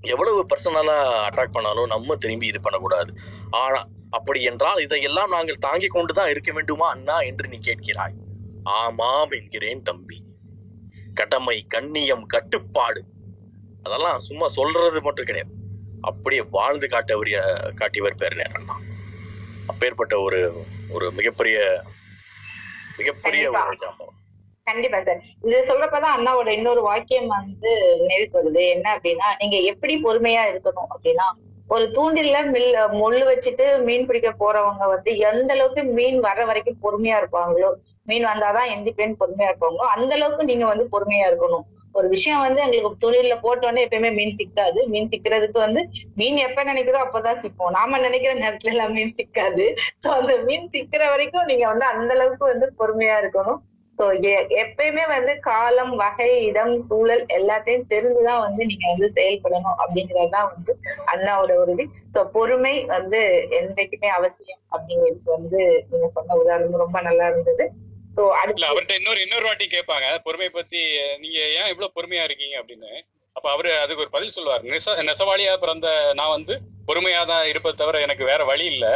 எவ்வளவு 0.00 0.46
பர்சனலா 0.46 1.26
அட்டாக் 1.28 1.52
பண்ணாலும் 1.52 1.86
நம்ம 1.86 2.16
திரும்பி 2.16 2.46
இது 2.46 2.60
பண்ணக்கூடாது. 2.60 3.14
ஆனா 3.50 3.88
அப்படி 4.10 4.42
என்றால் 4.42 4.82
இதையெல்லாம் 4.82 5.30
நாங்கள் 5.30 5.58
தாங்கிக் 5.58 5.90
கொண்டுதான் 5.90 6.30
இருக்க 6.30 6.52
வேண்டுமா 6.52 6.90
அண்ணா 6.90 7.18
என்று 7.18 7.48
நீ 7.48 7.58
கேட்கிறாய். 7.58 8.14
ஆமாம் 8.62 9.30
என்கிறேன் 9.30 9.82
தம்பி. 9.82 10.24
கடமை 11.14 11.66
கண்ணியம் 11.68 12.26
கட்டுப்பாடு. 12.26 13.04
அதெல்லாம் 13.82 14.18
சும்மா 14.18 14.48
சொல்றது 14.48 15.02
மட்டும் 15.02 15.24
கிடையாது. 15.24 15.54
அப்படியே 16.00 16.42
வாழ்ந்து 16.42 16.88
காட்டவர் 16.88 17.72
காட்டியவர் 17.74 18.14
பேர் 18.14 18.34
நேரம் 18.34 18.84
அப்பேற்பட்ட 19.66 20.20
ஒரு 20.20 20.64
ஒரு 20.90 21.12
மிகப்பெரிய 21.12 21.82
மிகப்பெரிய 22.96 23.50
ஒரு 23.50 23.76
கண்டிப்பா. 24.64 25.02
சார். 25.02 25.20
இது 25.42 25.58
சொல்றப்பதான் 25.68 26.14
அண்ணாவோட 26.16 26.48
இன்னொரு 26.48 26.82
வாக்கியம் 26.82 27.26
வந்து 27.26 27.96
நினைவுக்கு 27.98 28.36
வருது. 28.38 28.68
என்ன 28.68 28.96
அப்படின்னா 28.96 29.28
நீங்க 29.38 29.56
எப்படி 29.56 29.94
பொறுமையா 30.02 30.42
இருக்கணும் 30.52 30.90
அப்படின்னா 30.94 31.26
ஒரு 31.68 31.84
தூண்டில்ல 31.84 32.50
மில் 32.50 32.74
முள்ளு 33.00 33.22
வச்சுட்டு 33.28 33.82
மீன் 33.82 34.06
பிடிக்க 34.06 34.30
போறவங்க 34.30 34.86
வந்து 34.86 35.16
எந்த 35.18 35.52
அளவுக்கு 35.52 35.82
மீன் 35.84 36.18
வர்ற 36.22 36.46
வரைக்கும் 36.46 36.82
பொறுமையா 36.82 37.16
இருப்பாங்களோ 37.18 37.70
மீன் 38.04 38.26
வந்தாதான் 38.26 38.70
எந்திப்பேன் 38.74 39.14
பொறுமையா 39.20 39.48
இருப்பாங்களோ 39.52 39.86
அந்த 39.96 40.14
அளவுக்கு 40.14 40.44
நீங்க 40.44 40.66
வந்து 40.66 40.88
பொறுமையா 40.92 41.26
இருக்கணும். 41.30 41.66
ஒரு 41.96 42.08
விஷயம் 42.08 42.40
வந்து 42.40 42.60
எங்களுக்கு 42.62 43.02
தொழில 43.04 43.34
போட்டோன்னே 43.42 43.82
எப்பயுமே 43.84 44.10
மீன் 44.14 44.36
சிக்காது. 44.40 44.80
மீன் 44.86 45.08
சிக்கிறதுக்கு 45.08 45.58
வந்து 45.66 45.82
மீன் 46.14 46.40
எப்ப 46.46 46.64
நினைக்குதோ 46.64 46.98
அப்பதான் 47.04 47.40
சிக்கும் 47.42 47.76
நாம 47.78 47.98
நினைக்கிற 47.98 48.34
நேரத்துல 48.34 48.74
எல்லாம் 48.74 48.92
மீன் 48.92 49.16
சிக்காது. 49.20 49.66
ஸோ 50.02 50.10
அந்த 50.18 50.34
மீன் 50.36 50.68
சிக்கிற 50.72 51.04
வரைக்கும் 51.08 51.44
நீங்க 51.44 51.66
வந்து 51.66 51.84
அந்த 51.84 52.14
அளவுக்கு 52.14 52.44
வந்து 52.46 52.68
பொறுமையா 52.78 53.16
இருக்கணும். 53.22 53.60
ஸோ 53.98 54.06
எப்பயுமே 54.62 55.04
வந்து 55.08 55.32
காலம் 55.40 55.92
வகை 55.96 56.30
இடம் 56.44 56.74
சூழல் 56.80 57.22
எல்லாத்தையும் 57.36 57.86
தெரிஞ்சுதான் 57.88 58.40
வந்து 58.40 58.62
நீங்க 58.66 58.86
வந்து 58.88 59.08
செயல்படணும் 59.14 59.78
அப்படிங்கறதுதான் 59.82 60.50
வந்து 60.50 60.72
அண்ணாவோட 61.12 61.54
உறுதி. 61.62 61.86
ஸோ 62.14 62.22
பொறுமை 62.32 62.74
வந்து 62.84 63.22
என்றைக்குமே 63.50 64.08
அவசியம் 64.08 64.62
அப்படிங்கிறது 64.72 65.36
வந்து 65.36 65.62
நீங்க 65.90 66.08
சொன்ன 66.14 66.36
உதாரணம் 66.36 66.82
ரொம்ப 66.84 67.00
நல்லா 67.00 67.28
இருந்தது. 67.28 67.66
இல்ல 68.16 68.66
அவர்கிட்ட 68.70 68.94
இன்னொரு 68.98 69.20
இன்னொரு 69.24 69.44
வாட்டி 69.46 69.66
கேட்பாங்க 69.66 70.06
பொறுமை 70.26 70.48
பத்தி 70.48 70.80
நீங்க 71.22 71.38
ஏன் 71.58 71.70
இவ்வளவு 71.72 71.94
பொறுமையா 71.96 72.24
இருக்கீங்க 72.28 72.56
அப்படின்னு? 72.60 72.90
அப்ப 73.36 73.46
அவரு 73.54 73.70
அதுக்கு 73.82 74.02
ஒரு 74.04 74.12
பதில் 74.14 74.34
சொல்லுவார். 74.36 74.62
நெச 74.72 74.94
நெசவாளியா 75.08 75.54
பிறந்த 75.64 75.88
நான் 76.20 76.34
வந்து 76.36 76.54
பொறுமையா 76.88 77.22
தான் 77.26 77.48
இருப்பதை 77.52 77.76
தவிர 77.76 78.00
எனக்கு 78.06 78.24
வேற 78.24 78.44
வழி 78.50 78.66
இல்ல. 78.74 78.86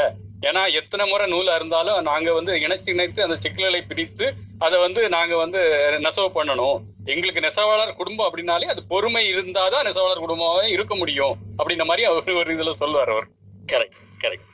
ஏன்னா 0.48 0.62
எத்தனை 0.80 1.04
முறை 1.10 1.24
நூலா 1.32 1.54
இருந்தாலும் 1.54 1.98
நாங்க 2.10 2.30
வந்து 2.32 2.52
இணைச்சு 2.64 2.92
இணைத்து 2.94 3.20
அந்த 3.26 3.36
சிக்கல்களை 3.44 3.80
பிரித்து 3.90 4.26
அதை 4.66 4.76
வந்து 4.84 5.00
நாங்க 5.16 5.34
வந்து 5.36 5.60
நெசவு 6.06 6.28
பண்ணணும். 6.38 6.78
எங்களுக்கு 7.12 7.44
நெசவாளர் 7.46 7.98
குடும்பம் 8.00 8.28
அப்படின்னாலே 8.28 8.70
அது 8.74 8.80
பொறுமை 8.92 9.24
இருந்தாதான் 9.34 9.86
நெசவாளர் 9.88 10.24
குடும்பமாவே 10.24 10.66
இருக்க 10.76 10.94
முடியும் 10.94 11.34
அப்படின்ற 11.58 11.86
மாதிரி 11.90 12.06
அவர் 12.10 12.38
ஒரு 12.42 12.54
இதுல 12.56 12.72
சொல்லுவார் 12.82 13.12
அவர். 13.14 13.28
கரெக்ட் 13.72 14.00
கரெக்ட் 14.24 14.46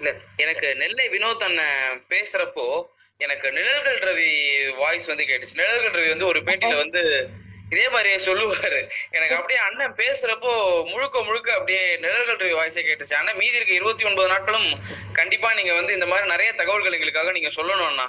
இல்ல 0.00 0.10
எனக்கு 0.36 0.68
நெல்லை 0.82 1.06
வினோத் 1.12 1.46
அண்ணன் 1.48 2.00
பேசுறப்போ 2.12 2.66
எனக்கு 3.24 3.52
நிழல்கள் 3.52 3.98
ரவி 4.08 4.30
வாய்ஸ் 4.76 5.06
வந்து 5.10 5.24
கேட்டுச்சு. 5.24 5.58
நிழல்கள் 5.60 5.94
ரவி 5.96 6.08
வந்து 6.08 6.26
ஒரு 6.26 6.40
பேட்டியில 6.46 6.76
வந்து 6.76 7.02
இதே 7.70 7.84
மாதிரியே 7.88 8.16
சொல்லுவாரு. 8.26 8.80
எனக்கு 9.10 9.34
அப்படியே 9.34 9.58
அண்ணன் 9.58 9.94
பேசுறப்போ 10.00 10.52
முழுக்க 10.90 11.22
முழுக்க 11.22 11.48
அப்படியே 11.52 11.84
நிழல்கள் 11.96 12.40
ரவி 12.42 12.54
வாய்ஸே 12.58 12.82
கேட்டுச்சு. 12.88 13.14
அண்ணன் 13.14 13.36
மீதி 13.36 13.56
இருக்க 13.56 13.74
இருபத்தி 13.74 14.04
ஒன்பது 14.04 14.28
நாட்களும் 14.28 14.68
கண்டிப்பா 15.12 15.54
நீங்க 15.54 15.74
வந்து 15.74 15.92
இந்த 15.92 16.06
மாதிரி 16.06 16.28
நிறைய 16.28 16.52
தகவல்கள் 16.52 16.92
எங்களுக்காக 16.92 17.32
நீங்க 17.32 17.48
சொல்லணும் 17.48 17.88
அண்ணா. 17.90 18.06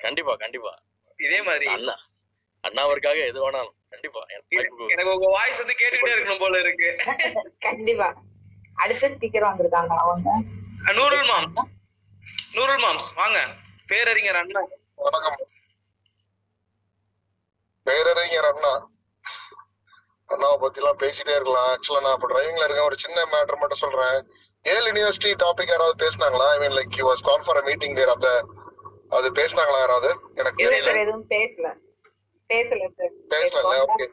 கண்டிப்பா 0.00 0.34
கண்டிப்பா. 0.44 0.72
இதே 1.18 1.40
மாதிரி. 1.42 1.66
அண்ணா 1.76 1.96
அண்ணாவிற்காக 2.64 3.18
எது 3.30 3.38
வேணாலும் 3.44 3.74
கண்டிப்பா. 3.90 4.20
எனக்கு 4.88 5.14
உங்க 5.14 5.28
வாய்ஸ் 5.28 5.58
வந்து 5.62 5.74
கேட்டுக்கிட்டே 5.80 6.14
இருக்கணும் 6.14 6.38
போல 6.38 6.60
இருக்கு. 6.60 6.88
கண்டிப்பா. 7.60 8.08
அடுத்த 8.74 9.10
ஸ்பீக்கர் 9.10 9.48
வந்திருக்காங்க 9.50 9.94
அவங்க? 10.04 10.30
நூருல் 10.98 11.28
மாம்ஸ். 11.32 11.60
நூருல் 12.54 12.82
மாம்ஸ் 12.86 13.08
வாங்க. 13.14 13.38
பேரறிஞர் 13.86 14.36
அண்ணா. 14.36 14.60
வணக்கம். 14.96 15.38
பேரறிஞர் 17.86 18.44
அண்ணா. 18.44 18.72
அண்ணாவை 20.28 20.56
பத்தி 20.56 20.80
எல்லாம் 20.80 20.98
பேசிட்டே 20.98 21.34
இருக்கலாம். 21.34 21.68
ஆக்சுவலா 21.72 22.00
நான் 22.00 22.14
இப்ப 22.14 22.28
டிரைவிங்ல 22.28 22.64
இருக்கேன். 22.64 22.84
ஒரு 22.84 22.96
சின்ன 22.98 23.24
மேட்டர் 23.24 23.60
மட்டும் 23.62 23.82
சொல்றேன். 23.84 24.16
ஏல் 24.62 24.86
யூனிவர்சிட்டி 24.90 25.32
டாபிக் 25.42 25.72
யாராவது 25.74 25.96
பேசினாங்களா? 26.04 26.46
I 26.50 26.58
mean 26.58 26.76
like 26.78 26.96
you 26.96 27.12
was 27.12 27.24
call 27.24 27.42
for 27.46 27.62
meeting 27.62 27.94
there 27.94 28.08
அந்த 28.08 28.28
அது 29.08 29.32
பேசினாங்களா 29.32 29.80
யாராவது? 29.84 30.10
எனக்கு 30.34 30.64
தெரியல. 30.64 30.94
எதுவும் 31.00 31.26
பேசல. 31.28 31.66
பேசல 32.50 32.88
சார் 32.96 33.12
பேசல. 33.28 33.60
Okay 33.84 34.06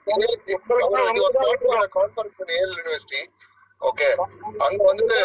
conference 1.96 2.52
Yale 2.60 2.76
university 2.78 3.22
okay 3.82 4.08
அங்க 4.58 4.80
வந்துட்டு 4.94 5.18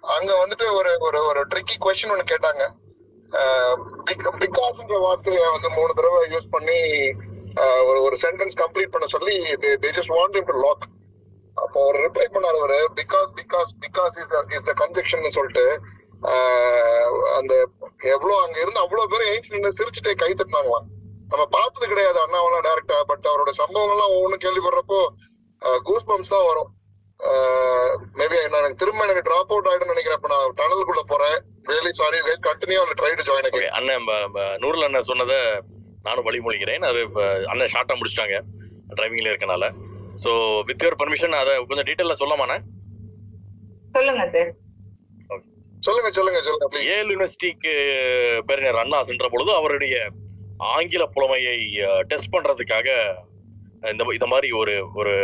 அங்க 0.00 0.46
வந்துட்டு 0.46 0.66
ஒரு 0.72 0.96
ஒரு 1.00 1.24
ஒரு 1.24 1.40
ட்ரிக்கி 1.46 1.76
கொஸ்டின் 1.80 2.12
ஒன்னு 2.14 2.30
கேட்டாங்க. 2.32 2.64
பிகாஸ்ன்ற 4.42 4.98
வார்த்தையை 5.06 5.42
வந்து 5.54 5.70
மூணு 5.78 5.92
தடவை 5.94 6.20
யூஸ் 6.34 6.54
பண்ணி 6.56 6.78
ஒரு 7.88 7.98
ஒரு 8.06 8.16
சென்டென்ஸ் 8.24 8.56
கம்ப்ளீட் 8.62 8.94
பண்ண 8.94 9.06
சொல்லி 9.16 9.36
they 9.84 9.90
just 9.98 10.14
want 10.18 10.38
to 10.50 10.64
lock 10.66 10.84
அப்போ 11.56 11.78
அவர் 11.84 11.96
ரிப்ளை 12.06 12.26
பண்ணாரு 12.34 12.58
அவரு 12.62 12.80
because 13.00 13.30
because 13.40 13.70
because 13.84 14.16
is 14.22 14.34
is 14.56 14.68
the 14.70 14.74
conjunction 14.82 15.36
சொல்லிட்டு 15.38 15.66
அந்த 17.38 17.54
எவ்வளோ 18.14 18.34
அங்க 18.44 18.56
இருந்து 18.62 18.82
அவ்வளோ 18.84 19.04
பேரும் 19.12 19.30
எயிட்ஸ் 19.32 19.52
நின்று 19.54 19.76
சிரிச்சுட்டே 19.78 20.14
கை 20.22 20.30
தட்டினாங்களாம். 20.30 20.86
நம்ம 21.32 21.44
பார்த்தது 21.56 21.86
கிடையாது 21.92 22.18
அண்ணாவெல்லாம் 22.24 22.66
டேரக்டா 22.68 22.98
பட் 23.10 23.26
அவரோட 23.30 23.52
சம்பவங்கள்லாம் 23.60 24.14
ஒவ்வொன்று 24.14 24.38
கேள்விப்படுறப்போ 24.44 25.00
கூஸ் 25.88 26.08
பம்ப்ஸ் 26.10 26.34
தான் 26.34 26.48
வரும். 26.50 26.70
மேபி 28.18 28.36
நான் 28.52 28.60
எனக்கு 28.62 28.80
திரும்ப 28.82 29.04
எனக்கு 29.06 29.26
டிராப் 29.28 29.52
அவுட் 29.52 29.68
ஆயிடும்னு 29.70 29.94
நினைக்கிறேன் 29.94 30.18
இப்போ 30.20 30.30
நான் 30.34 30.54
டனலுக்குள்ள 30.60 31.02
போறேன். 31.12 31.38
Really 31.68 31.92
sorry 31.98 32.18
continue 32.46 32.80
try 33.00 33.10
to 33.18 33.24
join 33.28 33.48
okay 33.50 33.68
அண்ணன் 33.78 34.06
நூறுல 34.62 34.86
அண்ணன் 34.88 35.08
சொன்னதை 35.10 35.38
நானும் 36.06 36.26
வழிமொழிகிறேன். 36.26 36.84
அது 36.90 37.00
அண்ணன் 37.52 37.72
ஷார்ட்டா 37.72 37.96
முடிச்சிட்டாங்க 37.98 38.36
டிரைவிங்ல 38.98 39.32
இருக்கனால. 39.32 39.64
ஸோ 40.22 40.30
வித் 40.68 40.82
யுவர் 40.84 40.98
பர்மிஷன் 41.02 41.36
அதை 41.40 41.52
கொஞ்சம் 41.70 41.88
டீட்டெயில 41.88 42.16
சொல்லமாண்ணே 42.22 42.56
சொல்லுங்க 43.94 44.24
சார் 44.34 44.50
சொல்லுங்க 45.82 46.10
சொல்லுங்க 46.16 46.40
சொல்லுங்க 46.46 46.80
ஏல் 46.94 47.10
யூனிவர்சிட்டிக்கு 47.12 47.72
பேரினர் 48.48 48.82
அண்ணா 48.82 48.98
சென்ற 49.10 49.26
பொழுது 49.34 49.50
அவருடைய 49.58 49.96
ஆங்கில 50.74 51.02
புலமையை 51.16 51.54
டெஸ்ட் 52.10 52.32
பண்றதுக்காக 52.34 52.88
இந்த 53.92 54.04
இந்த 54.18 54.28
மாதிரி 54.32 54.48
ஒரு 54.60 54.74
ஒரு 55.00 55.14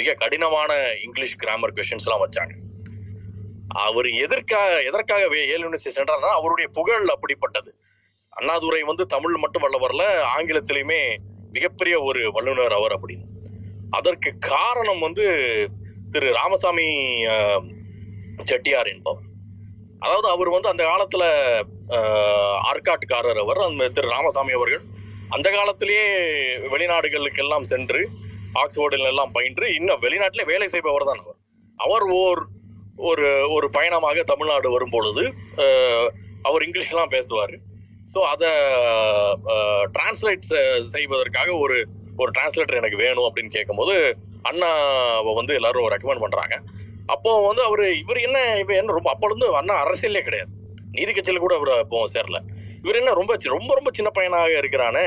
மிக 0.00 0.14
கடினமான 0.22 0.72
இங்கிலீஷ் 1.06 1.38
கிராமர் 1.42 1.74
கொஸ்டின்ஸ் 1.76 2.06
எல்லாம் 2.08 2.24
வச்சாங்க. 2.24 2.52
அவர் 3.76 4.08
எதற்காக 4.08 4.82
எதற்காக 4.82 5.28
வே- 5.28 5.46
ஏல் 5.46 5.66
யூனிவர்சிட்டி 5.66 5.94
சென்றார்னா 5.94 6.30
அவருடைய 6.30 6.70
புகழ் 6.72 7.06
அப்படிப்பட்டது. 7.06 7.70
அண்ணாதுரை 8.28 8.82
வந்து 8.82 9.06
தமிழ் 9.06 9.36
மட்டும் 9.36 9.62
வல்லவரல 9.62 10.02
ஆங்கிலத்திலையுமே 10.36 11.16
மிகப்பெரிய 11.52 12.00
ஒரு 12.00 12.30
வல்லுனர் 12.30 12.72
அவர் 12.72 13.00
அப்படின்னு. 13.00 13.24
அதற்கு 13.90 14.38
காரணம் 14.38 14.98
வந்து 14.98 15.24
திரு 16.10 16.32
ராமசாமி 16.32 16.86
செட்டியார் 18.42 18.86
என்பவர். 18.86 19.22
அதாவது 19.98 20.28
அவர் 20.28 20.48
வந்து 20.48 20.68
அந்த 20.68 20.84
காலத்துல 20.84 21.24
ஆஹ், 21.88 22.60
ஆற்காட்டுக்காரர் 22.62 23.40
அவர் 23.40 23.56
அந்த 23.56 23.88
திரு 23.88 24.08
ராமசாமி 24.08 24.52
அவர்கள். 24.52 24.82
அந்த 25.28 25.50
காலத்திலேயே 25.50 26.06
வெளிநாடுகளுக்கு 26.58 27.38
எல்லாம் 27.38 27.64
சென்று 27.64 28.08
ஆக்ஸ்போர்டில் 28.54 29.06
எல்லாம் 29.06 29.32
பயின்று 29.32 29.74
இன்னும் 29.74 30.02
வெளிநாட்டிலே 30.02 30.44
வேலை 30.44 30.68
செய்பவர் 30.68 31.04
தான் 31.04 31.18
அவர். 31.18 31.34
அவர் 31.76 32.02
ஓர் 32.02 32.46
ஒரு 32.96 33.52
ஒரு 33.52 33.70
பயணமாக 33.70 34.22
தமிழ்நாடு 34.22 34.70
வரும்பொழுது 34.70 35.32
அவர் 36.42 36.62
இங்கிலீஷ்லாம் 36.62 37.06
பேசுவார். 37.06 37.58
ஸோ 38.14 38.18
அதை 38.18 38.48
டிரான்ஸ்லேட் 39.98 40.82
செய்வதற்காக 40.82 41.54
ஒரு 41.56 41.86
ஒரு 42.16 42.30
டிரான்ஸ்லேட்டர் 42.38 42.76
எனக்கு 42.76 42.96
வேணும் 42.96 43.32
அப்படின்னு 43.34 43.50
கேட்கும்போது 43.50 44.16
அண்ணாவை 44.50 45.34
வந்து 45.34 45.54
எல்லாரும் 45.54 45.88
ரெக்கமெண்ட் 45.88 46.24
பண்ணுறாங்க 46.24 46.60
அப்போ 47.06 47.46
வந்து 47.46 47.62
அவர் 47.62 47.96
இவர் 47.96 48.16
என்ன 48.16 48.58
இவர் 48.58 48.76
என்ன 48.76 48.92
ரொம்ப 48.92 49.16
அப்போலேருந்து 49.16 49.44
அண்ணா 49.44 49.84
அரசியலே 49.84 50.22
கிடையாது. 50.22 50.50
நீதி 50.92 51.12
கட்சியில் 51.12 51.40
கூட 51.40 51.54
அவர் 51.54 51.68
அப்போ 51.68 52.04
சேரல. 52.12 52.40
இவர் 52.82 52.96
என்ன 52.96 53.12
ரொம்ப 53.12 53.36
சி- 53.36 53.48
ரொம்ப 53.48 53.74
ரொம்ப 53.74 53.90
சின்ன 53.92 54.10
பையனாக 54.10 54.56
இருக்கிறானே 54.56 55.04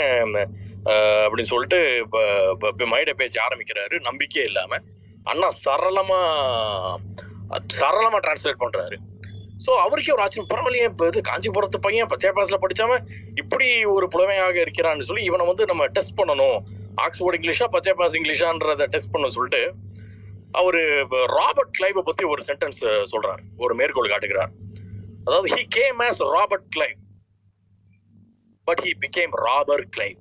அப்படின்னு 0.86 1.41
சொல்லிட்டு 1.41 1.98
இப்போ 1.98 2.22
இப்போ 2.52 2.86
மைட 2.86 3.14
பேச்சு 3.14 3.41
ஆரம்பிக்கிறாரு. 3.41 3.99
நம்பிக்கையே 3.99 4.48
இல்லாமல் 4.48 4.84
அண்ணா 5.24 5.49
சரளமாக 5.49 6.98
சரளமா 7.80 8.19
டிரான்ஸ்லேட் 8.26 8.61
பண்றாரு. 8.63 8.97
ஸோ 9.65 9.71
அவருக்கே 9.85 10.13
ஒரு 10.15 10.23
ஆச்சரியம். 10.23 10.49
பரவாயில்லையே 10.51 10.88
இப்போ 10.91 11.05
இது 11.11 11.21
காஞ்சிபுரத்து 11.30 11.80
பையன் 11.85 12.09
பச்சை 12.11 12.31
பாஸ்ல 12.38 12.57
படிச்சாம 12.63 12.97
இப்படி 13.41 13.67
ஒரு 13.95 14.05
புலமையாக 14.13 14.57
இருக்கிறான்னு 14.65 15.07
சொல்லி 15.09 15.23
இவனை 15.30 15.45
வந்து 15.51 15.65
நம்ம 15.71 15.88
டெஸ்ட் 15.95 16.17
பண்ணணும். 16.19 16.59
ஆக்ஸ்போர்ட் 17.05 17.38
இங்கிலீஷா 17.39 17.67
பச்சை 17.76 17.93
பாஸ் 17.99 18.17
இங்கிலீஷான்றத 18.19 18.88
டெஸ்ட் 18.93 19.11
பண்ணணும்னு 19.13 19.38
சொல்லிட்டு 19.38 19.63
அவர் 20.59 20.80
ராபர்ட் 21.39 21.76
கிளைவை 21.77 22.03
பற்றி 22.05 22.23
ஒரு 22.34 22.41
சென்டென்ஸ் 22.49 22.80
சொல்றாரு. 23.13 23.43
ஒரு 23.63 23.73
மேற்கோள் 23.80 24.13
காட்டுகிறார். 24.13 24.53
அதாவது 25.27 25.47
he 25.55 25.63
came 25.77 25.99
as 26.07 26.21
Robert 26.35 26.67
Clive 26.76 26.97
but 28.67 28.81
he 28.85 28.91
became 29.03 29.34
robber 29.47 29.85
Clive 29.95 30.17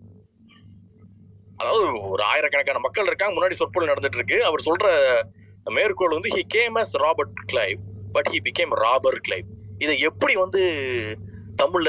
அதாவது 1.60 1.84
ஒரு 2.12 2.22
ஆயிரக்கணக்கான 2.32 2.80
மக்கள் 2.84 3.08
இருக்காங்க 3.10 3.34
முன்னாடி 3.36 3.56
சொற்பொழி 3.60 3.90
நடந்துட்டு 3.90 4.18
இருக்கு. 4.20 4.38
அவர் 4.48 4.66
சொல்ற 4.66 4.88
மேற்கோள் 5.70 6.12
வந்து 6.12 6.28
he 6.28 6.40
came 6.48 6.74
as 6.74 6.96
Robert 6.96 7.50
Clive 7.52 7.78
but 8.12 8.28
he 8.28 8.38
became 8.44 8.74
Robert 8.74 9.26
Clive 9.28 9.44
இதை 9.78 9.98
எப்படி 10.00 10.34
வந்து 10.34 10.60
தமிழ்ல 11.62 11.88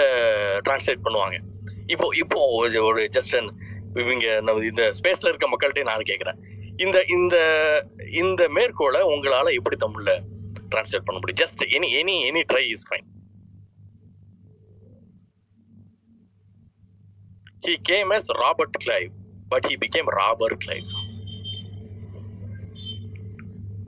டிரான்ஸ்லேட் 0.70 1.04
பண்ணுவாங்க? 1.04 1.38
இப்போ 1.88 2.10
இப்போ 2.18 2.68
ஒரு- 2.68 3.08
ஜஸ்ட் 3.12 3.52
இவங்க 4.00 4.42
நம்ம 4.42 4.66
இந்த 4.66 4.90
ஸ்பேஸ்ல 5.04 5.28
இருக்க 5.28 5.50
மக்கள்கிட்ட 5.50 5.84
நான் 5.84 6.02
கேட்குறேன் 6.02 6.38
இந்த 6.78 7.04
இந்த 7.08 7.36
இந்த 8.12 8.48
மேற்கோளை 8.50 9.02
உங்களால 9.02 9.54
எப்படி 9.54 9.76
தமிழ்ல 9.86 10.22
டிரான்ஸ்லேட் 10.70 11.06
பண்ண 11.06 11.20
முடியும்? 11.20 11.48
Just 11.48 11.62
any 11.62 11.90
any 12.02 12.32
any 12.32 12.44
try 12.54 12.70
is 12.70 12.92
fine 12.92 13.08
he 17.68 17.76
came 17.82 18.10
as 18.10 18.32
Robert 18.32 18.84
Clive 18.86 19.10
but 19.50 19.66
he 19.66 19.76
became 19.86 20.06
Robert 20.06 20.64
Clive 20.66 21.09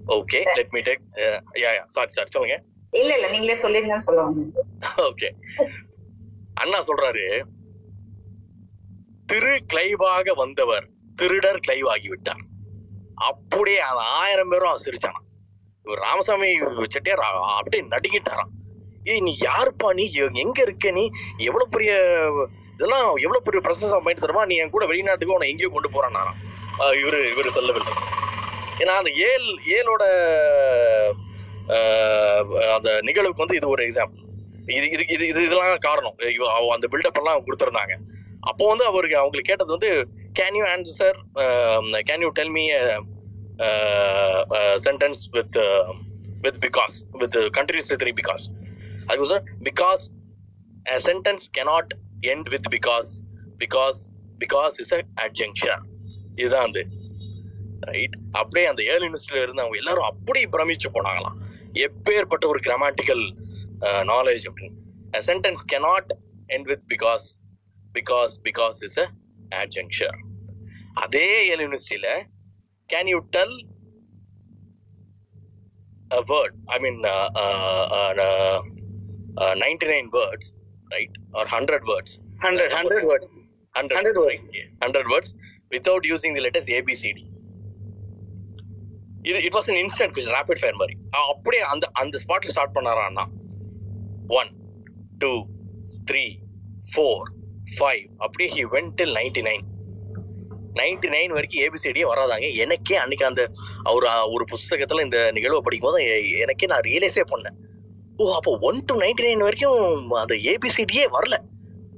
Okay, 0.08 0.44
let 0.58 0.72
me 0.72 0.82
take. 0.82 1.00
Uh, 1.16 1.40
yeah, 1.56 1.74
yeah. 1.74 1.86
Sorry, 1.88 2.08
sorry. 2.08 2.30
சொல்லுங்க. 2.30 2.64
இல்ல 2.92 3.16
இல்ல 3.16 3.30
நீங்களே 3.30 3.56
சொல்லிருங்கன்னு 3.62 4.00
சொல்லுவாங்க. 4.00 4.64
ஓகே 4.98 5.30
அண்ணா 6.54 6.84
சொல்றாரு 6.84 7.42
திரு 9.26 9.62
கிளைவாக 9.74 10.34
வந்தவர் 10.36 10.88
திருடர் 11.16 11.60
கிளைவ் 11.68 11.88
ஆகிவிட்டார் 11.94 12.42
அப்படியே 13.14 13.80
அந்த 13.80 14.02
ஆயிரம் 14.02 14.50
பேரும் 14.50 14.78
சிரிச்சானா 14.86 15.22
இவர் 15.84 16.00
ராமசாமி 16.00 16.58
செட்டியார் 16.90 17.20
அப்படியே 17.20 17.84
நடுங்கிட்டாராம். 17.84 18.52
ஏய் 19.04 19.20
நீ 19.20 19.38
யாருப்பா 19.42 19.94
நீ? 19.94 20.12
எங்க 20.34 20.62
இருக்க 20.62 20.92
நீ? 20.92 21.10
எவ்வளவு 21.38 21.70
பெரிய 21.70 21.94
இதெல்லாம் 22.74 23.16
எவ்வளவு 23.16 23.42
பெரிய 23.42 23.70
பிரசன்ஸ் 23.70 24.02
மைண்ட் 24.02 24.24
தருமா 24.24 24.46
நீ 24.46 24.56
என் 24.56 24.70
கூட 24.70 24.86
வெளிநாட்டுக்கு 24.86 25.34
உன்னை 25.34 25.50
எங்கேயோ 25.50 25.70
கொண்டு 25.70 26.08
ஆஹ் 26.08 26.34
இவரு 26.80 27.20
இவரு 27.34 27.48
சொல்லவில்லை. 27.48 27.94
ஏன்னா 28.82 28.94
அந்த 29.02 29.12
ஏல் 29.30 29.48
ஏலோட 29.78 30.04
அந்த 32.76 32.90
நிகழ்வுக்கு 33.08 33.44
வந்து 33.44 33.58
இது 33.60 33.68
ஒரு 33.76 33.84
எக்ஸாம்பிள் 33.88 34.20
இது 34.78 34.86
இது 34.96 35.04
இது 35.16 35.24
இது 35.32 35.40
இதெல்லாம் 35.48 35.86
காரணம். 35.88 36.16
அந்த 36.76 36.88
பில்டப் 36.94 37.20
எல்லாம் 37.22 37.44
கொடுத்துருந்தாங்க. 37.46 37.94
அப்போ 38.50 38.64
வந்து 38.72 38.86
அவருக்கு 38.92 39.18
அவங்களுக்கு 39.22 39.50
கேட்டது 39.52 39.76
வந்து 39.76 39.92
can 40.40 40.58
you 40.60 40.66
answer 40.76 41.18
can 42.10 42.24
you 42.26 42.30
tell 42.40 42.54
me 42.58 42.64
sentence 44.86 45.22
with 45.38 45.58
with 46.46 46.60
because 46.66 46.96
with 47.24 47.38
countries 47.58 47.92
three 48.04 48.14
because 48.22 48.46
அது 49.12 49.30
sir 49.32 49.46
because 49.70 50.04
sentence 51.08 51.46
sentence 51.58 51.92
end 52.32 52.48
with 52.54 52.70
because 52.76 53.10
because 53.64 54.00
because 54.44 54.74
is 54.84 54.94
a 54.94 55.02
a 55.24 55.78
இதுதான் 56.38 56.66
வந்து. 56.68 56.84
ரைட் 57.90 58.16
அப்படியே 58.40 58.66
அந்த 58.72 58.82
ஏழு 58.94 59.04
யூனிவர்சிட்டியில 59.06 59.44
இருந்து 59.46 59.64
அவங்க 59.64 59.78
எல்லாரும் 59.82 60.08
அப்படி 60.12 60.42
பிரமிச்சு 60.56 60.90
போனாங்களாம் 60.96 61.38
எப்பேற்பட்ட 61.88 62.46
ஒரு 62.54 62.62
கிராமட்டிக்கல் 62.68 63.26
நாலேஜ் 64.14 64.46
அப்படின்னு 64.50 64.78
a 65.14 65.22
sentence 65.30 65.62
cannot 65.72 66.06
end 66.50 66.66
with 66.72 66.82
because 66.92 67.24
because 67.98 68.34
because 68.48 68.78
is 68.88 68.94
a 69.04 69.08
adjuncture 69.62 70.14
அதே 71.04 71.26
ஏழு 71.52 71.62
யூனிவர்சிட்டியில 71.66 72.10
can 72.90 73.12
you 73.14 73.20
tell 73.36 73.56
a 76.12 76.22
word 76.32 76.54
i 76.76 76.80
mean 76.84 76.98
uh, 77.06 77.30
uh, 77.44 77.84
uh, 77.98 78.62
uh, 79.42 79.54
99 79.58 80.10
words 80.18 80.46
right 80.92 81.14
or 81.36 81.44
100 81.46 81.86
words 81.92 82.12
100 82.42 82.72
100 82.72 83.06
word 83.10 83.24
100, 83.76 83.94
100 83.96 84.18
words, 84.22 84.42
right? 84.42 84.42
Yeah, 84.54 84.68
100 84.80 85.12
words 85.14 85.30
without 85.72 86.04
using 86.14 86.34
the 86.38 86.42
letters 86.42 86.66
abcd 86.78 87.20
இது 89.30 89.38
it 89.48 89.56
was 89.58 89.70
an 89.72 89.80
instant 89.84 90.14
question 90.16 90.36
rapid 90.38 90.62
fire 90.62 90.80
மாதிரி. 90.82 90.96
அப்படியே 91.32 91.64
அந்த 91.74 91.86
அந்த 92.02 92.16
ஸ்பாட்ல 92.24 92.54
start 92.56 92.76
பண்ணாரா 92.78 93.04
Anna 93.10 93.26
one 94.40 94.50
two 95.24 95.34
three 96.10 96.24
four 96.94 97.28
five 97.76 98.02
அப்படியே 98.26 98.50
he 98.56 98.64
went 98.76 98.96
till 99.02 99.16
ninety 99.20 99.44
nine 99.50 99.66
ninety 100.80 101.08
nine 101.16 101.34
வரைக்கும் 101.36 101.62
ஏபிசிடியே 101.64 102.06
வராதாங்க. 102.12 102.48
எனக்கே 102.64 102.96
அன்னைக்கு 103.02 103.26
அந்த 103.30 103.42
ஒரு 103.96 104.08
ஒரு 104.34 104.44
புஸ்தகத்துல 104.52 105.04
இந்த 105.08 105.20
நிகழ்வை 105.38 105.62
படிக்கும்போது 105.66 106.02
எனக்கே 106.44 106.70
நான் 106.74 106.86
ரியலைஸே 106.90 107.24
பண்ணேன். 107.34 107.58
ஓ 108.22 108.26
அப்போ 108.38 108.52
ஒன் 108.70 108.80
டு 108.90 108.96
நைன்டி 109.04 109.24
நைன் 109.28 109.46
வரைக்கும் 109.48 110.12
அந்த 110.24 110.36
ஏபிசிடியே 110.52 111.06
வரல. 111.18 111.38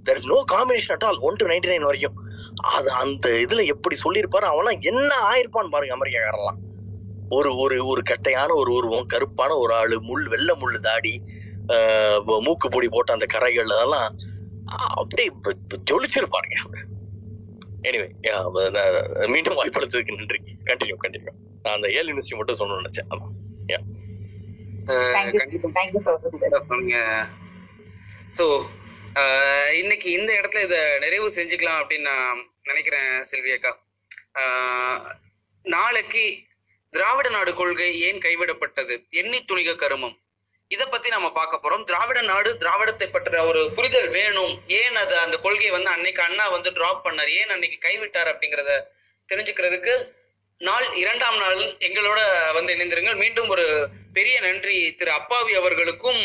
There 0.08 0.20
is 0.20 0.30
no 0.34 0.40
combination 0.54 0.96
at 0.96 1.06
all 1.10 1.20
one 1.28 1.40
to 1.42 1.48
ninety 1.52 1.72
nine 1.74 1.88
வரைக்கும். 1.90 2.18
அது 2.76 2.90
அந்த 3.04 3.28
இதுல 3.46 3.62
எப்படி 3.74 3.96
சொல்லியிருப்பாரு 4.06 4.48
அவன்லாம் 4.52 4.82
என்ன 4.92 5.12
ஆயிருப்பான்னு 5.32 5.74
பாருங்க 5.76 5.96
அமெரிக்காக்காரெல்லாம் 5.98 6.60
ஒரு 7.30 7.56
ஒரு 7.58 7.86
ஒரு 7.86 8.02
கட்டையான 8.04 8.54
ஒரு 8.54 8.74
உருவம் 8.74 9.08
கருப்பான 9.14 9.58
ஒரு 9.58 9.74
ஆளு 9.74 10.02
முள் 10.02 10.28
வெள்ளை 10.28 10.56
முள்ளு 10.56 10.80
தாடி 10.80 11.22
மூக்கு 12.40 12.70
பொடி 12.70 12.88
போட்ட 12.90 13.14
அந்த 13.14 13.26
கரைகள் 13.26 13.70
அதெல்லாம் 13.70 14.18
அப்படியே 14.96 15.30
ஜொலிச்சிருப்பாருங்க 15.92 16.58
எனிவே 17.82 18.08
மீண்டும் 19.28 19.58
வாய்ப்பளித்ததுக்கு 19.58 20.16
நன்றி. 20.16 20.40
கண்டினியூ 20.66 20.96
கண்டினியூ 21.04 21.34
நான் 21.64 21.76
அந்த 21.76 21.92
ஏழு 21.92 22.14
யூனிவர்சிட்டி 22.14 22.36
மட்டும் 22.36 22.60
சொல்லணும்னு 22.60 22.82
நினைச்சேன். 22.82 23.10
ஆமா. 23.10 23.28
தேங்க்யூ 24.88 25.38
கண்டிப்பா. 25.38 25.82
தேங்க்யூ 25.82 25.98
சார் 25.98 26.66
சொன்னீங்க 26.68 26.98
ஸோ 28.38 28.46
இன்னைக்கு 29.74 30.12
இந்த 30.12 30.34
இடத்துல 30.34 30.64
இதை 30.64 30.80
நிறைவு 31.00 31.28
செஞ்சுக்கலாம் 31.36 31.80
அப்படின்னு 31.82 32.02
நான் 32.02 32.40
நினைக்கிறேன் 32.64 33.24
செல்வி 33.24 33.52
அக்கா. 33.52 33.72
ஆஹ் 34.40 35.02
நாளைக்கு 35.66 36.24
திராவிட 36.96 37.28
நாடு 37.36 37.52
கொள்கை 37.60 37.90
ஏன் 38.08 38.20
கைவிடப்பட்டது? 38.26 38.96
எண்ணி 39.22 39.40
துணிக 39.52 39.72
கருமம். 39.84 40.16
இதை 40.72 40.86
பத்தி 40.92 41.10
நம்ம 41.14 41.28
பார்க்க 41.38 41.62
போறோம். 41.64 41.84
திராவிட 41.90 42.20
நாடு 42.30 42.50
திராவிடத்தை 42.62 43.08
பற்றிய 43.08 43.42
ஒரு 43.52 43.62
புரிதல் 43.78 44.10
வேணும். 44.18 44.54
ஏன் 44.80 44.98
அது 45.02 45.16
அந்த 45.26 45.36
கொள்கையை 45.46 45.72
வந்து 45.76 45.90
அன்னைக்கு 45.96 46.22
அண்ணா 46.28 46.46
வந்து 46.56 46.70
டிராப் 46.78 47.04
பண்ணார்? 47.06 47.32
ஏன் 47.40 47.54
அன்னைக்கு 47.56 47.78
கைவிட்டார் 47.86 48.32
அப்படிங்கிறத 48.34 48.74
தெரிஞ்சுக்கிறதுக்கு 49.30 49.94
நாள் 50.62 50.88
இரண்டாம் 51.02 51.38
நாள் 51.44 51.62
எங்களோட 51.88 52.20
வந்து 52.58 52.74
இணைந்திருங்கள். 52.76 53.22
மீண்டும் 53.24 53.50
ஒரு 53.54 53.66
பெரிய 54.18 54.36
நன்றி 54.48 54.78
திரு 55.00 55.12
அப்பாவி 55.20 55.54
அவர்களுக்கும் 55.62 56.22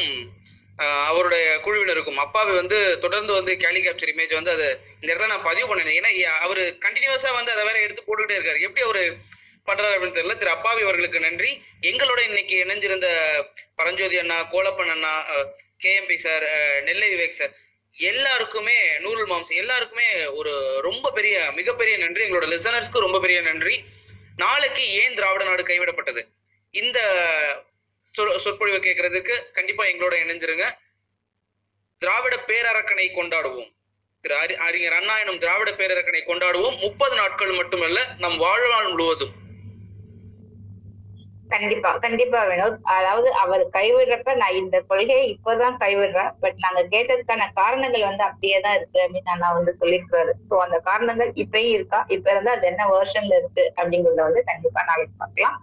அவருடைய 1.10 1.46
குழுவினருக்கும். 1.64 2.18
அப்பாவி 2.24 2.52
வந்து 2.58 2.78
தொடர்ந்து 3.04 3.32
வந்து 3.38 3.52
கேலி 3.62 3.80
கேப்சர் 3.86 4.12
இமேஜ் 4.12 4.34
வந்து 4.38 4.52
அது 4.56 4.66
இந்த 5.00 5.08
இடத்துல 5.12 5.32
நான் 5.32 5.48
பதிவு 5.48 5.66
பண்ணேன். 5.70 5.96
ஏன்னா 6.00 6.10
அவரு 6.46 6.64
கண்டினியூஸா 6.84 7.32
வந்து 7.38 7.54
அதை 7.54 7.64
வேற 7.68 7.78
எடுத்து 7.86 8.06
போட்டுக்கிட்டே 8.06 8.38
இருக்காரு. 8.38 8.60
எப்படி 8.68 8.84
அவரு 8.88 9.04
பண்றாரு 9.68 9.96
அப்படின்னு 9.96 10.16
தெரியல. 10.16 10.36
திரு 10.36 10.50
அப்பாவி 10.50 10.80
அவர்களுக்கு 10.80 11.20
நன்றி. 11.20 11.62
எங்களோட 11.82 12.20
இன்னைக்கு 12.20 12.64
இணைஞ்சிருந்த 12.64 13.16
பரஞ்சோதி 13.74 14.18
அண்ணா 14.18 14.52
கோலப்பன் 14.52 14.90
அண்ணா 14.90 15.30
KMP 15.84 16.14
sir 16.14 16.42
Nellai 16.82 17.14
Vivek 17.14 17.30
sir 17.30 17.50
எல்லாருக்குமே 17.92 18.98
நூறுல் 18.98 19.30
மாம்ஸ் 19.30 19.48
எல்லாருக்குமே 19.48 20.26
ஒரு 20.26 20.80
ரொம்ப 20.82 21.10
பெரிய 21.10 21.52
மிகப்பெரிய 21.54 21.98
நன்றி. 21.98 22.24
எங்களோட 22.24 22.50
லிசனர்ஸ்க்கு 22.50 22.98
ரொம்ப 22.98 23.20
பெரிய 23.20 23.40
நன்றி. 23.40 23.84
நாளைக்கு 24.36 24.92
ஏன் 24.92 25.14
திராவிட 25.14 25.44
நாடு 25.44 25.62
கைவிடப்பட்டது? 25.62 26.26
இந்த 26.70 27.00
சொ- 28.18 28.36
சொற்பொழிவை 28.36 28.80
கேட்கறதுக்கு 28.80 29.50
கண்டிப்பா 29.52 29.84
எங்களோட 29.84 30.14
இணைஞ்சிருங்க. 30.18 30.70
திராவிட 31.98 32.36
பேரரக்கனை 32.36 33.10
கொண்டாடுவோம். 33.12 33.76
திரு 34.22 34.58
அறிஞர் 34.58 34.92
அண்ணா 34.92 35.18
எனும் 35.18 35.38
திராவிட 35.38 35.70
பேரரக்கனை 35.70 36.22
கொண்டாடுவோம். 36.26 36.78
முப்பது 36.78 37.16
நாட்கள் 37.16 37.52
மட்டுமல்ல 37.52 38.14
நம் 38.18 38.36
வாழ்நாள் 38.36 38.88
முழுவதும். 38.88 39.46
கண்டிப்பா 41.52 41.90
கண்டிப்பா 42.04 42.40
வினோத். 42.48 42.78
அதாவது 42.96 43.28
அவர் 43.42 43.62
கைவிடுறப்ப 43.76 44.34
நான் 44.40 44.58
இந்த 44.60 44.76
கொள்கையை 44.90 45.24
இப்பதான் 45.34 45.76
கைவிடுறேன். 45.82 46.30
பட் 46.42 46.58
நாங்க 46.64 46.80
கேட்டதுக்கான 46.94 47.46
காரணங்கள் 47.60 48.04
வந்து 48.08 48.24
அப்படியே 48.26 48.58
தான் 48.66 48.76
இருக்கு 48.78 48.98
அப்படின்னு 49.04 49.32
அண்ணா 49.34 49.48
வந்து 49.58 49.72
சொல்லியிருக்காரு 49.80 50.32
சோ 50.48 50.54
அந்த 50.64 50.78
காரணங்கள் 50.88 51.30
இப்பயும் 51.44 51.74
இருக்கா? 51.78 52.00
இப்ப 52.16 52.30
இருந்தா 52.34 52.54
அது 52.56 52.66
என்ன 52.72 52.86
வேர்ஷன்ல 52.92 53.38
இருக்கு 53.40 53.64
அப்படிங்கறத 53.78 54.22
வந்து 54.28 54.42
கண்டிப்பா 54.50 54.82
நாளைக்கு 54.90 55.14
பார்க்கலாம். 55.24 55.56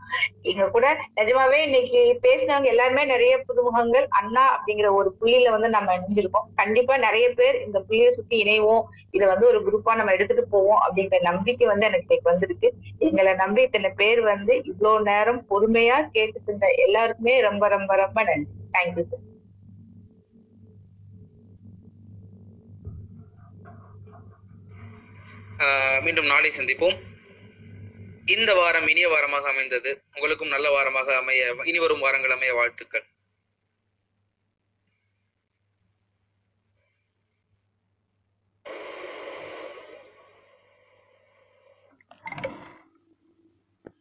இங்க 0.52 0.66
கூட 0.76 0.88
நிஜமாவே 1.20 1.60
இன்னைக்கு 1.68 2.02
பேசினவங்க 2.28 2.70
எல்லாருமே 2.74 3.06
நிறைய 3.14 3.36
புதுமுகங்கள். 3.48 4.08
அண்ணா 4.22 4.46
அப்படிங்கிற 4.56 4.90
ஒரு 5.00 5.12
புள்ளியில 5.20 5.54
வந்து 5.56 5.72
நம்ம 5.78 5.96
இணைஞ்சிருக்கோம். 5.98 6.50
கண்டிப்பா 6.62 6.98
நிறைய 7.08 7.28
பேர் 7.42 7.58
இந்த 7.66 7.80
புள்ளியை 7.88 8.12
சுத்தி 8.18 8.38
இணைவோம். 8.46 8.84
இதை 9.18 9.26
வந்து 9.34 9.46
ஒரு 9.52 9.60
குரூப்பா 9.66 9.92
நம்ம 10.00 10.14
எடுத்துட்டு 10.16 10.44
போவோம் 10.56 10.82
அப்படிங்கிற 10.86 11.20
நம்பிக்கை 11.30 11.68
வந்து 11.72 11.88
எனக்கு 11.90 12.22
வந்திருக்கு. 12.32 12.68
எங்களை 13.08 13.34
நம்பி 13.44 13.62
இத்தனை 13.68 13.90
பேர் 14.02 14.22
வந்து 14.32 14.54
இவ்வளவு 14.72 15.06
நேரம் 15.12 15.42
பொறுமையா 15.76 15.96
கேட்டுட்டு 16.16 16.68
எல்லாருக்குமே 16.84 17.34
ரொம்ப 17.46 17.64
ரொம்ப 17.76 17.94
ரொம்ப 18.02 18.20
நன்றி. 18.28 18.52
தேங்க்யூ 18.76 19.04
சார் 19.12 19.24
மீண்டும் 26.06 26.30
நாளை 26.32 26.50
சந்திப்போம். 26.56 26.96
இந்த 28.36 28.52
வாரம் 28.60 28.88
இனிய 28.92 29.08
வாரமாக 29.14 29.46
அமைந்தது. 29.54 29.92
உங்களுக்கும் 30.16 30.54
நல்ல 30.56 30.68
வாரமாக 30.76 31.10
அமைய 31.22 31.42
இனி 31.72 31.80
வரும் 31.84 32.04
வாரங்கள் 32.06 32.36
அமைய 32.38 32.54
வாழ்த்துக்கள். 32.60 33.06